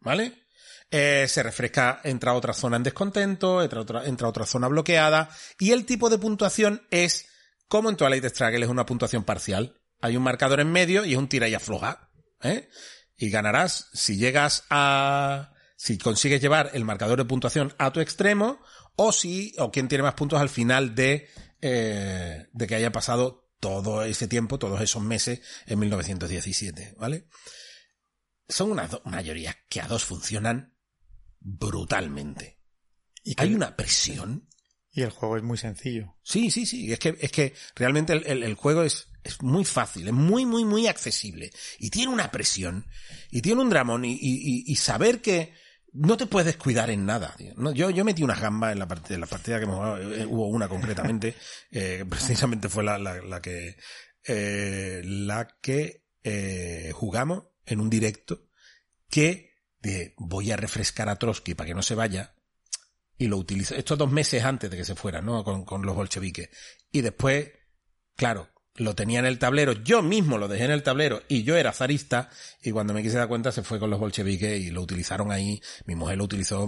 ¿Vale? 0.00 0.47
Eh, 0.90 1.26
se 1.28 1.42
refresca, 1.42 2.00
entra 2.02 2.32
otra 2.32 2.54
zona 2.54 2.78
en 2.78 2.82
descontento, 2.82 3.62
entra 3.62 3.82
otra, 3.82 4.06
entra 4.06 4.28
otra 4.28 4.46
zona 4.46 4.68
bloqueada, 4.68 5.28
y 5.58 5.72
el 5.72 5.84
tipo 5.84 6.08
de 6.08 6.16
puntuación 6.18 6.86
es, 6.90 7.26
como 7.68 7.90
en 7.90 7.96
Twilight 7.96 8.24
Struggle, 8.24 8.64
es 8.64 8.70
una 8.70 8.86
puntuación 8.86 9.24
parcial. 9.24 9.78
Hay 10.00 10.16
un 10.16 10.22
marcador 10.22 10.60
en 10.60 10.72
medio 10.72 11.04
y 11.04 11.12
es 11.12 11.18
un 11.18 11.28
tira 11.28 11.48
y 11.48 11.54
afloja. 11.54 12.10
¿eh? 12.42 12.70
Y 13.16 13.28
ganarás 13.28 13.88
si 13.92 14.16
llegas 14.16 14.64
a, 14.70 15.52
si 15.76 15.98
consigues 15.98 16.40
llevar 16.40 16.70
el 16.72 16.84
marcador 16.84 17.18
de 17.18 17.24
puntuación 17.26 17.74
a 17.78 17.92
tu 17.92 18.00
extremo, 18.00 18.60
o 18.96 19.12
si, 19.12 19.54
o 19.58 19.70
quien 19.70 19.88
tiene 19.88 20.02
más 20.02 20.14
puntos 20.14 20.40
al 20.40 20.48
final 20.48 20.94
de, 20.94 21.28
eh, 21.60 22.48
de 22.50 22.66
que 22.66 22.74
haya 22.74 22.92
pasado 22.92 23.50
todo 23.60 24.04
ese 24.04 24.26
tiempo, 24.26 24.58
todos 24.58 24.80
esos 24.80 25.02
meses 25.02 25.40
en 25.66 25.78
1917, 25.80 26.94
¿vale? 26.96 27.28
Son 28.48 28.70
unas 28.70 28.98
mayorías 29.04 29.56
que 29.68 29.80
a 29.82 29.86
dos 29.86 30.04
funcionan 30.04 30.77
brutalmente. 31.40 32.58
Y, 33.24 33.34
Hay 33.38 33.54
una 33.54 33.76
presión. 33.76 34.48
y 34.90 35.02
el 35.02 35.10
juego 35.10 35.36
es 35.36 35.42
muy 35.42 35.58
sencillo. 35.58 36.16
Sí, 36.22 36.50
sí, 36.50 36.66
sí. 36.66 36.92
Es 36.92 36.98
que, 36.98 37.16
es 37.20 37.30
que 37.30 37.54
realmente 37.76 38.12
el, 38.14 38.26
el- 38.26 38.42
el 38.42 38.54
juego 38.54 38.82
es, 38.82 39.08
es 39.22 39.42
muy 39.42 39.64
fácil, 39.64 40.06
es 40.08 40.14
muy, 40.14 40.46
muy, 40.46 40.64
muy 40.64 40.86
accesible. 40.86 41.50
Y 41.78 41.90
tiene 41.90 42.12
una 42.12 42.30
presión. 42.30 42.86
Y 43.30 43.42
tiene 43.42 43.60
un 43.60 43.70
dramón. 43.70 44.04
Y, 44.04 44.12
y- 44.14 44.64
y- 44.66 44.76
saber 44.76 45.20
que 45.20 45.52
no 45.92 46.16
te 46.16 46.26
puedes 46.26 46.56
cuidar 46.56 46.90
en 46.90 47.04
nada. 47.06 47.34
tío. 47.36 47.52
No, 47.56 47.72
yo, 47.72 47.90
yo 47.90 48.04
metí 48.04 48.22
unas 48.22 48.40
gambas 48.40 48.72
en 48.72 48.78
la, 48.78 48.88
parte, 48.88 49.14
en 49.14 49.20
la 49.20 49.26
partida 49.26 49.58
que 49.58 49.64
hemos 49.64 49.76
jugado. 49.76 50.14
eh, 50.14 50.26
Hubo 50.26 50.48
una 50.48 50.68
concretamente. 50.68 51.34
eh, 51.70 52.04
precisamente 52.08 52.68
fue 52.68 52.82
la, 52.84 52.98
la, 52.98 53.20
la 53.22 53.40
que, 53.42 53.76
eh, 54.26 55.02
la 55.04 55.48
que 55.60 56.04
eh, 56.24 56.90
jugamos 56.94 57.44
en 57.66 57.80
un 57.80 57.90
directo. 57.90 58.48
Que 59.10 59.47
de, 59.80 60.14
voy 60.16 60.50
a 60.50 60.56
refrescar 60.56 61.08
a 61.08 61.16
Trotsky 61.16 61.54
para 61.54 61.68
que 61.68 61.74
no 61.74 61.82
se 61.82 61.94
vaya 61.94 62.34
y 63.16 63.26
lo 63.26 63.36
utiliza 63.36 63.74
estos 63.76 63.98
dos 63.98 64.10
meses 64.10 64.44
antes 64.44 64.70
de 64.70 64.76
que 64.76 64.84
se 64.84 64.94
fuera, 64.94 65.20
¿no? 65.20 65.42
Con, 65.44 65.64
con 65.64 65.82
los 65.84 65.96
bolcheviques. 65.96 66.50
Y 66.92 67.00
después, 67.00 67.50
claro, 68.16 68.48
lo 68.76 68.94
tenía 68.94 69.18
en 69.18 69.26
el 69.26 69.38
tablero, 69.38 69.72
yo 69.72 70.02
mismo 70.02 70.38
lo 70.38 70.48
dejé 70.48 70.64
en 70.64 70.70
el 70.70 70.82
tablero 70.82 71.22
y 71.28 71.42
yo 71.42 71.56
era 71.56 71.72
zarista 71.72 72.30
y 72.62 72.70
cuando 72.70 72.94
me 72.94 73.02
quise 73.02 73.18
dar 73.18 73.28
cuenta 73.28 73.50
se 73.50 73.62
fue 73.62 73.80
con 73.80 73.90
los 73.90 73.98
bolcheviques 73.98 74.60
y 74.60 74.70
lo 74.70 74.82
utilizaron 74.82 75.32
ahí, 75.32 75.60
mi 75.84 75.96
mujer 75.96 76.18
lo 76.18 76.24
utilizó 76.24 76.66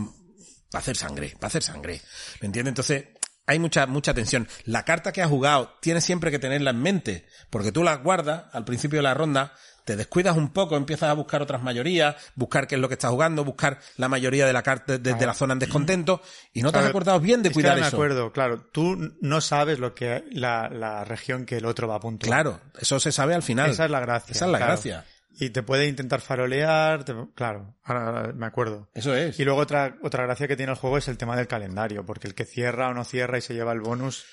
para 0.71 0.81
hacer 0.81 0.97
sangre, 0.97 1.35
para 1.35 1.49
hacer 1.49 1.63
sangre. 1.63 2.01
¿Me 2.41 2.47
entiendes? 2.47 2.73
Entonces, 2.73 3.05
hay 3.47 3.59
mucha, 3.59 3.87
mucha 3.87 4.15
tensión. 4.15 4.49
La 4.65 4.85
carta 4.85 5.13
que 5.13 5.23
has 5.23 5.29
jugado 5.29 5.77
tienes 5.81 6.05
siempre 6.05 6.31
que 6.31 6.39
tenerla 6.39 6.71
en 6.71 6.81
mente, 6.81 7.27
porque 7.51 7.73
tú 7.73 7.83
la 7.83 7.97
guardas 7.97 8.45
al 8.53 8.65
principio 8.65 8.99
de 8.99 9.03
la 9.03 9.15
ronda, 9.15 9.55
te 9.85 9.97
descuidas 9.97 10.37
un 10.37 10.53
poco, 10.53 10.77
empiezas 10.77 11.11
a 11.11 11.13
buscar 11.15 11.43
otras 11.43 11.63
mayorías, 11.63 12.17
buscar 12.35 12.67
qué 12.67 12.75
es 12.77 12.81
lo 12.81 12.89
que 12.89 12.95
estás 12.95 13.11
jugando, 13.11 13.45
buscar 13.45 13.79
la 13.97 14.09
mayoría 14.09 14.47
de 14.47 14.53
la 14.53 14.63
carta 14.63 14.99
desde 14.99 15.27
la 15.27 15.35
zona 15.35 15.53
en 15.55 15.59
descontento, 15.59 16.23
y 16.53 16.63
no 16.63 16.73
te 16.73 16.79
has 16.79 16.87
acordado 16.87 17.21
bien 17.21 17.43
de 17.43 17.49
es 17.49 17.53
que 17.53 17.61
cuidar 17.63 17.79
eso. 17.79 17.83
me 17.83 17.89
acuerdo, 17.89 18.33
claro. 18.33 18.61
Tú 18.73 19.15
no 19.21 19.41
sabes 19.41 19.79
lo 19.79 19.95
que 19.95 20.25
la, 20.31 20.69
la 20.69 21.05
región 21.05 21.47
que 21.47 21.57
el 21.59 21.67
otro 21.67 21.89
va 21.89 21.97
a 21.97 22.01
puntuar. 22.01 22.29
Claro, 22.29 22.61
eso 22.79 23.01
se 23.01 23.13
sabe 23.13 23.35
al 23.35 23.43
final. 23.43 23.71
Esa 23.71 23.85
es 23.87 23.91
la 23.91 24.01
gracia. 24.01 24.33
Esa 24.33 24.45
es 24.47 24.51
la 24.53 24.59
claro. 24.59 24.73
gracia. 24.75 25.05
Y 25.39 25.51
te 25.51 25.63
puede 25.63 25.87
intentar 25.87 26.21
farolear, 26.21 27.05
te- 27.05 27.15
claro, 27.35 27.77
ahora 27.85 28.33
me 28.35 28.47
acuerdo. 28.47 28.91
Eso 28.95 29.15
es. 29.15 29.39
Y 29.41 29.45
luego 29.45 29.61
otra, 29.61 29.97
otra 30.03 30.25
gracia 30.25 30.47
que 30.49 30.57
tiene 30.57 30.73
el 30.73 30.79
juego 30.79 30.99
es 30.99 31.09
el 31.09 31.17
tema 31.17 31.37
del 31.37 31.47
calendario, 31.47 32.05
porque 32.05 32.27
el 32.29 32.35
que 32.35 32.45
cierra 32.45 32.89
o 32.89 32.95
no 32.95 33.05
cierra 33.05 33.39
y 33.39 33.41
se 33.41 33.55
lleva 33.55 33.73
el 33.73 33.81
bonus 33.81 34.27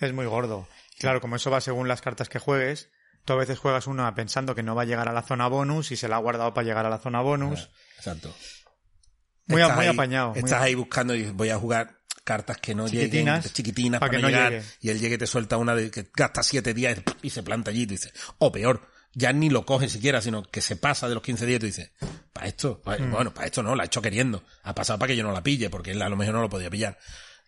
es 0.00 0.12
muy 0.12 0.26
gordo. 0.26 0.68
Claro, 0.98 1.20
como 1.20 1.36
eso 1.36 1.50
va 1.50 1.60
según 1.62 1.88
las 1.88 2.02
cartas 2.02 2.28
que 2.28 2.38
juegues, 2.38 2.90
tú 3.24 3.32
a 3.32 3.36
veces 3.36 3.58
juegas 3.58 3.86
una 3.86 4.14
pensando 4.14 4.54
que 4.54 4.62
no 4.62 4.74
va 4.74 4.82
a 4.82 4.86
llegar 4.86 5.08
a 5.08 5.12
la 5.12 5.22
zona 5.22 5.46
bonus 5.48 5.90
y 5.92 5.96
se 5.96 6.08
la 6.08 6.16
ha 6.16 6.18
guardado 6.20 6.52
para 6.54 6.66
llegar 6.66 6.86
a 6.86 6.90
la 6.90 6.98
zona 6.98 7.20
bonus. 7.20 7.70
Exacto. 7.96 8.34
Muy, 9.46 9.60
Estás 9.62 9.76
muy 9.76 9.86
ahí- 9.86 9.92
apañado. 9.94 10.30
muy 10.30 10.38
Estás 10.38 10.62
ahí 10.62 10.74
buscando 10.74 11.14
y 11.14 11.24
voy 11.30 11.50
a 11.50 11.58
jugar 11.58 11.98
cartas 12.24 12.58
que 12.58 12.74
no 12.74 12.86
Chiquitinas, 12.88 13.38
lleguen, 13.44 13.52
chiquitinas 13.54 14.00
para 14.00 14.10
para, 14.10 14.18
que 14.18 14.22
no 14.22 14.28
llegar, 14.28 14.52
llegue. 14.52 14.64
y 14.80 14.88
él 14.90 15.00
llegue 15.00 15.14
y 15.16 15.18
te 15.18 15.26
suelta 15.26 15.56
una 15.56 15.74
de 15.74 15.90
que 15.90 16.08
gasta 16.14 16.42
siete 16.42 16.74
días 16.74 16.98
y 17.22 17.30
se 17.30 17.42
planta 17.42 17.70
allí 17.70 17.82
y 17.82 17.86
tú 17.86 17.92
dices, 17.94 18.12
o 18.38 18.52
peor, 18.52 18.88
ya 19.12 19.32
ni 19.32 19.50
lo 19.50 19.66
coge 19.66 19.88
siquiera, 19.88 20.20
sino 20.20 20.42
que 20.44 20.60
se 20.60 20.76
pasa 20.76 21.08
de 21.08 21.14
los 21.14 21.22
15 21.24 21.46
días 21.46 21.56
y 21.56 21.60
tú 21.60 21.66
dices, 21.66 21.90
para 22.32 22.46
esto, 22.46 22.80
pa- 22.80 22.98
Mm. 22.98 23.10
bueno, 23.10 23.34
para 23.34 23.46
esto 23.46 23.62
no, 23.64 23.74
la 23.74 23.82
ha 23.82 23.86
hecho 23.86 24.00
queriendo, 24.00 24.44
ha 24.62 24.72
pasado 24.74 24.98
para 25.00 25.08
que 25.08 25.16
yo 25.16 25.24
no 25.24 25.32
la 25.32 25.42
pille, 25.42 25.68
porque 25.70 25.90
él 25.90 26.02
a 26.02 26.08
lo 26.08 26.16
mejor 26.16 26.34
no 26.34 26.42
lo 26.42 26.48
podía 26.48 26.70
pillar. 26.70 26.96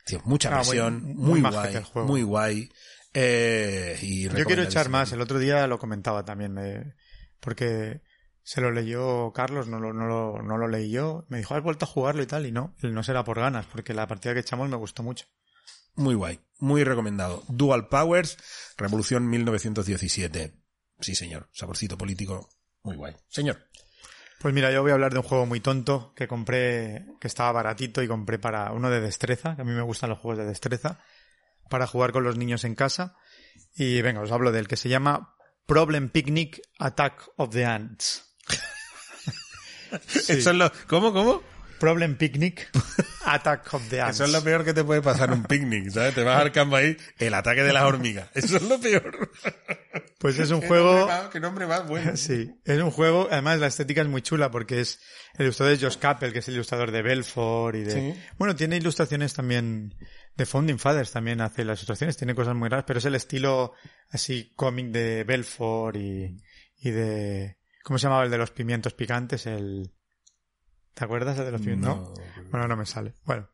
Tío, 0.04 0.20
mucha 0.24 0.48
Ah, 0.48 0.56
muy- 0.56 0.60
presión, 0.64 1.02
muy 1.14 1.40
muy, 1.40 1.50
guay, 1.52 1.76
el 1.76 1.84
juego. 1.84 2.08
muy 2.08 2.22
guay. 2.22 2.72
Eh, 3.14 3.98
y 4.02 4.28
Yo 4.28 4.44
quiero 4.44 4.62
echar 4.62 4.88
más. 4.88 5.12
El 5.12 5.20
otro 5.20 5.38
día 5.38 5.66
lo 5.66 5.78
comentaba 5.78 6.24
también, 6.24 6.52
me- 6.54 6.94
porque 7.40 8.00
se 8.42 8.60
lo 8.60 8.70
leyó 8.70 9.32
Carlos, 9.32 9.68
no 9.68 9.78
lo, 9.78 9.92
no, 9.92 10.06
lo, 10.06 10.42
no 10.42 10.56
lo 10.58 10.68
leí 10.68 10.90
yo. 10.90 11.24
Me 11.28 11.38
dijo, 11.38 11.54
¿has 11.54 11.62
vuelto 11.62 11.84
a 11.84 11.88
jugarlo 11.88 12.22
y 12.22 12.26
tal? 12.26 12.46
Y 12.46 12.52
no, 12.52 12.74
no 12.82 13.02
será 13.02 13.24
por 13.24 13.38
ganas, 13.38 13.66
porque 13.66 13.94
la 13.94 14.06
partida 14.06 14.34
que 14.34 14.40
echamos 14.40 14.68
me 14.68 14.76
gustó 14.76 15.02
mucho. 15.02 15.26
Muy 15.94 16.14
guay, 16.14 16.40
muy 16.58 16.84
recomendado. 16.84 17.42
Dual 17.48 17.88
Powers, 17.88 18.38
Revolución 18.78 19.28
1917. 19.28 20.54
Sí, 21.00 21.14
señor. 21.14 21.48
Saborcito 21.52 21.98
político, 21.98 22.48
muy 22.82 22.96
guay. 22.96 23.14
Señor. 23.28 23.58
Pues 24.40 24.54
mira, 24.54 24.72
yo 24.72 24.82
voy 24.82 24.90
a 24.90 24.94
hablar 24.94 25.12
de 25.12 25.18
un 25.18 25.24
juego 25.24 25.46
muy 25.46 25.60
tonto 25.60 26.12
que 26.16 26.26
compré, 26.26 27.06
que 27.20 27.28
estaba 27.28 27.52
baratito 27.52 28.02
y 28.02 28.08
compré 28.08 28.38
para 28.40 28.72
uno 28.72 28.90
de 28.90 29.00
destreza, 29.00 29.54
que 29.54 29.62
a 29.62 29.64
mí 29.64 29.70
me 29.72 29.82
gustan 29.82 30.10
los 30.10 30.18
juegos 30.18 30.38
de 30.38 30.46
destreza, 30.46 30.98
para 31.72 31.86
jugar 31.86 32.12
con 32.12 32.22
los 32.22 32.36
niños 32.36 32.64
en 32.64 32.74
casa. 32.74 33.16
Y 33.74 34.02
venga, 34.02 34.20
os 34.20 34.30
hablo 34.30 34.52
del 34.52 34.68
que 34.68 34.76
se 34.76 34.90
llama 34.90 35.34
Problem 35.66 36.10
Picnic 36.10 36.60
Attack 36.78 37.30
of 37.36 37.50
the 37.50 37.64
Ants. 37.64 38.36
Sí. 40.06 40.18
Eso 40.32 40.50
es 40.50 40.56
lo... 40.56 40.70
¿Cómo, 40.86 41.12
cómo? 41.14 41.42
Problem 41.80 42.16
Picnic 42.16 42.68
Attack 43.24 43.72
of 43.74 43.88
the 43.88 44.00
Ants. 44.02 44.16
Eso 44.16 44.24
es 44.26 44.32
lo 44.32 44.42
peor 44.44 44.64
que 44.64 44.72
te 44.74 44.84
puede 44.84 45.02
pasar 45.02 45.32
un 45.32 45.42
picnic, 45.44 45.90
¿sabes? 45.90 46.14
Te 46.14 46.22
vas 46.22 46.40
al 46.40 46.52
campo 46.52 46.76
ahí, 46.76 46.96
el 47.18 47.34
ataque 47.34 47.62
de 47.64 47.72
las 47.72 47.82
hormigas. 47.84 48.28
Eso 48.34 48.56
es 48.58 48.62
lo 48.62 48.78
peor. 48.80 49.30
Pues 50.18 50.38
es 50.38 50.50
un 50.50 50.60
Qué 50.60 50.68
juego... 50.68 50.92
nombre 50.94 51.14
más- 51.16 51.28
Qué 51.30 51.40
nombre 51.40 51.66
más 51.66 51.88
bueno. 51.88 52.12
Sí, 52.16 52.52
es 52.64 52.80
un 52.80 52.90
juego, 52.92 53.28
además 53.30 53.58
la 53.58 53.66
estética 53.66 54.02
es 54.02 54.08
muy 54.08 54.22
chula 54.22 54.50
porque 54.52 54.80
es 54.80 55.00
el 55.38 55.46
ilustrador 55.46 55.74
es 55.74 55.82
Josh 55.82 55.96
Capel, 55.96 56.32
que 56.32 56.38
es 56.40 56.48
el 56.48 56.54
ilustrador 56.54 56.92
de 56.92 57.02
Belfort 57.02 57.74
y 57.76 57.80
de... 57.84 57.92
Sí. 57.92 58.20
Bueno, 58.38 58.54
tiene 58.54 58.76
ilustraciones 58.76 59.34
también 59.34 59.94
de 60.36 60.46
Founding 60.46 60.78
Fathers, 60.78 61.12
también 61.12 61.40
hace 61.40 61.64
las 61.64 61.78
ilustraciones, 61.80 62.16
tiene 62.16 62.34
cosas 62.34 62.54
muy 62.54 62.68
raras, 62.68 62.84
pero 62.86 62.98
es 62.98 63.04
el 63.04 63.14
estilo 63.14 63.74
así 64.10 64.52
cómic 64.56 64.86
de 64.86 65.24
Belfort 65.24 65.96
y, 65.96 66.36
y 66.80 66.90
de... 66.90 67.58
¿Cómo 67.84 67.98
se 67.98 68.04
llamaba 68.04 68.24
el 68.24 68.30
de 68.30 68.38
los 68.38 68.50
pimientos 68.50 68.94
picantes? 68.94 69.46
El... 69.46 69.92
¿Te 70.94 71.04
acuerdas 71.04 71.38
el 71.38 71.46
de 71.46 71.52
los 71.52 71.60
pimientos? 71.60 71.96
No. 71.96 72.14
Bueno, 72.50 72.68
no 72.68 72.76
me 72.76 72.86
sale. 72.86 73.14
Bueno. 73.24 73.48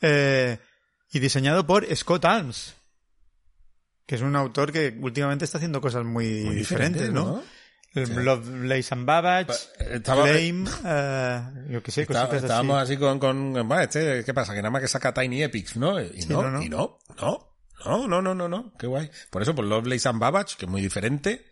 Eh, 0.00 0.58
y 1.10 1.18
diseñado 1.18 1.66
por 1.66 1.84
Scott 1.96 2.24
Alms, 2.24 2.74
que 4.06 4.14
es 4.14 4.22
un 4.22 4.36
autor 4.36 4.72
que 4.72 4.96
últimamente 5.00 5.44
está 5.44 5.58
haciendo 5.58 5.80
cosas 5.80 6.04
muy, 6.04 6.44
Muy 6.44 6.54
diferentes, 6.54 7.08
diferente, 7.08 7.10
¿no? 7.12 7.42
¿No? 7.94 8.02
El 8.02 8.24
Lovelace 8.24 8.94
and 8.94 9.06
Babbage, 9.06 9.46
Pa- 9.46 9.84
estaba- 9.84 10.22
Flame, 10.26 10.64
eh, 10.84 11.40
yo 11.70 11.82
qué 11.82 11.90
sé, 11.90 12.02
Está- 12.02 12.20
cositas 12.22 12.42
estábamos 12.42 12.76
así. 12.82 12.92
así 12.92 13.00
con, 13.00 13.18
con, 13.18 13.52
bueno, 13.52 13.80
este, 13.80 14.24
¿qué 14.24 14.34
pasa? 14.34 14.52
Que 14.54 14.58
nada 14.62 14.70
más 14.70 14.82
que 14.82 14.88
saca 14.88 15.12
Tiny 15.14 15.42
Epics, 15.42 15.76
¿no? 15.76 16.00
Y 16.00 16.22
Sí, 16.22 16.28
no, 16.28 16.42
no, 16.42 16.50
no. 16.50 16.62
y 16.62 16.68
no, 16.68 16.98
no, 17.20 17.48
no, 17.84 18.08
no, 18.08 18.22
no, 18.22 18.34
no, 18.34 18.48
no, 18.48 18.72
qué 18.78 18.86
guay. 18.86 19.10
Por 19.30 19.42
eso, 19.42 19.54
por 19.54 19.64
Lovelace 19.64 20.08
and 20.08 20.20
Babbage, 20.20 20.56
que 20.58 20.66
es 20.66 20.70
muy 20.70 20.80
diferente, 20.82 21.44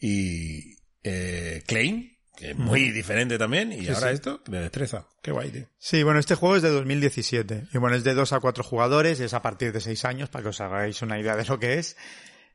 y, 0.00 0.76
eh, 1.02 1.62
Klein, 1.66 2.16
que 2.36 2.52
es 2.52 2.56
muy 2.56 2.90
diferente 2.90 3.38
también, 3.38 3.72
y 3.72 3.86
ahora 3.88 4.08
sí. 4.08 4.14
esto, 4.14 4.42
de 4.46 4.60
destreza. 4.60 5.06
Qué 5.22 5.30
guay, 5.32 5.50
tío. 5.50 5.66
Sí, 5.78 6.02
bueno, 6.02 6.18
este 6.18 6.34
juego 6.34 6.56
es 6.56 6.62
de 6.62 6.70
2017. 6.70 7.68
Y 7.72 7.78
bueno, 7.78 7.94
es 7.96 8.04
de 8.04 8.14
2 8.14 8.32
a 8.32 8.40
4 8.40 8.64
jugadores, 8.64 9.20
y 9.20 9.24
es 9.24 9.34
a 9.34 9.42
partir 9.42 9.72
de 9.72 9.80
6 9.80 10.04
años, 10.04 10.28
para 10.30 10.42
que 10.44 10.48
os 10.48 10.60
hagáis 10.60 11.02
una 11.02 11.20
idea 11.20 11.36
de 11.36 11.44
lo 11.44 11.58
que 11.60 11.78
es. 11.78 11.96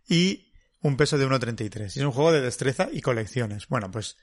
Y 0.09 0.46
un 0.81 0.97
peso 0.97 1.17
de 1.17 1.27
1.33. 1.27 1.95
Y 1.95 1.99
es 1.99 2.05
un 2.05 2.11
juego 2.11 2.31
de 2.31 2.41
destreza 2.41 2.87
y 2.91 3.01
colecciones. 3.01 3.67
Bueno, 3.67 3.89
pues, 3.91 4.17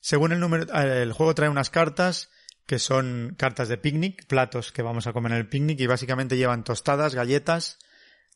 según 0.00 0.32
el 0.32 0.40
número, 0.40 0.64
eh, 0.74 1.02
el 1.02 1.12
juego 1.12 1.34
trae 1.34 1.48
unas 1.48 1.70
cartas 1.70 2.30
que 2.66 2.78
son 2.78 3.34
cartas 3.36 3.68
de 3.68 3.76
picnic, 3.76 4.26
platos 4.26 4.72
que 4.72 4.82
vamos 4.82 5.06
a 5.06 5.12
comer 5.12 5.32
en 5.32 5.38
el 5.38 5.48
picnic, 5.48 5.80
y 5.80 5.86
básicamente 5.86 6.36
llevan 6.36 6.64
tostadas, 6.64 7.14
galletas, 7.14 7.78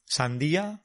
sandía 0.04 0.82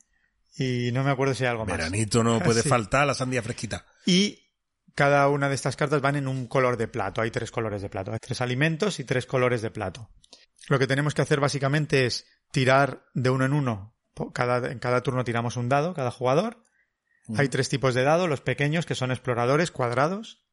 Y 0.57 0.91
no 0.91 1.03
me 1.03 1.11
acuerdo 1.11 1.33
si 1.33 1.43
hay 1.45 1.49
algo 1.51 1.65
más. 1.65 1.77
Veranito 1.77 2.23
no 2.23 2.39
puede 2.43 2.61
Sí. 2.61 2.69
faltar, 2.69 3.07
la 3.07 3.13
sandía 3.13 3.41
fresquita. 3.41 3.85
Y 4.05 4.49
cada 4.95 5.27
una 5.29 5.47
de 5.47 5.55
estas 5.55 5.75
cartas 5.77 6.01
van 6.01 6.17
en 6.17 6.27
un 6.27 6.47
color 6.47 6.75
de 6.77 6.87
plato. 6.89 7.21
Hay 7.21 7.31
tres 7.31 7.51
colores 7.51 7.81
de 7.81 7.89
plato. 7.89 8.11
Hay 8.11 8.19
tres 8.19 8.41
alimentos 8.41 8.99
y 8.99 9.05
tres 9.05 9.25
colores 9.25 9.61
de 9.61 9.71
plato. 9.71 10.09
Lo 10.67 10.77
que 10.77 10.87
tenemos 10.87 11.13
que 11.13 11.21
hacer 11.21 11.39
básicamente 11.39 12.05
es 12.05 12.25
tirar 12.51 13.05
de 13.13 13.29
uno 13.29 13.45
en 13.45 13.53
uno. 13.53 13.95
Cada, 14.33 14.71
en 14.71 14.79
cada 14.79 15.01
turno 15.01 15.23
tiramos 15.23 15.57
un 15.57 15.69
dado, 15.69 15.93
cada 15.93 16.11
jugador. 16.11 16.65
Hay 17.37 17.49
tres 17.49 17.69
tipos 17.69 17.93
de 17.93 18.03
dado. 18.03 18.27
Los 18.27 18.41
pequeños, 18.41 18.85
que 18.85 18.95
son 18.95 19.11
exploradores, 19.11 19.71
cuadrados. 19.71 20.45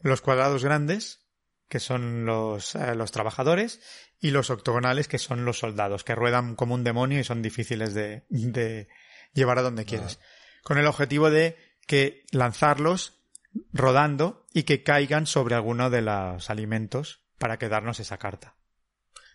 Los 0.00 0.20
cuadrados 0.20 0.64
grandes, 0.64 1.26
que 1.68 1.80
son 1.80 2.24
los, 2.24 2.74
eh, 2.74 2.94
los 2.94 3.10
trabajadores. 3.10 3.80
Y 4.20 4.30
los 4.30 4.50
octogonales, 4.50 5.08
que 5.08 5.18
son 5.18 5.44
los 5.44 5.58
soldados, 5.58 6.04
que 6.04 6.14
ruedan 6.14 6.54
como 6.54 6.74
un 6.74 6.84
demonio 6.84 7.18
y 7.18 7.24
son 7.24 7.42
difíciles 7.42 7.94
de, 7.94 8.24
de 8.28 8.88
llevar 9.32 9.58
a 9.58 9.62
donde 9.62 9.84
quieres. 9.84 10.20
Con 10.62 10.78
el 10.78 10.86
objetivo 10.86 11.30
de 11.30 11.56
que 11.86 12.24
lanzarlos 12.30 13.20
rodando 13.72 14.46
y 14.52 14.64
que 14.64 14.82
caigan 14.82 15.26
sobre 15.26 15.54
alguno 15.54 15.90
de 15.90 16.02
los 16.02 16.50
alimentos 16.50 17.24
para 17.38 17.58
quedarnos 17.58 17.98
esa 17.98 18.18
carta. 18.18 18.56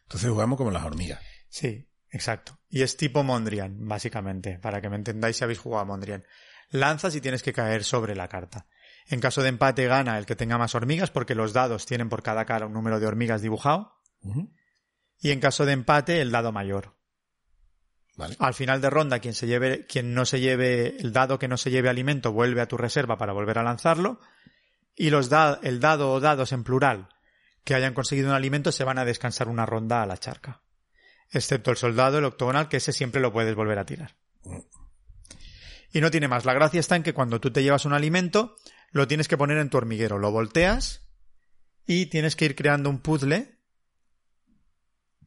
Entonces 0.03 0.29
jugamos 0.29 0.57
como 0.57 0.71
las 0.71 0.85
hormigas. 0.85 1.21
Sí, 1.49 1.89
exacto. 2.15 2.57
Y 2.69 2.81
es 2.81 2.97
tipo 2.97 3.23
Mondrian, 3.23 3.87
básicamente, 3.87 4.57
para 4.59 4.81
que 4.81 4.89
me 4.89 4.95
entendáis 4.95 5.37
si 5.37 5.43
habéis 5.43 5.59
jugado 5.59 5.83
a 5.83 5.85
Mondrian. 5.85 6.23
Lanzas 6.71 7.15
y 7.15 7.21
tienes 7.21 7.43
que 7.43 7.53
caer 7.53 7.83
sobre 7.83 8.15
la 8.15 8.27
carta. 8.27 8.65
En 9.07 9.19
caso 9.19 9.43
de 9.43 9.49
empate 9.49 9.85
gana 9.87 10.17
el 10.17 10.25
que 10.25 10.35
tenga 10.35 10.57
más 10.57 10.73
hormigas 10.73 11.11
porque 11.11 11.35
los 11.35 11.53
dados 11.53 11.85
tienen 11.85 12.09
por 12.09 12.23
cada 12.23 12.45
cara 12.45 12.65
un 12.65 12.73
número 12.73 12.99
de 12.99 13.05
hormigas 13.05 13.41
dibujado. 13.41 13.93
Y 15.19 15.31
en 15.31 15.39
caso 15.39 15.65
de 15.65 15.73
empate 15.73 16.21
el 16.21 16.31
dado 16.31 16.51
mayor. 16.51 16.97
Vale. 18.17 18.35
Al 18.39 18.53
final 18.53 18.81
de 18.81 18.89
ronda, 18.89 19.19
quien 19.19 19.33
se 19.33 19.45
lleve, 19.45 19.85
quien 19.85 20.13
no 20.13 20.25
se 20.25 20.39
lleve, 20.39 20.97
el 20.99 21.11
dado 21.13 21.37
que 21.37 21.47
no 21.47 21.57
se 21.57 21.69
lleve 21.69 21.89
alimento 21.89 22.31
vuelve 22.31 22.61
a 22.61 22.67
tu 22.67 22.77
reserva 22.77 23.17
para 23.17 23.33
volver 23.33 23.59
a 23.59 23.63
lanzarlo. 23.63 24.19
Y 24.95 25.09
los 25.09 25.29
da- 25.29 25.59
el 25.63 25.79
dado 25.79 26.11
o 26.11 26.19
dados 26.19 26.51
en 26.53 26.63
plural 26.63 27.09
que 27.65 27.75
hayan 27.75 27.93
conseguido 27.93 28.29
un 28.29 28.35
alimento 28.35 28.71
se 28.71 28.83
van 28.85 28.97
a 28.99 29.05
descansar 29.05 29.49
una 29.49 29.65
ronda 29.65 30.01
a 30.01 30.05
la 30.05 30.17
charca. 30.17 30.61
Excepto 31.31 31.71
el 31.71 31.77
soldado, 31.77 32.17
el 32.17 32.25
octogonal, 32.25 32.69
que 32.69 32.77
ese 32.77 32.93
siempre 32.93 33.21
lo 33.21 33.33
puedes 33.33 33.55
volver 33.55 33.79
a 33.79 33.85
tirar. 33.85 34.15
Y 35.91 36.01
no 36.01 36.11
tiene 36.11 36.27
más. 36.27 36.45
La 36.45 36.53
gracia 36.53 36.79
está 36.79 36.95
en 36.95 37.03
que 37.03 37.13
cuando 37.13 37.39
tú 37.39 37.51
te 37.51 37.63
llevas 37.63 37.85
un 37.85 37.93
alimento, 37.93 38.55
lo 38.91 39.07
tienes 39.07 39.27
que 39.27 39.37
poner 39.37 39.57
en 39.57 39.69
tu 39.69 39.77
hormiguero. 39.77 40.17
Lo 40.19 40.31
volteas 40.31 41.07
y 41.85 42.07
tienes 42.07 42.35
que 42.35 42.45
ir 42.45 42.55
creando 42.55 42.89
un 42.89 42.99
puzzle 42.99 43.59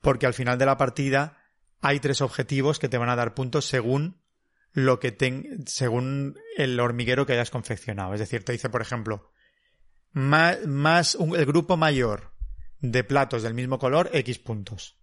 porque 0.00 0.26
al 0.26 0.34
final 0.34 0.58
de 0.58 0.66
la 0.66 0.76
partida 0.76 1.38
hay 1.80 2.00
tres 2.00 2.20
objetivos 2.20 2.78
que 2.78 2.88
te 2.88 2.98
van 2.98 3.08
a 3.08 3.16
dar 3.16 3.34
puntos 3.34 3.64
según 3.66 4.20
lo 4.72 5.00
que 5.00 5.10
ten- 5.12 5.64
según 5.66 6.38
el 6.56 6.78
hormiguero 6.78 7.26
que 7.26 7.32
hayas 7.32 7.50
confeccionado. 7.50 8.14
Es 8.14 8.20
decir, 8.20 8.44
te 8.44 8.52
dice, 8.52 8.68
por 8.70 8.82
ejemplo, 8.82 9.30
más, 10.12 11.14
un- 11.14 11.36
el 11.36 11.46
grupo 11.46 11.76
mayor 11.76 12.32
de 12.80 13.04
platos 13.04 13.42
del 13.42 13.54
mismo 13.54 13.78
color, 13.78 14.10
X 14.12 14.38
puntos. 14.38 14.98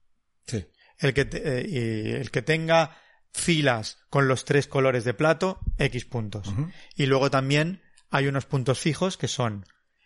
Sí. 0.47 0.65
El 0.97 1.13
que, 1.13 1.25
te- 1.25 1.59
eh, 1.59 1.65
y 1.67 2.11
el 2.13 2.31
que 2.31 2.41
tenga 2.41 2.97
filas 3.33 3.97
con 4.09 4.27
los 4.27 4.45
tres 4.45 4.67
colores 4.67 5.03
de 5.03 5.13
plato, 5.13 5.59
X 5.77 6.05
puntos. 6.05 6.53
Y 6.95 7.05
luego 7.07 7.29
también 7.29 7.81
hay 8.09 8.27
unos 8.27 8.45
puntos 8.45 8.79
fijos 8.79 9.17
que 9.17 9.27
son 9.27 9.65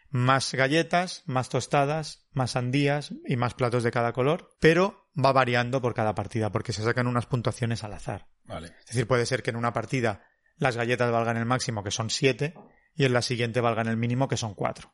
más 0.09 0.53
galletas, 0.55 1.21
más 1.27 1.49
tostadas, 1.49 2.27
más 2.31 2.51
sandías 2.51 3.13
y 3.27 3.35
más 3.35 3.53
platos 3.53 3.83
de 3.83 3.91
cada 3.91 4.13
color, 4.13 4.49
pero 4.59 5.07
va 5.15 5.31
variando 5.31 5.81
por 5.81 5.93
cada 5.93 6.15
partida 6.15 6.51
porque 6.51 6.73
se 6.73 6.83
sacan 6.83 7.05
unas 7.05 7.27
puntuaciones 7.27 7.83
al 7.83 7.93
azar. 7.93 8.27
Vale. 8.45 8.67
Es 8.79 8.85
decir, 8.87 9.05
puede 9.05 9.27
ser 9.27 9.43
que 9.43 9.51
en 9.51 9.57
una 9.57 9.73
partida 9.73 10.23
las 10.57 10.75
galletas 10.75 11.11
valgan 11.11 11.37
el 11.37 11.45
máximo, 11.45 11.83
que 11.83 11.91
son 11.91 12.09
7, 12.09 12.55
y 12.95 13.05
en 13.05 13.13
la 13.13 13.21
siguiente 13.21 13.61
valgan 13.61 13.87
el 13.87 13.97
mínimo, 13.97 14.27
que 14.27 14.37
son 14.37 14.55
4. 14.55 14.91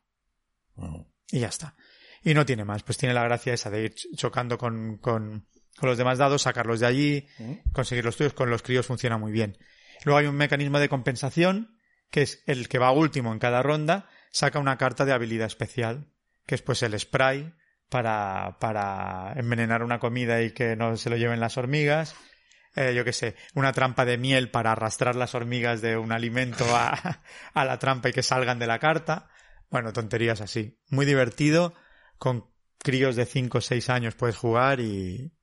Ujú. 0.76 1.08
Y 1.32 1.40
ya 1.40 1.48
está. 1.48 1.76
Y 2.22 2.34
no 2.34 2.46
tiene 2.46 2.66
más. 2.66 2.84
Pues 2.84 2.98
tiene 2.98 3.14
la 3.16 3.24
gracia 3.24 3.54
esa 3.54 3.70
de 3.70 3.84
ir 3.86 3.96
ch- 3.96 4.16
chocando 4.18 4.58
con, 4.58 4.98
con, 4.98 5.48
con 5.78 5.90
los 5.90 5.98
demás 5.98 6.18
dados, 6.18 6.44
sacarlos 6.44 6.80
de 6.80 6.88
allí, 6.88 7.28
conseguir 7.74 8.06
los 8.06 8.16
tuyos. 8.16 8.34
Con 8.34 8.50
los 8.50 8.62
críos 8.62 8.86
funciona 8.86 9.18
muy 9.18 9.32
bien. 9.32 9.58
Luego 10.04 10.20
hay 10.20 10.28
un 10.28 10.36
mecanismo 10.36 10.80
de 10.80 10.90
compensación, 10.90 11.78
que 12.10 12.22
es 12.22 12.44
el 12.46 12.70
que 12.70 12.80
va 12.80 12.92
último 12.92 13.34
en 13.34 13.40
cada 13.40 13.62
ronda, 13.62 14.08
saca 14.32 14.60
una 14.60 14.78
carta 14.78 15.06
de 15.06 15.14
habilidad 15.14 15.48
especial, 15.48 16.08
que 16.46 16.56
es 16.56 16.62
pues 16.62 16.84
el 16.84 16.98
spray 17.00 17.54
para, 17.90 18.58
para 18.60 19.34
envenenar 19.36 19.84
una 19.84 20.00
comida 20.00 20.42
y 20.42 20.52
que 20.52 20.76
no 20.76 20.96
se 20.98 21.10
lo 21.10 21.18
lleven 21.18 21.40
las 21.40 21.58
hormigas. 21.58 22.16
Eh, 22.76 22.94
yo 22.94 23.06
qué 23.06 23.14
sé, 23.14 23.36
una 23.54 23.72
trampa 23.72 24.04
de 24.06 24.18
miel 24.18 24.52
para 24.52 24.74
arrastrar 24.74 25.16
las 25.16 25.34
hormigas 25.34 25.82
de 25.82 25.98
un 25.98 26.12
alimento 26.12 26.66
a, 26.76 27.22
a 27.54 27.66
la 27.66 27.80
trampa 27.80 28.10
y 28.10 28.14
que 28.14 28.24
salgan 28.24 28.60
de 28.60 28.68
la 28.68 28.80
carta. 28.80 29.30
Bueno, 29.70 29.94
tonterías 29.94 30.42
así. 30.42 30.78
Muy 30.90 31.06
divertido, 31.06 31.74
con 32.18 32.50
críos 32.78 33.16
de 33.16 33.26
5 33.26 33.58
o 33.58 33.62
6 33.62 33.90
años 33.90 34.16
puedes 34.16 34.38
jugar 34.38 34.80
y, 34.80 35.34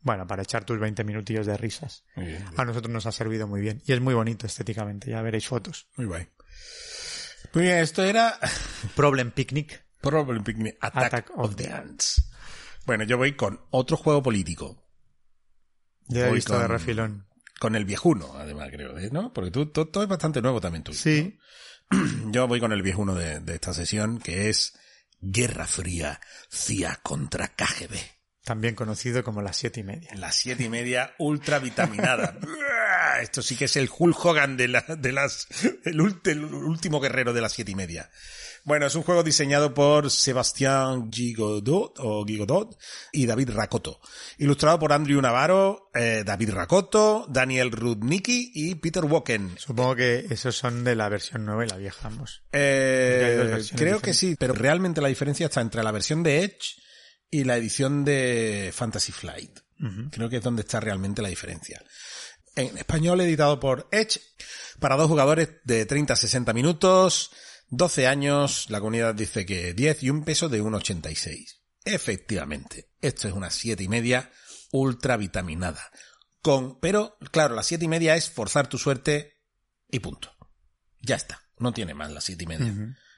bueno, 0.00 0.26
para 0.26 0.42
echar 0.42 0.64
tus 0.64 0.78
20 0.78 1.04
minutillos 1.04 1.46
de 1.46 1.56
risas. 1.56 2.04
Muy 2.16 2.26
bien. 2.26 2.44
A 2.56 2.64
nosotros 2.64 2.92
nos 2.92 3.06
ha 3.06 3.12
servido 3.12 3.46
muy 3.46 3.60
bien. 3.60 3.82
Y 3.86 3.92
es 3.92 4.00
muy 4.00 4.14
bonito 4.14 4.46
estéticamente, 4.46 5.10
ya 5.10 5.20
veréis 5.22 5.46
fotos. 5.48 5.88
Muy 5.96 6.06
guay. 6.06 6.28
Muy 7.54 7.64
bien, 7.64 7.78
esto 7.78 8.02
era 8.04 8.38
Problem 8.96 9.30
Picnic. 9.30 9.84
Problem 10.00 10.44
Picnic 10.44 10.76
Attack, 10.80 11.04
Attack 11.04 11.30
of 11.38 11.50
of 11.50 11.56
the 11.56 11.70
Ants. 11.72 12.30
Bueno, 12.86 13.04
yo 13.04 13.18
voy 13.18 13.34
con 13.36 13.60
otro 13.70 13.96
juego 13.96 14.22
político. 14.22 14.88
Ya 16.06 16.28
he 16.28 16.32
visto 16.32 16.54
de 16.54 16.60
con- 16.60 16.70
refilón. 16.70 17.28
Con 17.60 17.74
el 17.74 17.84
viejuno, 17.84 18.34
además, 18.36 18.68
creo, 18.70 18.96
¿eh? 18.98 19.08
¿no? 19.10 19.32
Porque 19.32 19.50
tú, 19.50 19.66
tú- 19.66 19.86
todo 19.86 20.04
es 20.04 20.08
bastante 20.08 20.40
nuevo 20.40 20.60
también 20.60 20.84
tú. 20.84 20.94
Sí. 20.94 21.38
Yo 22.30 22.46
voy 22.46 22.60
con 22.60 22.72
el 22.72 22.82
viejuno 22.82 23.14
de, 23.16 23.40
de 23.40 23.54
esta 23.54 23.74
sesión, 23.74 24.20
que 24.20 24.48
es 24.48 24.78
Guerra 25.20 25.66
Fría, 25.66 26.20
CIA 26.50 27.00
contra 27.02 27.48
KGB. 27.48 27.96
También 28.48 28.74
conocido 28.74 29.22
como 29.22 29.42
las 29.42 29.58
siete 29.58 29.80
y 29.80 29.82
media. 29.82 30.08
Las 30.14 30.36
siete 30.36 30.64
y 30.64 30.68
media, 30.70 31.12
ultra 31.18 31.58
vitaminada. 31.58 32.34
Esto 33.20 33.42
sí 33.42 33.56
que 33.56 33.66
es 33.66 33.76
el 33.76 33.90
Hulk 33.94 34.24
Hogan 34.24 34.56
de, 34.56 34.68
la- 34.68 34.80
de 34.88 35.12
las, 35.12 35.46
el, 35.84 35.98
ult- 36.00 36.26
el 36.30 36.42
último 36.44 36.98
guerrero 36.98 37.34
de 37.34 37.42
las 37.42 37.52
siete 37.52 37.72
y 37.72 37.74
media. 37.74 38.08
Bueno, 38.64 38.86
es 38.86 38.94
un 38.94 39.02
juego 39.02 39.22
diseñado 39.22 39.74
por 39.74 40.10
Sebastián 40.10 41.10
Gigodot, 41.12 41.98
o 41.98 42.24
Gigodot 42.24 42.78
y 43.12 43.26
David 43.26 43.50
Rakoto. 43.50 44.00
Ilustrado 44.38 44.78
por 44.78 44.94
Andrew 44.94 45.20
Navarro, 45.20 45.90
eh, 45.94 46.22
David 46.24 46.50
Rakoto, 46.52 47.26
Daniel 47.28 47.70
Rudnicki 47.70 48.50
y 48.54 48.76
Peter 48.76 49.04
Woken. 49.04 49.58
Supongo 49.58 49.94
que 49.96 50.26
esos 50.30 50.56
son 50.56 50.84
de 50.84 50.96
la 50.96 51.10
versión 51.10 51.44
nueva 51.44 51.66
y 51.66 51.68
la 51.68 51.76
vieja 51.76 52.08
ambos. 52.08 52.42
Eh, 52.52 53.58
creo 53.76 54.00
que 54.00 54.14
sí, 54.14 54.36
pero 54.38 54.54
realmente 54.54 55.02
la 55.02 55.08
diferencia 55.08 55.46
está 55.46 55.60
entre 55.60 55.82
la 55.82 55.92
versión 55.92 56.22
de 56.22 56.44
Edge 56.44 56.76
y 57.30 57.44
la 57.44 57.56
edición 57.56 58.04
de 58.04 58.70
Fantasy 58.74 59.12
Flight. 59.12 59.60
Creo 60.10 60.28
que 60.28 60.38
es 60.38 60.42
donde 60.42 60.62
está 60.62 60.80
realmente 60.80 61.22
la 61.22 61.28
diferencia. 61.28 61.82
En 62.56 62.76
español 62.76 63.20
editado 63.20 63.60
por 63.60 63.88
Edge 63.92 64.20
para 64.80 64.96
dos 64.96 65.06
jugadores 65.06 65.50
de 65.64 65.86
30 65.86 66.14
a 66.14 66.16
60 66.16 66.52
minutos, 66.52 67.30
12 67.70 68.06
años, 68.06 68.70
la 68.70 68.80
comunidad 68.80 69.14
dice 69.14 69.46
que 69.46 69.74
10 69.74 70.02
y 70.02 70.10
un 70.10 70.24
peso 70.24 70.48
de 70.48 70.62
1,86. 70.62 71.58
Efectivamente, 71.84 72.90
esto 73.00 73.28
es 73.28 73.34
una 73.34 73.50
siete 73.50 73.84
y 73.84 73.88
media 73.88 74.30
ultra 74.72 75.16
vitaminada. 75.16 75.80
Con, 76.42 76.80
pero 76.80 77.16
claro, 77.30 77.54
la 77.54 77.62
siete 77.62 77.84
y 77.84 77.88
media 77.88 78.16
es 78.16 78.30
forzar 78.30 78.68
tu 78.68 78.78
suerte 78.78 79.34
y 79.88 80.00
punto. 80.00 80.34
Ya 81.00 81.16
está. 81.16 81.40
No 81.58 81.72
tiene 81.72 81.94
más 81.94 82.10
la 82.10 82.20
siete 82.20 82.44
y 82.44 82.46
media. 82.46 82.74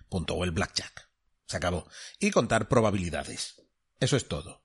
Punto. 0.09 0.35
O 0.35 0.45
el 0.45 0.51
blackjack. 0.51 1.09
Se 1.47 1.57
acabó. 1.57 1.89
Y 2.19 2.31
contar 2.31 2.69
probabilidades. 2.69 3.60
Eso 4.01 4.16
es 4.16 4.26
todo. 4.26 4.64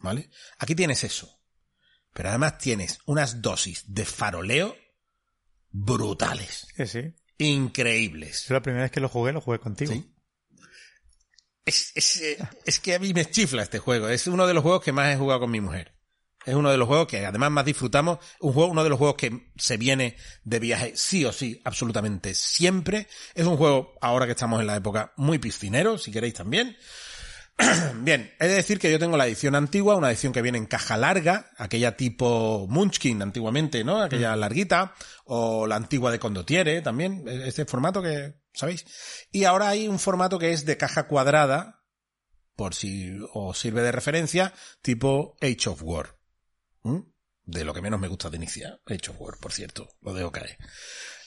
¿Vale? 0.00 0.30
Aquí 0.58 0.74
tienes 0.74 1.04
eso. 1.04 1.40
Pero 2.12 2.28
además 2.28 2.58
tienes 2.58 2.98
unas 3.06 3.42
dosis 3.42 3.84
de 3.86 4.04
faroleo 4.04 4.76
brutales. 5.70 6.66
Sí, 6.76 6.86
sí. 6.86 7.14
Increíbles. 7.38 8.44
Es 8.44 8.50
la 8.50 8.62
primera 8.62 8.84
vez 8.84 8.92
que 8.92 9.00
lo 9.00 9.08
jugué, 9.08 9.32
lo 9.32 9.40
jugué 9.40 9.58
contigo. 9.58 9.92
Sí. 9.92 10.08
Es, 11.64 11.92
es, 11.94 12.16
eh, 12.20 12.38
es 12.64 12.80
que 12.80 12.94
a 12.94 12.98
mí 12.98 13.14
me 13.14 13.24
chifla 13.24 13.62
este 13.62 13.78
juego. 13.78 14.08
Es 14.08 14.26
uno 14.26 14.46
de 14.46 14.54
los 14.54 14.62
juegos 14.62 14.82
que 14.82 14.92
más 14.92 15.12
he 15.12 15.16
jugado 15.16 15.40
con 15.40 15.50
mi 15.50 15.60
mujer. 15.60 15.94
Es 16.44 16.54
uno 16.54 16.70
de 16.72 16.76
los 16.76 16.88
juegos 16.88 17.06
que 17.06 17.24
además 17.24 17.50
más 17.50 17.64
disfrutamos. 17.64 18.18
Un 18.40 18.52
juego, 18.52 18.72
uno 18.72 18.82
de 18.82 18.90
los 18.90 18.98
juegos 18.98 19.16
que 19.16 19.52
se 19.56 19.76
viene 19.76 20.16
de 20.42 20.58
viaje 20.58 20.92
sí 20.96 21.24
o 21.24 21.32
sí, 21.32 21.60
absolutamente 21.64 22.34
siempre. 22.34 23.06
Es 23.34 23.46
un 23.46 23.56
juego, 23.56 23.94
ahora 24.00 24.26
que 24.26 24.32
estamos 24.32 24.60
en 24.60 24.66
la 24.66 24.76
época, 24.76 25.12
muy 25.16 25.38
piscinero, 25.38 25.98
si 25.98 26.10
queréis 26.10 26.34
también. 26.34 26.76
Bien, 28.02 28.32
he 28.38 28.48
de 28.48 28.54
decir 28.54 28.78
que 28.78 28.90
yo 28.90 28.98
tengo 28.98 29.16
la 29.16 29.26
edición 29.26 29.54
antigua, 29.54 29.96
una 29.96 30.10
edición 30.10 30.32
que 30.32 30.42
viene 30.42 30.58
en 30.58 30.66
caja 30.66 30.96
larga, 30.96 31.50
aquella 31.56 31.96
tipo 31.96 32.66
Munchkin 32.68 33.22
antiguamente, 33.22 33.84
¿no? 33.84 34.00
Aquella 34.00 34.34
larguita, 34.36 34.94
o 35.24 35.66
la 35.66 35.76
antigua 35.76 36.10
de 36.10 36.18
Condottiere 36.18 36.80
también, 36.82 37.24
este 37.28 37.64
formato 37.64 38.02
que, 38.02 38.34
¿sabéis? 38.54 38.84
Y 39.30 39.44
ahora 39.44 39.68
hay 39.68 39.88
un 39.88 39.98
formato 39.98 40.38
que 40.38 40.52
es 40.52 40.64
de 40.64 40.76
caja 40.76 41.06
cuadrada, 41.06 41.84
por 42.56 42.74
si 42.74 43.18
os 43.32 43.58
sirve 43.58 43.82
de 43.82 43.92
referencia, 43.92 44.52
tipo 44.82 45.36
Age 45.40 45.68
of 45.68 45.82
War. 45.82 46.16
¿Mm? 46.82 47.00
De 47.44 47.64
lo 47.64 47.74
que 47.74 47.82
menos 47.82 48.00
me 48.00 48.08
gusta 48.08 48.30
de 48.30 48.36
Inicia. 48.36 48.80
He 48.86 48.94
hecho 48.94 49.12
War, 49.18 49.36
por 49.38 49.52
cierto. 49.52 49.88
Lo 50.00 50.14
dejo 50.14 50.30
caer. 50.30 50.56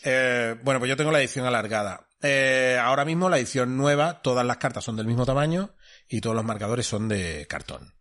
Eh, 0.04 0.56
bueno, 0.64 0.80
pues 0.80 0.88
yo 0.90 0.96
tengo 0.96 1.12
la 1.12 1.20
edición 1.20 1.46
alargada. 1.46 2.08
Eh, 2.22 2.80
ahora 2.82 3.06
mismo 3.06 3.28
la 3.28 3.38
edición 3.38 3.76
nueva, 3.76 4.22
todas 4.22 4.46
las 4.46 4.58
cartas 4.58 4.84
son 4.84 4.96
del 4.96 5.08
mismo 5.08 5.26
tamaño 5.26 5.76
y 6.08 6.22
todos 6.22 6.36
los 6.36 6.46
marcadores 6.46 6.86
son 6.86 7.08
de 7.08 7.46
cartón. 7.48 7.96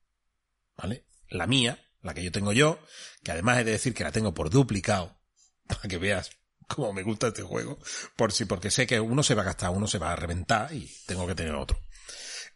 ¿Vale? 0.77 1.07
La 1.29 1.47
mía, 1.47 1.79
la 2.03 2.15
que 2.15 2.23
yo 2.23 2.33
tengo 2.33 2.53
yo, 2.53 2.79
que 3.23 3.33
además 3.33 3.59
he 3.59 3.65
de 3.65 3.73
decir 3.73 3.95
que 3.95 4.05
la 4.05 4.13
tengo 4.13 4.35
por 4.35 4.51
duplicado, 4.51 5.19
para 5.67 5.83
que 5.83 5.99
veas 5.99 6.31
cómo 6.69 6.93
me 6.93 7.03
gusta 7.03 7.29
este 7.29 7.43
juego, 7.43 7.79
por 8.17 8.33
si, 8.33 8.45
porque 8.45 8.71
sé 8.71 8.87
que 8.87 9.01
uno 9.01 9.23
se 9.23 9.35
va 9.35 9.43
a 9.43 9.47
gastar, 9.47 9.71
uno 9.71 9.87
se 9.87 9.99
va 9.99 10.13
a 10.13 10.17
reventar 10.17 10.73
y 10.73 10.91
tengo 11.07 11.27
que 11.27 11.35
tener 11.35 11.55
otro. 11.55 11.79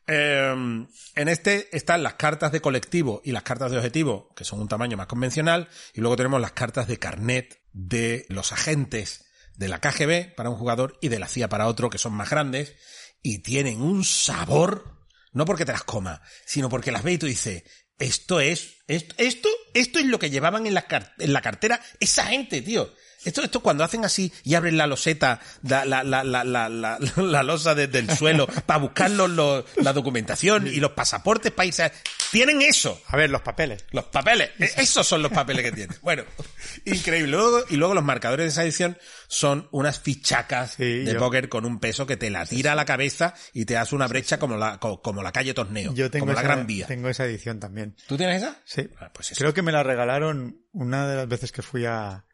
Eh, 0.06 0.86
en 1.16 1.28
este 1.28 1.76
están 1.76 2.02
las 2.02 2.14
cartas 2.14 2.50
de 2.50 2.62
colectivo 2.62 3.20
y 3.24 3.32
las 3.32 3.42
cartas 3.42 3.70
de 3.70 3.76
objetivo, 3.76 4.32
que 4.34 4.44
son 4.44 4.60
un 4.60 4.68
tamaño 4.68 4.96
más 4.96 5.06
convencional, 5.06 5.68
y 5.92 6.00
luego 6.00 6.16
tenemos 6.16 6.40
las 6.40 6.52
cartas 6.52 6.88
de 6.88 6.98
carnet 6.98 7.60
de 7.72 8.24
los 8.30 8.52
agentes 8.52 9.26
de 9.56 9.68
la 9.68 9.80
KGB 9.80 10.34
para 10.34 10.48
un 10.48 10.56
jugador 10.56 10.96
y 11.02 11.08
de 11.08 11.18
la 11.18 11.28
CIA 11.28 11.48
para 11.48 11.66
otro, 11.66 11.90
que 11.90 11.98
son 11.98 12.14
más 12.14 12.30
grandes, 12.30 12.74
y 13.22 13.40
tienen 13.40 13.82
un 13.82 14.04
sabor, 14.04 14.97
no 15.38 15.44
porque 15.44 15.64
te 15.64 15.70
las 15.70 15.84
coma, 15.84 16.20
sino 16.44 16.68
porque 16.68 16.90
las 16.90 17.04
ve 17.04 17.12
y 17.12 17.18
tú 17.18 17.26
dices, 17.26 17.62
esto 17.96 18.40
es, 18.40 18.78
esto, 18.88 19.14
esto, 19.18 19.48
esto 19.72 20.00
es 20.00 20.06
lo 20.06 20.18
que 20.18 20.30
llevaban 20.30 20.66
en 20.66 20.74
la, 20.74 20.84
en 21.16 21.32
la 21.32 21.40
cartera 21.40 21.80
esa 22.00 22.26
gente, 22.26 22.60
tío. 22.60 22.92
Esto, 23.24 23.42
esto 23.42 23.60
cuando 23.60 23.84
hacen 23.84 24.04
así 24.04 24.32
y 24.44 24.54
abren 24.54 24.76
la 24.76 24.86
loseta, 24.86 25.40
la, 25.62 25.84
la, 25.84 26.02
la, 26.04 26.22
la, 26.24 26.44
la, 26.44 26.68
la, 26.68 26.98
la 27.16 27.42
losa 27.42 27.74
desde 27.74 27.98
el 27.98 28.10
suelo 28.16 28.46
para 28.66 28.78
buscar 28.78 29.10
los, 29.10 29.28
los- 29.30 29.64
la 29.76 29.92
documentación 29.92 30.66
y 30.66 30.76
los 30.76 30.92
pasaportes 30.92 31.52
para 31.52 31.66
irse. 31.66 31.82
a- 31.84 31.92
Tienen 32.30 32.60
eso. 32.62 33.00
A 33.06 33.16
ver, 33.16 33.30
los 33.30 33.40
papeles. 33.42 33.84
Los 33.90 34.04
papeles. 34.04 34.50
E- 34.58 34.70
Esos 34.82 35.06
son 35.06 35.22
los 35.22 35.32
papeles 35.32 35.64
que 35.64 35.72
tienen. 35.72 35.96
Bueno, 36.02 36.24
increíble. 36.84 37.30
Luego, 37.32 37.64
y 37.70 37.76
luego 37.76 37.94
los 37.94 38.04
marcadores 38.04 38.44
de 38.44 38.48
esa 38.50 38.62
edición 38.64 38.98
son 39.26 39.68
unas 39.72 39.98
fichacas 40.00 40.72
Sí, 40.76 40.84
de 41.04 41.12
yo- 41.14 41.18
póker 41.18 41.48
con 41.48 41.64
un 41.64 41.80
peso 41.80 42.06
que 42.06 42.16
te 42.16 42.30
la 42.30 42.46
tira 42.46 42.72
a 42.72 42.74
la 42.74 42.84
cabeza 42.84 43.34
y 43.52 43.64
te 43.64 43.76
hace 43.76 43.94
una 43.94 44.06
brecha 44.06 44.38
como 44.38 44.56
la, 44.56 44.78
co- 44.78 45.02
como 45.02 45.22
la 45.22 45.32
calle 45.32 45.54
Torneo. 45.54 45.92
Yo 45.94 46.10
tengo 46.10 46.24
como 46.26 46.34
la 46.34 46.40
esa, 46.40 46.48
Gran 46.48 46.66
Vía. 46.66 46.86
tengo 46.86 47.08
esa 47.08 47.24
edición 47.24 47.58
también. 47.60 47.96
¿Tú 48.06 48.16
tienes 48.16 48.42
esa? 48.42 48.60
Sí. 48.64 48.88
Ah, 49.00 49.10
pues. 49.12 49.32
Creo 49.36 49.52
que 49.54 49.62
me 49.62 49.72
la 49.72 49.82
regalaron 49.82 50.62
una 50.72 51.08
de 51.08 51.16
las 51.16 51.28
veces 51.28 51.50
que 51.52 51.62
fui 51.62 51.84
a, 51.86 52.24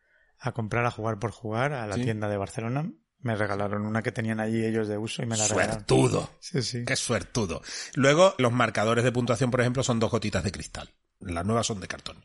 a 0.47 0.53
comprar 0.53 0.85
a 0.87 0.91
jugar 0.91 1.19
por 1.19 1.31
jugar 1.31 1.73
a 1.73 1.87
la 1.87 1.97
Sí. 1.97 2.03
tienda 2.05 2.29
de 2.29 2.37
Barcelona. 2.37 2.91
Me 3.21 3.37
regalaron 3.37 3.87
una 3.87 4.03
que 4.03 4.13
tenían 4.13 4.39
allí 4.39 4.65
ellos 4.65 4.87
de 4.87 4.99
uso 4.99 5.23
y 5.23 5.27
me 5.27 5.37
la 5.37 5.49
regalaron. 5.49 5.75
Suertudo. 5.87 6.31
Sí, 6.41 6.63
sí. 6.63 6.85
Qué 6.85 6.95
suertudo. 6.97 7.63
Luego, 7.95 8.35
los 8.39 8.53
marcadores 8.53 9.03
de 9.03 9.13
puntuación, 9.13 9.51
por 9.51 9.61
ejemplo, 9.63 9.83
son 9.83 9.99
dos 9.99 10.11
gotitas 10.11 10.45
de 10.45 10.53
cristal. 10.53 10.91
Las 11.21 11.47
nuevas 11.47 11.67
son 11.67 11.81
de 11.81 11.89
cartón. 11.89 12.23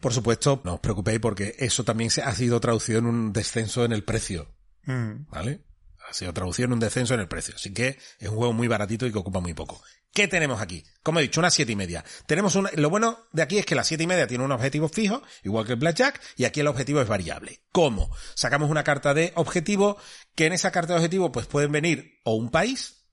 Por 0.00 0.12
supuesto, 0.12 0.60
no 0.64 0.74
os 0.74 0.80
preocupéis 0.80 1.18
porque 1.18 1.56
eso 1.58 1.82
también 1.82 2.10
se 2.10 2.22
ha 2.22 2.32
sido 2.34 2.60
traducido 2.60 2.98
en 3.00 3.06
un 3.06 3.32
descenso 3.32 3.84
en 3.84 3.92
el 3.92 4.04
precio. 4.04 4.54
Mm. 4.84 5.26
¿Vale? 5.30 5.64
Ha 6.08 6.12
sido 6.12 6.32
traducido 6.32 6.66
en 6.66 6.74
un 6.74 6.80
descenso 6.80 7.14
en 7.14 7.20
el 7.20 7.28
precio. 7.28 7.54
Así 7.56 7.72
que 7.72 7.98
es 8.18 8.28
un 8.28 8.36
juego 8.36 8.52
muy 8.52 8.68
baratito 8.68 9.06
y 9.06 9.12
que 9.12 9.18
ocupa 9.18 9.40
muy 9.40 9.54
poco. 9.54 9.82
¿Qué 10.14 10.28
tenemos 10.28 10.60
aquí? 10.60 10.84
Como 11.02 11.18
he 11.18 11.22
dicho, 11.22 11.40
una 11.40 11.50
siete 11.50 11.72
y 11.72 11.76
media. 11.76 12.04
Tenemos 12.26 12.54
una, 12.54 12.70
lo 12.76 12.88
bueno 12.88 13.18
de 13.32 13.42
aquí 13.42 13.58
es 13.58 13.66
que 13.66 13.74
la 13.74 13.82
siete 13.82 14.04
y 14.04 14.06
media 14.06 14.28
tiene 14.28 14.44
un 14.44 14.52
objetivo 14.52 14.88
fijo, 14.88 15.22
igual 15.42 15.66
que 15.66 15.72
el 15.72 15.78
Blackjack, 15.80 16.20
y 16.36 16.44
aquí 16.44 16.60
el 16.60 16.68
objetivo 16.68 17.00
es 17.00 17.08
variable. 17.08 17.62
¿Cómo? 17.72 18.08
Sacamos 18.34 18.70
una 18.70 18.84
carta 18.84 19.12
de 19.12 19.32
objetivo, 19.34 19.98
que 20.36 20.46
en 20.46 20.52
esa 20.52 20.70
carta 20.70 20.92
de 20.92 21.00
objetivo 21.00 21.32
pues 21.32 21.46
pueden 21.46 21.72
venir 21.72 22.20
o 22.22 22.34
un 22.36 22.50
país, 22.50 23.08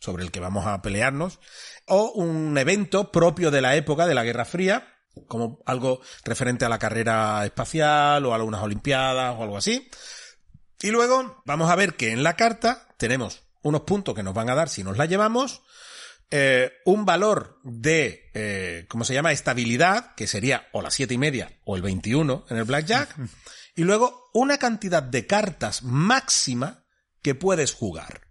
sobre 0.00 0.24
el 0.24 0.32
que 0.32 0.40
vamos 0.40 0.66
a 0.66 0.82
pelearnos, 0.82 1.38
o 1.86 2.10
un 2.10 2.58
evento 2.58 3.12
propio 3.12 3.52
de 3.52 3.60
la 3.60 3.76
época 3.76 4.08
de 4.08 4.14
la 4.16 4.24
Guerra 4.24 4.44
Fría, 4.44 4.88
como 5.28 5.60
algo 5.66 6.00
referente 6.24 6.64
a 6.64 6.68
la 6.68 6.80
carrera 6.80 7.44
espacial 7.44 8.26
o 8.26 8.32
a 8.32 8.36
algunas 8.36 8.62
olimpiadas 8.62 9.36
o 9.38 9.44
algo 9.44 9.56
así. 9.56 9.88
Y 10.82 10.90
luego 10.90 11.42
vamos 11.44 11.70
a 11.70 11.76
ver 11.76 11.94
que 11.94 12.10
en 12.10 12.24
la 12.24 12.34
carta 12.34 12.88
tenemos 12.96 13.44
unos 13.62 13.82
puntos 13.82 14.16
que 14.16 14.24
nos 14.24 14.34
van 14.34 14.50
a 14.50 14.54
dar 14.56 14.68
si 14.68 14.82
nos 14.82 14.96
la 14.96 15.06
llevamos, 15.06 15.62
eh, 16.30 16.72
un 16.84 17.04
valor 17.04 17.58
de, 17.64 18.30
eh, 18.34 18.86
¿cómo 18.88 19.04
se 19.04 19.14
llama? 19.14 19.32
Estabilidad, 19.32 20.14
que 20.14 20.26
sería 20.26 20.68
o 20.72 20.82
la 20.82 20.90
siete 20.90 21.14
y 21.14 21.18
media 21.18 21.60
o 21.64 21.76
el 21.76 21.82
21 21.82 22.46
en 22.48 22.56
el 22.56 22.64
Blackjack, 22.64 23.16
y 23.74 23.82
luego 23.82 24.30
una 24.32 24.58
cantidad 24.58 25.02
de 25.02 25.26
cartas 25.26 25.82
máxima 25.82 26.84
que 27.22 27.34
puedes 27.34 27.74
jugar. 27.74 28.28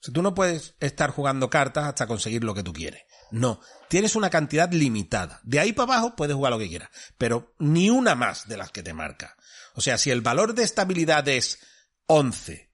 O 0.00 0.02
sea, 0.02 0.14
tú 0.14 0.22
no 0.22 0.34
puedes 0.34 0.76
estar 0.80 1.10
jugando 1.10 1.50
cartas 1.50 1.84
hasta 1.84 2.06
conseguir 2.06 2.44
lo 2.44 2.54
que 2.54 2.62
tú 2.62 2.72
quieres. 2.72 3.02
No, 3.30 3.60
tienes 3.88 4.16
una 4.16 4.30
cantidad 4.30 4.70
limitada. 4.72 5.40
De 5.42 5.60
ahí 5.60 5.72
para 5.72 5.94
abajo 5.94 6.16
puedes 6.16 6.34
jugar 6.34 6.52
lo 6.52 6.58
que 6.58 6.68
quieras, 6.68 6.90
pero 7.18 7.54
ni 7.58 7.90
una 7.90 8.14
más 8.14 8.48
de 8.48 8.56
las 8.56 8.70
que 8.70 8.82
te 8.82 8.94
marca. 8.94 9.36
O 9.74 9.80
sea, 9.80 9.98
si 9.98 10.10
el 10.10 10.20
valor 10.20 10.54
de 10.54 10.62
estabilidad 10.62 11.26
es 11.28 11.58
11 12.06 12.70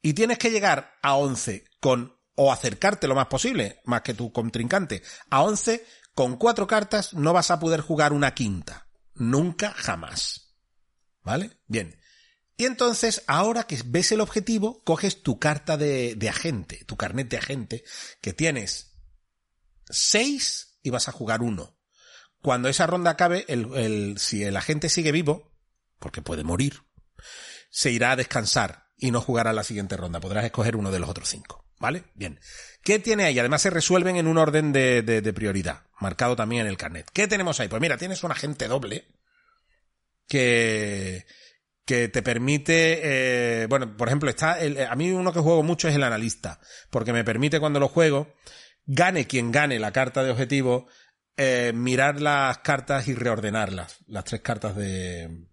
y 0.00 0.14
tienes 0.14 0.38
que 0.38 0.50
llegar 0.50 0.94
a 1.02 1.14
11 1.14 1.64
con 1.80 2.16
o 2.34 2.52
acercarte 2.52 3.08
lo 3.08 3.14
más 3.14 3.26
posible, 3.26 3.80
más 3.84 4.02
que 4.02 4.14
tu 4.14 4.32
contrincante, 4.32 5.02
a 5.30 5.42
11 5.42 5.84
con 6.14 6.36
cuatro 6.36 6.66
cartas 6.66 7.14
no 7.14 7.32
vas 7.32 7.50
a 7.50 7.58
poder 7.58 7.80
jugar 7.80 8.12
una 8.12 8.34
quinta. 8.34 8.88
Nunca, 9.14 9.72
jamás. 9.72 10.54
¿Vale? 11.22 11.58
Bien. 11.66 11.98
Y 12.56 12.66
entonces, 12.66 13.22
ahora 13.26 13.64
que 13.64 13.80
ves 13.84 14.12
el 14.12 14.20
objetivo, 14.20 14.82
coges 14.84 15.22
tu 15.22 15.38
carta 15.38 15.76
de, 15.76 16.16
agente, 16.28 16.84
tu 16.84 16.96
carnet 16.96 17.28
de 17.28 17.38
agente, 17.38 17.84
que 18.20 18.32
tienes 18.32 18.92
6 19.88 20.78
y 20.82 20.90
vas 20.90 21.08
a 21.08 21.12
jugar 21.12 21.42
uno. 21.42 21.78
Cuando 22.42 22.68
esa 22.68 22.86
ronda 22.86 23.12
acabe, 23.12 23.46
si 24.18 24.42
el 24.42 24.56
agente 24.56 24.88
sigue 24.88 25.12
vivo, 25.12 25.52
porque 25.98 26.22
puede 26.22 26.44
morir, 26.44 26.82
se 27.70 27.90
irá 27.90 28.12
a 28.12 28.16
descansar 28.16 28.88
y 28.96 29.12
no 29.12 29.20
jugará 29.20 29.52
la 29.52 29.64
siguiente 29.64 29.96
ronda. 29.96 30.20
Podrás 30.20 30.44
escoger 30.44 30.76
uno 30.76 30.90
de 30.90 30.98
los 30.98 31.08
otros 31.08 31.28
cinco. 31.28 31.61
¿Vale? 31.82 32.04
Bien. 32.14 32.38
¿Qué 32.84 33.00
tiene 33.00 33.24
ahí? 33.24 33.36
Además 33.40 33.60
se 33.62 33.68
resuelven 33.68 34.14
en 34.16 34.28
un 34.28 34.38
orden 34.38 34.72
de, 34.72 35.02
de- 35.02 35.32
prioridad, 35.32 35.82
marcado 36.00 36.36
también 36.36 36.62
en 36.62 36.68
el 36.68 36.76
carnet. 36.76 37.10
¿Qué 37.12 37.26
tenemos 37.26 37.58
ahí? 37.58 37.66
Pues 37.66 37.82
mira, 37.82 37.96
tienes 37.98 38.22
un 38.22 38.30
agente 38.30 38.68
doble 38.68 39.08
que, 40.28 41.26
que 41.84 42.06
te 42.06 42.22
permite, 42.22 43.00
eh, 43.62 43.66
bueno, 43.66 43.96
por 43.96 44.06
ejemplo, 44.06 44.30
está 44.30 44.60
el, 44.60 44.78
a 44.80 44.94
mí 44.94 45.10
uno 45.10 45.32
que 45.32 45.40
juego 45.40 45.64
mucho 45.64 45.88
es 45.88 45.96
el 45.96 46.04
analista, 46.04 46.60
porque 46.88 47.12
me 47.12 47.24
permite 47.24 47.58
cuando 47.58 47.80
lo 47.80 47.88
juego, 47.88 48.32
gane 48.86 49.26
quien 49.26 49.50
gane 49.50 49.80
la 49.80 49.90
carta 49.90 50.22
de 50.22 50.30
objetivo, 50.30 50.86
eh, 51.36 51.72
mirar 51.74 52.20
las 52.20 52.58
cartas 52.58 53.08
y 53.08 53.14
reordenarlas, 53.14 53.98
las 54.06 54.22
tres 54.22 54.40
cartas 54.40 54.76
de, 54.76 55.48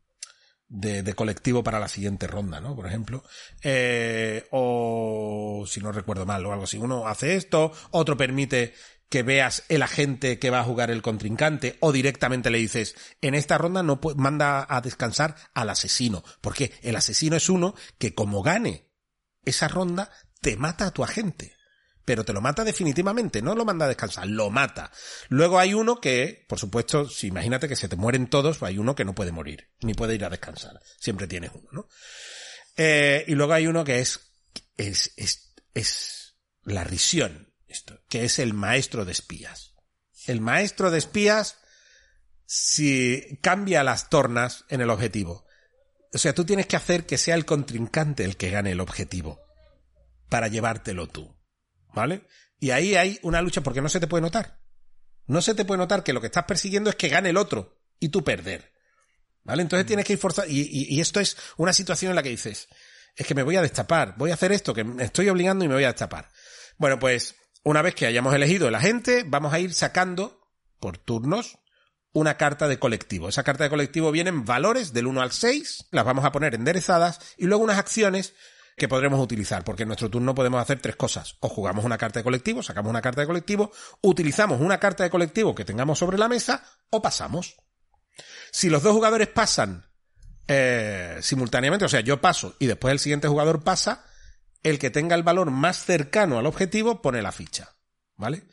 de, 0.70 1.04
de 1.04 1.14
colectivo 1.14 1.64
para 1.64 1.80
la 1.80 1.88
siguiente 1.88 2.28
ronda, 2.28 2.62
¿no? 2.62 2.76
Por 2.76 2.88
ejemplo. 2.88 3.24
Eh, 3.62 4.48
o 4.52 5.66
si 5.68 5.82
no 5.82 5.92
recuerdo 5.92 6.26
mal 6.26 6.46
o 6.46 6.54
algo 6.54 6.64
así. 6.64 6.78
Uno 6.78 7.08
hace 7.08 7.36
esto, 7.36 7.74
otro 7.92 8.16
permite 8.16 8.74
que 9.10 9.24
veas 9.24 9.64
el 9.70 9.82
agente 9.82 10.38
que 10.38 10.52
va 10.52 10.60
a 10.60 10.64
jugar 10.64 10.92
el 10.92 11.02
contrincante 11.02 11.78
o 11.80 11.92
directamente 11.92 12.52
le 12.52 12.60
dices, 12.60 12.96
en 13.22 13.34
esta 13.34 13.58
ronda 13.58 13.82
no 13.82 14.00
manda 14.16 14.66
a 14.70 14.82
descansar 14.82 15.36
al 15.56 15.72
asesino, 15.72 16.24
porque 16.42 16.72
el 16.84 16.96
asesino 16.96 17.36
es 17.36 17.50
uno 17.50 17.74
que 17.98 18.14
como 18.14 18.44
gane 18.44 18.88
esa 19.46 19.68
ronda 19.68 20.12
te 20.42 20.58
mata 20.58 20.86
a 20.86 20.92
tu 20.92 21.04
agente. 21.04 21.59
Pero 22.10 22.26
te 22.26 22.34
lo 22.34 22.42
mata 22.42 22.64
definitivamente, 22.64 23.40
no 23.40 23.54
lo 23.54 23.66
manda 23.66 23.86
a 23.86 23.88
descansar, 23.88 24.26
lo 24.26 24.50
mata. 24.50 24.92
Luego 25.28 25.60
hay 25.60 25.76
uno 25.76 26.02
que, 26.02 26.44
por 26.50 26.58
supuesto, 26.58 27.08
si 27.08 27.28
imagínate 27.28 27.68
que 27.68 27.76
se 27.76 27.88
te 27.88 27.98
mueren 27.98 28.32
todos, 28.32 28.64
hay 28.64 28.80
uno 28.80 28.96
que 28.96 29.06
no 29.06 29.14
puede 29.14 29.32
morir, 29.32 29.70
ni 29.82 29.94
puede 29.94 30.16
ir 30.16 30.26
a 30.26 30.30
descansar. 30.32 30.80
Siempre 31.00 31.28
tienes 31.28 31.52
uno, 31.54 31.70
¿no? 31.72 31.88
Eh, 32.78 33.26
y 33.28 33.36
luego 33.36 33.54
hay 33.54 33.68
uno 33.68 33.84
que 33.84 34.00
es, 34.00 34.34
es, 34.76 35.14
es, 35.18 35.54
es 35.76 36.36
la 36.64 36.84
risión, 36.84 37.54
que 38.10 38.24
es 38.24 38.40
el 38.40 38.56
maestro 38.56 39.06
de 39.06 39.12
espías. 39.12 39.76
El 40.26 40.42
maestro 40.42 40.90
de 40.90 40.98
espías, 40.98 41.60
si 42.48 43.38
cambia 43.44 43.84
las 43.84 44.10
tornas 44.10 44.66
en 44.70 44.82
el 44.82 44.90
objetivo. 44.90 45.46
O 46.12 46.18
sea, 46.18 46.34
tú 46.34 46.44
tienes 46.44 46.66
que 46.66 46.76
hacer 46.76 47.06
que 47.06 47.20
sea 47.20 47.36
el 47.36 47.46
contrincante 47.46 48.26
el 48.26 48.36
que 48.36 48.50
gane 48.50 48.72
el 48.72 48.80
objetivo 48.80 49.40
para 50.28 50.48
llevártelo 50.48 51.06
tú. 51.06 51.39
¿Vale? 51.94 52.26
Y 52.60 52.72
ahí 52.72 52.96
hay 52.96 53.20
una 53.24 53.42
lucha 53.42 53.62
porque 53.62 53.82
no 53.82 53.90
se 53.90 54.00
te 54.00 54.08
puede 54.08 54.22
notar. 54.22 54.60
No 55.28 55.42
se 55.42 55.54
te 55.56 55.66
puede 55.66 55.78
notar 55.80 56.04
que 56.04 56.14
lo 56.14 56.22
que 56.22 56.28
estás 56.28 56.46
persiguiendo 56.46 56.90
es 56.90 56.96
que 56.96 57.10
gane 57.10 57.30
el 57.30 57.38
otro 57.38 57.80
y 58.00 58.10
tú 58.10 58.24
perder. 58.24 58.74
¿Vale? 59.44 59.62
Entonces 59.62 59.86
tienes 59.86 60.06
que 60.06 60.14
ir. 60.14 60.20
Y, 60.48 60.62
y- 60.62 60.96
y 60.96 61.02
esto 61.02 61.20
es 61.20 61.38
una 61.58 61.74
situación 61.74 62.12
en 62.12 62.16
la 62.16 62.24
que 62.24 62.30
dices, 62.30 62.68
es 63.16 63.26
que 63.26 63.36
me 63.36 63.44
voy 63.44 63.56
a 63.56 63.62
destapar, 63.62 64.16
voy 64.18 64.32
a 64.32 64.36
hacer 64.36 64.52
esto, 64.52 64.74
que 64.74 64.84
me 64.84 65.04
estoy 65.04 65.30
obligando 65.30 65.66
y 65.66 65.68
me 65.68 65.74
voy 65.76 65.84
a 65.84 65.88
destapar. 65.92 66.30
Bueno, 66.78 67.00
pues 67.00 67.36
una 67.64 67.82
vez 67.82 67.96
que 67.96 68.06
hayamos 68.06 68.34
elegido 68.34 68.68
el 68.68 68.76
agente, 68.76 69.24
vamos 69.26 69.54
a 69.54 69.60
ir 69.60 69.74
sacando 69.74 70.42
por 70.80 70.98
turnos 70.98 71.58
una 72.12 72.38
carta 72.38 72.68
de 72.68 72.80
colectivo. 72.80 73.30
Esa 73.30 73.44
carta 73.44 73.64
de 73.66 73.70
colectivo 73.70 74.12
vienen 74.12 74.46
valores 74.46 74.94
del 74.94 75.08
1 75.08 75.22
al 75.22 75.32
6, 75.32 75.88
las 75.92 76.06
vamos 76.06 76.26
a 76.26 76.32
poner 76.32 76.56
enderezadas 76.56 77.20
y 77.38 77.46
luego 77.46 77.64
unas 77.64 77.78
acciones 77.78 78.34
que 78.80 78.88
podremos 78.88 79.20
utilizar, 79.20 79.64
porque 79.64 79.84
en 79.84 79.90
nuestro 79.90 80.10
turno 80.10 80.34
podemos 80.34 80.60
hacer 80.60 80.80
tres 80.80 80.96
cosas. 80.96 81.36
O 81.42 81.50
jugamos 81.50 81.86
una 81.86 82.00
carta 82.00 82.20
de 82.20 82.24
colectivo, 82.24 82.64
sacamos 82.64 82.90
una 82.90 83.02
carta 83.02 83.22
de 83.22 83.28
colectivo, 83.28 83.72
utilizamos 84.02 84.60
una 84.60 84.80
carta 84.80 85.04
de 85.04 85.12
colectivo 85.12 85.54
que 85.54 85.66
tengamos 85.66 86.00
sobre 86.00 86.18
la 86.18 86.28
mesa 86.28 86.64
o 86.90 87.02
pasamos. 87.02 87.58
Si 88.52 88.70
los 88.70 88.82
dos 88.82 88.94
jugadores 88.94 89.28
pasan 89.28 89.86
eh, 90.48 91.20
simultáneamente, 91.22 91.86
o 91.86 91.90
sea, 91.90 92.00
yo 92.00 92.20
paso 92.20 92.56
y 92.58 92.66
después 92.66 92.92
el 92.92 93.00
siguiente 93.00 93.28
jugador 93.28 93.64
pasa, 93.64 94.06
el 94.64 94.80
que 94.80 94.90
tenga 94.90 95.16
el 95.16 95.24
valor 95.24 95.52
más 95.52 95.86
cercano 95.86 96.40
al 96.40 96.48
objetivo 96.48 97.02
pone 97.04 97.22
la 97.22 97.32
ficha. 97.32 97.76
¿Vale? 98.16 98.48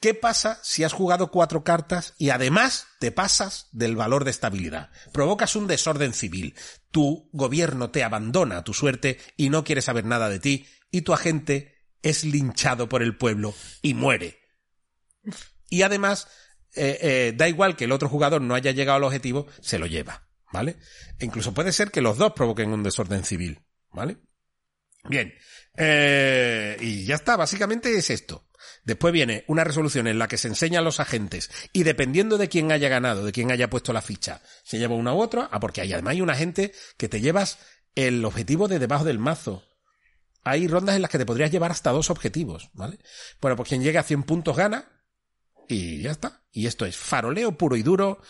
¿Qué 0.00 0.12
pasa 0.12 0.60
si 0.62 0.84
has 0.84 0.92
jugado 0.92 1.30
cuatro 1.30 1.64
cartas 1.64 2.14
y 2.18 2.30
además 2.30 2.86
te 3.00 3.12
pasas 3.12 3.68
del 3.72 3.96
valor 3.96 4.24
de 4.24 4.30
estabilidad? 4.30 4.90
Provocas 5.12 5.56
un 5.56 5.66
desorden 5.66 6.12
civil. 6.12 6.54
Tu 6.90 7.30
gobierno 7.32 7.90
te 7.90 8.04
abandona 8.04 8.58
a 8.58 8.64
tu 8.64 8.74
suerte 8.74 9.18
y 9.36 9.48
no 9.48 9.64
quiere 9.64 9.80
saber 9.80 10.04
nada 10.04 10.28
de 10.28 10.38
ti 10.38 10.66
y 10.90 11.02
tu 11.02 11.14
agente 11.14 11.76
es 12.02 12.24
linchado 12.24 12.88
por 12.88 13.02
el 13.02 13.16
pueblo 13.16 13.54
y 13.82 13.94
muere. 13.94 14.38
Y 15.70 15.82
además, 15.82 16.28
eh, 16.74 16.98
eh, 17.00 17.32
da 17.34 17.48
igual 17.48 17.74
que 17.74 17.84
el 17.84 17.92
otro 17.92 18.08
jugador 18.08 18.42
no 18.42 18.54
haya 18.54 18.72
llegado 18.72 18.98
al 18.98 19.04
objetivo, 19.04 19.46
se 19.60 19.78
lo 19.78 19.86
lleva. 19.86 20.28
¿Vale? 20.52 20.76
E 21.18 21.24
incluso 21.24 21.52
puede 21.52 21.72
ser 21.72 21.90
que 21.90 22.00
los 22.00 22.18
dos 22.18 22.32
provoquen 22.32 22.70
un 22.70 22.82
desorden 22.82 23.24
civil. 23.24 23.60
¿Vale? 23.90 24.18
Bien. 25.08 25.34
Eh, 25.76 26.76
y 26.80 27.04
ya 27.04 27.16
está, 27.16 27.36
básicamente 27.36 27.96
es 27.96 28.10
esto. 28.10 28.45
Después 28.86 29.12
viene 29.12 29.44
una 29.48 29.64
resolución 29.64 30.06
en 30.06 30.20
la 30.20 30.28
que 30.28 30.38
se 30.38 30.46
enseñan 30.46 30.84
los 30.84 31.00
agentes 31.00 31.50
y 31.72 31.82
dependiendo 31.82 32.38
de 32.38 32.48
quién 32.48 32.70
haya 32.70 32.88
ganado, 32.88 33.24
de 33.24 33.32
quién 33.32 33.50
haya 33.50 33.68
puesto 33.68 33.92
la 33.92 34.00
ficha, 34.00 34.40
se 34.62 34.78
lleva 34.78 34.94
una 34.94 35.12
u 35.12 35.20
otra. 35.20 35.48
Ah, 35.50 35.58
porque 35.58 35.80
hay, 35.80 35.92
además 35.92 36.12
hay 36.12 36.20
un 36.20 36.30
agente 36.30 36.72
que 36.96 37.08
te 37.08 37.20
llevas 37.20 37.58
el 37.96 38.24
objetivo 38.24 38.68
de 38.68 38.78
debajo 38.78 39.02
del 39.02 39.18
mazo. 39.18 39.64
Hay 40.44 40.68
rondas 40.68 40.94
en 40.94 41.02
las 41.02 41.10
que 41.10 41.18
te 41.18 41.26
podrías 41.26 41.50
llevar 41.50 41.72
hasta 41.72 41.90
dos 41.90 42.10
objetivos, 42.10 42.70
¿vale? 42.74 43.00
Bueno, 43.40 43.56
pues 43.56 43.68
quien 43.68 43.82
llegue 43.82 43.98
a 43.98 44.04
100 44.04 44.22
puntos 44.22 44.56
gana 44.56 44.88
y 45.68 46.00
ya 46.02 46.12
está. 46.12 46.44
Y 46.52 46.68
esto 46.68 46.86
es 46.86 46.96
faroleo 46.96 47.58
puro 47.58 47.74
y 47.74 47.82
duro 47.82 48.22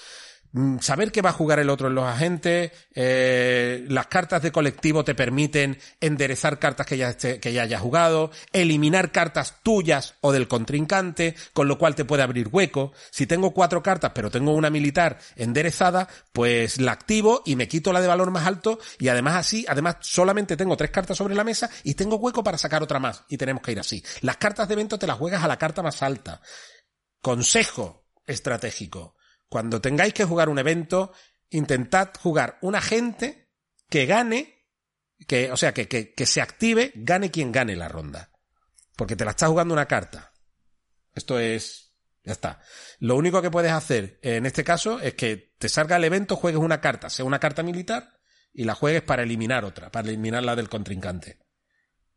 saber 0.80 1.12
qué 1.12 1.22
va 1.22 1.30
a 1.30 1.34
jugar 1.34 1.59
el 1.59 1.70
otro 1.70 1.88
en 1.88 1.94
los 1.94 2.04
agentes, 2.04 2.72
eh, 2.94 3.84
las 3.88 4.07
cartas 4.07 4.42
de 4.42 4.52
colectivo 4.52 5.04
te 5.04 5.14
permiten 5.14 5.78
enderezar 6.00 6.59
cartas 6.59 6.86
que 6.86 6.96
ya, 6.96 7.11
esté- 7.11 7.40
que 7.40 7.52
ya 7.52 7.62
hayas 7.62 7.80
jugado, 7.80 8.30
eliminar 8.52 9.12
cartas 9.12 9.57
tuyas 9.62 10.14
o 10.20 10.32
del 10.32 10.48
contrincante, 10.48 11.34
con 11.52 11.68
lo 11.68 11.78
cual 11.78 11.94
te 11.94 12.04
puede 12.04 12.22
abrir 12.22 12.48
hueco. 12.50 12.92
Si 13.11 13.26
tengo 13.26 13.52
cuatro 13.52 13.82
cartas 13.82 14.12
pero 14.14 14.30
tengo 14.30 14.52
una 14.52 14.70
militar 14.70 15.18
enderezada, 15.36 16.09
pues 16.32 16.80
la 16.80 16.92
activo 16.92 17.42
y 17.44 17.57
me 17.57 17.68
quito 17.68 17.92
la 17.92 18.00
de 18.00 18.07
valor 18.07 18.30
más 18.30 18.46
alto 18.46 18.78
y 18.98 19.09
además 19.09 19.34
así, 19.34 19.66
además 19.68 19.96
solamente 20.00 20.57
tengo 20.57 20.76
tres 20.76 20.90
cartas 20.90 21.18
sobre 21.18 21.34
la 21.34 21.44
mesa 21.44 21.68
y 21.84 21.94
tengo 21.94 22.16
hueco 22.16 22.42
para 22.42 22.57
sacar 22.59 22.82
otra 22.82 22.98
más 22.98 23.24
y 23.28 23.36
tenemos 23.36 23.62
que 23.62 23.72
ir 23.72 23.80
así. 23.80 24.02
Las 24.22 24.36
cartas 24.38 24.68
de 24.68 24.74
evento 24.74 24.98
te 24.98 25.07
las 25.07 25.18
juegas 25.18 25.44
a 25.44 25.48
la 25.48 25.59
carta 25.59 25.82
más 25.82 26.02
alta. 26.02 26.40
Consejo 27.20 28.07
estratégico. 28.26 29.16
Cuando 29.49 29.80
tengáis 29.80 30.14
que 30.14 30.24
jugar 30.24 30.49
un 30.49 30.59
evento, 30.59 31.12
intentad 31.51 32.11
jugar 32.18 32.59
un 32.62 32.74
agente 32.74 33.51
que 33.88 34.07
gane, 34.07 34.66
que, 35.26 35.51
o 35.53 35.57
sea, 35.57 35.72
que, 35.72 35.88
que, 35.88 36.14
que 36.14 36.26
se 36.26 36.40
active, 36.40 36.92
gane 36.94 37.30
quien 37.30 37.53
gane 37.53 37.76
la 37.76 37.88
ronda. 37.88 38.30
Porque 38.97 39.16
te 39.16 39.24
la 39.24 39.32
está 39.32 39.49
jugando 39.49 39.74
una 39.74 39.86
carta. 39.86 40.32
Esto 41.14 41.38
es, 41.38 41.94
ya 42.24 42.32
está. 42.32 42.61
Lo 42.99 43.16
único 43.16 43.40
que 43.40 43.51
puedes 43.51 43.72
hacer 43.72 44.18
en 44.22 44.47
este 44.47 44.64
caso 44.64 45.01
es 45.01 45.14
que 45.14 45.55
te 45.59 45.68
salga 45.68 45.97
el 45.97 46.05
evento, 46.05 46.36
juegues 46.36 46.61
una 46.61 46.80
carta, 46.80 47.09
sea 47.09 47.24
una 47.24 47.38
carta 47.38 47.62
militar, 47.62 48.16
y 48.53 48.64
la 48.64 48.74
juegues 48.74 49.03
para 49.03 49.22
eliminar 49.22 49.64
otra, 49.64 49.90
para 49.90 50.09
eliminar 50.09 50.42
la 50.42 50.57
del 50.57 50.68
contrincante. 50.68 51.38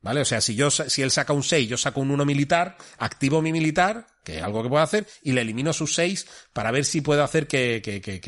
¿Vale? 0.02 0.22
O 0.22 0.26
sea, 0.26 0.40
si 0.40 0.56
yo, 0.56 0.72
si 0.72 1.02
él 1.02 1.12
saca 1.12 1.34
un 1.34 1.44
6, 1.44 1.68
yo 1.68 1.78
saco 1.78 2.00
un 2.00 2.12
1 2.12 2.26
militar, 2.26 2.78
activo 2.98 3.42
mi 3.42 3.52
militar, 3.52 4.08
que 4.32 4.38
es 4.38 4.44
algo 4.44 4.62
que 4.64 4.70
puedo 4.70 4.84
hacer, 4.84 5.08
y 5.24 5.32
le 5.32 5.42
elimino 5.42 5.74
sus 5.74 5.94
6 5.96 6.28
para 6.54 6.72
ver 6.72 6.86
si 6.86 7.02
puedo 7.02 7.24
hacer 7.24 7.48
que, 7.48 7.82
que, 7.84 8.00
que- 8.02 8.20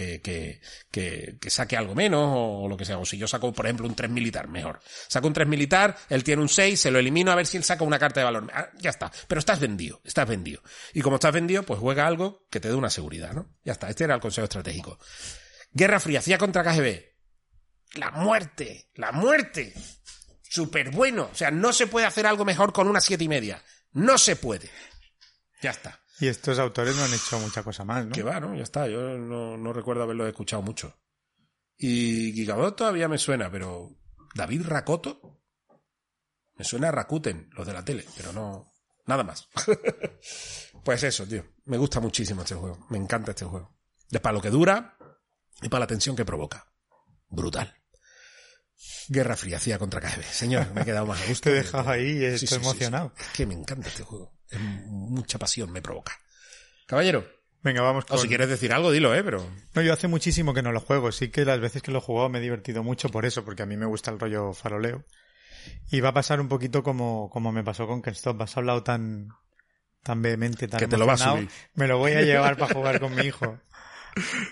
que 0.91 1.49
saque 1.49 1.77
algo 1.77 1.95
menos 1.95 2.25
o, 2.35 2.67
lo 2.67 2.75
que 2.77 2.85
sea. 2.85 2.97
O 2.97 3.05
si 3.05 3.17
yo 3.17 3.27
saco, 3.27 3.53
por 3.53 3.65
ejemplo, 3.65 3.87
un 3.87 3.95
3 3.95 4.09
militar, 4.09 4.47
mejor. 4.47 4.79
Saco 5.07 5.27
un 5.27 5.33
3 5.33 5.47
militar, 5.47 5.97
él 6.09 6.23
tiene 6.23 6.41
un 6.41 6.49
6, 6.49 6.79
se 6.79 6.91
lo 6.91 6.99
elimino 6.99 7.31
a 7.31 7.35
ver 7.35 7.47
si 7.47 7.57
él 7.57 7.63
saca 7.63 7.83
una 7.83 7.99
carta 7.99 8.19
de 8.19 8.25
valor. 8.25 8.51
Ah, 8.53 8.69
ya 8.79 8.89
está. 8.89 9.11
Pero 9.27 9.39
estás 9.39 9.59
vendido, 9.59 10.01
estás 10.03 10.27
vendido. 10.27 10.61
Y 10.93 11.01
como 11.01 11.15
estás 11.15 11.33
vendido, 11.33 11.63
pues 11.63 11.79
juega 11.79 12.07
algo 12.07 12.45
que 12.49 12.59
te 12.59 12.67
dé 12.67 12.75
una 12.75 12.89
seguridad, 12.89 13.33
¿no? 13.33 13.47
Ya 13.63 13.71
está. 13.73 13.89
Este 13.89 14.03
era 14.03 14.15
el 14.15 14.21
consejo 14.21 14.45
estratégico. 14.45 14.97
Guerra 15.71 15.99
Fría, 15.99 16.21
CIA 16.21 16.37
contra 16.37 16.63
KGB. 16.63 17.05
La 17.95 18.11
muerte, 18.11 18.89
la 18.95 19.11
muerte 19.11 19.73
súper 20.43 20.91
bueno. 20.91 21.29
O 21.31 21.35
sea, 21.35 21.51
no 21.51 21.71
se 21.73 21.87
puede 21.87 22.05
hacer 22.05 22.25
algo 22.25 22.45
mejor 22.45 22.73
con 22.73 22.87
una 22.87 23.01
siete 23.01 23.23
y 23.23 23.27
media. 23.29 23.63
No 23.93 24.17
se 24.17 24.35
puede. 24.35 24.69
Ya 25.61 25.71
está. 25.71 25.99
Y 26.19 26.27
estos 26.27 26.59
autores 26.59 26.95
no 26.95 27.03
han 27.03 27.13
hecho 27.13 27.39
mucha 27.39 27.63
cosa 27.63 27.83
más, 27.83 28.05
¿no? 28.05 28.11
Que 28.11 28.23
va, 28.23 28.39
¿no? 28.39 28.55
Ya 28.55 28.63
está. 28.63 28.87
Yo 28.87 29.17
no, 29.17 29.57
no 29.57 29.73
recuerdo 29.73 30.03
haberlo 30.03 30.27
escuchado 30.27 30.61
mucho. 30.61 30.99
Y 31.77 32.33
Gigabot 32.33 32.75
todavía 32.75 33.07
me 33.07 33.17
suena, 33.17 33.49
pero 33.51 33.89
David 34.35 34.63
Rakoto 34.65 35.41
me 36.55 36.63
suena 36.63 36.89
a 36.89 36.91
Rakuten, 36.91 37.49
los 37.53 37.65
de 37.65 37.73
la 37.73 37.83
tele, 37.83 38.05
pero 38.15 38.31
no. 38.33 38.71
Nada 39.07 39.23
más. 39.23 39.47
pues 40.83 41.03
eso, 41.03 41.25
tío. 41.25 41.43
Me 41.65 41.77
gusta 41.77 41.99
muchísimo 41.99 42.43
este 42.43 42.53
juego. 42.53 42.85
Me 42.89 42.99
encanta 42.99 43.31
este 43.31 43.45
juego. 43.45 43.79
Es 44.11 44.19
para 44.19 44.33
lo 44.33 44.41
que 44.41 44.51
dura 44.51 44.95
y 45.61 45.69
para 45.69 45.81
la 45.81 45.87
tensión 45.87 46.15
que 46.15 46.23
provoca. 46.23 46.71
Brutal. 47.29 47.75
Guerra 49.07 49.35
Fría, 49.35 49.59
CIA 49.59 49.79
contra 49.79 50.01
KGB. 50.01 50.23
Señor, 50.23 50.71
me 50.73 50.81
he 50.81 50.85
quedado 50.85 51.07
más 51.07 51.21
a 51.21 51.25
gusto. 51.25 51.43
Te 51.49 51.51
he 51.51 51.63
dejado 51.63 51.89
ahí 51.89 52.19
y 52.19 52.25
estoy 52.25 52.47
sí, 52.47 52.47
sí, 52.47 52.55
emocionado. 52.55 53.11
sí. 53.17 53.23
Es 53.23 53.29
que 53.29 53.45
me 53.45 53.55
encanta 53.55 53.87
este 53.87 54.03
juego. 54.03 54.33
Mucha 54.59 55.39
pasión 55.39 55.71
me 55.71 55.81
provoca. 55.81 56.19
Caballero, 56.85 57.25
Venga, 57.63 57.81
vamos 57.81 58.05
o 58.05 58.07
con... 58.07 58.19
si 58.19 58.27
quieres 58.27 58.49
decir 58.49 58.73
algo, 58.73 58.91
dilo, 58.91 59.13
¿eh? 59.13 59.23
Pero... 59.23 59.45
No, 59.75 59.81
yo 59.81 59.93
hace 59.93 60.07
muchísimo 60.07 60.53
que 60.53 60.63
no 60.63 60.71
lo 60.71 60.79
juego. 60.79 61.11
Sí 61.11 61.29
que 61.29 61.45
las 61.45 61.59
veces 61.59 61.81
que 61.83 61.91
lo 61.91 61.99
he 61.99 62.01
jugado 62.01 62.29
me 62.29 62.39
he 62.39 62.41
divertido 62.41 62.83
mucho 62.83 63.09
por 63.09 63.25
eso, 63.25 63.45
porque 63.45 63.63
a 63.63 63.65
mí 63.65 63.77
me 63.77 63.85
gusta 63.85 64.09
el 64.11 64.19
rollo 64.19 64.53
faroleo. 64.53 65.05
Y 65.91 65.99
va 66.01 66.09
a 66.09 66.13
pasar 66.13 66.41
un 66.41 66.47
poquito 66.47 66.81
como, 66.81 67.29
como 67.29 67.51
me 67.51 67.63
pasó 67.63 67.85
con 67.85 68.01
Stop. 68.03 68.41
Has 68.41 68.57
hablado 68.57 68.81
tan, 68.83 69.29
tan 70.01 70.23
vehemente, 70.23 70.67
tan 70.67 70.79
Que 70.79 70.87
te 70.87 70.97
lo 70.97 71.05
vas 71.05 71.21
a 71.21 71.33
subir. 71.33 71.49
Me 71.75 71.87
lo 71.87 71.99
voy 71.99 72.13
a 72.13 72.21
llevar 72.23 72.57
para 72.57 72.73
jugar 72.73 72.99
con 72.99 73.13
mi 73.15 73.27
hijo. 73.27 73.59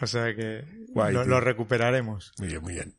O 0.02 0.08
sea 0.08 0.34
que 0.36 0.64
Guay, 0.94 1.14
lo, 1.14 1.40
recuperaremos. 1.42 2.34
Muy 2.38 2.48
bien, 2.48 2.62
muy 2.62 2.74
bien. 2.74 2.96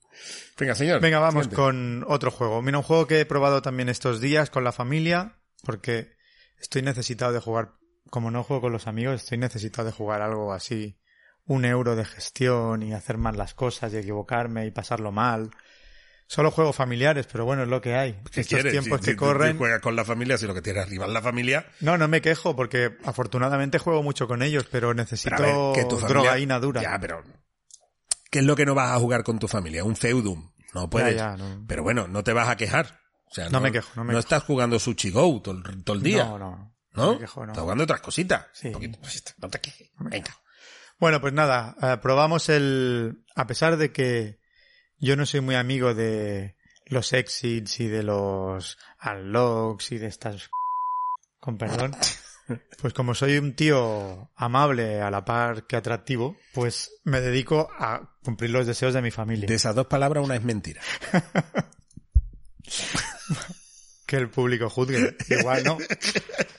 Venga, 0.59 0.75
señor. 0.75 1.01
Venga, 1.01 1.21
vamos 1.21 1.45
siguiente. 1.45 1.57
con 1.57 2.05
otro 2.09 2.33
juego. 2.33 2.61
Mira, 2.63 2.79
un 2.79 2.85
juego 2.85 3.07
que 3.07 3.21
he 3.21 3.27
probado 3.27 3.63
también 3.63 3.89
estos 3.89 4.21
días 4.21 4.51
con 4.51 4.65
la 4.65 4.73
familia, 4.73 5.37
porque 5.63 6.17
estoy 6.61 6.83
necesitado 6.83 7.33
de 7.33 7.41
jugar, 7.41 7.73
como 8.11 8.31
no 8.31 8.43
juego 8.45 8.63
con 8.63 8.73
los 8.73 8.87
amigos, 8.87 9.23
estoy 9.23 9.39
necesitado 9.39 9.87
de 9.87 9.93
jugar 9.93 10.23
algo 10.23 10.53
así, 10.53 10.99
un 11.47 11.65
euro 11.65 11.97
de 11.97 12.05
gestión 12.05 12.83
y 12.83 12.93
hacer 12.93 13.19
mal 13.19 13.37
las 13.37 13.55
cosas 13.55 13.93
y 13.93 13.97
equivocarme 13.99 14.67
y 14.67 14.71
pasarlo 14.71 15.11
mal. 15.13 15.51
Solo 16.27 16.53
juego 16.53 16.73
familiares, 16.73 17.27
pero 17.31 17.45
bueno, 17.45 17.65
es 17.65 17.69
lo 17.69 17.81
que 17.81 17.97
hay. 17.97 18.13
¿Qué 18.31 18.43
Estos 18.43 18.47
quieres? 18.47 18.71
tiempos 18.73 19.01
Si- 19.01 19.07
que 19.07 19.11
si- 19.13 19.17
corren. 19.17 19.53
si 19.53 19.59
juegas 19.59 19.81
con 19.81 19.97
la 19.97 20.05
familia, 20.05 20.39
si 20.39 20.47
lo 20.47 20.55
que 20.55 20.63
tienes 20.63 20.85
arriba 20.87 21.07
es 21.07 21.13
la 21.13 21.23
familia. 21.23 21.67
No, 21.81 21.99
no 21.99 22.07
me 22.07 22.21
quejo 22.21 22.55
porque 22.55 22.97
afortunadamente 23.05 23.79
juego 23.79 24.05
mucho 24.05 24.29
con 24.29 24.41
ellos, 24.43 24.67
pero 24.71 24.95
necesito 24.95 25.35
Pero 25.37 25.73
ver, 25.73 25.83
que 25.83 25.89
tu 25.89 25.97
familia... 25.99 26.09
drogaína 26.23 26.61
dura. 26.61 26.83
Ya, 26.83 26.99
pero... 27.01 27.25
¿Qué 28.31 28.39
es 28.39 28.45
lo 28.45 28.55
que 28.55 28.65
no 28.65 28.77
vas 28.77 28.93
a 28.93 29.01
jugar 29.01 29.25
con 29.25 29.41
tu 29.41 29.49
familia? 29.49 29.83
Un 29.83 29.97
feudum. 29.97 30.53
No 30.73 30.89
puedes. 30.89 31.17
ya, 31.17 31.37
no. 31.37 31.65
Pero 31.67 31.83
bueno, 31.83 32.07
no 32.07 32.23
te 32.23 32.33
vas 32.33 32.49
a 32.49 32.57
quejar. 32.57 33.00
O 33.31 33.35
sea, 33.35 33.49
No 33.51 33.61
me 33.61 33.71
quejo, 33.71 33.89
no 33.97 34.05
me 34.05 34.11
quejo. 34.11 34.19
estás 34.21 34.43
jugando 34.43 34.79
Sushi 34.79 35.11
Go 35.11 35.41
todo, 35.41 35.55
el- 35.65 35.85
todo 35.85 35.97
el 35.97 36.03
día. 36.03 36.25
No, 36.25 36.39
no. 36.39 36.77
¿No? 36.95 37.13
me 37.15 37.19
quejo, 37.21 37.47
no. 37.47 37.53
Estás 37.53 37.63
jugando 37.63 37.85
otras 37.85 38.01
cositas. 38.01 38.47
Sí. 38.53 38.71
Pues, 38.71 39.23
no 39.39 39.49
te 39.49 39.61
quejes. 39.61 39.91
Venga. 39.99 40.37
Bueno, 40.99 41.21
pues 41.21 41.33
nada, 41.33 41.77
eh, 41.81 41.97
probamos 42.03 42.49
el... 42.49 43.25
A 43.37 43.47
pesar 43.47 43.77
de 43.77 43.93
que 43.93 44.41
yo 44.99 45.17
no 45.17 45.25
soy 45.25 45.41
muy 45.41 45.55
amigo 45.55 45.95
de 45.95 46.57
los 46.87 47.13
exits 47.13 47.79
y 47.81 47.87
de 47.89 48.03
los 48.03 48.77
unlocks 49.05 49.93
y 49.93 49.99
de 49.99 50.09
estas... 50.09 50.51
Con 51.41 51.57
perdón. 51.57 51.97
Pues 52.81 52.93
como 52.95 53.15
soy 53.15 53.39
un 53.39 53.55
tío 53.55 54.29
amable 54.35 55.01
a 55.01 55.09
la 55.09 55.25
par 55.25 55.69
que 55.69 55.77
atractivo, 55.77 56.35
pues 56.53 56.91
me 57.05 57.21
dedico 57.21 57.71
a 57.79 58.17
cumplir 58.25 58.51
los 58.51 58.67
deseos 58.67 58.93
de 58.93 59.01
mi 59.03 59.13
familia. 59.13 59.47
De 59.47 59.55
esas 59.55 59.73
dos 59.77 59.87
palabras, 59.87 60.25
una 60.25 60.35
es 60.35 60.43
mentira. 60.43 60.81
Que 64.11 64.17
el 64.17 64.29
público 64.29 64.69
juzgue. 64.69 65.17
Igual 65.29 65.63
no. 65.63 65.79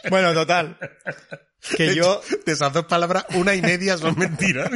Bueno, 0.10 0.34
total. 0.34 0.78
Que 1.76 1.94
yo... 1.94 2.22
De 2.46 2.54
esas 2.54 2.72
dos 2.72 2.86
palabras, 2.86 3.26
una 3.36 3.54
y 3.54 3.62
media 3.62 3.98
son 3.98 4.18
mentiras. 4.18 4.70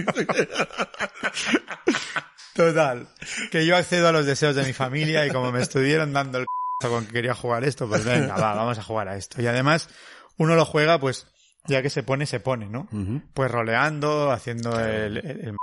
Total. 2.53 3.07
Que 3.51 3.65
yo 3.65 3.75
accedo 3.75 4.07
a 4.07 4.11
los 4.11 4.25
deseos 4.25 4.55
de 4.55 4.63
mi 4.65 4.73
familia 4.73 5.25
y 5.25 5.31
como 5.31 5.51
me 5.51 5.61
estuvieron 5.61 6.13
dando 6.13 6.39
el 6.39 6.45
c 6.81 6.87
con 6.89 7.05
que 7.05 7.13
quería 7.13 7.33
jugar 7.33 7.63
esto, 7.63 7.87
pues 7.87 8.03
venga, 8.03 8.35
va, 8.35 8.53
vamos 8.53 8.77
a 8.77 8.83
jugar 8.83 9.07
a 9.07 9.15
esto. 9.15 9.41
Y 9.41 9.47
además, 9.47 9.89
uno 10.37 10.55
lo 10.55 10.65
juega, 10.65 10.99
pues, 10.99 11.27
ya 11.67 11.81
que 11.81 11.89
se 11.89 12.03
pone, 12.03 12.25
se 12.25 12.39
pone, 12.39 12.67
¿no? 12.67 12.87
Pues 13.33 13.49
roleando, 13.51 14.31
haciendo 14.31 14.79
el... 14.79 15.17
el- 15.17 15.25
el 15.47 15.55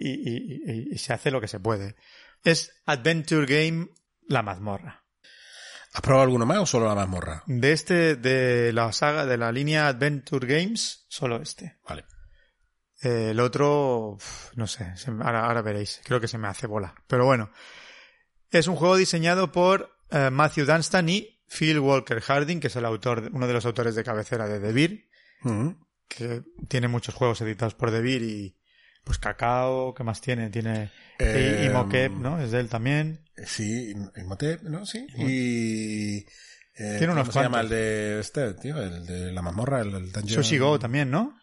y, 0.00 0.10
y- 0.10 0.62
y- 0.66 0.88
y 0.94 0.98
se 0.98 1.12
hace 1.12 1.30
lo 1.30 1.40
que 1.40 1.46
se 1.46 1.60
puede. 1.60 1.94
Es 2.42 2.72
Adventure 2.86 3.46
Game 3.46 3.88
La 4.28 4.42
Mazmorra. 4.42 5.01
¿Has 5.92 6.00
probado 6.00 6.24
alguno 6.24 6.46
más 6.46 6.58
o 6.58 6.66
solo 6.66 6.86
la 6.86 6.94
mazmorra? 6.94 7.42
De 7.46 7.72
este, 7.72 8.16
de 8.16 8.72
la 8.72 8.92
saga, 8.92 9.26
de 9.26 9.36
la 9.36 9.52
línea 9.52 9.88
Adventure 9.88 10.46
Games, 10.46 11.04
solo 11.08 11.42
este. 11.42 11.78
Vale. 11.86 12.06
Eh, 13.02 13.30
el 13.30 13.40
otro, 13.40 14.16
no 14.54 14.66
sé, 14.66 14.94
ahora, 15.20 15.44
ahora 15.46 15.60
veréis. 15.60 16.00
Creo 16.04 16.20
que 16.20 16.28
se 16.28 16.38
me 16.38 16.48
hace 16.48 16.66
bola. 16.66 16.94
Pero 17.06 17.26
bueno, 17.26 17.50
es 18.50 18.68
un 18.68 18.76
juego 18.76 18.96
diseñado 18.96 19.52
por 19.52 19.90
eh, 20.10 20.30
Matthew 20.30 20.66
Dunstan 20.66 21.08
y 21.08 21.42
Phil 21.46 21.78
Walker 21.80 22.20
Harding, 22.20 22.60
que 22.60 22.68
es 22.68 22.76
el 22.76 22.84
autor, 22.86 23.28
uno 23.32 23.46
de 23.46 23.52
los 23.52 23.66
autores 23.66 23.94
de 23.94 24.04
cabecera 24.04 24.46
de 24.46 24.60
The 24.60 24.72
Beer, 24.72 25.04
Ujú. 25.44 25.76
que 26.08 26.42
tiene 26.68 26.88
muchos 26.88 27.14
juegos 27.14 27.40
editados 27.42 27.74
por 27.74 27.90
Beer 27.90 28.22
y 28.22 28.56
pues 29.04 29.18
Cacao, 29.18 29.94
¿qué 29.94 30.04
más 30.04 30.20
tiene? 30.20 30.50
Tiene 30.50 30.90
Eh, 31.18 31.70
¿no? 32.18 32.40
Es 32.40 32.50
de 32.52 32.60
él 32.60 32.68
también. 32.68 33.20
Sí, 33.46 33.94
Imhotep, 34.16 34.62
¿no? 34.62 34.84
Sí. 34.86 35.06
Y... 35.16 36.16
eh, 36.18 36.96
Tiene 36.98 37.12
unos 37.12 37.28
¿Cómo 37.28 37.32
se 37.32 37.40
llama 37.42 37.60
el 37.60 37.68
cuantos. 37.68 37.70
de 37.70 38.20
este, 38.20 38.54
tío? 38.54 38.82
El 38.82 39.06
de 39.06 39.32
la 39.32 39.42
mazmorra, 39.42 39.80
el, 39.80 39.94
el 39.94 40.12
Dungeon... 40.12 40.42
Sushi 40.42 40.58
Go 40.58 40.78
también, 40.78 41.10
¿no? 41.10 41.38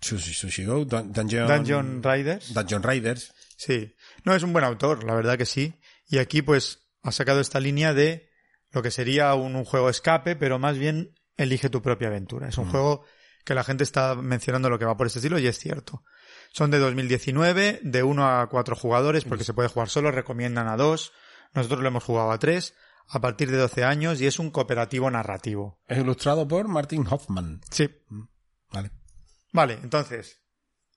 Sushi, 0.00 0.32
Sushi 0.34 0.64
Go, 0.64 0.84
Dun- 0.86 1.12
Dungeon... 1.12 1.48
Dungeon 1.48 2.02
Riders. 2.02 2.52
Dungeon 2.54 2.82
Riders. 2.82 3.32
Sí. 3.56 3.94
No, 4.24 4.34
es 4.34 4.42
un 4.42 4.52
buen 4.52 4.64
autor, 4.64 5.04
la 5.04 5.14
verdad 5.14 5.36
que 5.38 5.46
sí. 5.46 5.74
Y 6.08 6.18
aquí, 6.18 6.42
pues, 6.42 6.88
ha 7.02 7.12
sacado 7.12 7.40
esta 7.40 7.58
línea 7.60 7.92
de 7.94 8.28
lo 8.70 8.82
que 8.82 8.90
sería 8.90 9.34
un, 9.34 9.56
un 9.56 9.64
juego 9.64 9.88
escape, 9.90 10.36
pero 10.36 10.58
más 10.58 10.78
bien 10.78 11.14
elige 11.36 11.70
tu 11.70 11.82
propia 11.82 12.08
aventura. 12.08 12.48
Es 12.48 12.58
un 12.58 12.68
juego 12.70 13.04
que 13.44 13.54
la 13.54 13.64
gente 13.64 13.82
está 13.84 14.14
mencionando 14.14 14.68
lo 14.70 14.78
que 14.78 14.84
va 14.84 14.96
por 14.96 15.06
este 15.06 15.20
estilo 15.20 15.38
y 15.38 15.46
es 15.46 15.58
cierto. 15.58 16.04
Son 16.52 16.70
de 16.70 16.78
2019, 16.78 17.80
de 17.82 18.02
1 18.02 18.40
a 18.40 18.48
4 18.48 18.76
jugadores, 18.76 19.24
porque 19.24 19.44
se 19.44 19.54
puede 19.54 19.68
jugar 19.68 19.88
solo, 19.88 20.10
recomiendan 20.10 20.68
a 20.68 20.76
2. 20.76 21.12
Nosotros 21.54 21.80
lo 21.80 21.88
hemos 21.88 22.04
jugado 22.04 22.30
a 22.30 22.38
3, 22.38 22.74
a 23.08 23.20
partir 23.20 23.50
de 23.50 23.58
12 23.58 23.84
años, 23.84 24.20
y 24.20 24.26
es 24.26 24.38
un 24.38 24.50
cooperativo 24.50 25.10
narrativo. 25.10 25.80
Es 25.86 25.98
ilustrado 25.98 26.46
por 26.48 26.68
Martin 26.68 27.06
Hoffman. 27.08 27.60
Sí. 27.70 27.88
Vale. 28.72 28.90
Vale, 29.52 29.78
entonces, 29.82 30.40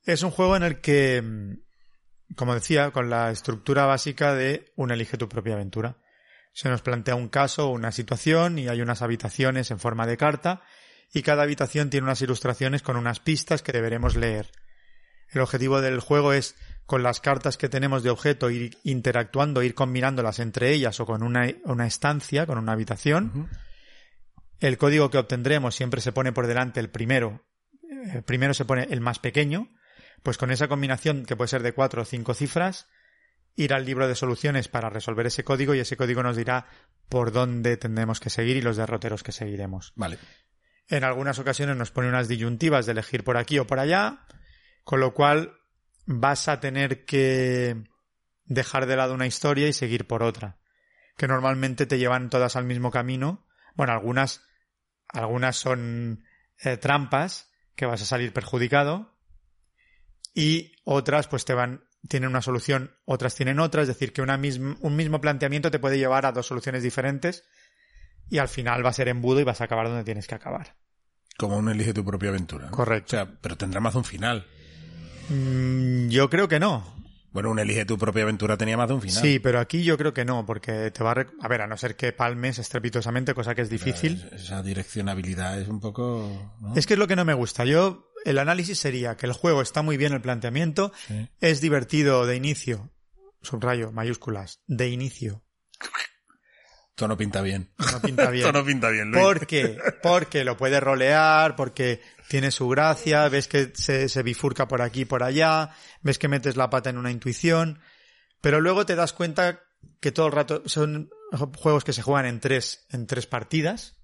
es 0.03 0.23
un 0.23 0.31
juego 0.31 0.55
en 0.55 0.63
el 0.63 0.81
que, 0.81 1.21
mm, 1.21 2.35
como 2.35 2.53
decía, 2.53 2.91
con 2.91 3.09
la 3.09 3.31
estructura 3.31 3.85
básica 3.85 4.33
de 4.33 4.71
un 4.75 4.91
elige 4.91 5.17
tu 5.17 5.29
propia 5.29 5.53
aventura. 5.53 5.97
Se 6.53 6.69
nos 6.69 6.81
plantea 6.81 7.15
un 7.15 7.29
caso, 7.29 7.69
una 7.69 7.91
situación, 7.91 8.59
y 8.59 8.67
hay 8.67 8.81
unas 8.81 9.01
habitaciones 9.01 9.71
en 9.71 9.79
forma 9.79 10.05
de 10.05 10.17
carta, 10.17 10.61
y 11.13 11.21
cada 11.21 11.43
habitación 11.43 11.89
tiene 11.89 12.05
unas 12.05 12.21
ilustraciones 12.21 12.81
con 12.81 12.97
unas 12.97 13.19
pistas 13.19 13.61
que 13.61 13.71
deberemos 13.71 14.15
leer. 14.15 14.51
El 15.31 15.41
objetivo 15.41 15.81
del 15.81 15.99
juego 15.99 16.33
es, 16.33 16.55
con 16.85 17.03
las 17.03 17.21
cartas 17.21 17.57
que 17.57 17.69
tenemos 17.69 18.03
de 18.03 18.09
objeto, 18.09 18.49
ir 18.49 18.77
interactuando, 18.83 19.63
ir 19.63 19.73
combinándolas 19.73 20.39
entre 20.39 20.71
ellas 20.71 20.99
o 20.99 21.05
con 21.05 21.23
una, 21.23 21.49
una 21.63 21.87
estancia, 21.87 22.45
con 22.45 22.57
una 22.57 22.73
habitación. 22.73 23.49
El 24.59 24.77
código 24.77 25.09
que 25.09 25.17
obtendremos 25.17 25.73
siempre 25.73 26.01
se 26.01 26.11
pone 26.11 26.33
por 26.33 26.47
delante 26.47 26.79
el 26.79 26.89
primero. 26.89 27.43
Eh, 27.89 28.21
primero 28.23 28.53
se 28.53 28.65
pone 28.65 28.87
el 28.91 29.01
más 29.01 29.19
pequeño. 29.19 29.69
Pues 30.21 30.37
con 30.37 30.51
esa 30.51 30.67
combinación, 30.67 31.25
que 31.25 31.35
puede 31.35 31.47
ser 31.47 31.63
de 31.63 31.73
cuatro 31.73 32.03
o 32.03 32.05
cinco 32.05 32.33
cifras, 32.33 32.87
ir 33.55 33.73
al 33.73 33.85
libro 33.85 34.07
de 34.07 34.15
soluciones 34.15 34.67
para 34.67 34.89
resolver 34.89 35.25
ese 35.25 35.43
código 35.43 35.73
y 35.73 35.79
ese 35.79 35.97
código 35.97 36.21
nos 36.21 36.37
dirá 36.37 36.67
por 37.09 37.31
dónde 37.31 37.77
tendremos 37.77 38.19
que 38.19 38.29
seguir 38.29 38.57
y 38.57 38.61
los 38.61 38.77
derroteros 38.77 39.23
que 39.23 39.31
seguiremos. 39.31 39.93
Vale. 39.95 40.19
En 40.87 41.03
algunas 41.03 41.39
ocasiones 41.39 41.75
nos 41.75 41.91
pone 41.91 42.09
unas 42.09 42.27
disyuntivas 42.27 42.85
de 42.85 42.91
elegir 42.91 43.23
por 43.23 43.37
aquí 43.37 43.59
o 43.59 43.65
por 43.65 43.79
allá, 43.79 44.25
con 44.83 44.99
lo 44.99 45.13
cual 45.13 45.57
vas 46.05 46.47
a 46.47 46.59
tener 46.59 47.05
que 47.05 47.83
dejar 48.45 48.85
de 48.85 48.95
lado 48.95 49.13
una 49.13 49.27
historia 49.27 49.67
y 49.67 49.73
seguir 49.73 50.07
por 50.07 50.23
otra, 50.23 50.59
que 51.17 51.27
normalmente 51.27 51.85
te 51.85 51.97
llevan 51.97 52.29
todas 52.29 52.55
al 52.55 52.65
mismo 52.65 52.91
camino. 52.91 53.47
Bueno, 53.75 53.93
algunas, 53.93 54.41
algunas 55.07 55.55
son 55.55 56.23
eh, 56.63 56.77
trampas 56.77 57.51
que 57.75 57.85
vas 57.85 58.01
a 58.01 58.05
salir 58.05 58.33
perjudicado 58.33 59.17
y 60.33 60.73
otras 60.83 61.27
pues 61.27 61.45
te 61.45 61.53
van 61.53 61.83
tienen 62.07 62.29
una 62.29 62.41
solución, 62.41 62.95
otras 63.05 63.35
tienen 63.35 63.59
otra, 63.59 63.83
es 63.83 63.87
decir, 63.87 64.11
que 64.11 64.23
una 64.23 64.35
mism- 64.37 64.75
un 64.81 64.95
mismo 64.95 65.21
planteamiento 65.21 65.69
te 65.69 65.77
puede 65.77 65.99
llevar 65.99 66.25
a 66.25 66.31
dos 66.31 66.47
soluciones 66.47 66.81
diferentes 66.81 67.43
y 68.27 68.39
al 68.39 68.47
final 68.47 68.83
va 68.83 68.89
a 68.89 68.93
ser 68.93 69.07
embudo 69.07 69.39
y 69.39 69.43
vas 69.43 69.61
a 69.61 69.65
acabar 69.65 69.87
donde 69.87 70.03
tienes 70.03 70.25
que 70.25 70.33
acabar. 70.33 70.75
Como 71.37 71.57
un 71.57 71.69
elige 71.69 71.93
tu 71.93 72.03
propia 72.03 72.29
aventura. 72.29 72.65
¿no? 72.65 72.71
Correcto. 72.71 73.05
O 73.05 73.09
sea, 73.19 73.37
pero 73.39 73.55
tendrá 73.55 73.79
más 73.81 73.93
un 73.93 74.03
final. 74.03 74.47
Mm, 75.33 76.09
yo 76.09 76.29
creo 76.29 76.47
que 76.47 76.59
no. 76.59 76.99
Bueno, 77.31 77.49
un 77.49 77.59
elige 77.59 77.85
tu 77.85 77.97
propia 77.97 78.23
aventura 78.23 78.57
tenía 78.57 78.75
más 78.75 78.89
de 78.89 78.93
un 78.95 79.01
final. 79.01 79.21
Sí, 79.23 79.39
pero 79.39 79.59
aquí 79.61 79.83
yo 79.85 79.97
creo 79.97 80.13
que 80.13 80.25
no, 80.25 80.45
porque 80.45 80.91
te 80.91 81.01
va 81.01 81.11
a... 81.11 81.15
rec- 81.15 81.31
A 81.41 81.47
ver, 81.47 81.61
a 81.61 81.67
no 81.67 81.77
ser 81.77 81.95
que 81.95 82.11
palmes 82.11 82.59
estrepitosamente, 82.59 83.33
cosa 83.33 83.55
que 83.55 83.61
es 83.61 83.69
difícil. 83.69 84.27
Esa 84.33 84.61
direccionabilidad 84.61 85.57
es 85.61 85.69
un 85.69 85.79
poco... 85.79 86.53
¿no? 86.59 86.75
Es 86.75 86.85
que 86.85 86.95
es 86.95 86.99
lo 86.99 87.07
que 87.07 87.15
no 87.15 87.23
me 87.23 87.33
gusta. 87.33 87.63
Yo, 87.63 88.11
el 88.25 88.37
análisis 88.37 88.77
sería 88.79 89.15
que 89.15 89.27
el 89.27 89.31
juego 89.31 89.61
está 89.61 89.81
muy 89.81 89.95
bien 89.95 90.11
el 90.11 90.19
planteamiento, 90.21 90.91
Sí. 91.07 91.29
es 91.39 91.61
divertido 91.61 92.25
de 92.25 92.35
inicio, 92.35 92.91
subrayo, 93.41 93.93
mayúsculas, 93.93 94.59
de 94.67 94.89
inicio. 94.89 95.41
Esto 96.89 97.07
no 97.07 97.15
pinta 97.17 97.41
bien. 97.41 97.71
No 97.93 98.01
pinta 98.01 98.29
bien. 98.29 98.45
Esto 98.45 98.59
no 98.59 98.65
pinta 98.65 98.89
bien, 98.89 99.09
Luis. 99.09 99.23
¿Por 99.23 99.47
qué? 99.47 99.77
Porque 100.03 100.43
lo 100.43 100.57
puedes 100.57 100.83
rolear, 100.83 101.55
porque 101.55 102.01
tiene 102.31 102.51
su 102.51 102.69
gracia, 102.69 103.27
ves 103.27 103.49
que 103.49 103.73
se, 103.75 104.23
bifurca 104.23 104.65
por 104.65 104.81
aquí 104.81 105.01
y 105.01 105.05
por 105.05 105.21
allá, 105.21 105.71
ves 106.01 106.17
que 106.17 106.29
metes 106.29 106.55
la 106.55 106.69
pata 106.69 106.89
en 106.89 106.97
una 106.97 107.11
intuición, 107.11 107.81
pero 108.39 108.61
luego 108.61 108.85
te 108.85 108.95
das 108.95 109.11
cuenta 109.11 109.63
que 109.99 110.13
todo 110.13 110.27
el 110.27 110.31
rato 110.31 110.63
son 110.65 111.09
juegos 111.57 111.83
que 111.83 111.91
se 111.91 112.01
juegan 112.01 112.25
en 112.27 112.39
tres, 112.39 112.85
en 112.89 113.05
tres 113.05 113.27
partidas. 113.27 113.97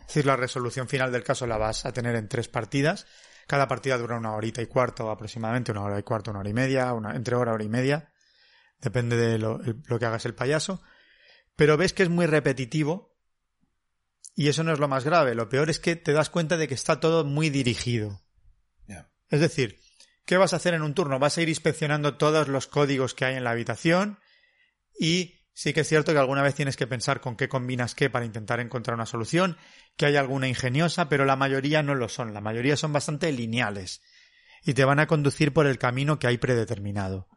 Es 0.00 0.08
decir, 0.08 0.26
la 0.26 0.36
resolución 0.36 0.88
final 0.88 1.10
del 1.10 1.24
caso 1.24 1.46
la 1.46 1.56
vas 1.56 1.86
a 1.86 1.92
tener 1.94 2.16
en 2.16 2.28
tres 2.28 2.48
partidas. 2.48 3.06
Cada 3.46 3.66
partida 3.66 3.96
dura 3.96 4.18
una 4.18 4.34
horita 4.34 4.60
y 4.60 4.66
cuarto 4.66 5.10
aproximadamente, 5.10 5.72
una 5.72 5.82
hora 5.82 5.98
y 5.98 6.02
cuarto, 6.02 6.32
una 6.32 6.40
hora 6.40 6.50
y 6.50 6.54
media, 6.54 6.92
una, 6.92 7.16
entre 7.16 7.34
hora, 7.34 7.54
hora 7.54 7.64
y 7.64 7.70
media. 7.70 8.12
Depende 8.78 9.16
de 9.16 9.38
lo 9.38 9.98
que 9.98 10.04
hagas 10.04 10.26
el 10.26 10.34
payaso. 10.34 10.82
Pero 11.56 11.78
ves 11.78 11.94
que 11.94 12.02
es 12.02 12.10
muy 12.10 12.26
repetitivo 12.26 13.09
y 14.40 14.48
eso 14.48 14.64
no 14.64 14.72
es 14.72 14.78
lo 14.78 14.88
más 14.88 15.04
grave. 15.04 15.34
Lo 15.34 15.50
peor 15.50 15.68
es 15.68 15.78
que 15.78 15.96
te 15.96 16.14
das 16.14 16.30
cuenta 16.30 16.56
de 16.56 16.66
que 16.66 16.72
está 16.72 16.98
todo 16.98 17.26
muy 17.26 17.50
dirigido. 17.50 18.22
Es 19.28 19.38
decir, 19.38 19.78
¿qué 20.24 20.38
vas 20.38 20.54
a 20.54 20.56
hacer 20.56 20.72
en 20.72 20.80
un 20.80 20.94
turno? 20.94 21.18
Vas 21.18 21.36
a 21.36 21.42
ir 21.42 21.50
inspeccionando 21.50 22.16
todos 22.16 22.48
los 22.48 22.66
códigos 22.66 23.12
que 23.12 23.26
hay 23.26 23.36
en 23.36 23.44
la 23.44 23.50
habitación 23.50 24.18
y 24.98 25.44
sí 25.52 25.74
que 25.74 25.82
es 25.82 25.88
cierto 25.88 26.14
que 26.14 26.18
alguna 26.18 26.42
vez 26.42 26.54
tienes 26.54 26.78
que 26.78 26.86
pensar 26.86 27.20
con 27.20 27.36
qué 27.36 27.50
combinas 27.50 27.94
qué 27.94 28.08
para 28.08 28.24
intentar 28.24 28.60
encontrar 28.60 28.94
una 28.94 29.04
solución, 29.04 29.58
que 29.98 30.06
hay 30.06 30.16
alguna 30.16 30.48
ingeniosa, 30.48 31.10
pero 31.10 31.26
la 31.26 31.36
mayoría 31.36 31.82
no 31.82 31.94
lo 31.94 32.08
son. 32.08 32.32
La 32.32 32.40
mayoría 32.40 32.78
son 32.78 32.94
bastante 32.94 33.30
lineales 33.32 34.00
y 34.64 34.72
te 34.72 34.86
van 34.86 35.00
a 35.00 35.06
conducir 35.06 35.52
por 35.52 35.66
el 35.66 35.76
camino 35.76 36.18
que 36.18 36.28
hay 36.28 36.38
predeterminado. 36.38 37.28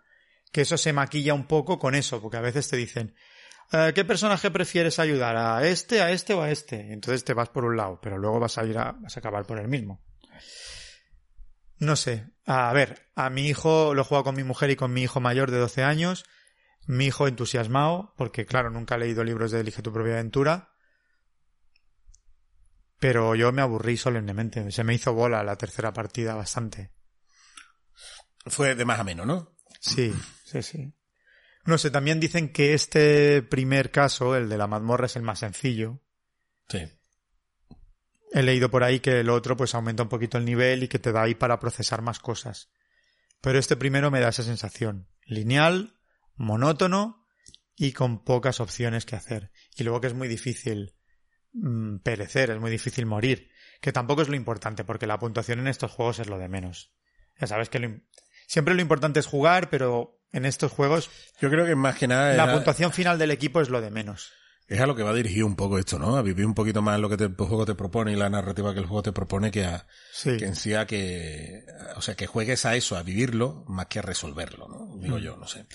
Que 0.53 0.61
eso 0.61 0.77
se 0.77 0.93
maquilla 0.93 1.33
un 1.33 1.47
poco 1.47 1.79
con 1.79 1.95
eso, 1.95 2.21
porque 2.21 2.37
a 2.37 2.41
veces 2.41 2.69
te 2.69 2.77
dicen, 2.77 3.09
"Eh, 3.09 3.13
¿qué 3.93 4.05
personaje 4.05 4.51
prefieres 4.51 4.99
ayudar? 4.99 5.35
¿A 5.35 5.67
este, 5.67 6.01
a 6.01 6.11
este 6.11 6.33
o 6.33 6.41
a 6.41 6.51
este? 6.51 6.93
Entonces 6.93 7.23
te 7.23 7.33
vas 7.33 7.49
por 7.49 7.65
un 7.65 7.77
lado, 7.77 7.99
pero 8.01 8.17
luego 8.17 8.39
vas 8.39 8.57
a 8.57 8.65
ir 8.65 8.77
a, 8.77 8.91
vas 8.93 9.15
a 9.17 9.19
acabar 9.19 9.45
por 9.45 9.59
el 9.59 9.67
mismo. 9.67 10.03
No 11.79 11.95
sé. 11.95 12.29
A 12.45 12.71
ver, 12.73 13.09
a 13.15 13.29
mi 13.29 13.47
hijo 13.47 13.93
lo 13.93 14.01
he 14.01 14.05
jugado 14.05 14.25
con 14.25 14.35
mi 14.35 14.43
mujer 14.43 14.69
y 14.69 14.75
con 14.75 14.93
mi 14.93 15.03
hijo 15.03 15.19
mayor 15.19 15.51
de 15.51 15.57
12 15.57 15.83
años. 15.83 16.25
Mi 16.85 17.07
hijo 17.07 17.27
entusiasmado, 17.27 18.13
porque 18.17 18.45
claro, 18.45 18.69
nunca 18.69 18.95
ha 18.95 18.97
leído 18.97 19.23
libros 19.23 19.51
de 19.51 19.61
Elige 19.61 19.81
tu 19.81 19.91
propia 19.91 20.13
aventura. 20.13 20.69
Pero 22.99 23.35
yo 23.35 23.51
me 23.51 23.61
aburrí 23.61 23.97
solemnemente. 23.97 24.71
Se 24.71 24.83
me 24.83 24.93
hizo 24.93 25.13
bola 25.13 25.43
la 25.43 25.57
tercera 25.57 25.91
partida 25.93 26.35
bastante. 26.35 26.91
Fue 28.45 28.75
de 28.75 28.85
más 28.85 28.99
a 28.99 29.03
menos, 29.03 29.25
¿no? 29.25 29.55
Sí, 29.79 30.13
sí, 30.45 30.61
sí. 30.63 30.93
No 31.65 31.77
sé, 31.77 31.91
también 31.91 32.19
dicen 32.19 32.51
que 32.51 32.73
este 32.73 33.41
primer 33.41 33.91
caso, 33.91 34.35
el 34.35 34.49
de 34.49 34.57
la 34.57 34.67
mazmorra, 34.67 35.05
es 35.05 35.15
el 35.15 35.21
más 35.21 35.39
sencillo. 35.39 36.01
Sí. 36.67 36.79
He 38.33 38.43
leído 38.43 38.69
por 38.69 38.83
ahí 38.83 38.99
que 38.99 39.19
el 39.19 39.29
otro 39.29 39.55
pues 39.55 39.75
aumenta 39.75 40.03
un 40.03 40.09
poquito 40.09 40.37
el 40.37 40.45
nivel 40.45 40.83
y 40.83 40.87
que 40.87 40.99
te 40.99 41.11
da 41.11 41.23
ahí 41.23 41.35
para 41.35 41.59
procesar 41.59 42.01
más 42.01 42.19
cosas. 42.19 42.71
Pero 43.41 43.59
este 43.59 43.77
primero 43.77 44.11
me 44.11 44.19
da 44.19 44.29
esa 44.29 44.43
sensación. 44.43 45.07
Lineal, 45.25 45.99
monótono 46.35 47.25
y 47.75 47.93
con 47.93 48.23
pocas 48.23 48.59
opciones 48.59 49.05
que 49.05 49.15
hacer. 49.15 49.51
Y 49.75 49.83
luego 49.83 50.01
que 50.01 50.07
es 50.07 50.13
muy 50.13 50.27
difícil 50.27 50.95
mm, 51.53 51.97
perecer, 51.97 52.51
es 52.51 52.59
muy 52.59 52.71
difícil 52.71 53.05
morir. 53.05 53.51
Que 53.81 53.91
tampoco 53.91 54.21
es 54.21 54.29
lo 54.29 54.35
importante, 54.35 54.83
porque 54.83 55.07
la 55.07 55.19
puntuación 55.19 55.59
en 55.59 55.67
estos 55.67 55.91
juegos 55.91 56.19
es 56.19 56.27
lo 56.27 56.37
de 56.37 56.49
menos. 56.49 56.93
Ya 57.39 57.47
sabes 57.47 57.69
que 57.69 57.79
lo 57.79 57.99
siempre 58.53 58.73
lo 58.75 58.81
importante 58.81 59.19
es 59.19 59.25
jugar, 59.25 59.69
pero 59.69 60.19
en 60.31 60.45
estos 60.45 60.71
juegos 60.71 61.09
Yo 61.41 61.49
creo 61.49 61.65
que 61.65 61.75
más 61.75 61.95
que 61.97 62.07
nada 62.07 62.33
la 62.33 62.43
era- 62.43 62.53
puntuación 62.53 62.91
final 62.91 63.17
del 63.17 63.31
equipo 63.31 63.61
es 63.61 63.69
lo 63.69 63.81
de 63.81 63.89
menos. 63.91 64.31
es 64.67 64.79
a 64.79 64.85
lo 64.87 64.95
que 64.95 65.03
va 65.03 65.13
dirigido 65.13 65.45
un 65.45 65.55
poco 65.55 65.77
esto, 65.79 65.99
¿no? 65.99 66.15
A 66.17 66.21
vivir 66.21 66.45
un 66.45 66.53
poquito 66.53 66.81
más 66.81 66.99
lo 66.99 67.09
que 67.09 67.17
te- 67.17 67.25
el 67.25 67.35
juego 67.35 67.65
te 67.65 67.75
propone 67.75 68.13
y 68.13 68.15
la 68.15 68.29
narrativa 68.29 68.73
que 68.73 68.79
el 68.79 68.85
juego 68.85 69.03
te 69.03 69.11
propone 69.11 69.51
que, 69.51 69.65
a, 69.65 69.85
Sí. 70.13 70.37
que 70.37 70.45
en 70.45 70.55
sí 70.55 70.73
a 70.73 70.85
que... 70.87 71.65
O 71.95 72.01
sea, 72.01 72.15
que 72.15 72.27
juegues 72.27 72.65
a 72.65 72.75
eso, 72.75 72.95
a 72.95 73.03
vivirlo, 73.03 73.65
más 73.67 73.87
que 73.87 73.99
a 73.99 74.01
resolverlo, 74.03 74.67
¿no? 74.69 74.85
Mm. 74.95 75.01
Digo 75.01 75.17
yo, 75.19 75.35
no 75.37 75.47
sé. 75.47 75.65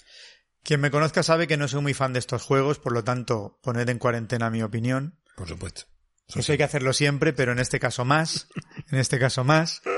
Quien 0.62 0.80
me 0.80 0.90
conozca 0.90 1.22
sabe 1.22 1.46
que 1.46 1.56
no 1.56 1.66
soy 1.68 1.82
muy 1.82 1.94
fan 1.94 2.12
de 2.12 2.18
estos 2.20 2.42
juegos, 2.42 2.78
por 2.78 2.92
lo 2.92 3.04
tanto, 3.04 3.58
poned 3.62 3.88
en 3.88 3.98
cuarentena 3.98 4.50
mi 4.50 4.62
opinión. 4.62 5.18
Por 5.36 5.48
supuesto. 5.48 5.82
Eso 6.28 6.40
Eso 6.40 6.52
hay 6.52 6.58
que 6.58 6.64
hacerlo 6.64 6.92
siempre, 6.92 7.32
pero 7.32 7.52
en 7.52 7.58
este 7.58 7.78
caso 7.80 8.04
más. 8.04 8.48
En 8.90 8.98
este 8.98 9.18
caso 9.18 9.44
más. 9.44 9.82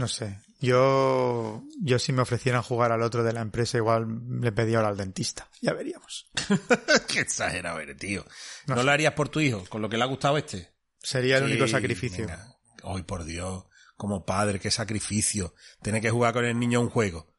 No 0.00 0.08
sé. 0.08 0.40
Yo, 0.60 1.62
yo 1.82 1.98
si 1.98 2.12
me 2.14 2.22
ofrecieran 2.22 2.62
jugar 2.62 2.90
al 2.90 3.02
otro 3.02 3.22
de 3.22 3.34
la 3.34 3.42
empresa, 3.42 3.76
igual 3.76 4.06
le 4.40 4.50
pedía 4.50 4.78
ahora 4.78 4.88
al 4.88 4.96
dentista. 4.96 5.46
Ya 5.60 5.74
veríamos. 5.74 6.30
Qué 7.06 7.20
exagerado 7.20 7.80
eres, 7.80 7.98
tío. 7.98 8.24
¿No, 8.66 8.82
lo 8.82 8.90
harías 8.90 9.12
por 9.12 9.28
tu 9.28 9.40
hijo, 9.40 9.62
con 9.68 9.82
lo 9.82 9.90
que 9.90 9.98
le 9.98 10.04
ha 10.04 10.06
gustado 10.06 10.38
este? 10.38 10.72
Sería 10.98 11.36
el 11.36 11.44
Sí, 11.44 11.50
único 11.50 11.68
sacrificio. 11.68 12.26
Ay, 12.82 13.02
por 13.02 13.24
Dios. 13.24 13.64
Como 13.98 14.24
padre, 14.24 14.58
qué 14.58 14.70
sacrificio. 14.70 15.52
Tener 15.82 16.00
que 16.00 16.08
jugar 16.10 16.32
con 16.32 16.46
el 16.46 16.58
niño 16.58 16.78
a 16.78 16.82
un 16.82 16.88
juego. 16.88 17.34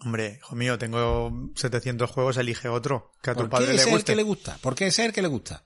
Hombre, 0.00 0.38
hijo 0.40 0.56
mío, 0.56 0.76
tengo 0.76 1.52
700 1.54 2.10
juegos, 2.10 2.36
elige 2.36 2.68
otro. 2.68 3.12
Que 3.22 3.30
a 3.30 3.34
tu 3.34 3.42
¿Por 3.42 3.50
padre 3.50 3.66
qué 3.66 3.72
le 3.74 3.78
es 3.78 3.86
el 3.86 3.92
guste. 3.92 4.12
que 4.12 4.16
le 4.16 4.22
gusta? 4.24 4.58
¿Por 4.60 4.74
qué 4.74 4.88
es 4.88 4.98
el 4.98 5.12
que 5.12 5.22
le 5.22 5.28
gusta? 5.28 5.64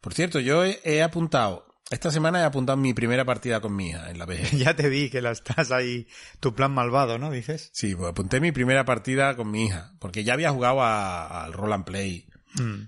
Por 0.00 0.14
cierto, 0.14 0.40
yo 0.40 0.64
he, 0.64 0.80
he 0.84 1.02
apuntado, 1.02 1.65
esta 1.90 2.10
semana 2.10 2.40
he 2.40 2.44
apuntado 2.44 2.76
mi 2.76 2.94
primera 2.94 3.24
partida 3.24 3.60
con 3.60 3.74
mi 3.76 3.88
hija 3.90 4.10
en 4.10 4.18
la 4.18 4.26
vejez. 4.26 4.50
Ya 4.58 4.74
te 4.74 4.88
vi 4.88 5.10
que 5.10 5.22
la 5.22 5.30
estás 5.30 5.70
ahí, 5.70 6.08
tu 6.40 6.54
plan 6.54 6.72
malvado, 6.72 7.18
¿no? 7.18 7.30
Dices. 7.30 7.70
Sí, 7.72 7.94
pues 7.94 8.10
apunté 8.10 8.40
mi 8.40 8.52
primera 8.52 8.84
partida 8.84 9.36
con 9.36 9.50
mi 9.50 9.66
hija, 9.66 9.92
porque 9.98 10.24
ya 10.24 10.32
había 10.34 10.50
jugado 10.50 10.82
al 10.82 11.52
Roll 11.52 11.72
and 11.72 11.84
Play. 11.84 12.26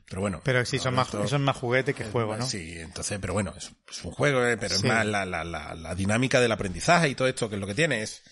Pero 0.08 0.22
bueno. 0.22 0.38
Mm. 0.38 0.42
Pero 0.44 0.64
sí, 0.64 0.78
son 0.78 0.94
más, 0.94 1.12
es 1.12 1.32
más 1.38 1.56
juguete 1.56 1.92
que 1.92 2.04
juego, 2.04 2.36
¿no? 2.38 2.46
Sí, 2.46 2.78
entonces, 2.78 3.18
pero 3.20 3.34
bueno, 3.34 3.52
es, 3.56 3.70
es 3.90 4.02
un 4.04 4.12
juego, 4.12 4.42
eh, 4.42 4.56
pero 4.56 4.74
Sí. 4.74 4.86
es 4.86 4.92
más 4.92 5.04
la, 5.04 5.26
la, 5.26 5.44
la, 5.44 5.74
la 5.74 5.94
dinámica 5.94 6.40
del 6.40 6.52
aprendizaje 6.52 7.10
y 7.10 7.14
todo 7.14 7.28
esto 7.28 7.50
que 7.50 7.56
es 7.56 7.60
lo 7.60 7.66
que 7.66 7.74
tiene 7.74 8.02
es. 8.02 8.22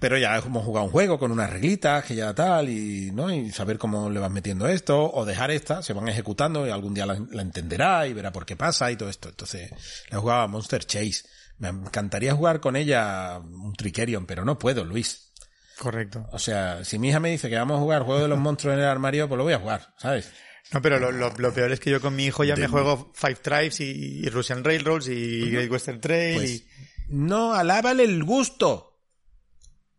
Pero 0.00 0.16
ya 0.18 0.36
hemos 0.38 0.64
jugado 0.64 0.86
un 0.86 0.90
juego 0.92 1.18
con 1.18 1.30
unas 1.30 1.50
reglitas 1.50 2.04
que 2.04 2.14
ya 2.16 2.34
tal 2.34 2.68
y, 2.70 3.10
¿no? 3.12 3.32
Y 3.32 3.50
saber 3.52 3.76
cómo 3.78 4.08
le 4.10 4.18
vas 4.18 4.30
metiendo 4.30 4.66
esto 4.66 5.12
o 5.12 5.24
dejar 5.26 5.50
esta, 5.50 5.82
se 5.82 5.92
van 5.92 6.08
ejecutando 6.08 6.66
y 6.66 6.70
algún 6.70 6.94
día 6.94 7.04
la, 7.06 7.18
la 7.30 7.42
entenderá 7.42 8.06
y 8.06 8.14
verá 8.14 8.32
por 8.32 8.46
qué 8.46 8.56
pasa 8.56 8.90
y 8.90 8.96
todo 8.96 9.10
esto. 9.10 9.28
Entonces, 9.28 9.70
le 10.10 10.16
he 10.16 10.20
jugado 10.20 10.40
a 10.40 10.48
Monster 10.48 10.84
Chase. 10.86 11.22
Me 11.58 11.68
encantaría 11.68 12.34
jugar 12.34 12.60
con 12.60 12.74
ella 12.76 13.38
un 13.38 13.74
Trickerion, 13.74 14.24
pero 14.24 14.44
no 14.44 14.58
puedo, 14.58 14.84
Luis. 14.84 15.32
Correcto. 15.78 16.26
O 16.32 16.38
sea, 16.38 16.82
si 16.84 16.98
mi 16.98 17.08
hija 17.10 17.20
me 17.20 17.30
dice 17.30 17.50
que 17.50 17.56
vamos 17.56 17.76
a 17.76 17.80
jugar 17.80 18.02
juego 18.02 18.22
de 18.22 18.28
los 18.28 18.38
monstruos 18.38 18.74
en 18.74 18.80
el 18.80 18.86
armario, 18.88 19.28
pues 19.28 19.36
lo 19.36 19.44
voy 19.44 19.52
a 19.52 19.58
jugar, 19.58 19.94
¿sabes? 19.98 20.30
No, 20.72 20.80
pero 20.80 20.98
lo, 20.98 21.10
lo- 21.12 21.30
lo 21.36 21.52
peor 21.52 21.72
es 21.72 21.80
que 21.80 21.90
yo 21.90 22.00
con 22.00 22.16
mi 22.16 22.24
hijo 22.26 22.44
ya 22.44 22.54
me 22.56 22.68
juego 22.68 23.12
Five 23.14 23.36
Tribes 23.36 23.80
y, 23.80 24.20
y 24.24 24.28
Russian 24.30 24.62
Railroads 24.64 25.08
y 25.08 25.50
Great 25.50 25.70
Western 25.70 26.00
Trail 26.00 26.36
Pues, 26.36 26.50
y... 26.50 26.66
no, 27.08 27.52
alábale 27.54 28.04
el 28.04 28.24
gusto. 28.24 28.89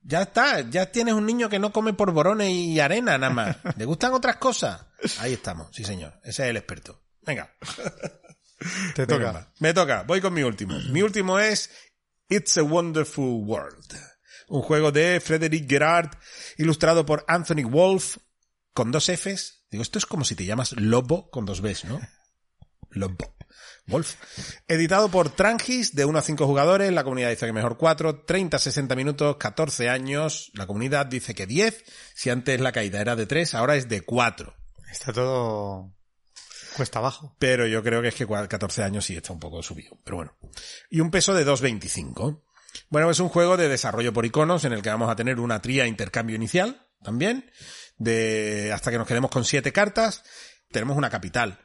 Ya 0.04 0.24
está, 0.24 0.62
ya 0.62 0.92
tienes 0.92 1.14
un 1.14 1.26
niño 1.26 1.50
que 1.50 1.60
no 1.60 1.72
come 1.72 1.94
polvorones 1.94 2.50
y 2.50 2.80
arena 2.80 3.18
nada 3.18 3.34
más. 3.34 3.58
¿Le 3.78 3.86
gustan 3.86 4.14
otras 4.14 4.38
cosas? 4.38 4.86
Ahí 5.20 5.34
estamos, 5.34 5.68
sí 5.76 5.84
señor. 5.84 6.20
Ese 6.24 6.44
es 6.44 6.50
el 6.50 6.58
experto. 6.58 7.04
Venga, 7.22 7.56
Te 8.96 9.08
toca. 9.08 9.52
Me 9.60 9.74
toca, 9.74 10.04
voy 10.04 10.22
con 10.22 10.34
mi 10.34 10.44
último. 10.44 10.78
Mi 10.90 11.02
último 11.02 11.40
es 11.40 11.72
It's 12.30 12.58
a 12.58 12.64
Wonderful 12.64 13.44
World. 13.46 13.96
Un 14.48 14.62
juego 14.62 14.92
de 14.92 15.20
Frederick 15.20 15.70
Gerard, 15.70 16.12
ilustrado 16.58 17.06
por 17.06 17.24
Anthony 17.28 17.64
Wolf, 17.64 18.18
con 18.74 18.92
dos 18.92 19.10
Fs. 19.10 19.66
Digo, 19.72 19.82
esto 19.82 19.98
es 19.98 20.06
como 20.06 20.26
si 20.26 20.36
te 20.36 20.46
llamas 20.46 20.74
Lobo 20.74 21.30
con 21.32 21.46
dos 21.46 21.62
Bs, 21.62 21.86
¿no? 21.86 22.00
Lobo. 22.92 23.36
Wolf. 23.88 24.16
Editado 24.68 25.10
por 25.10 25.30
Trangis, 25.30 25.96
de 25.96 26.06
1 26.06 26.20
a 26.20 26.22
5 26.22 26.46
jugadores. 26.48 26.92
La 26.92 27.04
comunidad 27.04 27.30
dice 27.30 27.46
que 27.46 27.54
mejor 27.54 27.78
4. 27.78 28.24
30 28.26 28.58
a 28.58 28.60
60 28.60 28.96
minutos, 28.96 29.38
14 29.38 29.90
años. 29.90 30.52
La 30.54 30.68
comunidad 30.68 31.06
dice 31.08 31.34
que 31.36 31.46
10. 31.48 31.84
Si 32.16 32.30
antes 32.30 32.60
la 32.62 32.72
caída 32.72 33.02
era 33.02 33.16
de 33.16 33.26
3, 33.26 33.54
ahora 33.56 33.76
es 33.76 33.90
de 33.90 34.02
4. 34.02 34.56
Está 34.92 35.14
todo 35.14 35.94
cuesta 36.76 37.00
abajo. 37.00 37.36
Pero 37.40 37.68
yo 37.68 37.84
creo 37.84 38.02
que 38.02 38.08
es 38.10 38.16
que 38.16 38.28
cua- 38.28 38.48
14 38.48 38.84
años 38.84 39.06
sí 39.06 39.16
está 39.16 39.34
un 39.34 39.40
poco 39.40 39.62
subido. 39.62 39.98
Pero 40.04 40.18
bueno. 40.18 40.38
Y 40.90 41.00
un 41.00 41.12
peso 41.12 41.34
de 41.34 41.46
2.25. 41.46 42.44
Bueno, 42.90 43.12
es 43.12 43.20
un 43.20 43.28
juego 43.30 43.58
de 43.58 43.68
desarrollo 43.68 44.14
por 44.14 44.26
iconos 44.26 44.64
en 44.64 44.72
el 44.74 44.82
que 44.82 44.90
vamos 44.90 45.10
a 45.10 45.16
tener 45.16 45.40
una 45.40 45.62
tría 45.62 45.86
intercambio 45.88 46.36
inicial 46.36 46.88
también. 47.04 47.52
De 47.98 48.72
hasta 48.74 48.92
que 48.92 48.98
nos 48.98 49.08
quedemos 49.08 49.30
con 49.32 49.44
7 49.46 49.72
cartas. 49.74 50.24
Tenemos 50.72 50.96
una 50.98 51.10
capital. 51.10 51.60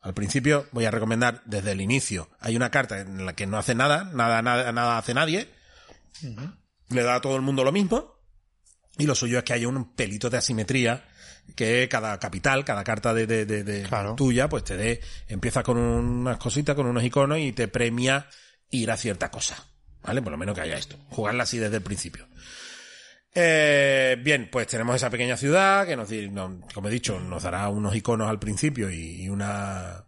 Al 0.00 0.14
principio 0.14 0.66
voy 0.72 0.86
a 0.86 0.90
recomendar 0.90 1.42
desde 1.44 1.72
el 1.72 1.80
inicio. 1.80 2.30
Hay 2.40 2.56
una 2.56 2.70
carta 2.70 3.00
en 3.00 3.26
la 3.26 3.34
que 3.34 3.46
no 3.46 3.58
hace 3.58 3.74
nada, 3.74 4.04
nada, 4.14 4.40
nada, 4.42 4.72
nada 4.72 4.98
hace 4.98 5.12
nadie. 5.14 5.48
Le 6.88 7.02
da 7.02 7.16
a 7.16 7.20
todo 7.20 7.36
el 7.36 7.42
mundo 7.42 7.64
lo 7.64 7.72
mismo. 7.72 8.14
Y 8.98 9.06
lo 9.06 9.14
suyo 9.14 9.38
es 9.38 9.44
que 9.44 9.52
haya 9.52 9.68
un 9.68 9.94
pelito 9.94 10.28
de 10.30 10.38
asimetría 10.38 11.04
que 11.54 11.88
cada 11.90 12.18
capital, 12.18 12.64
cada 12.64 12.84
carta 12.84 13.14
de, 13.14 13.26
de, 13.26 13.46
de- 13.46 13.64
de 13.64 13.82
Claro. 13.84 14.14
tuya, 14.14 14.48
pues 14.48 14.64
te 14.64 14.76
dé, 14.76 15.00
empieza 15.28 15.62
con 15.62 15.76
unas 15.78 16.36
cositas, 16.38 16.74
con 16.76 16.86
unos 16.86 17.02
iconos 17.02 17.38
y 17.38 17.52
te 17.52 17.68
premia 17.68 18.28
ir 18.70 18.90
a 18.90 18.96
cierta 18.96 19.30
cosa. 19.30 19.56
¿Vale? 20.02 20.22
Por 20.22 20.32
lo 20.32 20.38
menos 20.38 20.54
que 20.54 20.62
haya 20.62 20.76
esto. 20.78 20.96
Jugarla 21.10 21.42
así 21.44 21.58
desde 21.58 21.76
el 21.76 21.82
principio. 21.82 22.26
Eh, 23.34 24.16
bien, 24.22 24.48
pues 24.50 24.66
tenemos 24.66 24.96
esa 24.96 25.08
pequeña 25.10 25.36
ciudad 25.36 25.86
que 25.86 25.96
nos, 25.96 26.08
como 26.74 26.88
he 26.88 26.90
dicho, 26.90 27.20
nos 27.20 27.42
dará 27.44 27.68
unos 27.68 27.94
iconos 27.94 28.28
al 28.28 28.40
principio 28.40 28.90
y, 28.90 29.28
una 29.28 30.04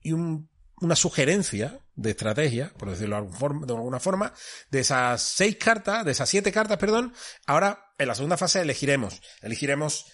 y 0.00 0.12
un- 0.12 0.48
una 0.80 0.96
sugerencia 0.96 1.78
de 1.94 2.10
estrategia, 2.10 2.72
por 2.76 2.90
decirlo 2.90 3.16
de 3.16 3.74
alguna 3.74 4.00
forma, 4.00 4.32
de 4.70 4.80
esas 4.80 5.22
seis 5.22 5.56
cartas, 5.56 6.04
de 6.04 6.12
esas 6.12 6.28
siete 6.28 6.52
cartas, 6.52 6.78
perdón. 6.78 7.12
Ahora, 7.46 7.92
en 7.98 8.08
la 8.08 8.14
segunda 8.14 8.36
fase 8.36 8.60
elegiremos, 8.62 9.20
elegiremos 9.42 10.06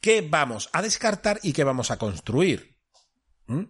qué 0.00 0.20
vamos 0.20 0.68
a 0.72 0.82
descartar 0.82 1.40
y 1.42 1.52
qué 1.52 1.64
vamos 1.64 1.90
a 1.90 1.96
construir. 1.96 2.76
¿Mm? 3.46 3.62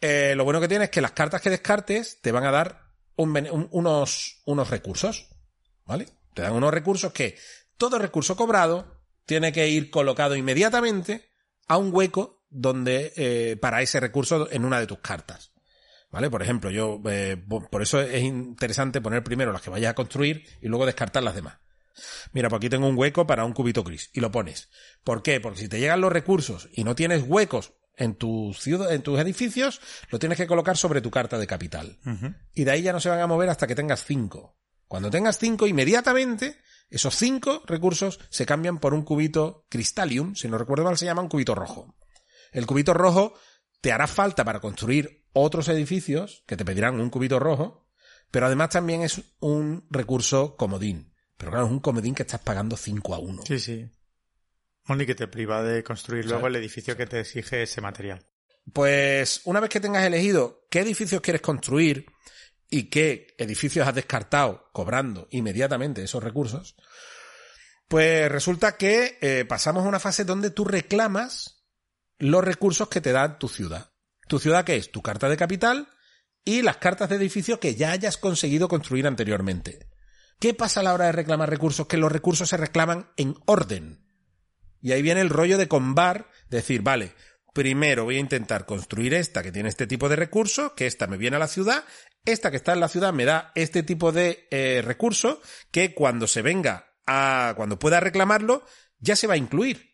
Eh, 0.00 0.34
lo 0.36 0.44
bueno 0.44 0.60
que 0.60 0.68
tiene 0.68 0.84
es 0.84 0.90
que 0.90 1.00
las 1.02 1.12
cartas 1.12 1.40
que 1.42 1.50
descartes 1.50 2.20
te 2.20 2.32
van 2.32 2.44
a 2.44 2.50
dar 2.50 2.80
unos, 3.16 4.40
unos 4.46 4.70
recursos. 4.70 5.28
¿Vale? 5.84 6.08
Te 6.40 6.44
dan 6.46 6.54
unos 6.54 6.72
recursos 6.72 7.12
que 7.12 7.36
todo 7.76 7.98
recurso 7.98 8.34
cobrado 8.34 8.96
tiene 9.26 9.52
que 9.52 9.68
ir 9.68 9.90
colocado 9.90 10.36
inmediatamente 10.36 11.28
a 11.68 11.76
un 11.76 11.90
hueco 11.94 12.46
donde 12.48 13.12
eh, 13.14 13.58
para 13.60 13.82
ese 13.82 14.00
recurso 14.00 14.50
en 14.50 14.64
una 14.64 14.80
de 14.80 14.86
tus 14.86 15.00
cartas. 15.00 15.52
¿Vale? 16.10 16.30
Por 16.30 16.40
ejemplo, 16.42 16.70
yo 16.70 16.98
eh, 17.10 17.36
po- 17.36 17.68
por 17.68 17.82
eso 17.82 18.00
es 18.00 18.22
interesante 18.22 19.02
poner 19.02 19.22
primero 19.22 19.52
las 19.52 19.60
que 19.60 19.68
vayas 19.68 19.90
a 19.90 19.94
construir 19.94 20.46
y 20.62 20.68
luego 20.68 20.86
descartar 20.86 21.22
las 21.22 21.34
demás. 21.34 21.58
Mira, 22.32 22.48
pues 22.48 22.56
aquí 22.60 22.70
tengo 22.70 22.88
un 22.88 22.96
hueco 22.96 23.26
para 23.26 23.44
un 23.44 23.52
cubito 23.52 23.84
gris 23.84 24.08
y 24.14 24.20
lo 24.20 24.32
pones. 24.32 24.70
¿Por 25.04 25.22
qué? 25.22 25.40
Porque 25.40 25.60
si 25.60 25.68
te 25.68 25.78
llegan 25.78 26.00
los 26.00 26.10
recursos 26.10 26.70
y 26.72 26.84
no 26.84 26.94
tienes 26.94 27.22
huecos 27.26 27.74
en 27.98 28.14
tus 28.14 28.58
ciudad, 28.58 28.94
en 28.94 29.02
tus 29.02 29.20
edificios, 29.20 29.82
lo 30.08 30.18
tienes 30.18 30.38
que 30.38 30.46
colocar 30.46 30.78
sobre 30.78 31.02
tu 31.02 31.10
carta 31.10 31.36
de 31.38 31.46
capital. 31.46 31.98
Y 32.54 32.64
de 32.64 32.70
ahí 32.70 32.80
ya 32.82 32.94
no 32.94 33.00
se 33.00 33.10
van 33.10 33.20
a 33.20 33.26
mover 33.26 33.50
hasta 33.50 33.66
que 33.66 33.74
tengas 33.74 34.04
cinco. 34.06 34.56
Cuando 34.90 35.08
tengas 35.08 35.38
cinco, 35.38 35.68
inmediatamente 35.68 36.56
esos 36.88 37.14
cinco 37.14 37.62
recursos 37.64 38.18
se 38.28 38.44
cambian 38.44 38.80
por 38.80 38.92
un 38.92 39.04
cubito 39.04 39.64
cristalium, 39.68 40.34
si 40.34 40.48
no 40.48 40.58
recuerdo 40.58 40.82
mal 40.82 40.98
se 40.98 41.04
llama 41.04 41.22
un 41.22 41.28
cubito 41.28 41.54
rojo. 41.54 41.94
El 42.50 42.66
cubito 42.66 42.92
rojo 42.92 43.34
te 43.80 43.92
hará 43.92 44.08
falta 44.08 44.44
para 44.44 44.58
construir 44.58 45.28
otros 45.32 45.68
edificios 45.68 46.42
que 46.44 46.56
te 46.56 46.64
pedirán 46.64 46.98
un 46.98 47.08
cubito 47.08 47.38
rojo, 47.38 47.86
pero 48.32 48.46
además 48.46 48.70
también 48.70 49.02
es 49.02 49.22
un 49.38 49.86
recurso 49.90 50.56
comodín. 50.56 51.14
Pero 51.36 51.52
claro, 51.52 51.66
es 51.66 51.70
un 51.70 51.78
comodín 51.78 52.16
que 52.16 52.24
estás 52.24 52.40
pagando 52.40 52.76
5 52.76 53.14
a 53.14 53.20
1. 53.20 53.42
Sí, 53.46 53.60
sí. 53.60 53.88
Only 54.88 55.06
que 55.06 55.14
te 55.14 55.28
priva 55.28 55.62
de 55.62 55.84
construir 55.84 56.26
luego 56.26 56.48
el 56.48 56.56
edificio 56.56 56.96
que 56.96 57.06
te 57.06 57.20
exige 57.20 57.62
ese 57.62 57.80
material. 57.80 58.26
Pues 58.72 59.42
una 59.44 59.60
vez 59.60 59.70
que 59.70 59.78
tengas 59.78 60.04
elegido 60.04 60.66
qué 60.68 60.80
edificios 60.80 61.20
quieres 61.20 61.42
construir 61.42 62.06
y 62.70 62.84
qué 62.84 63.34
edificios 63.36 63.86
has 63.86 63.94
descartado 63.94 64.70
cobrando 64.72 65.26
inmediatamente 65.30 66.02
esos 66.02 66.22
recursos, 66.22 66.76
pues 67.88 68.30
resulta 68.30 68.76
que 68.76 69.18
eh, 69.20 69.44
pasamos 69.48 69.84
a 69.84 69.88
una 69.88 69.98
fase 69.98 70.24
donde 70.24 70.50
tú 70.50 70.64
reclamas 70.64 71.64
los 72.18 72.44
recursos 72.44 72.88
que 72.88 73.00
te 73.00 73.12
da 73.12 73.38
tu 73.38 73.48
ciudad. 73.48 73.90
Tu 74.28 74.38
ciudad 74.38 74.64
que 74.64 74.76
es 74.76 74.92
tu 74.92 75.02
carta 75.02 75.28
de 75.28 75.36
capital 75.36 75.88
y 76.44 76.62
las 76.62 76.76
cartas 76.76 77.08
de 77.08 77.16
edificio 77.16 77.58
que 77.58 77.74
ya 77.74 77.90
hayas 77.90 78.16
conseguido 78.16 78.68
construir 78.68 79.08
anteriormente. 79.08 79.88
¿Qué 80.38 80.54
pasa 80.54 80.80
a 80.80 80.82
la 80.84 80.94
hora 80.94 81.06
de 81.06 81.12
reclamar 81.12 81.50
recursos? 81.50 81.88
Que 81.88 81.96
los 81.96 82.12
recursos 82.12 82.48
se 82.48 82.56
reclaman 82.56 83.10
en 83.16 83.34
orden. 83.46 84.06
Y 84.80 84.92
ahí 84.92 85.02
viene 85.02 85.20
el 85.20 85.28
rollo 85.28 85.58
de 85.58 85.68
combar, 85.68 86.30
decir, 86.48 86.82
vale, 86.82 87.12
primero 87.52 88.04
voy 88.04 88.16
a 88.16 88.20
intentar 88.20 88.66
construir 88.66 89.14
esta 89.14 89.42
que 89.42 89.52
tiene 89.52 89.68
este 89.68 89.86
tipo 89.86 90.08
de 90.08 90.16
recursos, 90.16 90.72
que 90.72 90.86
esta 90.86 91.06
me 91.06 91.16
viene 91.16 91.36
a 91.36 91.40
la 91.40 91.48
ciudad, 91.48 91.84
esta 92.24 92.50
que 92.50 92.56
está 92.56 92.72
en 92.72 92.80
la 92.80 92.88
ciudad 92.88 93.12
me 93.12 93.24
da 93.24 93.52
este 93.54 93.82
tipo 93.82 94.12
de 94.12 94.46
eh, 94.50 94.82
recurso, 94.84 95.40
que 95.70 95.94
cuando 95.94 96.26
se 96.26 96.42
venga 96.42 96.94
a, 97.06 97.54
cuando 97.56 97.78
pueda 97.78 98.00
reclamarlo, 98.00 98.64
ya 98.98 99.16
se 99.16 99.26
va 99.26 99.34
a 99.34 99.38
incluir. 99.38 99.90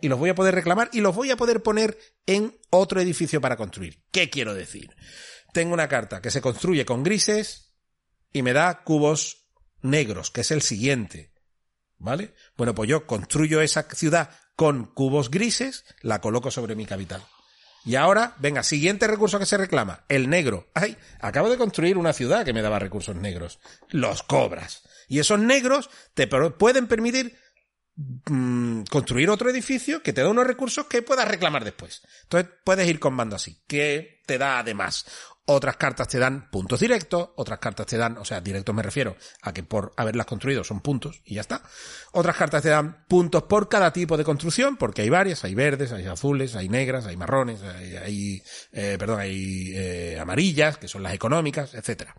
Y 0.00 0.08
los 0.08 0.18
voy 0.18 0.30
a 0.30 0.34
poder 0.34 0.54
reclamar 0.54 0.90
y 0.92 1.00
los 1.00 1.14
voy 1.14 1.30
a 1.30 1.36
poder 1.36 1.62
poner 1.62 1.98
en 2.26 2.56
otro 2.70 3.00
edificio 3.00 3.40
para 3.40 3.56
construir. 3.56 4.04
¿Qué 4.12 4.30
quiero 4.30 4.54
decir? 4.54 4.94
Tengo 5.52 5.74
una 5.74 5.88
carta 5.88 6.20
que 6.20 6.30
se 6.30 6.40
construye 6.40 6.84
con 6.84 7.02
grises 7.02 7.74
y 8.32 8.42
me 8.42 8.52
da 8.52 8.84
cubos 8.84 9.48
negros, 9.82 10.30
que 10.30 10.42
es 10.42 10.50
el 10.50 10.62
siguiente. 10.62 11.32
¿Vale? 11.96 12.34
Bueno, 12.56 12.76
pues 12.76 12.88
yo 12.88 13.06
construyo 13.06 13.60
esa 13.60 13.82
ciudad 13.82 14.30
con 14.58 14.86
cubos 14.86 15.30
grises, 15.30 15.84
la 16.00 16.20
coloco 16.20 16.50
sobre 16.50 16.74
mi 16.74 16.84
capital. 16.84 17.22
Y 17.84 17.94
ahora, 17.94 18.34
venga, 18.38 18.64
siguiente 18.64 19.06
recurso 19.06 19.38
que 19.38 19.46
se 19.46 19.56
reclama, 19.56 20.02
el 20.08 20.28
negro. 20.28 20.66
Ay, 20.74 20.96
acabo 21.20 21.48
de 21.48 21.56
construir 21.56 21.96
una 21.96 22.12
ciudad 22.12 22.44
que 22.44 22.52
me 22.52 22.60
daba 22.60 22.80
recursos 22.80 23.14
negros. 23.14 23.60
Los 23.90 24.24
cobras. 24.24 24.82
Y 25.06 25.20
esos 25.20 25.38
negros 25.38 25.90
te 26.14 26.26
pueden 26.26 26.88
permitir 26.88 27.38
mm, 27.94 28.82
construir 28.90 29.30
otro 29.30 29.48
edificio 29.48 30.02
que 30.02 30.12
te 30.12 30.22
da 30.22 30.28
unos 30.28 30.48
recursos 30.48 30.86
que 30.86 31.02
puedas 31.02 31.28
reclamar 31.28 31.64
después. 31.64 32.02
Entonces 32.24 32.50
puedes 32.64 32.88
ir 32.88 32.98
combando 32.98 33.36
así. 33.36 33.62
¿Qué 33.68 34.22
te 34.26 34.38
da 34.38 34.58
además? 34.58 35.06
Otras 35.50 35.78
cartas 35.78 36.08
te 36.08 36.18
dan 36.18 36.50
puntos 36.50 36.80
directos, 36.80 37.30
otras 37.36 37.58
cartas 37.58 37.86
te 37.86 37.96
dan, 37.96 38.18
o 38.18 38.24
sea, 38.26 38.38
directos 38.38 38.74
me 38.74 38.82
refiero 38.82 39.16
a 39.40 39.54
que 39.54 39.62
por 39.62 39.94
haberlas 39.96 40.26
construido 40.26 40.62
son 40.62 40.82
puntos 40.82 41.22
y 41.24 41.36
ya 41.36 41.40
está. 41.40 41.62
Otras 42.12 42.36
cartas 42.36 42.62
te 42.62 42.68
dan 42.68 43.06
puntos 43.08 43.44
por 43.44 43.66
cada 43.66 43.90
tipo 43.90 44.18
de 44.18 44.24
construcción, 44.24 44.76
porque 44.76 45.00
hay 45.00 45.08
varias, 45.08 45.44
hay 45.44 45.54
verdes, 45.54 45.92
hay 45.92 46.04
azules, 46.04 46.54
hay 46.54 46.68
negras, 46.68 47.06
hay 47.06 47.16
marrones, 47.16 47.62
hay, 47.62 48.42
eh, 48.72 48.96
perdón, 48.98 49.20
hay 49.20 49.72
eh, 49.74 50.18
amarillas, 50.20 50.76
que 50.76 50.86
son 50.86 51.02
las 51.02 51.14
económicas, 51.14 51.72
etcétera. 51.72 52.14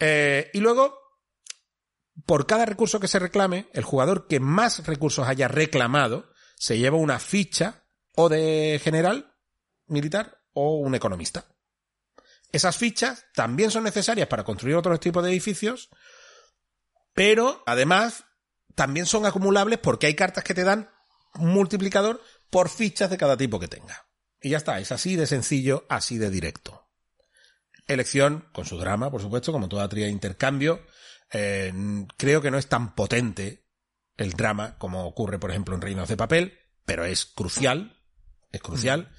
Eh, 0.00 0.50
y 0.52 0.58
luego, 0.58 0.98
por 2.26 2.48
cada 2.48 2.66
recurso 2.66 2.98
que 2.98 3.06
se 3.06 3.20
reclame, 3.20 3.68
el 3.74 3.84
jugador 3.84 4.26
que 4.26 4.40
más 4.40 4.84
recursos 4.88 5.28
haya 5.28 5.46
reclamado 5.46 6.32
se 6.56 6.78
lleva 6.78 6.96
una 6.96 7.20
ficha 7.20 7.84
o 8.16 8.28
de 8.28 8.80
general 8.82 9.36
militar 9.86 10.38
o 10.52 10.78
un 10.78 10.96
economista. 10.96 11.46
Esas 12.52 12.76
fichas 12.76 13.26
también 13.34 13.70
son 13.70 13.84
necesarias 13.84 14.28
para 14.28 14.44
construir 14.44 14.76
otros 14.76 15.00
tipos 15.00 15.22
de 15.22 15.30
edificios, 15.30 15.88
pero 17.14 17.62
además 17.66 18.24
también 18.74 19.06
son 19.06 19.26
acumulables 19.26 19.78
porque 19.78 20.06
hay 20.06 20.14
cartas 20.14 20.44
que 20.44 20.54
te 20.54 20.64
dan 20.64 20.90
un 21.34 21.52
multiplicador 21.52 22.20
por 22.50 22.68
fichas 22.68 23.10
de 23.10 23.18
cada 23.18 23.36
tipo 23.36 23.60
que 23.60 23.68
tenga. 23.68 24.06
Y 24.40 24.50
ya 24.50 24.56
está, 24.56 24.80
es 24.80 24.90
así 24.90 25.16
de 25.16 25.26
sencillo, 25.26 25.86
así 25.88 26.18
de 26.18 26.30
directo. 26.30 26.88
Elección, 27.86 28.48
con 28.52 28.64
su 28.64 28.78
drama, 28.78 29.10
por 29.10 29.20
supuesto, 29.20 29.52
como 29.52 29.68
toda 29.68 29.88
tría 29.88 30.06
de 30.06 30.12
intercambio. 30.12 30.84
Eh, 31.32 31.72
creo 32.16 32.40
que 32.40 32.50
no 32.50 32.58
es 32.58 32.66
tan 32.66 32.94
potente 32.94 33.66
el 34.16 34.32
drama 34.32 34.76
como 34.78 35.06
ocurre, 35.06 35.38
por 35.38 35.50
ejemplo, 35.50 35.74
en 35.74 35.80
Reinos 35.80 36.08
de 36.08 36.16
Papel, 36.16 36.58
pero 36.84 37.04
es 37.04 37.26
crucial. 37.26 37.96
Es 38.50 38.60
crucial. 38.60 39.12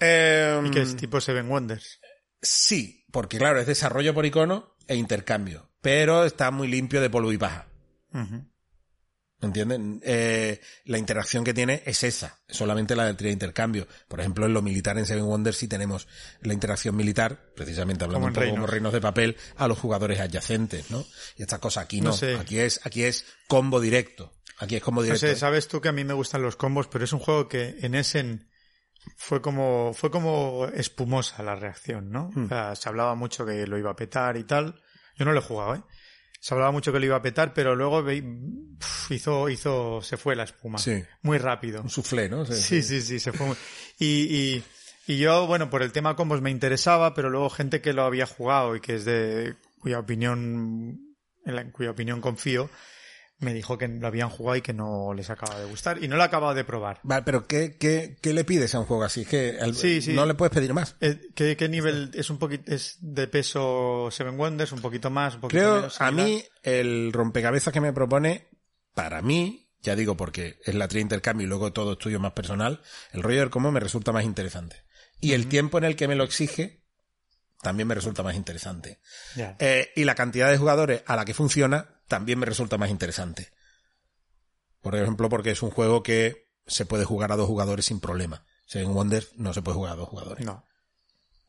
Eh, 0.00 0.60
Y 0.64 0.70
que 0.70 0.82
es 0.82 0.96
tipo 0.96 1.20
Seven 1.20 1.48
Wonders. 1.48 2.00
Sí, 2.42 3.06
porque 3.12 3.38
claro, 3.38 3.60
es 3.60 3.66
desarrollo 3.66 4.12
por 4.14 4.26
icono 4.26 4.76
e 4.88 4.96
intercambio, 4.96 5.70
pero 5.80 6.24
está 6.24 6.50
muy 6.50 6.68
limpio 6.68 7.00
de 7.00 7.08
polvo 7.08 7.32
y 7.32 7.38
paja. 7.38 7.68
Ujú. 8.12 8.44
¿Entienden? 9.40 10.00
Eh, 10.04 10.60
la 10.84 10.98
interacción 10.98 11.42
que 11.42 11.52
tiene 11.52 11.82
es 11.84 12.04
esa, 12.04 12.38
solamente 12.48 12.94
la 12.94 13.06
del 13.06 13.16
trío 13.16 13.28
de 13.28 13.32
intercambio. 13.32 13.88
Por 14.06 14.20
ejemplo, 14.20 14.46
en 14.46 14.54
lo 14.54 14.62
militar 14.62 14.98
en 14.98 15.06
Seven 15.06 15.24
Wonders 15.24 15.56
sí 15.56 15.66
tenemos 15.66 16.06
la 16.42 16.52
interacción 16.52 16.94
militar, 16.94 17.50
precisamente 17.56 18.04
hablando 18.04 18.18
Como 18.20 18.26
un 18.28 18.32
poco 18.34 18.40
Reinos. 18.42 18.56
como 18.58 18.66
reinos 18.68 18.92
de 18.92 19.00
papel, 19.00 19.36
a 19.56 19.66
los 19.66 19.78
jugadores 19.78 20.20
adyacentes, 20.20 20.92
¿no? 20.92 21.04
Y 21.36 21.42
estas 21.42 21.58
cosas 21.58 21.84
aquí 21.84 22.00
no. 22.00 22.10
No 22.10 22.16
sé. 22.16 22.36
Aquí 22.36 22.58
es, 22.60 22.80
aquí 22.84 23.02
es 23.02 23.24
combo 23.48 23.80
directo. 23.80 24.32
Aquí 24.58 24.76
es 24.76 24.82
combo 24.82 25.00
No 25.00 25.06
directo. 25.06 25.26
sé, 25.26 25.34
sabes 25.34 25.66
tú 25.66 25.80
que 25.80 25.88
a 25.88 25.92
mí 25.92 26.04
me 26.04 26.14
gustan 26.14 26.40
los 26.42 26.54
combos, 26.54 26.86
pero 26.86 27.04
es 27.04 27.12
un 27.12 27.18
juego 27.18 27.48
que 27.48 27.78
en 27.80 27.96
Essen 27.96 28.48
fue 29.16 29.40
como, 29.42 29.92
fue 29.94 30.10
como 30.10 30.66
espumosa 30.74 31.42
la 31.42 31.54
reacción, 31.54 32.10
¿no? 32.10 32.30
Hmm. 32.34 32.44
O 32.44 32.48
sea, 32.48 32.74
se 32.76 32.88
hablaba 32.88 33.14
mucho 33.14 33.44
que 33.46 33.66
lo 33.66 33.78
iba 33.78 33.90
a 33.90 33.96
petar 33.96 34.36
y 34.36 34.44
tal. 34.44 34.80
Yo 35.16 35.24
no 35.24 35.32
lo 35.32 35.38
he 35.40 35.42
jugado, 35.42 35.74
¿eh? 35.76 35.82
Se 36.40 36.54
hablaba 36.54 36.72
mucho 36.72 36.92
que 36.92 36.98
lo 36.98 37.06
iba 37.06 37.16
a 37.16 37.22
petar, 37.22 37.54
pero 37.54 37.76
luego 37.76 38.04
hizo, 39.10 39.48
hizo, 39.48 40.02
se 40.02 40.16
fue 40.16 40.34
la 40.34 40.42
espuma. 40.44 40.78
Sí. 40.78 41.02
Muy 41.22 41.38
rápido. 41.38 41.82
Un 41.82 41.90
soufflé, 41.90 42.28
¿no? 42.28 42.44
Sí, 42.46 42.82
sí, 42.82 43.00
sí, 43.00 43.20
se 43.20 43.32
fue. 43.32 43.46
muy- 43.46 43.56
Y, 43.98 44.06
y, 44.56 44.64
y 45.06 45.18
yo, 45.18 45.46
bueno, 45.46 45.70
por 45.70 45.82
el 45.82 45.92
tema 45.92 46.16
combos 46.16 46.40
me 46.40 46.50
interesaba, 46.50 47.14
pero 47.14 47.30
luego 47.30 47.48
gente 47.50 47.80
que 47.80 47.92
lo 47.92 48.02
había 48.02 48.26
jugado 48.26 48.74
y 48.74 48.80
que 48.80 48.96
es 48.96 49.04
de 49.04 49.54
cuya 49.78 50.00
opinión, 50.00 50.98
en, 51.44 51.54
la, 51.54 51.60
en 51.62 51.70
cuya 51.70 51.90
opinión 51.92 52.20
confío, 52.20 52.68
me 53.42 53.52
dijo 53.52 53.76
que 53.76 53.88
lo 53.88 54.06
habían 54.06 54.28
jugado 54.30 54.56
y 54.56 54.62
que 54.62 54.72
no 54.72 55.12
les 55.14 55.28
acaba 55.30 55.58
de 55.58 55.66
gustar. 55.66 56.02
Y 56.02 56.08
no 56.08 56.16
lo 56.16 56.22
he 56.22 56.26
acabado 56.26 56.54
de 56.54 56.64
probar. 56.64 57.00
Vale, 57.02 57.22
pero 57.24 57.46
¿qué, 57.46 57.76
qué, 57.78 58.16
qué 58.20 58.32
le 58.32 58.44
pides 58.44 58.74
a 58.74 58.80
un 58.80 58.86
juego 58.86 59.02
así? 59.04 59.24
Que 59.24 59.58
Sí, 59.74 60.00
sí. 60.00 60.12
no 60.14 60.24
le 60.26 60.34
puedes 60.34 60.52
pedir 60.54 60.72
más. 60.74 60.96
Eh, 61.00 61.20
¿Qué, 61.34 61.56
qué 61.56 61.68
nivel 61.68 62.10
es 62.14 62.30
un 62.30 62.38
poquito, 62.38 62.72
es 62.72 62.96
de 63.00 63.26
peso 63.28 64.08
Seven 64.10 64.38
Wonders? 64.38 64.72
¿Un 64.72 64.80
poquito 64.80 65.10
más? 65.10 65.34
Un 65.34 65.40
poquito 65.42 65.58
Creo, 65.60 65.76
menos? 65.76 66.00
a 66.00 66.10
mí, 66.10 66.44
el 66.62 67.12
rompecabezas 67.12 67.72
que 67.72 67.80
me 67.80 67.92
propone, 67.92 68.48
para 68.94 69.20
mí, 69.22 69.68
ya 69.82 69.96
digo 69.96 70.16
porque 70.16 70.58
es 70.64 70.74
la 70.74 70.86
tría 70.88 70.98
de 71.00 71.02
intercambio 71.02 71.44
y 71.46 71.48
luego 71.48 71.72
todo 71.72 71.92
estudio 71.92 72.20
más 72.20 72.32
personal, 72.32 72.80
el 73.12 73.22
rollo 73.22 73.40
del 73.40 73.50
combo 73.50 73.72
me 73.72 73.80
resulta 73.80 74.12
más 74.12 74.24
interesante. 74.24 74.84
Y 75.20 75.32
el 75.32 75.48
tiempo 75.48 75.78
en 75.78 75.84
el 75.84 75.96
que 75.96 76.08
me 76.08 76.14
lo 76.14 76.24
exige, 76.24 76.82
también 77.62 77.86
me 77.86 77.94
resulta 77.94 78.22
más 78.22 78.34
interesante. 78.34 78.98
Eh, 79.58 79.90
y 79.94 80.04
la 80.04 80.14
cantidad 80.16 80.50
de 80.50 80.58
jugadores 80.58 81.02
a 81.06 81.14
la 81.16 81.24
que 81.24 81.32
funciona, 81.34 82.01
también 82.12 82.38
me 82.38 82.44
resulta 82.44 82.76
más 82.76 82.90
interesante. 82.90 83.48
Por 84.82 84.94
ejemplo, 84.94 85.30
porque 85.30 85.50
es 85.52 85.62
un 85.62 85.70
juego 85.70 86.02
que 86.02 86.50
se 86.66 86.84
puede 86.84 87.06
jugar 87.06 87.32
a 87.32 87.36
dos 87.36 87.46
jugadores 87.46 87.86
sin 87.86 88.00
problema. 88.00 88.44
En 88.74 88.92
Wonder 88.92 89.26
no 89.36 89.54
se 89.54 89.62
puede 89.62 89.76
jugar 89.76 89.92
a 89.94 89.96
dos 89.96 90.08
jugadores. 90.10 90.44
No. 90.44 90.62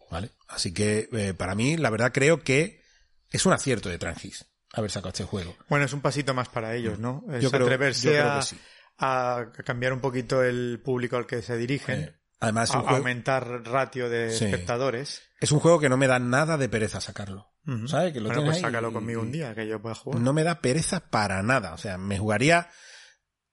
¿Vale? 0.09 0.29
Así 0.47 0.73
que, 0.73 1.09
eh, 1.11 1.33
para 1.33 1.53
mí, 1.53 1.75
la 1.75 1.89
verdad 1.89 2.11
creo 2.13 2.43
que 2.43 2.81
es 3.29 3.45
un 3.45 3.51
acierto 3.51 3.89
de 3.89 3.97
Trangis 3.97 4.45
haber 4.73 4.89
sacado 4.89 5.09
este 5.09 5.25
juego. 5.25 5.53
Bueno, 5.67 5.83
es 5.85 5.91
un 5.91 5.99
pasito 6.01 6.33
más 6.33 6.47
para 6.47 6.75
ellos, 6.75 6.97
¿no? 6.97 7.25
Es 7.31 7.43
Yo 7.43 7.51
creo- 7.51 7.65
atreverse 7.65 8.07
yo 8.07 8.11
creo 8.13 8.31
a, 8.31 8.39
que 8.39 8.45
sí. 8.45 8.59
a 8.99 9.45
cambiar 9.65 9.91
un 9.91 9.99
poquito 9.99 10.41
el 10.43 10.81
público 10.83 11.17
al 11.17 11.27
que 11.27 11.41
se 11.41 11.57
dirigen. 11.57 11.99
Eh, 12.03 12.15
además, 12.39 12.69
es 12.69 12.75
a 12.75 12.79
juego, 12.79 12.95
aumentar 12.97 13.45
ratio 13.65 14.09
de 14.09 14.31
Sí. 14.31 14.45
espectadores. 14.45 15.21
es 15.41 15.51
un 15.51 15.59
juego 15.59 15.79
que 15.79 15.89
no 15.89 15.97
me 15.97 16.07
da 16.07 16.19
nada 16.19 16.57
de 16.57 16.69
pereza 16.69 17.01
sacarlo. 17.01 17.52
¿Sabes? 17.87 18.11
Que 18.13 18.19
lo 18.19 18.27
bueno, 18.27 18.41
tienes 18.41 18.55
pues 18.55 18.57
ahí 18.57 18.61
sácalo 18.71 18.89
y- 18.89 18.93
conmigo 18.93 19.21
un 19.21 19.31
día, 19.31 19.55
que 19.55 19.65
yo 19.67 19.81
pueda 19.81 19.95
jugar. 19.95 20.19
No 20.21 20.33
me 20.33 20.43
da 20.43 20.59
pereza 20.61 20.99
para 21.09 21.41
nada. 21.43 21.73
O 21.73 21.77
sea, 21.77 21.97
me 21.97 22.17
jugaría 22.17 22.69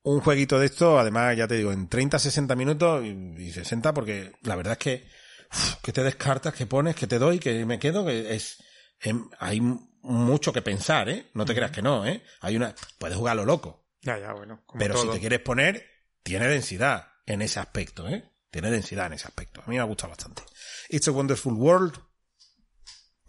un 0.03 0.21
jueguito 0.21 0.59
de 0.59 0.67
esto, 0.67 0.99
además, 0.99 1.37
ya 1.37 1.47
te 1.47 1.57
digo, 1.57 1.73
en 1.73 1.89
30, 1.89 2.19
60 2.19 2.57
minutos 2.57 3.05
y, 3.05 3.09
y 3.09 3.53
60, 3.53 3.93
porque 3.95 4.33
la 4.43 4.57
verdad 4.57 4.73
es 4.73 4.79
que, 4.79 5.07
uf, 5.53 5.75
que 5.83 5.93
te 5.93 6.03
descartas, 6.03 6.55
que 6.55 6.67
pones, 6.67 6.97
que 6.97 7.07
te 7.07 7.19
doy, 7.19 7.39
que 7.39 7.65
me 7.67 7.79
quedo, 7.79 8.05
que 8.07 8.35
es, 8.35 8.57
em, 9.01 9.29
hay 9.39 9.61
mucho 10.03 10.53
que 10.53 10.63
pensar, 10.63 11.09
¿eh? 11.11 11.31
No 11.35 11.45
te 11.45 11.55
creas 11.55 11.71
que 11.71 11.83
no, 11.83 12.07
¿eh? 12.07 12.23
Hay 12.41 12.57
una, 12.57 12.75
puedes 12.99 13.17
jugar 13.17 13.33
a 13.33 13.35
lo 13.37 13.45
loco, 13.45 13.87
Ya, 14.03 14.19
ya, 14.19 14.33
bueno. 14.33 14.63
Como 14.67 14.79
pero 14.81 14.95
todo. 14.95 15.05
si 15.05 15.11
te 15.11 15.21
quieres 15.21 15.41
poner, 15.41 15.87
tiene 16.23 16.49
densidad 16.49 17.09
en 17.27 17.43
ese 17.43 17.61
aspecto, 17.61 18.09
¿eh? 18.09 18.25
Tiene 18.51 18.71
densidad 18.71 19.07
en 19.07 19.13
ese 19.13 19.29
aspecto. 19.29 19.61
A 19.61 19.69
mí 19.69 19.77
me 19.77 19.81
ha 19.81 19.85
gustado 19.85 20.09
bastante. 20.11 20.43
It's 20.89 21.07
a 21.07 21.13
Wonderful 21.13 21.53
World. 21.53 21.95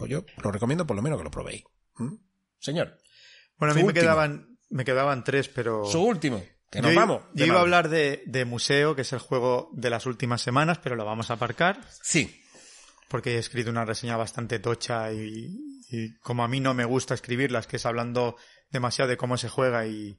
Pues 0.02 0.12
yo 0.12 0.26
lo 0.44 0.52
recomiendo 0.52 0.86
por 0.88 0.96
lo 0.96 1.02
menos 1.02 1.18
que 1.20 1.24
lo 1.24 1.32
probéis. 1.32 1.64
¿Mm? 1.98 2.16
Señor, 2.60 2.98
Bueno, 3.58 3.74
a 3.74 3.76
mí 3.76 3.82
me 3.82 3.88
último. 3.88 4.02
quedaban, 4.04 4.58
me 4.70 4.84
quedaban 4.86 5.24
tres, 5.24 5.48
pero... 5.50 5.86
su 5.86 6.02
último. 6.02 6.44
Que 6.70 6.80
Yo 6.80 6.84
nos 6.84 6.94
i- 6.94 6.96
vamos. 6.96 7.24
Yo 7.34 7.46
iba 7.46 7.58
a 7.58 7.62
hablar 7.62 7.90
de, 7.90 8.24
de 8.26 8.46
Museo, 8.46 8.96
que 8.96 9.02
es 9.02 9.12
el 9.14 9.20
juego 9.20 9.70
de 9.74 9.90
las 9.90 10.06
últimas 10.06 10.42
semanas, 10.42 10.80
pero 10.80 10.96
lo 10.96 11.06
vamos 11.06 11.30
a 11.30 11.34
aparcar, 11.34 11.82
Sí. 12.02 12.42
porque 13.10 13.36
he 13.36 13.38
escrito 13.40 13.70
una 13.70 13.84
reseña 13.86 14.16
bastante 14.18 14.60
tocha 14.60 15.12
y, 15.12 15.56
y 15.90 16.18
como 16.20 16.44
a 16.44 16.48
mí 16.48 16.60
no 16.62 16.74
me 16.74 16.86
gusta 16.86 17.14
escribirlas, 17.14 17.68
que 17.68 17.76
es 17.76 17.86
hablando 17.86 18.38
demasiado 18.70 19.10
de 19.10 19.18
cómo 19.18 19.36
se 19.38 19.50
juega 19.50 19.86
y, 19.86 20.18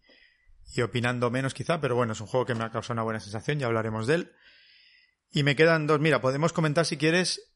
y 0.75 0.83
opinando 0.83 1.31
menos 1.31 1.55
quizá, 1.55 1.81
pero 1.81 1.97
bueno, 1.97 2.13
es 2.13 2.21
un 2.21 2.27
juego 2.27 2.45
que 2.45 2.55
me 2.55 2.65
ha 2.65 2.71
causado 2.71 2.93
una 2.95 3.03
buena 3.03 3.21
sensación, 3.21 3.59
ya 3.59 3.67
hablaremos 3.67 4.07
de 4.07 4.15
él. 4.17 4.33
Y 5.31 5.43
me 5.45 5.57
quedan 5.57 5.87
dos, 5.87 5.99
mira, 6.01 6.21
podemos 6.21 6.53
comentar 6.53 6.85
si 6.85 6.99
quieres, 6.99 7.52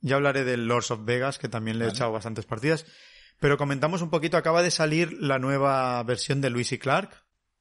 ya 0.00 0.16
hablaré 0.16 0.44
del 0.44 0.66
Lords 0.66 0.90
of 0.90 1.04
Vegas, 1.04 1.38
que 1.38 1.48
también 1.48 1.78
le 1.78 1.86
he 1.86 1.88
echado 1.88 2.12
bastantes 2.12 2.44
partidas, 2.46 2.86
pero 3.40 3.56
comentamos 3.56 4.02
un 4.02 4.10
poquito, 4.10 4.36
acaba 4.36 4.62
de 4.62 4.70
salir 4.70 5.12
la 5.14 5.38
nueva 5.38 6.02
versión 6.02 6.40
de 6.40 6.50
Luis 6.50 6.72
y 6.72 6.78
Clark, 6.78 7.10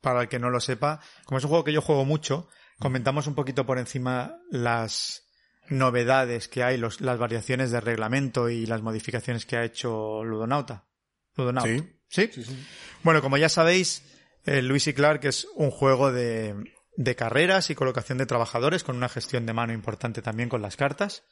para 0.01 0.21
el 0.21 0.27
que 0.29 0.39
no 0.39 0.49
lo 0.49 0.59
sepa, 0.59 0.99
como 1.25 1.37
es 1.37 1.43
un 1.43 1.49
juego 1.49 1.63
que 1.63 1.73
yo 1.73 1.81
juego 1.81 2.05
mucho, 2.05 2.47
comentamos 2.79 3.27
un 3.27 3.35
poquito 3.35 3.65
por 3.65 3.79
encima 3.79 4.35
las 4.51 5.23
novedades 5.69 6.47
que 6.47 6.63
hay, 6.63 6.77
los- 6.77 7.01
las 7.01 7.17
variaciones 7.19 7.71
de 7.71 7.81
reglamento 7.81 8.49
y 8.49 8.65
las 8.65 8.81
modificaciones 8.81 9.45
que 9.45 9.57
ha 9.57 9.63
hecho 9.63 10.23
Ludonauta. 10.23 10.85
Ludonauta. 11.35 11.69
Sí. 12.09 12.29
¿Sí? 12.31 12.55
Bueno, 13.03 13.21
como 13.21 13.37
ya 13.37 13.49
sabéis, 13.49 14.03
eh, 14.45 14.61
Luis 14.61 14.87
y 14.87 14.93
Clark 14.93 15.25
es 15.25 15.45
un 15.55 15.71
juego 15.71 16.11
de, 16.11 16.55
de 16.95 17.15
carreras 17.15 17.69
y 17.69 17.75
colocación 17.75 18.17
de 18.17 18.25
trabajadores 18.25 18.83
con 18.83 18.95
una 18.95 19.09
gestión 19.09 19.45
de 19.45 19.53
mano 19.53 19.73
importante 19.73 20.21
también 20.21 20.47
con 20.47 20.61
las 20.61 20.77
cartas. 20.77 21.23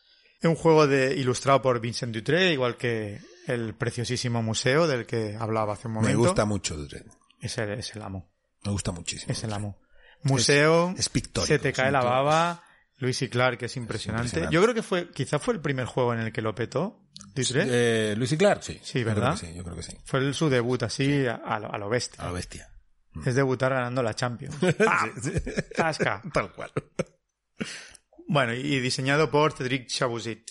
Es 0.42 0.50
un 0.50 0.56
juego 0.56 0.86
de, 0.88 1.16
ilustrado 1.16 1.62
por 1.62 1.80
Vincent 1.80 2.14
Dutré, 2.14 2.52
igual 2.54 2.78
que 2.78 3.20
el 3.48 3.74
preciosísimo 3.76 4.42
museo 4.44 4.88
del 4.88 5.06
que 5.06 5.36
hablaba 5.40 5.74
hace 5.74 5.88
un 5.88 5.94
Me 5.96 6.00
momento. 6.02 6.20
gusta 6.20 6.46
mucho 6.46 6.78
Dredd. 6.78 7.06
Es 7.40 7.58
el, 7.58 7.72
es 7.72 7.96
el 7.96 8.02
amo. 8.02 8.32
Me 8.64 8.72
gusta 8.72 8.92
muchísimo. 8.92 9.32
Es 9.32 9.44
el 9.44 9.54
amo. 9.54 9.80
Museo, 10.24 10.94
es 10.98 11.10
pictórico, 11.10 11.48
se 11.48 11.60
te 11.60 11.72
cae 11.74 11.92
la 11.92 12.02
baba. 12.02 12.64
Luis 12.98 13.22
y 13.22 13.28
Clark, 13.30 13.58
que 13.60 13.66
es 13.66 13.76
impresionante. 13.78 14.28
impresionante. 14.28 14.54
Yo 14.56 14.62
creo 14.64 14.74
que 14.74 14.82
fue, 14.82 15.12
quizá 15.12 15.38
fue 15.38 15.54
el 15.54 15.60
primer 15.60 15.86
juego 15.86 16.14
en 16.14 16.22
el 16.22 16.32
que 16.32 16.42
lo 16.42 16.56
petó. 16.56 17.02
Dutré. 17.36 17.66
Eh, 17.68 18.16
Luis 18.16 18.32
y 18.32 18.38
Clark, 18.38 18.64
sí. 18.64 18.80
Sí, 18.82 19.00
Yo 19.00 19.06
creo 19.06 19.16
¿verdad? 19.16 19.40
que 19.40 19.46
sí, 19.48 19.54
yo 19.54 19.64
creo 19.64 19.76
que 19.76 19.84
sí. 19.84 19.98
Fue 20.06 20.20
el- 20.22 20.34
su 20.34 20.50
debut 20.50 20.82
así 20.84 21.26
a, 21.28 21.36
a 21.36 21.60
lo, 21.60 21.72
a 21.74 21.78
lo 21.78 21.90
bestia. 21.90 22.24
A 22.24 22.28
la 22.28 22.32
bestia. 22.32 22.70
Es 23.26 23.36
debutar 23.36 23.74
ganando 23.74 24.02
la 24.02 24.14
Champions. 24.14 24.56
Tal 26.34 26.52
cual. 26.54 26.72
Bueno, 28.28 28.54
y 28.54 28.80
diseñado 28.80 29.30
por 29.32 29.54
Cedric 29.54 29.88
Chabusit. 29.88 30.50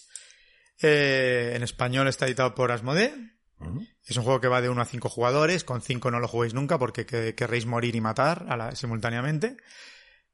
Eh, 0.83 1.53
en 1.55 1.63
español 1.63 2.09
está 2.09 2.27
editado 2.27 2.55
por 2.55 2.71
Asmodee. 2.73 3.13
Es 4.07 4.17
un 4.19 4.25
juego 4.25 4.41
que 4.41 4.49
va 4.49 4.61
de 4.61 4.69
1 4.69 4.83
a 4.83 4.85
5 4.85 5.09
jugadores, 5.09 5.65
con 5.65 5.81
5 5.81 6.11
no 6.11 6.21
lo 6.21 6.29
juguéis 6.29 6.53
nunca 6.53 6.79
porque 6.79 7.07
que- 7.07 7.35
querréis 7.35 7.65
morir 7.65 7.97
y 7.97 8.01
matar 8.01 8.45
a 8.49 8.57
la- 8.57 8.77
simultáneamente. 8.77 9.57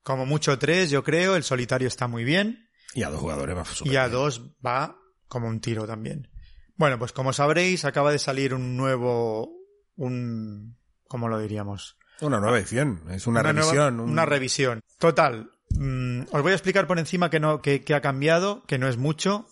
Como 0.02 0.26
mucho 0.26 0.58
3, 0.58 0.90
yo 0.90 1.04
creo, 1.04 1.36
el 1.36 1.44
solitario 1.44 1.86
está 1.86 2.08
muy 2.08 2.24
bien. 2.24 2.68
Y 2.94 3.04
a 3.04 3.10
dos 3.10 3.20
jugadores 3.20 3.56
va 3.56 3.64
Y 3.84 3.96
a 3.96 4.06
bien. 4.08 4.12
dos 4.12 4.42
va 4.66 4.96
como 5.28 5.46
un 5.46 5.60
tiro 5.60 5.86
también. 5.86 6.28
Bueno, 6.74 6.98
pues 6.98 7.12
como 7.12 7.32
sabréis, 7.32 7.84
acaba 7.84 8.10
de 8.10 8.18
salir 8.18 8.52
un 8.54 8.76
nuevo, 8.76 9.52
un, 9.96 10.76
¿cómo 11.06 11.28
lo 11.28 11.38
diríamos? 11.38 11.98
Una 12.22 12.40
nueva 12.40 12.58
edición, 12.58 13.04
es 13.10 13.26
una, 13.26 13.42
revisión. 13.42 14.00
un- 14.00 14.10
Una 14.10 14.26
revisión. 14.26 14.80
Total. 14.98 15.50
Mm, 15.80 16.22
os 16.32 16.42
voy 16.42 16.52
a 16.52 16.54
explicar 16.54 16.86
por 16.86 16.98
encima 16.98 17.30
que 17.30 17.40
no, 17.40 17.60
que, 17.62 17.82
que 17.82 17.94
ha 17.94 18.00
cambiado, 18.00 18.62
que 18.66 18.78
no 18.78 18.88
es 18.88 18.96
mucho. 18.96 19.46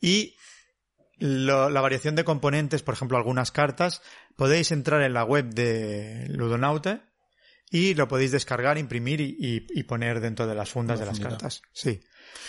Y 0.00 0.36
lo- 1.18 1.70
la 1.70 1.80
variación 1.80 2.14
de 2.16 2.24
componentes, 2.24 2.82
por 2.82 2.94
ejemplo, 2.94 3.16
algunas 3.16 3.50
cartas, 3.52 4.02
podéis 4.36 4.72
entrar 4.72 5.02
en 5.02 5.12
la 5.14 5.24
web 5.24 5.46
de 5.54 6.26
Ludonaute 6.28 7.00
y 7.70 7.94
lo 7.94 8.08
podéis 8.08 8.32
descargar, 8.32 8.78
imprimir 8.78 9.20
y, 9.20 9.36
y- 9.38 9.66
y 9.78 9.82
poner 9.84 10.20
dentro 10.20 10.46
de 10.46 10.54
las 10.54 10.70
fundas 10.70 10.98
de 10.98 11.06
las 11.06 11.20
cartas. 11.20 11.62
Sí. 11.72 12.00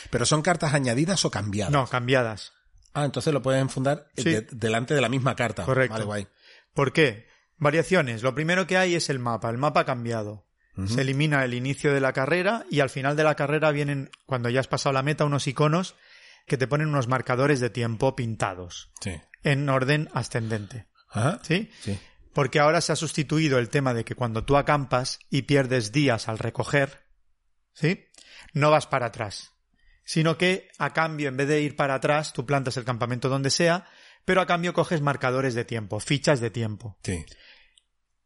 Pero 0.10 0.26
son 0.26 0.42
cartas 0.42 0.74
añadidas 0.74 1.24
o 1.26 1.32
cambiadas. 1.32 1.72
No, 1.72 1.86
cambiadas. 1.88 2.54
Ah, 2.94 3.06
entonces 3.06 3.34
lo 3.34 3.42
pueden 3.42 3.70
fundar 3.70 4.08
eh, 4.16 4.22
Sí. 4.24 4.30
de- 4.32 4.48
delante 4.52 4.94
de 4.94 5.02
la 5.02 5.10
misma 5.10 5.36
carta. 5.36 5.64
Correcto. 5.64 5.94
Vale, 5.94 6.06
guay. 6.06 6.28
¿Por 6.74 6.92
qué? 6.94 7.28
Variaciones. 7.58 8.24
Lo 8.24 8.34
primero 8.34 8.66
que 8.68 8.78
hay 8.78 8.96
es 8.96 9.10
el 9.10 9.20
mapa. 9.20 9.50
El 9.50 9.58
mapa 9.58 9.82
ha 9.82 9.86
cambiado. 9.86 10.48
Se 10.88 11.02
elimina 11.02 11.44
el 11.44 11.54
inicio 11.54 11.94
de 11.94 12.00
la 12.00 12.14
carrera 12.14 12.66
y 12.70 12.80
al 12.80 12.90
final 12.90 13.16
de 13.16 13.24
la 13.24 13.36
carrera 13.36 13.72
vienen, 13.72 14.10
cuando 14.26 14.50
ya 14.50 14.62
has 14.62 14.68
pasado 14.68 14.94
la 14.94 15.04
meta, 15.04 15.26
unos 15.26 15.46
iconos 15.48 15.96
que 16.48 16.58
te 16.58 16.68
ponen 16.68 16.88
unos 16.88 17.08
marcadores 17.08 17.60
de 17.60 17.70
tiempo 17.70 18.16
pintados 18.16 18.90
Sí. 19.02 19.12
en 19.44 19.68
orden 19.70 20.10
ascendente. 20.14 20.88
Ajá. 21.10 21.40
¿Sí? 21.44 21.70
Sí. 21.82 22.00
Porque 22.34 22.60
ahora 22.60 22.80
se 22.82 22.94
ha 22.94 22.96
sustituido 22.96 23.60
el 23.60 23.70
tema 23.70 23.94
de 23.94 24.06
que 24.06 24.16
cuando 24.16 24.46
tú 24.46 24.56
acampas 24.56 25.20
y 25.30 25.42
pierdes 25.44 25.92
días 25.92 26.30
al 26.30 26.40
recoger, 26.40 27.06
¿sí? 27.74 28.06
No 28.54 28.72
vas 28.72 28.88
para 28.88 29.08
atrás. 29.08 29.52
Sino 30.06 30.38
que, 30.38 30.70
a 30.80 30.94
cambio, 30.94 31.28
en 31.30 31.38
vez 31.38 31.48
de 31.48 31.62
ir 31.62 31.76
para 31.76 31.96
atrás, 31.96 32.32
tú 32.34 32.46
plantas 32.46 32.78
el 32.78 32.86
campamento 32.86 33.28
donde 33.30 33.50
sea, 33.50 33.86
pero 34.26 34.42
a 34.42 34.48
cambio 34.48 34.74
coges 34.74 35.02
marcadores 35.02 35.54
de 35.54 35.66
tiempo, 35.66 36.00
fichas 36.00 36.40
de 36.40 36.50
tiempo. 36.50 36.98
Sí. 37.04 37.26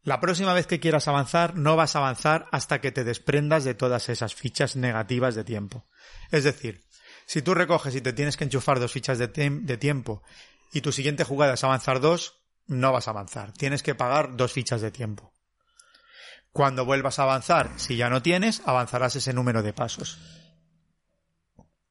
La 0.06 0.20
próxima 0.20 0.54
vez 0.54 0.68
que 0.68 0.78
quieras 0.78 1.08
avanzar, 1.08 1.56
no 1.56 1.74
vas 1.74 1.96
a 1.96 1.98
avanzar 1.98 2.46
hasta 2.52 2.80
que 2.80 2.92
te 2.92 3.02
desprendas 3.02 3.64
de 3.64 3.74
todas 3.74 4.08
esas 4.08 4.36
fichas 4.36 4.76
negativas 4.76 5.34
de 5.34 5.42
tiempo. 5.42 5.84
Es 6.30 6.44
decir, 6.44 6.84
si 7.26 7.42
tú 7.42 7.54
recoges 7.54 7.92
y 7.96 8.00
te 8.00 8.12
tienes 8.12 8.36
que 8.36 8.44
enchufar 8.44 8.78
dos 8.78 8.92
fichas 8.92 9.18
de, 9.18 9.26
tiempo 9.26 10.22
y 10.72 10.80
tu 10.80 10.92
siguiente 10.92 11.24
jugada 11.24 11.54
es 11.54 11.64
avanzar 11.64 11.98
dos, 11.98 12.44
no 12.68 12.92
vas 12.92 13.08
a 13.08 13.10
avanzar. 13.10 13.50
Tienes 13.50 13.82
que 13.82 13.96
pagar 13.96 14.36
dos 14.36 14.52
fichas 14.52 14.80
de 14.80 14.92
tiempo. 14.92 15.34
Cuando 16.52 16.84
vuelvas 16.84 17.18
a 17.18 17.24
avanzar, 17.24 17.72
si 17.74 17.96
ya 17.96 18.08
no 18.08 18.22
tienes, 18.22 18.62
avanzarás 18.64 19.16
ese 19.16 19.32
número 19.32 19.64
de 19.64 19.72
pasos. 19.72 20.20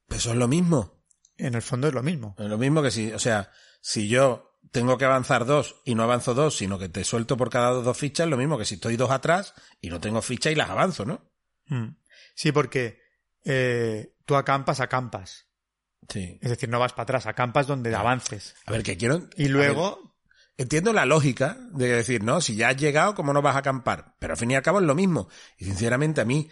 Eso 0.08 0.32
es 0.32 0.38
lo 0.38 0.48
mismo. 0.48 1.04
En 1.36 1.54
el 1.54 1.62
fondo 1.62 1.90
es 1.90 1.94
lo 1.94 2.02
mismo. 2.02 2.34
Es 2.40 2.48
lo 2.48 2.58
mismo 2.58 2.82
que 2.82 2.92
si, 2.92 3.12
o 3.12 3.20
sea, 3.20 3.52
si 3.82 4.08
yo 4.08 4.55
tengo 4.72 4.98
que 4.98 5.06
avanzar 5.06 5.46
dos 5.46 5.76
y 5.86 5.96
no 5.96 6.04
avanzo 6.04 6.34
dos, 6.34 6.58
sino 6.58 6.78
que 6.78 6.90
te 6.90 7.04
suelto 7.04 7.38
por 7.38 7.50
cada 7.50 7.72
dos 7.72 7.98
fichas, 7.98 8.28
lo 8.28 8.38
mismo 8.38 8.58
que 8.58 8.66
si 8.66 8.76
estoy 8.76 8.98
dos 8.98 9.12
atrás 9.12 9.54
y 9.82 9.90
no 9.90 10.00
tengo 10.00 10.22
ficha 10.22 10.52
y 10.52 10.56
las 10.56 10.70
avanzo, 10.70 11.06
¿no? 11.06 11.22
Mm. 11.68 11.96
Sí, 12.36 12.52
porque 12.52 13.00
eh, 13.44 14.16
tú 14.26 14.36
acampas, 14.36 14.80
acampas. 14.80 15.48
Sí. 16.10 16.38
Es 16.42 16.50
decir, 16.50 16.70
no 16.70 16.80
vas 16.80 16.94
para 16.94 17.04
atrás, 17.04 17.26
acampas 17.26 17.68
donde 17.68 17.96
avances. 17.96 18.56
A 18.66 18.72
ver, 18.72 18.84
que 18.84 18.98
quiero. 18.98 19.28
Y 19.38 19.48
luego 19.48 19.96
ver, 19.96 20.12
entiendo 20.58 20.94
la 20.94 21.06
lógica 21.06 21.58
de 21.72 21.88
decir, 21.88 22.24
no, 22.24 22.42
si 22.42 22.56
ya 22.56 22.70
has 22.70 22.78
llegado, 22.78 23.16
¿cómo 23.16 23.34
no 23.34 23.42
vas 23.42 23.56
a 23.56 23.60
acampar? 23.60 24.16
Pero 24.20 24.34
al 24.34 24.38
fin 24.38 24.52
y 24.52 24.56
al 24.56 24.62
cabo 24.62 24.80
es 24.80 24.86
lo 24.86 24.96
mismo. 24.96 25.30
Y 25.58 25.66
sinceramente 25.66 26.22
a 26.22 26.26
mí, 26.26 26.50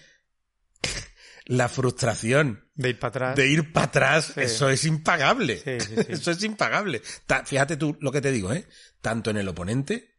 la 1.45 1.68
frustración 1.70 2.70
de 2.76 2.90
ir 2.90 2.99
para 2.99 3.10
atrás. 3.10 3.36
de 3.36 3.48
ir 3.48 3.74
para 3.74 3.86
atrás, 3.88 4.32
Sí. 4.36 4.41
eso 4.41 4.70
es 4.70 4.86
impagable. 4.86 5.57
Sí, 5.57 5.80
sí, 5.80 5.95
sí. 5.95 6.06
Eso 6.10 6.32
es 6.32 6.44
impagable. 6.44 7.02
Ta- 7.28 7.45
fíjate 7.45 7.78
tú 7.78 7.98
lo 8.02 8.11
que 8.11 8.22
te 8.22 8.32
digo, 8.32 8.53
¿eh? 8.53 8.68
Tanto 9.02 9.30
en 9.32 9.38
el 9.38 9.48
oponente 9.48 10.15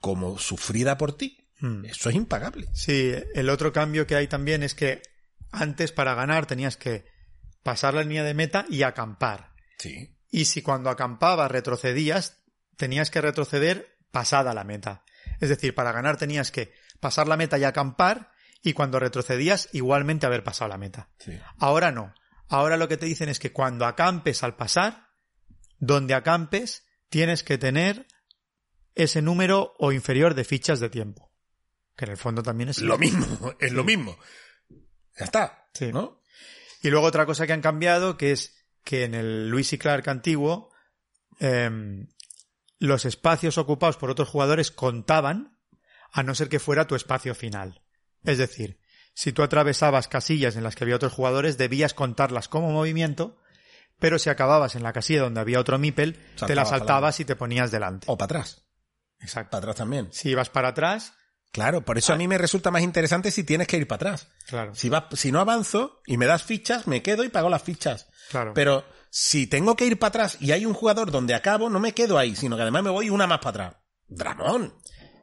como 0.00 0.38
sufrida 0.38 0.96
por 0.98 1.16
ti. 1.16 1.48
Mm. 1.60 1.86
Eso 1.86 2.10
es 2.10 2.14
impagable. 2.16 2.68
Sí, 2.74 3.12
el 3.34 3.48
otro 3.50 3.72
cambio 3.72 4.06
que 4.06 4.14
hay 4.16 4.28
también 4.28 4.62
es 4.62 4.74
que 4.74 5.02
antes 5.50 5.90
para 5.92 6.14
ganar 6.14 6.46
tenías 6.46 6.76
que 6.76 7.04
pasar 7.62 7.94
la 7.94 8.02
línea 8.02 8.22
de 8.24 8.34
meta 8.34 8.66
y 8.68 8.82
acampar. 8.82 9.52
Sí. 9.78 10.14
Y 10.30 10.44
si 10.44 10.62
cuando 10.62 10.90
acampabas 10.90 11.50
retrocedías, 11.50 12.36
tenías 12.76 13.10
que 13.10 13.20
retroceder 13.20 13.96
pasada 14.12 14.54
la 14.54 14.64
meta. 14.64 15.04
Es 15.40 15.48
decir, 15.48 15.74
para 15.74 15.92
ganar 15.92 16.16
tenías 16.16 16.50
que 16.52 16.72
pasar 17.00 17.26
la 17.26 17.36
meta 17.36 17.58
y 17.58 17.64
acampar 17.64 18.30
y 18.62 18.72
cuando 18.72 18.98
retrocedías 18.98 19.68
igualmente 19.72 20.26
haber 20.26 20.44
pasado 20.44 20.68
la 20.68 20.78
meta. 20.78 21.10
Sí. 21.18 21.38
Ahora 21.58 21.92
no. 21.92 22.14
Ahora 22.48 22.76
lo 22.76 22.88
que 22.88 22.96
te 22.96 23.06
dicen 23.06 23.28
es 23.28 23.38
que 23.38 23.52
cuando 23.52 23.86
acampes 23.86 24.42
al 24.42 24.56
pasar, 24.56 25.08
donde 25.78 26.14
acampes, 26.14 26.86
tienes 27.08 27.42
que 27.42 27.58
tener 27.58 28.06
ese 28.94 29.22
número 29.22 29.74
o 29.78 29.92
inferior 29.92 30.34
de 30.34 30.44
fichas 30.44 30.80
de 30.80 30.90
tiempo. 30.90 31.30
Que 31.96 32.04
en 32.04 32.12
el 32.12 32.16
fondo 32.16 32.42
también 32.42 32.68
es 32.68 32.80
Lo 32.80 32.98
mismo, 32.98 33.54
es 33.60 33.72
lo 33.72 33.84
mismo. 33.84 34.18
Ya 35.18 35.24
está. 35.24 35.68
Sí. 35.74 35.92
¿No? 35.92 36.20
Y 36.82 36.90
luego 36.90 37.06
otra 37.06 37.26
cosa 37.26 37.46
que 37.46 37.52
han 37.52 37.60
cambiado, 37.60 38.16
que 38.16 38.32
es 38.32 38.66
que 38.84 39.04
en 39.04 39.14
el 39.14 39.48
Luis 39.48 39.72
y 39.72 39.78
Clark 39.78 40.08
antiguo, 40.08 40.70
em, 41.40 42.08
los 42.78 43.04
espacios 43.04 43.58
ocupados 43.58 43.96
por 43.96 44.10
otros 44.10 44.28
jugadores 44.28 44.70
contaban, 44.70 45.58
a 46.12 46.22
no 46.22 46.34
ser 46.34 46.48
que 46.48 46.60
fuera 46.60 46.86
tu 46.86 46.94
espacio 46.94 47.34
final. 47.34 47.82
Es 48.24 48.38
decir, 48.38 48.78
si 49.14 49.32
tú 49.32 49.42
atravesabas 49.42 50.08
casillas 50.08 50.56
en 50.56 50.64
las 50.64 50.74
que 50.74 50.84
había 50.84 50.96
otros 50.96 51.12
jugadores, 51.12 51.58
debías 51.58 51.94
contarlas 51.94 52.48
como 52.48 52.70
movimiento, 52.70 53.38
pero 53.98 54.18
si 54.18 54.30
acababas 54.30 54.74
en 54.76 54.82
la 54.82 54.92
casilla 54.92 55.22
donde 55.22 55.40
había 55.40 55.60
otro 55.60 55.78
Mipel, 55.78 56.18
te 56.46 56.54
la 56.54 56.64
Saltabas 56.64 57.20
y 57.20 57.24
te 57.24 57.36
ponías 57.36 57.70
delante. 57.70 58.06
O 58.08 58.16
para 58.16 58.26
atrás. 58.26 58.64
Exacto. 59.20 59.50
Para 59.50 59.58
atrás 59.58 59.76
también. 59.76 60.08
Si 60.12 60.30
ibas 60.30 60.50
para 60.50 60.68
atrás, 60.68 61.14
Claro, 61.50 61.82
por 61.82 61.96
eso 61.96 62.12
a 62.12 62.16
mí 62.16 62.28
me 62.28 62.38
resulta 62.38 62.70
más 62.70 62.82
interesante 62.82 63.30
si 63.30 63.42
tienes 63.42 63.66
que 63.66 63.78
ir 63.78 63.88
para 63.88 64.10
atrás. 64.10 64.28
claro, 64.46 64.74
Si, 64.74 64.88
vas, 64.88 65.04
si 65.14 65.32
no 65.32 65.40
avanzo 65.40 66.02
y 66.06 66.18
me 66.18 66.26
das 66.26 66.42
fichas, 66.42 66.86
me 66.86 67.02
quedo 67.02 67.24
y 67.24 67.30
pago 67.30 67.48
las 67.48 67.62
fichas. 67.62 68.08
claro. 68.30 68.52
Pero 68.54 68.84
si 69.10 69.46
tengo 69.46 69.74
que 69.74 69.86
ir 69.86 69.98
para 69.98 70.08
atrás 70.08 70.36
y 70.40 70.52
hay 70.52 70.66
un 70.66 70.74
jugador 70.74 71.10
donde 71.10 71.34
acabo, 71.34 71.70
no 71.70 71.80
me 71.80 71.94
quedo 71.94 72.18
ahí, 72.18 72.36
sino 72.36 72.56
que 72.56 72.62
además 72.62 72.82
me 72.82 72.90
voy 72.90 73.08
una 73.08 73.26
más 73.26 73.38
para 73.38 73.66
atrás. 73.68 73.82
Dramón. 74.08 74.74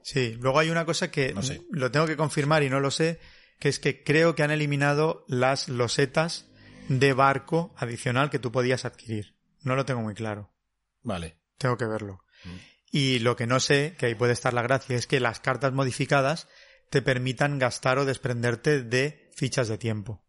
Sí, 0.05 0.37
luego 0.39 0.59
hay 0.59 0.69
una 0.69 0.85
cosa 0.85 1.09
que 1.09 1.33
No 1.33 1.41
sé. 1.41 1.63
lo 1.71 1.89
tengo 1.89 2.05
que 2.05 2.15
confirmar 2.15 2.61
y 2.61 2.69
no 2.69 2.79
lo 2.79 2.91
sé, 2.91 3.19
que 3.57 3.69
es 3.69 3.79
que 3.79 4.03
creo 4.03 4.35
que 4.35 4.43
han 4.43 4.51
eliminado 4.51 5.25
las 5.27 5.67
losetas 5.67 6.45
de 6.89 7.13
barco 7.13 7.73
adicional 7.75 8.29
que 8.29 8.37
tú 8.37 8.51
podías 8.51 8.85
adquirir. 8.85 9.35
No 9.63 9.75
lo 9.75 9.83
tengo 9.83 10.01
muy 10.01 10.13
claro. 10.13 10.53
Vale. 11.01 11.39
Tengo 11.57 11.75
que 11.75 11.87
verlo. 11.87 12.23
Mm. 12.43 12.49
Y 12.91 13.17
lo 13.17 13.35
que 13.35 13.47
no 13.47 13.59
sé, 13.59 13.95
que 13.97 14.05
ahí 14.05 14.13
puede 14.13 14.33
estar 14.33 14.53
la 14.53 14.61
gracia, 14.61 14.95
es 14.95 15.07
que 15.07 15.19
las 15.19 15.39
cartas 15.39 15.73
modificadas 15.73 16.47
te 16.91 17.01
permitan 17.01 17.57
gastar 17.57 17.97
o 17.97 18.05
desprenderte 18.05 18.83
de 18.83 19.31
fichas 19.35 19.67
de 19.69 19.79
tiempo. 19.79 20.23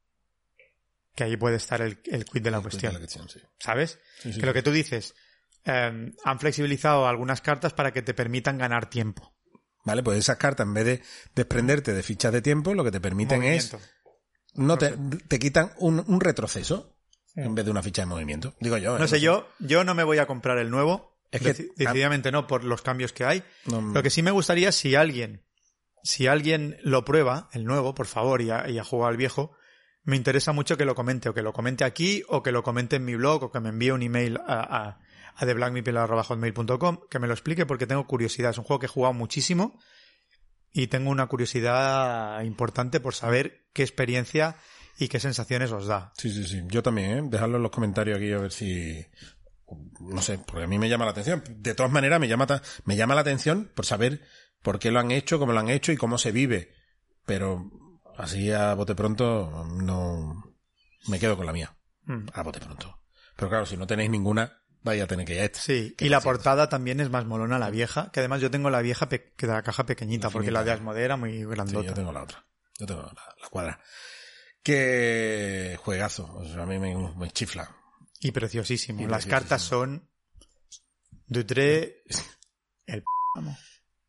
Que 1.15 1.24
ahí 1.24 1.36
puede 1.36 1.57
estar 1.57 1.82
el, 1.82 2.01
el 2.07 2.24
quid 2.24 2.40
de 2.40 2.51
la 2.51 2.62
cuestión. 2.62 2.94
La 2.94 2.98
cuestión, 2.98 3.28
sí. 3.28 3.40
¿Sabes? 3.59 3.98
Sí, 4.20 4.32
sí, 4.32 4.40
que 4.40 4.47
lo 4.47 4.55
que 4.55 4.62
tú 4.62 4.70
dices, 4.73 5.15
eh, 5.66 6.12
han 6.24 6.40
flexibilizado 6.40 7.07
algunas 7.07 7.43
cartas 7.43 7.74
para 7.74 7.93
que 7.93 8.01
te 8.01 8.15
permitan 8.15 8.57
ganar 8.57 8.89
tiempo. 8.89 9.35
Vale, 9.86 10.02
pues 10.02 10.18
esas 10.18 10.36
cartas, 10.36 10.66
en 10.66 10.74
vez 10.74 10.84
de 10.84 11.02
desprenderte 11.34 11.94
de 11.94 12.02
fichas 12.02 12.32
de 12.32 12.42
tiempo, 12.42 12.74
lo 12.74 12.84
que 12.84 12.90
te 12.90 13.00
permiten 13.00 13.38
Movimiento. 13.38 13.76
es. 13.78 13.90
No 14.54 14.76
te, 14.76 14.94
te 15.28 15.38
quitan 15.38 15.72
un, 15.78 16.04
un 16.06 16.20
retroceso 16.20 16.96
en 17.34 17.54
vez 17.54 17.64
de 17.64 17.70
una 17.70 17.82
ficha 17.82 18.02
de 18.02 18.06
movimiento. 18.06 18.54
Digo 18.60 18.76
yo. 18.78 18.96
¿eh? 18.96 18.98
No 18.98 19.06
sé, 19.08 19.20
yo, 19.20 19.48
yo 19.58 19.84
no 19.84 19.94
me 19.94 20.02
voy 20.04 20.18
a 20.18 20.26
comprar 20.26 20.58
el 20.58 20.70
nuevo. 20.70 21.16
Es 21.30 21.40
que- 21.40 21.54
Deci- 21.54 21.72
decididamente 21.76 22.32
no, 22.32 22.46
por 22.46 22.64
los 22.64 22.82
cambios 22.82 23.12
que 23.12 23.24
hay. 23.24 23.42
No- 23.66 23.80
Lo 23.80 24.02
que 24.02 24.10
sí 24.10 24.22
me 24.22 24.30
gustaría, 24.30 24.72
si 24.72 24.94
alguien, 24.94 25.44
si 26.02 26.26
alguien 26.26 26.78
lo 26.82 27.04
prueba, 27.04 27.48
el 27.52 27.64
nuevo, 27.64 27.94
por 27.94 28.06
favor, 28.06 28.40
y 28.42 28.50
ha, 28.50 28.68
y 28.70 28.78
ha 28.78 28.84
jugado 28.84 29.10
al 29.10 29.16
viejo, 29.16 29.52
me 30.04 30.16
interesa 30.16 30.52
mucho 30.52 30.76
que 30.76 30.84
lo 30.84 30.94
comente, 30.94 31.28
o 31.28 31.34
que 31.34 31.42
lo 31.42 31.52
comente 31.52 31.84
aquí, 31.84 32.22
o 32.28 32.42
que 32.42 32.52
lo 32.52 32.62
comente 32.62 32.96
en 32.96 33.04
mi 33.04 33.14
blog, 33.16 33.42
o 33.44 33.52
que 33.52 33.60
me 33.60 33.68
envíe 33.68 33.90
un 33.90 34.02
email 34.02 34.38
a, 34.46 34.60
a, 34.88 35.00
a 35.36 35.46
theblackmeeple.com, 35.46 37.00
que 37.10 37.18
me 37.18 37.26
lo 37.26 37.34
explique 37.34 37.66
porque 37.66 37.86
tengo 37.86 38.06
curiosidad. 38.06 38.50
Es 38.50 38.58
un 38.58 38.64
juego 38.64 38.80
que 38.80 38.86
he 38.86 38.88
jugado 38.88 39.14
muchísimo 39.14 39.78
y 40.72 40.86
tengo 40.88 41.10
una 41.10 41.26
curiosidad 41.26 42.42
importante 42.42 43.00
por 43.00 43.14
saber 43.14 43.66
qué 43.72 43.82
experiencia 43.82 44.56
y 44.98 45.08
qué 45.08 45.20
sensaciones 45.20 45.70
os 45.72 45.86
da. 45.86 46.12
Sí, 46.16 46.30
sí, 46.30 46.46
sí. 46.46 46.62
Yo 46.66 46.82
también, 46.82 47.10
¿eh? 47.10 47.22
Dejadlo 47.24 47.56
en 47.58 47.62
los 47.62 47.70
comentarios 47.72 48.16
aquí 48.16 48.32
a 48.32 48.38
ver 48.38 48.52
si... 48.52 49.04
No 50.00 50.22
sé, 50.22 50.38
porque 50.38 50.64
a 50.64 50.66
mí 50.68 50.78
me 50.78 50.88
llama 50.88 51.04
la 51.04 51.10
atención. 51.10 51.42
De 51.48 51.74
todas 51.74 51.90
maneras, 51.90 52.20
me 52.20 52.28
llama, 52.28 52.46
ta- 52.46 52.62
me 52.84 52.96
llama 52.96 53.14
la 53.16 53.22
atención 53.22 53.70
por 53.74 53.84
saber 53.84 54.22
por 54.62 54.78
qué 54.78 54.90
lo 54.92 55.00
han 55.00 55.10
hecho, 55.10 55.38
cómo 55.38 55.52
lo 55.52 55.58
han 55.60 55.68
hecho 55.68 55.92
y 55.92 55.96
cómo 55.96 56.18
se 56.18 56.30
vive. 56.32 56.72
Pero 57.26 57.70
así 58.16 58.50
a 58.52 58.74
bote 58.74 58.94
pronto 58.94 59.64
no... 59.68 60.54
Me 61.08 61.18
quedo 61.18 61.36
con 61.36 61.46
la 61.46 61.52
mía. 61.52 61.76
Mm. 62.04 62.26
A 62.32 62.42
bote 62.42 62.60
pronto. 62.60 63.00
Pero 63.36 63.48
claro, 63.48 63.66
si 63.66 63.76
no 63.76 63.86
tenéis 63.86 64.08
ninguna, 64.10 64.62
vaya 64.86 65.04
a 65.04 65.06
tener 65.06 65.26
que 65.26 65.44
ir. 65.44 65.50
Sí, 65.54 65.94
y 65.98 66.08
la 66.08 66.20
portada 66.22 66.68
también 66.70 67.00
es 67.00 67.10
más 67.10 67.26
molona, 67.26 67.58
la 67.58 67.68
vieja, 67.70 68.10
que 68.12 68.20
además 68.20 68.40
yo 68.40 68.50
tengo 68.50 68.70
la 68.70 68.80
vieja 68.80 69.08
que 69.08 69.32
de 69.36 69.46
la 69.52 69.62
caja 69.62 69.84
pequeñita, 69.84 70.28
La 70.28 70.32
porque 70.32 70.46
finita. 70.46 70.60
la 70.60 70.64
de 70.64 70.72
Asmodee 70.72 71.04
era 71.04 71.16
muy 71.16 71.32
Sí, 71.40 71.44
grandota. 71.44 71.86
yo 71.86 71.92
tengo 71.94 72.12
la 72.12 72.22
otra. 72.22 72.46
Yo 72.78 72.86
tengo 72.86 73.02
la, 73.02 73.34
la 73.42 73.48
cuadra. 73.50 73.80
Que 74.62 75.78
juegazo. 75.82 76.24
O 76.34 76.44
sea, 76.44 76.62
a 76.62 76.66
mí 76.66 76.78
me, 76.78 76.94
me 77.16 77.30
chifla. 77.30 77.70
Y 78.20 78.32
preciosísimo. 78.32 79.00
Y 79.00 79.04
Las 79.04 79.24
preciosísimo. 79.24 79.40
cartas 79.40 79.62
son 79.62 80.08
Dutré, 81.28 82.02
el 82.86 83.00
p***, 83.02 83.04
amo. 83.36 83.56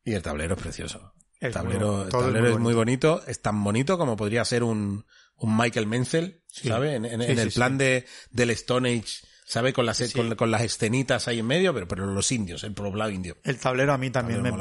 Y 0.04 0.14
el 0.14 0.22
tablero 0.22 0.56
es 0.56 0.62
precioso. 0.62 1.14
El 1.40 1.54
tablero, 1.54 2.02
el 2.02 2.08
es 2.08 2.12
tablero 2.12 2.42
muy 2.46 2.52
es 2.54 2.60
muy 2.60 2.74
bonito. 2.74 3.24
Es 3.28 3.42
tan 3.42 3.64
bonito 3.64 3.98
como 3.98 4.16
podría 4.16 4.44
ser 4.46 4.64
un, 4.64 5.06
un 5.36 5.58
Michael 5.58 5.88
Menzel, 5.88 6.44
Sí. 6.48 6.68
¿sabes? 6.70 6.96
En, 6.96 7.06
en- 7.06 7.22
Sí, 7.22 7.28
en 7.28 7.36
sí, 7.36 7.42
el 7.44 7.52
sí. 7.52 7.56
plan 7.60 7.78
de, 7.78 8.06
del 8.32 8.50
Stone 8.52 8.90
Age, 8.90 9.28
¿sabes? 9.48 9.74
Con 9.74 9.86
las, 9.86 9.98
Sí. 9.98 10.12
con, 10.12 10.36
con 10.36 10.52
las 10.52 10.62
escenitas 10.62 11.28
ahí 11.28 11.40
en 11.40 11.48
medio, 11.48 11.74
pero, 11.74 11.88
pero 11.88 12.06
los 12.06 12.32
indios, 12.32 12.64
el 12.64 12.74
poblado 12.74 13.10
indio. 13.10 13.38
El 13.44 13.58
tablero 13.58 13.94
a 13.94 13.98
mí 13.98 14.10
también 14.10 14.42
me, 14.44 14.52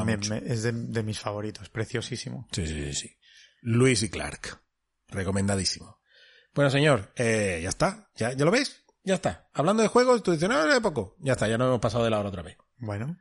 es 0.46 0.62
de, 0.62 0.72
de 0.72 1.02
mis 1.02 1.18
favoritos, 1.18 1.68
preciosísimo. 1.68 2.48
Sí, 2.52 2.66
sí, 2.66 2.74
sí, 2.86 2.94
sí. 2.94 3.16
Luis 3.62 4.02
y 4.02 4.08
Clark. 4.08 4.62
Recomendadísimo. 5.08 6.00
Bueno, 6.54 6.70
señor, 6.70 7.12
eh, 7.16 7.60
ya 7.62 7.68
está. 7.68 8.10
¿Ya, 8.16 8.32
¿Ya 8.32 8.44
lo 8.44 8.50
ves? 8.50 8.84
Ya 9.04 9.14
está. 9.14 9.48
Hablando 9.52 9.82
de 9.82 9.88
juegos, 9.88 10.22
tú 10.22 10.32
dices, 10.32 10.48
no, 10.48 10.66
no, 10.66 10.72
de 10.72 10.80
poco. 10.80 11.16
Ya 11.20 11.32
está, 11.34 11.48
ya 11.48 11.58
no 11.58 11.66
hemos 11.66 11.80
pasado 11.80 12.04
de 12.04 12.10
la 12.10 12.18
hora 12.18 12.28
otra 12.28 12.42
vez. 12.42 12.56
Bueno, 12.76 13.16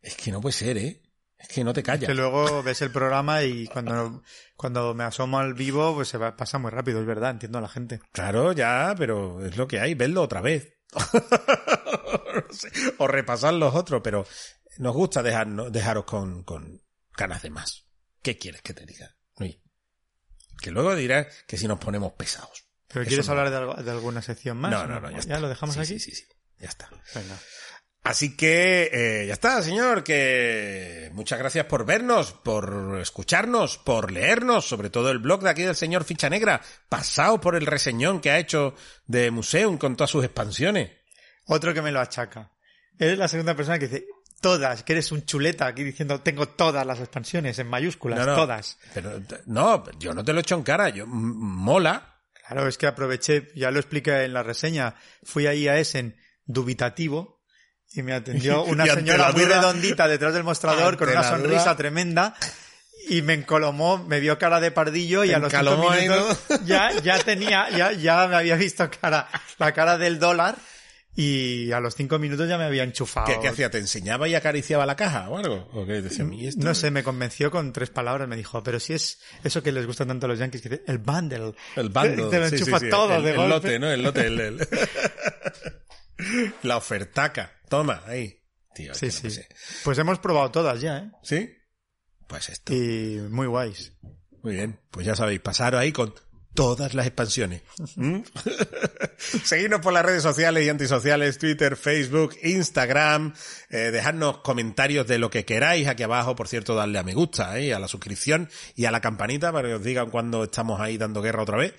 Es 0.00 0.14
que 0.16 0.30
no 0.30 0.40
puede 0.40 0.52
ser, 0.54 0.78
¿eh? 0.78 1.02
Es 1.38 1.48
que 1.48 1.62
no 1.64 1.72
te 1.74 1.82
callas. 1.82 2.06
que 2.08 2.14
luego 2.14 2.62
ves 2.62 2.80
el 2.80 2.90
programa 2.90 3.42
y 3.42 3.66
cuando, 3.66 4.22
cuando 4.56 4.94
me 4.94 5.04
asomo 5.04 5.38
al 5.38 5.52
vivo, 5.52 5.94
pues 5.94 6.08
se 6.08 6.16
va, 6.16 6.34
pasa 6.36 6.58
muy 6.58 6.70
rápido, 6.70 7.00
es 7.00 7.06
verdad, 7.06 7.30
entiendo 7.32 7.58
a 7.58 7.60
la 7.60 7.68
gente. 7.68 8.00
Claro, 8.12 8.52
ya, 8.52 8.94
pero 8.96 9.44
es 9.44 9.56
lo 9.58 9.68
que 9.68 9.78
hay, 9.80 9.94
vedlo 9.94 10.22
otra 10.22 10.40
vez. 10.40 10.75
No 10.94 11.00
sé, 12.52 12.70
o 12.98 13.06
repasar 13.06 13.54
los 13.54 13.74
otros, 13.74 14.00
pero 14.02 14.26
nos 14.78 14.94
gusta 14.94 15.22
dejarnos, 15.22 15.72
dejaros 15.72 16.04
con, 16.04 16.42
con 16.44 16.82
ganas 17.16 17.42
de 17.42 17.50
más. 17.50 17.86
¿Qué 18.22 18.38
quieres 18.38 18.62
que 18.62 18.74
te 18.74 18.84
diga? 18.86 19.16
Luis? 19.38 19.58
Que 20.60 20.70
luego 20.70 20.94
dirás 20.94 21.26
que 21.46 21.56
si 21.56 21.68
nos 21.68 21.78
ponemos 21.78 22.12
pesados. 22.12 22.64
¿Pero 22.88 23.02
Eso 23.02 23.08
quieres 23.08 23.26
no. 23.26 23.32
hablar 23.32 23.50
de, 23.50 23.56
algo- 23.56 23.74
de 23.82 23.90
alguna 23.90 24.22
sección 24.22 24.56
más? 24.58 24.70
No, 24.70 24.86
no, 24.86 25.00
no, 25.00 25.10
ya, 25.10 25.18
está. 25.18 25.40
lo 25.40 25.48
dejamos 25.48 25.74
Sí, 25.74 25.80
aquí? 25.80 25.98
Sí, 25.98 26.10
sí, 26.14 26.14
sí, 26.14 26.26
ya 26.58 26.68
está. 26.68 26.88
Venga. 27.14 27.38
Así 28.06 28.36
que 28.36 28.88
eh, 28.92 29.26
ya 29.26 29.32
está, 29.32 29.60
señor, 29.62 30.04
que 30.04 31.10
muchas 31.12 31.40
gracias 31.40 31.66
por 31.66 31.84
vernos, 31.84 32.30
por 32.32 32.98
escucharnos, 33.00 33.78
por 33.78 34.12
leernos, 34.12 34.68
sobre 34.68 34.90
todo 34.90 35.10
el 35.10 35.18
blog 35.18 35.42
de 35.42 35.50
aquí 35.50 35.62
del 35.62 35.74
señor 35.74 36.04
Ficha 36.04 36.30
Negra, 36.30 36.60
pasado 36.88 37.40
por 37.40 37.56
el 37.56 37.66
reseñón 37.66 38.20
que 38.20 38.30
ha 38.30 38.38
hecho 38.38 38.76
de 39.08 39.32
Museum 39.32 39.76
con 39.76 39.96
todas 39.96 40.12
sus 40.12 40.24
expansiones. 40.24 40.92
Otro 41.46 41.74
que 41.74 41.82
me 41.82 41.90
lo 41.90 41.98
achaca. 41.98 42.52
Eres 42.96 43.18
la 43.18 43.26
segunda 43.26 43.56
persona 43.56 43.80
que 43.80 43.88
dice 43.88 44.06
todas, 44.40 44.84
que 44.84 44.92
eres 44.92 45.10
un 45.10 45.26
chuleta 45.26 45.66
aquí 45.66 45.82
diciendo 45.82 46.20
tengo 46.20 46.46
todas 46.46 46.86
las 46.86 47.00
expansiones 47.00 47.58
en 47.58 47.66
mayúsculas, 47.66 48.20
No, 48.20 48.26
no, 48.26 48.36
todas. 48.36 48.78
Pero 48.94 49.20
no, 49.46 49.82
yo 49.98 50.14
no 50.14 50.24
te 50.24 50.32
lo 50.32 50.38
he 50.38 50.42
hecho 50.42 50.54
en 50.54 50.62
cara, 50.62 50.90
yo 50.90 51.08
mola. 51.08 52.20
Claro, 52.46 52.68
es 52.68 52.78
que 52.78 52.86
aproveché, 52.86 53.48
ya 53.56 53.72
lo 53.72 53.80
expliqué 53.80 54.22
en 54.22 54.32
la 54.32 54.44
reseña, 54.44 54.94
fui 55.24 55.48
ahí 55.48 55.66
a 55.66 55.76
Essen 55.76 56.16
dubitativo 56.44 57.35
y 57.94 58.02
me 58.02 58.12
atendió 58.12 58.62
una 58.64 58.86
señora 58.86 59.32
muy 59.32 59.44
redondita 59.44 60.06
detrás 60.08 60.34
del 60.34 60.44
mostrador 60.44 60.96
con 60.96 61.08
una 61.08 61.22
sonrisa 61.22 61.62
duda- 61.64 61.76
tremenda 61.76 62.34
y 63.08 63.22
me 63.22 63.34
encolomó, 63.34 63.98
me 64.04 64.18
vio 64.20 64.36
cara 64.38 64.60
de 64.60 64.70
pardillo 64.72 65.22
y 65.24 65.28
Te 65.28 65.34
a 65.36 65.38
los 65.38 65.52
cinco 65.52 65.90
ahí, 65.90 66.08
minutos 66.08 66.38
ya, 66.64 66.90
ya 67.02 67.18
tenía, 67.20 67.70
ya, 67.70 67.92
ya 67.92 68.26
me 68.26 68.36
había 68.36 68.56
visto 68.56 68.88
cara, 69.00 69.28
la 69.58 69.72
cara 69.72 69.96
del 69.96 70.18
dólar 70.18 70.56
y 71.18 71.72
a 71.72 71.80
los 71.80 71.94
cinco 71.94 72.18
minutos 72.18 72.46
ya 72.46 72.58
me 72.58 72.64
había 72.64 72.82
enchufado. 72.82 73.26
¿Qué, 73.26 73.38
qué 73.40 73.48
hacía? 73.48 73.70
¿Te 73.70 73.78
enseñaba 73.78 74.28
y 74.28 74.34
acariciaba 74.34 74.84
la 74.84 74.96
caja 74.96 75.30
o 75.30 75.38
algo? 75.38 75.66
¿O 75.72 75.86
qué 75.86 76.02
decía? 76.02 76.26
"¿Y 76.30 76.46
esto?". 76.48 76.62
No 76.62 76.74
sé, 76.74 76.90
me 76.90 77.02
convenció 77.02 77.50
con 77.50 77.72
tres 77.72 77.88
palabras. 77.88 78.28
Me 78.28 78.36
dijo, 78.36 78.62
pero 78.62 78.78
si 78.78 78.92
es 78.92 79.18
eso 79.42 79.62
que 79.62 79.72
les 79.72 79.86
gusta 79.86 80.04
tanto 80.04 80.26
a 80.26 80.28
los 80.28 80.38
yankees, 80.38 80.60
que 80.60 80.82
el 80.86 80.98
bundle. 80.98 81.54
El 81.76 81.88
bando. 81.88 82.28
Te 82.28 82.38
lo 82.38 82.48
sí, 82.50 82.58
sí, 82.58 82.62
enchufa 82.64 82.80
sí, 82.80 82.90
todo 82.90 83.16
el, 83.16 83.22
de 83.22 83.30
el 83.30 83.36
golpe. 83.36 83.50
lote, 83.50 83.78
¿no? 83.78 83.90
El 83.90 84.02
lote. 84.02 84.26
el- 84.26 84.40
el- 84.40 84.68
La 86.62 86.76
ofertaca. 86.76 87.52
Toma, 87.68 88.02
ahí. 88.06 88.42
Tío, 88.74 88.94
Sí, 88.94 89.06
no 89.06 89.30
sí. 89.30 89.40
Pues 89.84 89.98
hemos 89.98 90.18
probado 90.18 90.50
todas 90.50 90.80
ya, 90.80 90.98
¿eh? 90.98 91.10
¿Sí? 91.22 91.50
Pues 92.26 92.48
esto. 92.48 92.74
Y 92.74 93.20
muy 93.30 93.46
guays. 93.46 93.92
Muy 94.42 94.54
bien. 94.54 94.78
Pues 94.90 95.06
ya 95.06 95.16
sabéis, 95.16 95.40
pasaros 95.40 95.80
ahí 95.80 95.92
con 95.92 96.14
todas 96.56 96.94
las 96.94 97.06
expansiones. 97.06 97.62
¿Mm? 97.94 98.20
Seguidnos 99.18 99.80
por 99.80 99.92
las 99.92 100.04
redes 100.04 100.22
sociales 100.22 100.64
y 100.64 100.68
antisociales, 100.68 101.38
Twitter, 101.38 101.76
Facebook, 101.76 102.34
Instagram. 102.42 103.34
Eh, 103.70 103.90
dejadnos 103.92 104.38
comentarios 104.38 105.06
de 105.06 105.18
lo 105.18 105.30
que 105.30 105.44
queráis 105.44 105.86
aquí 105.86 106.02
abajo. 106.02 106.34
Por 106.34 106.48
cierto, 106.48 106.74
darle 106.74 106.98
a 106.98 107.02
me 107.04 107.14
gusta, 107.14 107.58
¿eh? 107.58 107.72
a 107.72 107.78
la 107.78 107.88
suscripción 107.88 108.48
y 108.74 108.86
a 108.86 108.90
la 108.90 109.00
campanita 109.00 109.52
para 109.52 109.68
que 109.68 109.74
os 109.74 109.84
digan 109.84 110.10
cuando 110.10 110.44
estamos 110.44 110.80
ahí 110.80 110.98
dando 110.98 111.22
guerra 111.22 111.42
otra 111.42 111.58
vez. 111.58 111.74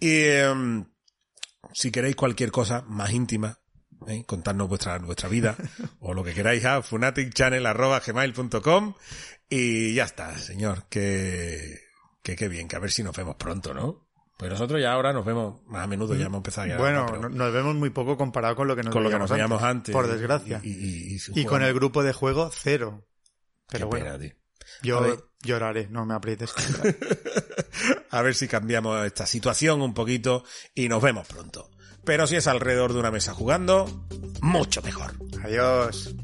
Y 0.00 0.24
em, 0.24 0.86
si 1.72 1.92
queréis 1.92 2.16
cualquier 2.16 2.50
cosa 2.50 2.82
más 2.88 3.12
íntima, 3.12 3.61
¿eh? 4.08 4.24
contarnos 4.26 4.68
vuestra, 4.68 4.98
vuestra 4.98 5.28
vida 5.28 5.56
o 6.00 6.14
lo 6.14 6.24
que 6.24 6.34
queráis 6.34 6.64
a 6.64 6.82
fanaticchannel.gmail.com 6.82 8.94
y 9.48 9.94
ya 9.94 10.04
está, 10.04 10.36
señor, 10.38 10.84
que, 10.88 11.80
que 12.22 12.36
qué 12.36 12.48
bien, 12.48 12.68
que 12.68 12.76
a 12.76 12.78
ver 12.78 12.90
si 12.90 13.02
nos 13.02 13.14
vemos 13.16 13.36
pronto, 13.36 13.74
¿no? 13.74 14.08
Pues 14.38 14.50
nosotros 14.50 14.80
ya 14.80 14.92
ahora 14.92 15.12
nos 15.12 15.24
vemos 15.24 15.60
más 15.66 15.84
a 15.84 15.86
menudo, 15.86 16.14
ya 16.16 16.26
hemos 16.26 16.38
empezado 16.38 16.64
a 16.64 16.76
quedar, 16.76 16.80
Bueno, 16.80 17.28
nos 17.28 17.52
vemos 17.52 17.74
muy 17.76 17.90
poco 17.90 18.16
comparado 18.16 18.56
con 18.56 18.66
lo 18.66 18.74
que 18.74 18.82
nos 18.82 18.92
con 18.92 19.04
lo 19.04 19.10
que 19.10 19.18
nos 19.18 19.30
veíamos 19.30 19.62
antes. 19.62 19.92
Por 19.92 20.08
desgracia. 20.08 20.60
Y, 20.64 20.70
y- 20.70 21.14
y- 21.14 21.16
y- 21.16 21.40
Y 21.40 21.44
con 21.44 21.62
el 21.62 21.72
grupo 21.74 22.02
de 22.02 22.12
juego, 22.12 22.50
cero. 22.52 23.06
Pero 23.68 23.88
Qué 23.88 24.00
bueno, 24.00 24.04
pena, 24.06 24.18
tío. 24.18 24.32
A 24.98 25.06
yo 25.06 25.28
lloraré, 25.42 25.86
no 25.90 26.06
me 26.06 26.14
aprietes. 26.14 26.52
A 28.10 28.22
ver 28.22 28.34
si 28.34 28.48
cambiamos 28.48 29.04
esta 29.06 29.26
situación 29.26 29.80
un 29.82 29.94
poquito 29.94 30.44
y 30.74 30.88
nos 30.88 31.02
vemos 31.02 31.26
pronto. 31.28 31.70
Pero 32.04 32.26
si 32.26 32.36
es 32.36 32.46
alrededor 32.46 32.92
de 32.92 33.00
una 33.00 33.10
mesa 33.10 33.32
jugando, 33.32 33.86
mucho 34.40 34.82
mejor. 34.82 35.14
Adiós. 35.44 36.14